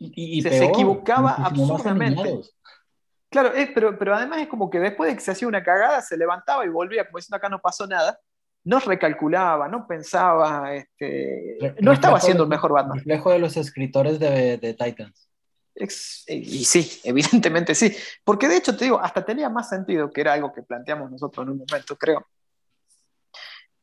Y, 0.01 0.41
se, 0.41 0.63
equivocaba 0.63 1.33
absurdamente. 1.33 2.39
Claro, 3.29 3.53
eh, 3.53 3.69
pero, 3.73 3.99
pero 3.99 4.15
además 4.15 4.41
es 4.41 4.47
como 4.47 4.69
que 4.69 4.79
después 4.79 5.09
de 5.09 5.15
que 5.15 5.21
se 5.21 5.31
hacía 5.31 5.47
una 5.47 5.61
cagada, 5.61 6.01
se 6.01 6.15
levantaba 6.15 6.65
y 6.65 6.69
volvía 6.69 7.05
como 7.05 7.17
diciendo 7.17 7.35
acá 7.35 7.49
no 7.49 7.59
pasó 7.59 7.85
nada 7.85 8.17
no 8.65 8.79
recalculaba, 8.79 9.67
no 9.67 9.87
pensaba, 9.87 10.73
este, 10.73 11.57
no 11.81 11.91
estaba 11.91 12.19
siendo 12.19 12.43
el 12.43 12.49
mejor 12.49 12.73
Batman. 12.73 12.97
Reflejo 12.97 13.31
de 13.31 13.39
los 13.39 13.57
escritores 13.57 14.19
de, 14.19 14.75
Titans. 14.77 15.29
y 16.27 16.65
sí, 16.65 16.99
evidentemente 17.03 17.73
sí. 17.73 17.95
Porque 18.23 18.47
de 18.47 18.57
hecho, 18.57 18.75
te 18.75 18.85
digo, 18.85 18.99
hasta 18.99 19.23
tenía 19.23 19.49
más 19.49 19.69
sentido, 19.69 20.09
que 20.11 20.21
era 20.21 20.33
algo 20.33 20.51
que 20.51 20.63
planteamos 20.63 21.09
nosotros 21.09 21.45
en 21.45 21.51
un 21.51 21.57
momento, 21.59 21.95
creo. 21.95 22.25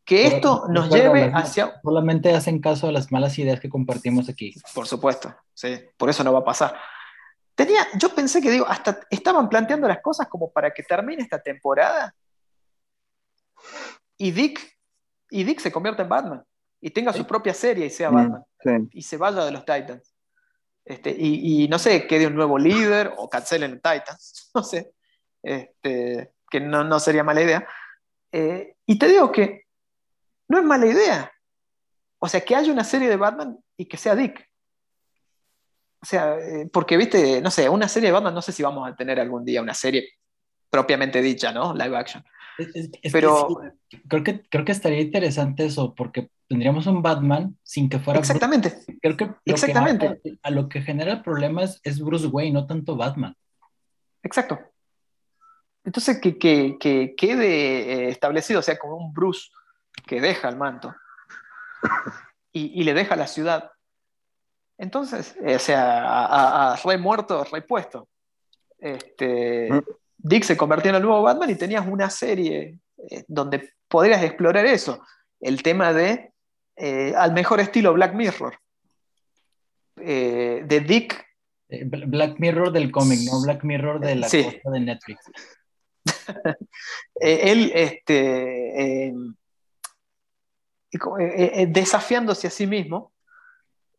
Que 0.05 0.29
esto 0.29 0.67
nos 0.69 0.89
lleve 0.89 1.33
hacia... 1.35 1.81
Solamente 1.83 2.33
hacen 2.33 2.61
caso 2.61 2.87
a 2.87 2.93
las 2.93 3.11
malas 3.11 3.37
ideas 3.41 3.59
que 3.59 3.69
compartimos 3.69 4.29
aquí. 4.29 4.55
Por 4.73 4.87
supuesto, 4.87 5.35
sí, 5.53 5.81
por 5.97 6.09
eso 6.09 6.23
no 6.23 6.33
va 6.33 6.41
a 6.41 6.45
pasar. 6.45 6.79
Tenía, 7.57 7.85
yo 7.99 8.15
pensé 8.15 8.41
que, 8.41 8.53
digo, 8.53 8.67
hasta 8.69 9.01
estaban 9.11 9.49
planteando 9.49 9.89
las 9.89 10.01
cosas 10.01 10.29
como 10.29 10.53
para 10.53 10.71
que 10.71 10.85
termine 10.85 11.25
esta 11.25 11.41
temporada 11.41 12.15
y 14.19 14.31
Dick 14.31 14.77
y 15.31 15.45
Dick 15.45 15.61
se 15.61 15.73
convierte 15.73 16.03
en 16.03 16.09
Batman 16.09 16.45
y 16.81 16.91
tenga 16.91 17.13
su 17.13 17.27
propia 17.27 17.55
serie 17.55 17.87
y 17.87 17.91
sea 17.91 18.11
Batman 18.11 18.45
y 18.93 19.03
se 19.03 19.17
vaya 19.17 19.45
de 19.45 19.51
los 19.51 19.65
Titans. 19.65 20.15
Este, 20.85 21.11
y, 21.11 21.67
no 21.67 21.81
sé, 21.81 22.07
quede 22.07 22.29
un 22.29 22.37
nuevo 22.37 22.59
líder 22.59 23.13
o 23.17 23.29
cancelen 23.29 23.81
Titans, 23.81 24.51
no 24.55 24.63
sé, 24.63 24.93
este, 25.43 26.33
que 26.49 26.61
no, 26.61 27.01
sería 27.01 27.25
mala 27.25 27.43
idea. 27.43 27.67
Eh, 28.31 28.77
y 28.87 28.99
te 28.99 29.09
digo 29.09 29.33
que 29.33 29.65
no 30.49 30.59
es 30.59 30.65
mala 30.65 30.87
idea. 30.87 31.33
O 32.19 32.29
sea, 32.29 32.41
que 32.41 32.55
haya 32.55 32.73
una 32.73 32.85
serie 32.85 33.09
de 33.09 33.17
Batman 33.17 33.59
y 33.77 33.87
que 33.87 33.97
sea 33.97 34.15
Dick. 34.15 34.49
O 36.01 36.07
sea, 36.07 36.39
eh, 36.39 36.69
porque, 36.73 36.97
viste, 36.97 37.41
no 37.41 37.51
sé, 37.51 37.69
una 37.69 37.89
serie 37.89 38.11
de 38.11 38.13
Batman, 38.13 38.35
no 38.35 38.43
sé 38.43 38.53
si 38.53 38.63
vamos 38.63 38.89
a 38.89 38.95
tener 38.95 39.19
algún 39.19 39.45
día 39.45 39.61
una 39.63 39.75
serie 39.75 40.09
propiamente 40.71 41.21
dicha, 41.21 41.53
¿no? 41.53 41.75
Live 41.75 41.97
action. 41.97 42.25
Pero 43.13 43.61
creo, 44.09 44.25
que, 44.25 44.43
creo 44.49 44.65
que 44.65 44.73
estaría 44.73 45.01
interesante 45.01 45.67
eso, 45.67 45.95
porque 45.95 46.31
tendríamos 46.49 46.87
un 46.87 47.03
Batman 47.03 47.57
sin 47.63 47.89
que 47.89 47.99
fuera. 47.99 48.21
Exactamente. 48.21 48.79
Creo 49.03 49.17
que, 49.17 49.31
Exactamente. 49.45 50.21
a, 50.43 50.51
lo 50.51 50.69
que 50.69 50.83
genera 50.83 51.13
el 51.13 51.23
problema 51.23 51.63
es, 51.63 52.01
Bruce 52.01 52.27
Wayne, 52.27 52.53
no 52.53 52.67
tanto 52.67 52.97
Batman. 52.97 53.37
Exacto. 54.23 54.59
Entonces, 55.85 56.21
que, 56.21 56.39
que, 56.39 57.15
quede 57.17 57.47
eh, 57.47 58.09
establecido, 58.09 58.61
o 58.61 58.63
sea, 58.63 58.79
como 58.79 58.97
un 58.97 59.13
Bruce 59.13 59.51
que 60.07 60.21
deja 60.21 60.49
el 60.49 60.57
manto 60.57 60.95
y, 62.53 62.83
le 62.83 62.95
deja 62.95 63.17
la 63.17 63.27
ciudad. 63.27 63.71
Entonces, 64.79 65.37
eh, 65.43 65.57
o 65.57 65.59
sea, 65.59 66.05
a, 66.05 66.73
a, 66.73 66.77
Rey 66.77 66.99
muerto, 66.99 67.45
Rey 67.45 67.63
puesto. 67.63 68.09
Este, 68.79 69.73
mm. 69.73 69.81
Dick 70.27 70.43
se 70.43 70.57
convirtió 70.57 70.91
en 70.91 70.97
el 70.97 71.03
nuevo 71.03 71.23
Batman 71.23 71.51
y 71.51 71.55
tenías 71.55 71.87
una 71.87 72.11
serie 72.11 72.81
eh, 73.11 73.25
donde 73.29 73.75
podrías 73.87 74.23
explorar 74.25 74.67
eso, 74.67 75.01
el 75.41 75.63
tema 75.63 75.93
de, 75.93 76.33
eh, 76.75 77.15
al 77.17 77.33
mejor 77.33 77.61
estilo 77.61 77.93
Black 77.93 78.13
Mirror, 78.13 78.59
eh, 80.01 80.63
de 80.65 80.81
Dick. 80.81 81.25
Black 81.69 82.39
Mirror 82.39 82.73
del 82.73 82.91
cómic, 82.91 83.21
no 83.25 83.41
Black 83.43 83.63
Mirror 83.63 84.01
de 84.01 84.15
la 84.17 84.29
costa 84.29 84.71
de 84.71 84.81
Netflix. 84.81 85.31
él, 87.21 87.73
este, 87.75 89.13
desafiándose 91.69 92.47
a 92.47 92.51
sí 92.51 92.67
mismo, 92.69 93.13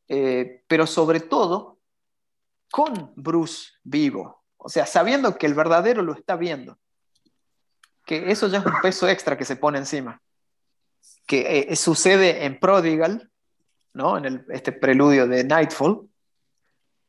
pero 0.08 0.88
sobre 0.88 1.20
todo 1.20 1.80
con 2.72 3.14
Bruce 3.16 3.72
vivo. 3.84 4.38
O 4.68 4.70
sea, 4.70 4.86
sabiendo 4.86 5.38
que 5.38 5.46
el 5.46 5.54
verdadero 5.54 6.02
lo 6.02 6.12
está 6.12 6.36
viendo. 6.36 6.78
Que 8.06 8.30
eso 8.30 8.50
ya 8.50 8.60
es 8.60 8.66
un 8.66 8.82
peso 8.82 9.08
extra 9.08 9.38
que 9.38 9.46
se 9.46 9.56
pone 9.56 9.78
encima. 9.78 10.22
Que 11.26 11.70
eh, 11.70 11.76
sucede 11.78 12.44
en 12.44 12.60
Prodigal, 12.60 13.32
¿no? 13.94 14.18
En 14.18 14.46
este 14.50 14.74
preludio 14.74 15.26
de 15.26 15.46
Nightfall. 15.46 16.10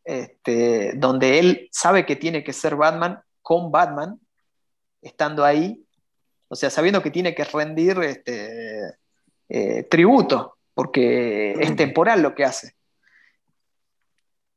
este, 0.05 0.93
donde 0.95 1.41
él 1.41 1.69
sabe 1.73 2.07
que 2.07 2.15
tiene 2.15 2.45
que 2.45 2.53
ser 2.53 2.77
Batman 2.77 3.21
con 3.43 3.73
Batman, 3.73 4.21
estando 5.03 5.45
ahí, 5.45 5.85
o 6.47 6.55
sea, 6.55 6.71
sabiendo 6.71 7.03
que 7.03 7.11
tiene 7.11 7.35
que 7.35 7.43
rendir 7.43 7.99
este, 7.99 8.95
eh, 9.49 9.83
tributo, 9.91 10.59
porque 10.75 11.55
es 11.59 11.75
temporal 11.75 12.23
lo 12.23 12.37
que 12.37 12.45
hace. 12.45 12.77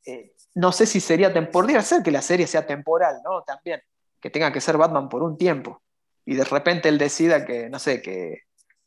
Eh, 0.05 0.30
no 0.55 0.71
sé 0.71 0.85
si 0.85 0.99
sería 0.99 1.33
temporal, 1.33 1.51
podría 1.51 1.81
ser 1.81 2.03
que 2.03 2.11
la 2.11 2.21
serie 2.21 2.47
sea 2.47 2.65
temporal, 2.65 3.21
¿no? 3.23 3.41
También, 3.43 3.81
que 4.19 4.29
tenga 4.29 4.51
que 4.51 4.61
ser 4.61 4.77
Batman 4.77 5.09
por 5.09 5.23
un 5.23 5.37
tiempo 5.37 5.81
y 6.25 6.35
de 6.35 6.43
repente 6.43 6.89
él 6.89 6.97
decida 6.97 7.45
que, 7.45 7.69
no 7.69 7.79
sé, 7.79 8.01
que, 8.01 8.43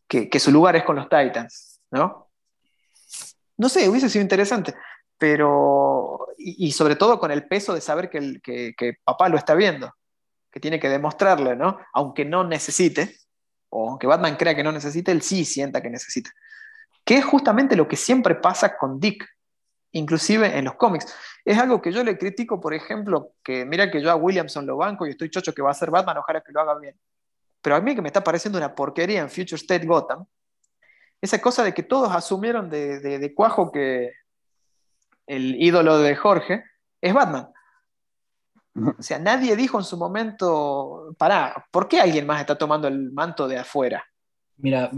que, 0.09 0.41
su 0.41 0.51
lugar 0.53 0.77
es 0.77 0.85
con 0.85 0.97
los 0.97 1.09
Titans, 1.09 1.81
¿no? 1.91 2.31
No 3.57 3.69
sé, 3.69 3.89
hubiese 3.89 4.09
sido 4.09 4.23
interesante, 4.23 4.75
pero, 5.19 6.29
y, 6.39 6.73
sobre 6.73 6.97
todo 6.97 7.19
con 7.19 7.31
el 7.31 7.47
peso 7.47 7.75
de 7.75 7.81
saber 7.81 8.11
que, 8.11 8.19
el, 8.19 8.43
que, 8.43 8.75
que, 8.77 8.95
papá 9.03 9.29
lo 9.29 9.37
está 9.37 9.55
viendo, 9.55 9.93
que 10.51 10.61
tiene 10.61 10.79
que 10.79 10.89
demostrarle, 10.89 11.57
¿no? 11.57 11.79
Aunque 11.93 12.25
no 12.25 12.45
necesite, 12.45 13.17
o 13.71 13.91
aunque 13.91 14.07
Batman 14.07 14.37
crea 14.37 14.55
que 14.55 14.65
no 14.65 14.73
necesite, 14.73 15.11
él 15.11 15.23
sí 15.23 15.45
sienta 15.45 15.83
que 15.83 15.91
necesita. 15.91 16.31
Que 17.05 17.19
es 17.19 17.25
justamente 17.25 17.77
lo 17.77 17.89
que 17.89 17.97
siempre 17.97 18.37
pasa 18.37 18.77
con 18.77 19.01
Dick, 19.01 19.27
inclusive 19.95 20.59
en 20.59 20.67
los 20.67 20.75
cómics. 20.75 21.15
Es 21.45 21.59
algo 21.59 21.81
que 21.81 21.93
yo 21.93 22.05
le 22.05 22.19
critico, 22.19 22.61
por 22.61 22.75
ejemplo, 22.75 23.33
que 23.43 23.65
mira 23.65 23.91
que 23.91 24.03
yo 24.03 24.11
a 24.11 24.17
Williamson 24.17 24.67
lo 24.67 24.77
banco 24.77 25.07
y 25.07 25.11
estoy 25.11 25.31
chocho 25.31 25.53
que 25.53 25.63
va 25.63 25.71
a 25.71 25.75
ser 25.75 25.91
Batman, 25.91 26.19
ojalá 26.19 26.41
que 26.41 26.53
lo 26.53 26.61
haga 26.61 26.79
bien. 26.79 26.99
Pero 27.63 27.77
a 27.77 27.81
mí 27.81 27.95
que 27.95 28.03
me 28.03 28.09
está 28.09 28.23
pareciendo 28.23 28.59
una 28.59 28.75
porquería 28.75 29.21
en 29.21 29.31
Future 29.31 29.57
State 29.57 29.87
Gotham, 29.87 30.27
esa 31.21 31.41
cosa 31.41 31.65
de 31.65 31.73
que 31.73 31.83
todos 31.83 32.13
asumieron 32.13 32.69
de, 32.69 33.33
cuajo 33.35 33.73
que 33.73 34.13
el 35.27 35.55
ídolo 35.63 35.99
de 35.99 36.15
Jorge 36.17 36.65
es 37.01 37.15
Batman. 37.15 37.49
O 38.99 39.03
sea, 39.03 39.19
nadie 39.19 39.57
dijo 39.57 39.79
en 39.79 39.85
su 39.85 39.97
momento, 39.97 41.15
pará, 41.17 41.67
¿por 41.71 41.89
qué 41.89 42.01
alguien 42.01 42.27
más 42.27 42.41
está 42.41 42.59
tomando 42.59 42.89
el 42.89 43.13
manto 43.13 43.47
de 43.47 43.59
afuera? 43.59 44.05
Mira, 44.57 44.91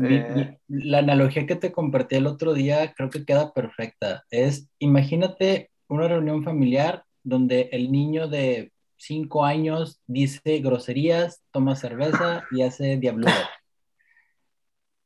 la 0.68 0.98
analogía 0.98 1.46
que 1.46 1.56
te 1.56 1.72
compartí 1.72 2.16
el 2.16 2.26
otro 2.26 2.52
día 2.52 2.92
creo 2.94 3.10
que 3.10 3.24
queda 3.24 3.52
perfecta. 3.52 4.24
Es, 4.30 4.68
imagínate 4.78 5.70
una 5.88 6.08
reunión 6.08 6.44
familiar 6.44 7.04
donde 7.22 7.68
el 7.72 7.90
niño 7.90 8.28
de 8.28 8.72
cinco 8.96 9.44
años 9.44 10.00
dice 10.06 10.58
groserías, 10.58 11.42
toma 11.50 11.76
cerveza 11.76 12.44
y 12.50 12.62
hace 12.62 12.96
diablo. 12.96 13.26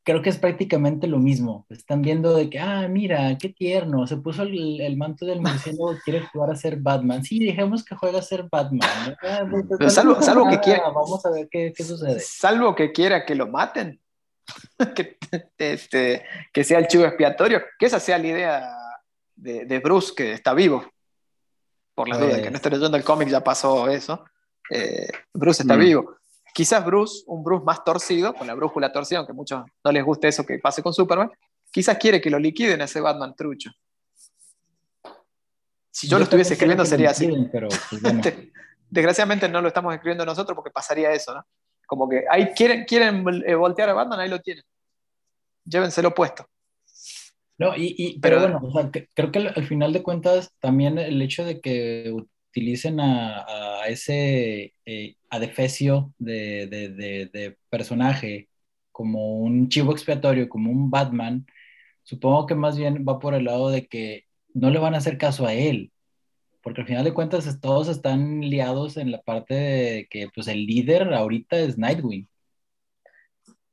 Creo 0.03 0.23
que 0.23 0.31
es 0.31 0.39
prácticamente 0.39 1.07
lo 1.07 1.19
mismo. 1.19 1.67
Están 1.69 2.01
viendo 2.01 2.35
de 2.35 2.49
que, 2.49 2.59
ah, 2.59 2.89
mira, 2.89 3.37
qué 3.39 3.51
tierno, 3.51 4.07
se 4.07 4.17
puso 4.17 4.43
el, 4.43 4.97
manto 4.97 5.27
del 5.27 5.43
murciélago, 5.43 5.95
quiere 6.05 6.23
jugar 6.23 6.51
a 6.51 6.57
ser 6.57 6.77
Batman. 6.77 7.23
Sí, 7.23 7.39
dejemos 7.39 7.85
que 7.85 7.95
juegue 7.95 8.19
a 8.19 8.23
ser 8.23 8.49
Batman. 8.51 8.89
Ah, 9.23 9.45
salvo, 9.89 10.49
que 10.49 10.59
quiera. 10.61 10.89
Vamos 10.89 11.25
a 11.27 11.31
ver 11.31 11.49
qué, 11.51 11.73
qué 11.77 11.85
sucede. 11.85 12.19
Salvo 12.21 12.75
que 12.75 12.93
quiera 12.93 13.27
que 13.27 13.35
lo 13.35 13.47
maten. 13.47 14.01
que, 14.95 15.19
este, 15.59 16.25
que 16.53 16.65
sea 16.65 16.79
el 16.79 16.87
chivo 16.87 17.05
expiatorio, 17.05 17.63
que 17.79 17.87
esa 17.87 18.01
sea 18.01 18.19
la 18.19 18.27
idea 18.27 18.77
de, 19.37 19.79
Bruce, 19.79 20.13
que 20.15 20.33
está 20.33 20.55
vivo. 20.55 20.85
Por 21.95 22.09
las 22.09 22.19
dudas, 22.19 22.37
que 22.37 22.45
no 22.45 22.51
pues 22.51 22.55
estoy 22.57 22.73
leyendo 22.73 22.97
el 22.97 23.05
cómic, 23.05 23.29
ya 23.29 23.43
pasó 23.43 23.89
eso. 23.89 24.25
Eh, 24.71 25.09
Bruce 25.35 25.63
está 25.63 25.77
mm. 25.77 25.81
vivo. 25.81 26.17
Quizás 26.55 26.85
Bruce, 26.85 27.23
un 27.27 27.45
Bruce 27.45 27.65
más 27.65 27.85
torcido, 27.85 28.35
con 28.35 28.47
la 28.47 28.55
brújula 28.55 28.93
torcida, 28.93 29.19
aunque 29.19 29.33
a 29.33 29.35
muchos 29.35 29.65
no 29.85 29.93
les 29.93 30.05
guste 30.05 30.29
eso 30.29 30.45
que 30.45 30.59
pase 30.59 30.83
con 30.83 30.93
Superman, 30.93 31.31
quizás 31.71 31.99
quiere 31.99 32.21
que 32.21 32.31
lo 32.31 32.39
liquiden 32.39 32.81
ese 32.81 33.01
Batman 33.01 33.35
trucho. 33.37 33.71
Si 35.91 36.09
yo, 36.09 36.19
lo 36.19 36.25
estuviese 36.25 36.55
escribiendo 36.55 36.85
sería 36.87 37.11
así. 37.11 37.29
Pero, 37.53 37.69
pues, 37.69 38.03
Desgraciadamente 38.91 39.49
no 39.49 39.61
lo 39.63 39.69
estamos 39.69 39.95
escribiendo 39.95 40.27
nosotros 40.27 40.57
porque 40.57 40.71
pasaría 40.71 41.13
eso, 41.13 41.35
¿no? 41.35 41.47
Como 41.91 42.09
que 42.09 42.23
ahí 42.31 42.53
quieren, 42.55 42.85
quieren 42.85 43.25
eh, 43.45 43.57
voltear 43.57 43.89
a 43.89 43.95
Batman, 43.95 44.21
ahí 44.21 44.29
lo 44.29 44.39
tienen. 44.39 44.63
Llévenselo 45.65 46.15
puesto. 46.15 46.47
No, 47.59 47.73
y, 47.77 48.17
pero, 48.23 48.39
bueno, 48.39 48.93
creo 49.13 49.33
que 49.33 49.39
al, 49.41 49.67
final 49.67 49.93
de 49.93 50.05
cuentas 50.05 50.53
también 50.61 50.99
el 50.99 51.21
hecho 51.21 51.45
de 51.45 51.61
que 51.61 52.13
utilicen 52.13 53.01
a, 53.01 53.83
ese 53.89 54.73
eh, 54.87 55.17
adefesio 55.31 56.15
de, 56.19 56.69
de, 56.69 57.57
personaje 57.69 58.49
como 58.93 59.41
un 59.41 59.69
chivo 59.69 59.91
expiatorio, 59.91 60.49
como 60.49 60.71
un 60.71 60.91
Batman, 60.93 61.45
supongo 62.05 62.47
que 62.47 62.55
más 62.55 62.79
bien 62.79 63.05
va 63.07 63.19
por 63.19 63.35
el 63.35 63.47
lado 63.47 63.69
de 63.71 63.89
que 63.89 64.27
no 64.55 64.71
le 64.71 64.79
van 64.79 64.95
a 64.95 64.99
hacer 64.99 65.19
caso 65.19 65.45
a 65.45 65.55
él, 65.55 65.91
porque 66.63 66.83
al 66.83 66.87
final 66.87 67.05
de 67.05 67.15
cuentas 67.15 67.61
todos 67.61 67.89
están 67.89 68.41
liados 68.41 68.97
en 68.97 69.11
la 69.11 69.21
parte 69.21 69.55
de 69.55 70.07
que 70.11 70.29
pues 70.35 70.49
el 70.49 70.67
líder 70.67 71.13
ahorita 71.15 71.57
es 71.57 71.79
Nightwing. 71.79 72.29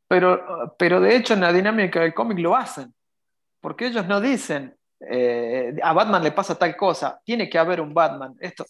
Pero, 0.08 0.76
pero 0.80 1.02
de 1.02 1.16
hecho 1.16 1.34
en 1.34 1.42
la 1.42 1.52
dinámica 1.52 2.00
del 2.00 2.14
cómic 2.14 2.40
lo 2.40 2.56
hacen, 2.56 2.94
porque 3.60 3.88
ellos 3.88 4.08
no 4.08 4.22
dicen 4.22 4.78
eh, 5.00 5.76
a 5.84 5.94
Batman 5.94 6.24
le 6.24 6.32
pasa 6.32 6.56
tal 6.56 6.76
cosa, 6.76 7.20
tiene 7.24 7.50
que 7.50 7.58
haber 7.58 7.82
un 7.82 7.94
Batman, 7.94 8.36
esto. 8.40 8.66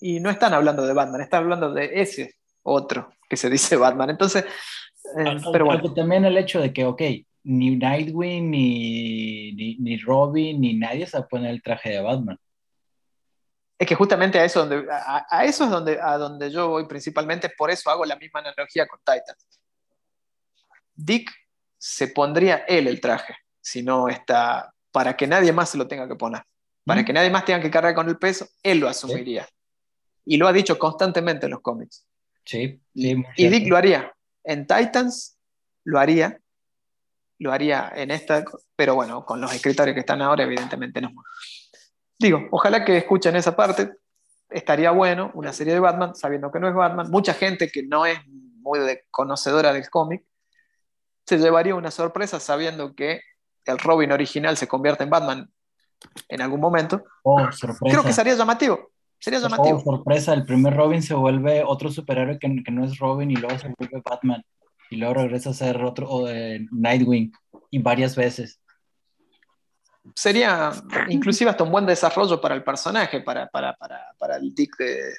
Y 0.00 0.20
no 0.20 0.30
están 0.30 0.54
hablando 0.54 0.86
de 0.86 0.92
Batman, 0.92 1.20
están 1.20 1.44
hablando 1.44 1.72
de 1.72 1.90
ese 2.00 2.34
otro 2.62 3.12
que 3.28 3.36
se 3.36 3.50
dice 3.50 3.76
Batman. 3.76 4.10
Entonces, 4.10 4.44
eh, 5.16 5.36
pero 5.52 5.64
bueno. 5.64 5.92
También 5.94 6.24
el 6.24 6.36
hecho 6.36 6.60
de 6.60 6.72
que, 6.72 6.84
ok, 6.84 7.02
ni 7.44 7.76
Nightwing, 7.76 8.50
ni, 8.50 9.52
ni, 9.52 9.76
ni 9.76 9.96
Robin, 9.98 10.60
ni 10.60 10.74
nadie 10.74 11.06
se 11.06 11.22
pone 11.22 11.50
el 11.50 11.62
traje 11.62 11.90
de 11.90 12.00
Batman. 12.00 12.38
Es 13.78 13.86
que 13.86 13.94
justamente 13.94 14.40
a 14.40 14.44
eso, 14.44 14.66
donde, 14.66 14.88
a, 14.90 15.44
eso 15.44 15.64
es 15.64 15.70
donde, 15.70 16.00
a 16.00 16.18
donde 16.18 16.50
yo 16.50 16.68
voy 16.68 16.86
principalmente, 16.86 17.50
por 17.50 17.70
eso 17.70 17.90
hago 17.90 18.04
la 18.04 18.16
misma 18.16 18.40
analogía 18.40 18.88
con 18.88 18.98
Titans. 18.98 19.60
Dick 20.94 21.30
se 21.78 22.08
pondría 22.08 22.64
él 22.66 22.88
el 22.88 23.00
traje, 23.00 23.36
si 23.60 23.84
no 23.84 24.08
está, 24.08 24.74
para 24.90 25.16
que 25.16 25.28
nadie 25.28 25.52
más 25.52 25.70
se 25.70 25.78
lo 25.78 25.86
tenga 25.86 26.08
que 26.08 26.16
poner. 26.16 26.42
Para 26.84 27.04
que 27.04 27.12
nadie 27.12 27.30
más 27.30 27.44
tenga 27.44 27.60
que 27.60 27.70
cargar 27.70 27.94
con 27.94 28.08
el 28.08 28.18
peso, 28.18 28.48
él 28.62 28.78
lo 28.78 28.88
asumiría. 28.88 29.46
Y 30.24 30.38
lo 30.38 30.48
ha 30.48 30.52
dicho 30.52 30.78
constantemente 30.78 31.44
en 31.46 31.52
los 31.52 31.60
cómics. 31.60 32.06
Sí, 32.44 32.80
y 32.94 33.48
Dick 33.48 33.68
lo 33.68 33.76
haría. 33.76 34.12
En 34.42 34.66
Titans 34.66 35.38
lo 35.84 35.98
haría. 36.00 36.40
Lo 37.40 37.52
haría 37.52 37.92
en 37.94 38.10
esta, 38.10 38.42
pero 38.74 38.94
bueno, 38.94 39.24
con 39.24 39.40
los 39.40 39.52
escritores 39.54 39.94
que 39.94 40.00
están 40.00 40.22
ahora, 40.22 40.44
evidentemente 40.44 41.00
no 41.00 41.12
digo, 42.18 42.48
ojalá 42.50 42.84
que 42.84 42.96
escuchen 42.96 43.36
esa 43.36 43.54
parte. 43.54 43.92
Estaría 44.50 44.90
bueno 44.90 45.30
una 45.34 45.52
serie 45.52 45.74
de 45.74 45.80
Batman 45.80 46.14
sabiendo 46.14 46.50
que 46.50 46.58
no 46.58 46.68
es 46.68 46.74
Batman. 46.74 47.10
Mucha 47.10 47.34
gente 47.34 47.70
que 47.70 47.82
no 47.82 48.06
es 48.06 48.18
muy 48.26 48.78
conocedora 49.10 49.72
del 49.72 49.88
cómic 49.90 50.24
se 51.26 51.38
llevaría 51.38 51.74
una 51.74 51.90
sorpresa 51.90 52.40
sabiendo 52.40 52.94
que 52.94 53.20
el 53.66 53.78
Robin 53.78 54.12
original 54.12 54.56
se 54.56 54.66
convierte 54.66 55.04
en 55.04 55.10
Batman 55.10 55.50
en 56.28 56.40
algún 56.40 56.60
momento. 56.60 57.04
Oh, 57.22 57.46
Creo 57.80 58.02
que 58.02 58.14
sería 58.14 58.34
llamativo. 58.34 58.90
Sería 59.18 59.38
oh, 59.38 59.42
llamativo. 59.42 59.80
sorpresa, 59.82 60.32
el 60.32 60.46
primer 60.46 60.74
Robin 60.74 61.02
se 61.02 61.12
vuelve 61.12 61.62
otro 61.64 61.90
superhéroe 61.90 62.38
que, 62.38 62.48
no 62.48 62.84
es 62.84 62.98
Robin 62.98 63.30
y 63.30 63.36
luego 63.36 63.58
se 63.58 63.74
vuelve 63.76 64.00
Batman 64.02 64.42
y 64.90 64.96
luego 64.96 65.14
regresa 65.14 65.50
a 65.50 65.54
ser 65.54 65.84
otro 65.84 66.28
eh, 66.28 66.66
Nightwing 66.70 67.30
y 67.70 67.78
varias 67.80 68.16
veces 68.16 68.60
sería 70.14 70.72
inclusive 71.08 71.50
hasta 71.50 71.64
un 71.64 71.70
buen 71.70 71.84
desarrollo 71.86 72.40
para 72.40 72.54
el 72.54 72.64
personaje, 72.64 73.20
para, 73.20 73.48
para, 73.48 73.76
el 74.36 74.54
tic 74.54 74.76
de... 74.76 75.14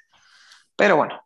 Pero 0.75 0.97
bueno, 0.97 1.25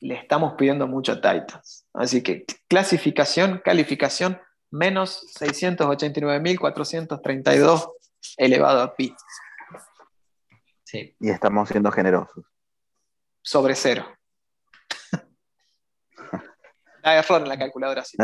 le 0.00 0.14
estamos 0.14 0.54
pidiendo 0.54 0.86
mucho 0.86 1.12
a 1.12 1.16
Titans. 1.16 1.86
Así 1.92 2.22
que 2.22 2.46
clasificación, 2.68 3.60
calificación, 3.64 4.40
menos 4.70 5.26
689.432 5.40 7.90
elevado 8.36 8.82
a 8.82 8.94
pi. 8.94 9.16
Sí. 10.84 11.16
Y 11.20 11.30
estamos 11.30 11.68
siendo 11.68 11.90
generosos. 11.90 12.44
Sobre 13.42 13.74
cero. 13.74 14.06
Hay 17.02 17.18
error 17.18 17.42
en 17.42 17.48
la 17.48 17.58
calculadora. 17.58 18.04
Sí, 18.04 18.16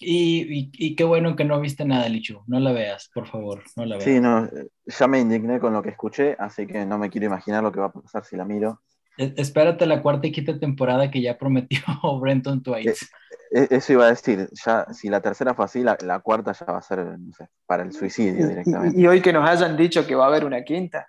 y, 0.00 0.96
qué 0.96 1.04
bueno 1.04 1.36
que 1.36 1.44
no 1.44 1.60
viste 1.60 1.84
nada, 1.84 2.08
Lichu. 2.08 2.42
No 2.46 2.60
la 2.60 2.72
veas, 2.72 3.10
por 3.12 3.26
favor, 3.26 3.62
no 3.76 3.84
la 3.84 3.96
veas. 3.96 4.04
Sí, 4.04 4.20
no, 4.20 4.48
ya 4.86 5.06
me 5.06 5.20
indigné 5.20 5.60
con 5.60 5.72
lo 5.72 5.82
que 5.82 5.90
escuché, 5.90 6.36
así 6.38 6.66
que 6.66 6.84
no 6.84 6.98
me 6.98 7.10
quiero 7.10 7.26
imaginar 7.26 7.62
lo 7.62 7.72
que 7.72 7.80
va 7.80 7.86
a 7.86 7.92
pasar 7.92 8.24
si 8.24 8.36
la 8.36 8.44
miro. 8.44 8.82
E, 9.16 9.34
espérate 9.36 9.86
la 9.86 10.02
cuarta 10.02 10.26
y 10.26 10.32
quinta 10.32 10.58
temporada 10.58 11.10
que 11.10 11.20
ya 11.20 11.38
prometió 11.38 11.80
Brenton 12.20 12.62
Twice. 12.62 13.06
E, 13.50 13.60
e, 13.62 13.68
eso 13.70 13.92
iba 13.92 14.06
a 14.06 14.10
decir, 14.10 14.48
ya, 14.64 14.86
si 14.92 15.08
la 15.08 15.20
tercera 15.20 15.54
fue 15.54 15.64
así, 15.64 15.82
la, 15.82 16.20
cuarta 16.20 16.52
ya 16.52 16.66
va 16.66 16.78
a 16.78 16.82
ser, 16.82 16.98
no 17.18 17.32
sé, 17.32 17.48
para 17.66 17.82
el 17.82 17.92
suicidio 17.92 18.48
directamente. 18.48 19.00
Y, 19.00 19.06
hoy 19.06 19.20
que 19.20 19.32
nos 19.32 19.48
hayan 19.48 19.76
dicho 19.76 20.06
que 20.06 20.14
va 20.14 20.24
a 20.24 20.28
haber 20.28 20.44
una 20.44 20.62
quinta. 20.64 21.06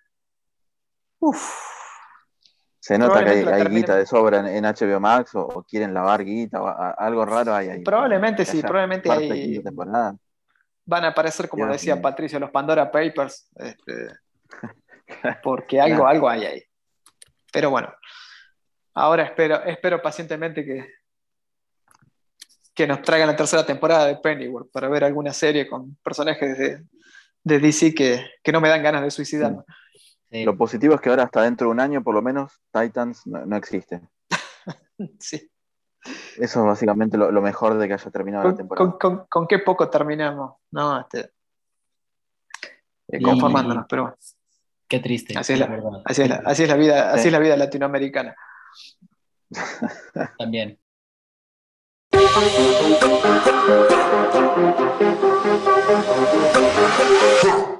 Uf. 1.19 1.74
Se 2.85 2.99
nota 2.99 3.25
que 3.25 3.31
hay, 3.31 3.65
guita 3.65 3.95
de 3.95 4.05
sobra 4.05 4.47
en, 4.47 4.63
HBO 4.63 4.99
Max 4.99 5.31
o, 5.33 5.65
quieren 5.67 5.91
lavar 5.91 6.23
guita 6.23 6.61
o 6.61 6.67
algo 6.67 7.25
raro 7.25 7.55
hay 7.55 7.69
ahí. 7.69 7.83
Probablemente 7.83 8.45
sí, 8.45 8.61
probablemente 8.61 9.11
hay. 9.11 9.59
Van 10.85 11.03
a 11.03 11.07
aparecer, 11.07 11.49
como 11.49 11.65
decía 11.65 11.99
Patricio, 11.99 12.39
los 12.39 12.51
Pandora 12.51 12.91
Papers. 12.91 13.49
Este, 13.55 14.09
porque 15.43 15.81
algo, 15.81 16.05
algo 16.05 16.29
hay 16.29 16.45
ahí. 16.45 16.63
Pero 17.51 17.71
bueno, 17.71 17.91
ahora 18.93 19.23
espero, 19.23 19.63
espero 19.63 19.99
pacientemente 19.99 20.63
que, 20.63 20.87
que 22.71 22.85
nos 22.85 23.01
traigan 23.01 23.29
la 23.29 23.35
tercera 23.35 23.65
temporada 23.65 24.05
de 24.05 24.17
Pennyworth 24.17 24.71
para 24.71 24.89
ver 24.89 25.05
alguna 25.05 25.33
serie 25.33 25.67
con 25.67 25.95
personajes 26.03 26.55
de, 26.55 26.83
de 27.43 27.59
DC 27.59 27.95
que, 27.95 28.27
que, 28.43 28.51
no 28.51 28.61
me 28.61 28.69
dan 28.69 28.83
ganas 28.83 29.01
de 29.01 29.09
suicidarme. 29.09 29.63
Sí. 29.67 29.84
Lo 30.31 30.57
positivo 30.57 30.95
es 30.95 31.01
que 31.01 31.09
ahora 31.09 31.23
hasta 31.23 31.43
dentro 31.43 31.67
de 31.67 31.71
un 31.71 31.79
año, 31.79 32.03
por 32.03 32.13
lo 32.13 32.21
menos, 32.21 32.51
Titans 32.71 33.25
no, 33.25 33.45
no 33.45 33.55
existe. 33.55 34.01
sí. 35.19 35.49
Eso 36.37 36.59
es 36.59 36.65
básicamente 36.65 37.17
lo, 37.17 37.31
lo, 37.31 37.41
mejor 37.41 37.77
de 37.77 37.87
que 37.87 37.93
haya 37.93 38.11
terminado 38.11 38.43
con, 38.43 38.51
la 38.51 38.57
temporada. 38.57 38.91
Con, 38.91 38.99
con, 38.99 39.25
con, 39.27 39.47
qué 39.47 39.59
poco 39.59 39.89
terminamos, 39.89 40.55
¿no? 40.71 40.99
Este, 40.99 41.31
eh, 43.07 43.21
conformándonos, 43.21 43.85
pero 43.89 44.03
bueno. 44.03 44.17
Qué 44.87 44.99
triste. 44.99 45.37
Así 45.37 45.53
es 45.53 45.59
la, 45.59 46.01
así 46.05 46.21
es 46.21 46.29
la, 46.29 46.35
así 46.45 46.63
es 46.63 46.69
la 46.69 46.75
vida, 46.75 47.11
así 47.11 47.23
sí. 47.23 47.27
es 47.29 47.33
la 47.33 47.39
vida 47.39 47.57
latinoamericana. 47.57 48.35
También. 50.37 50.79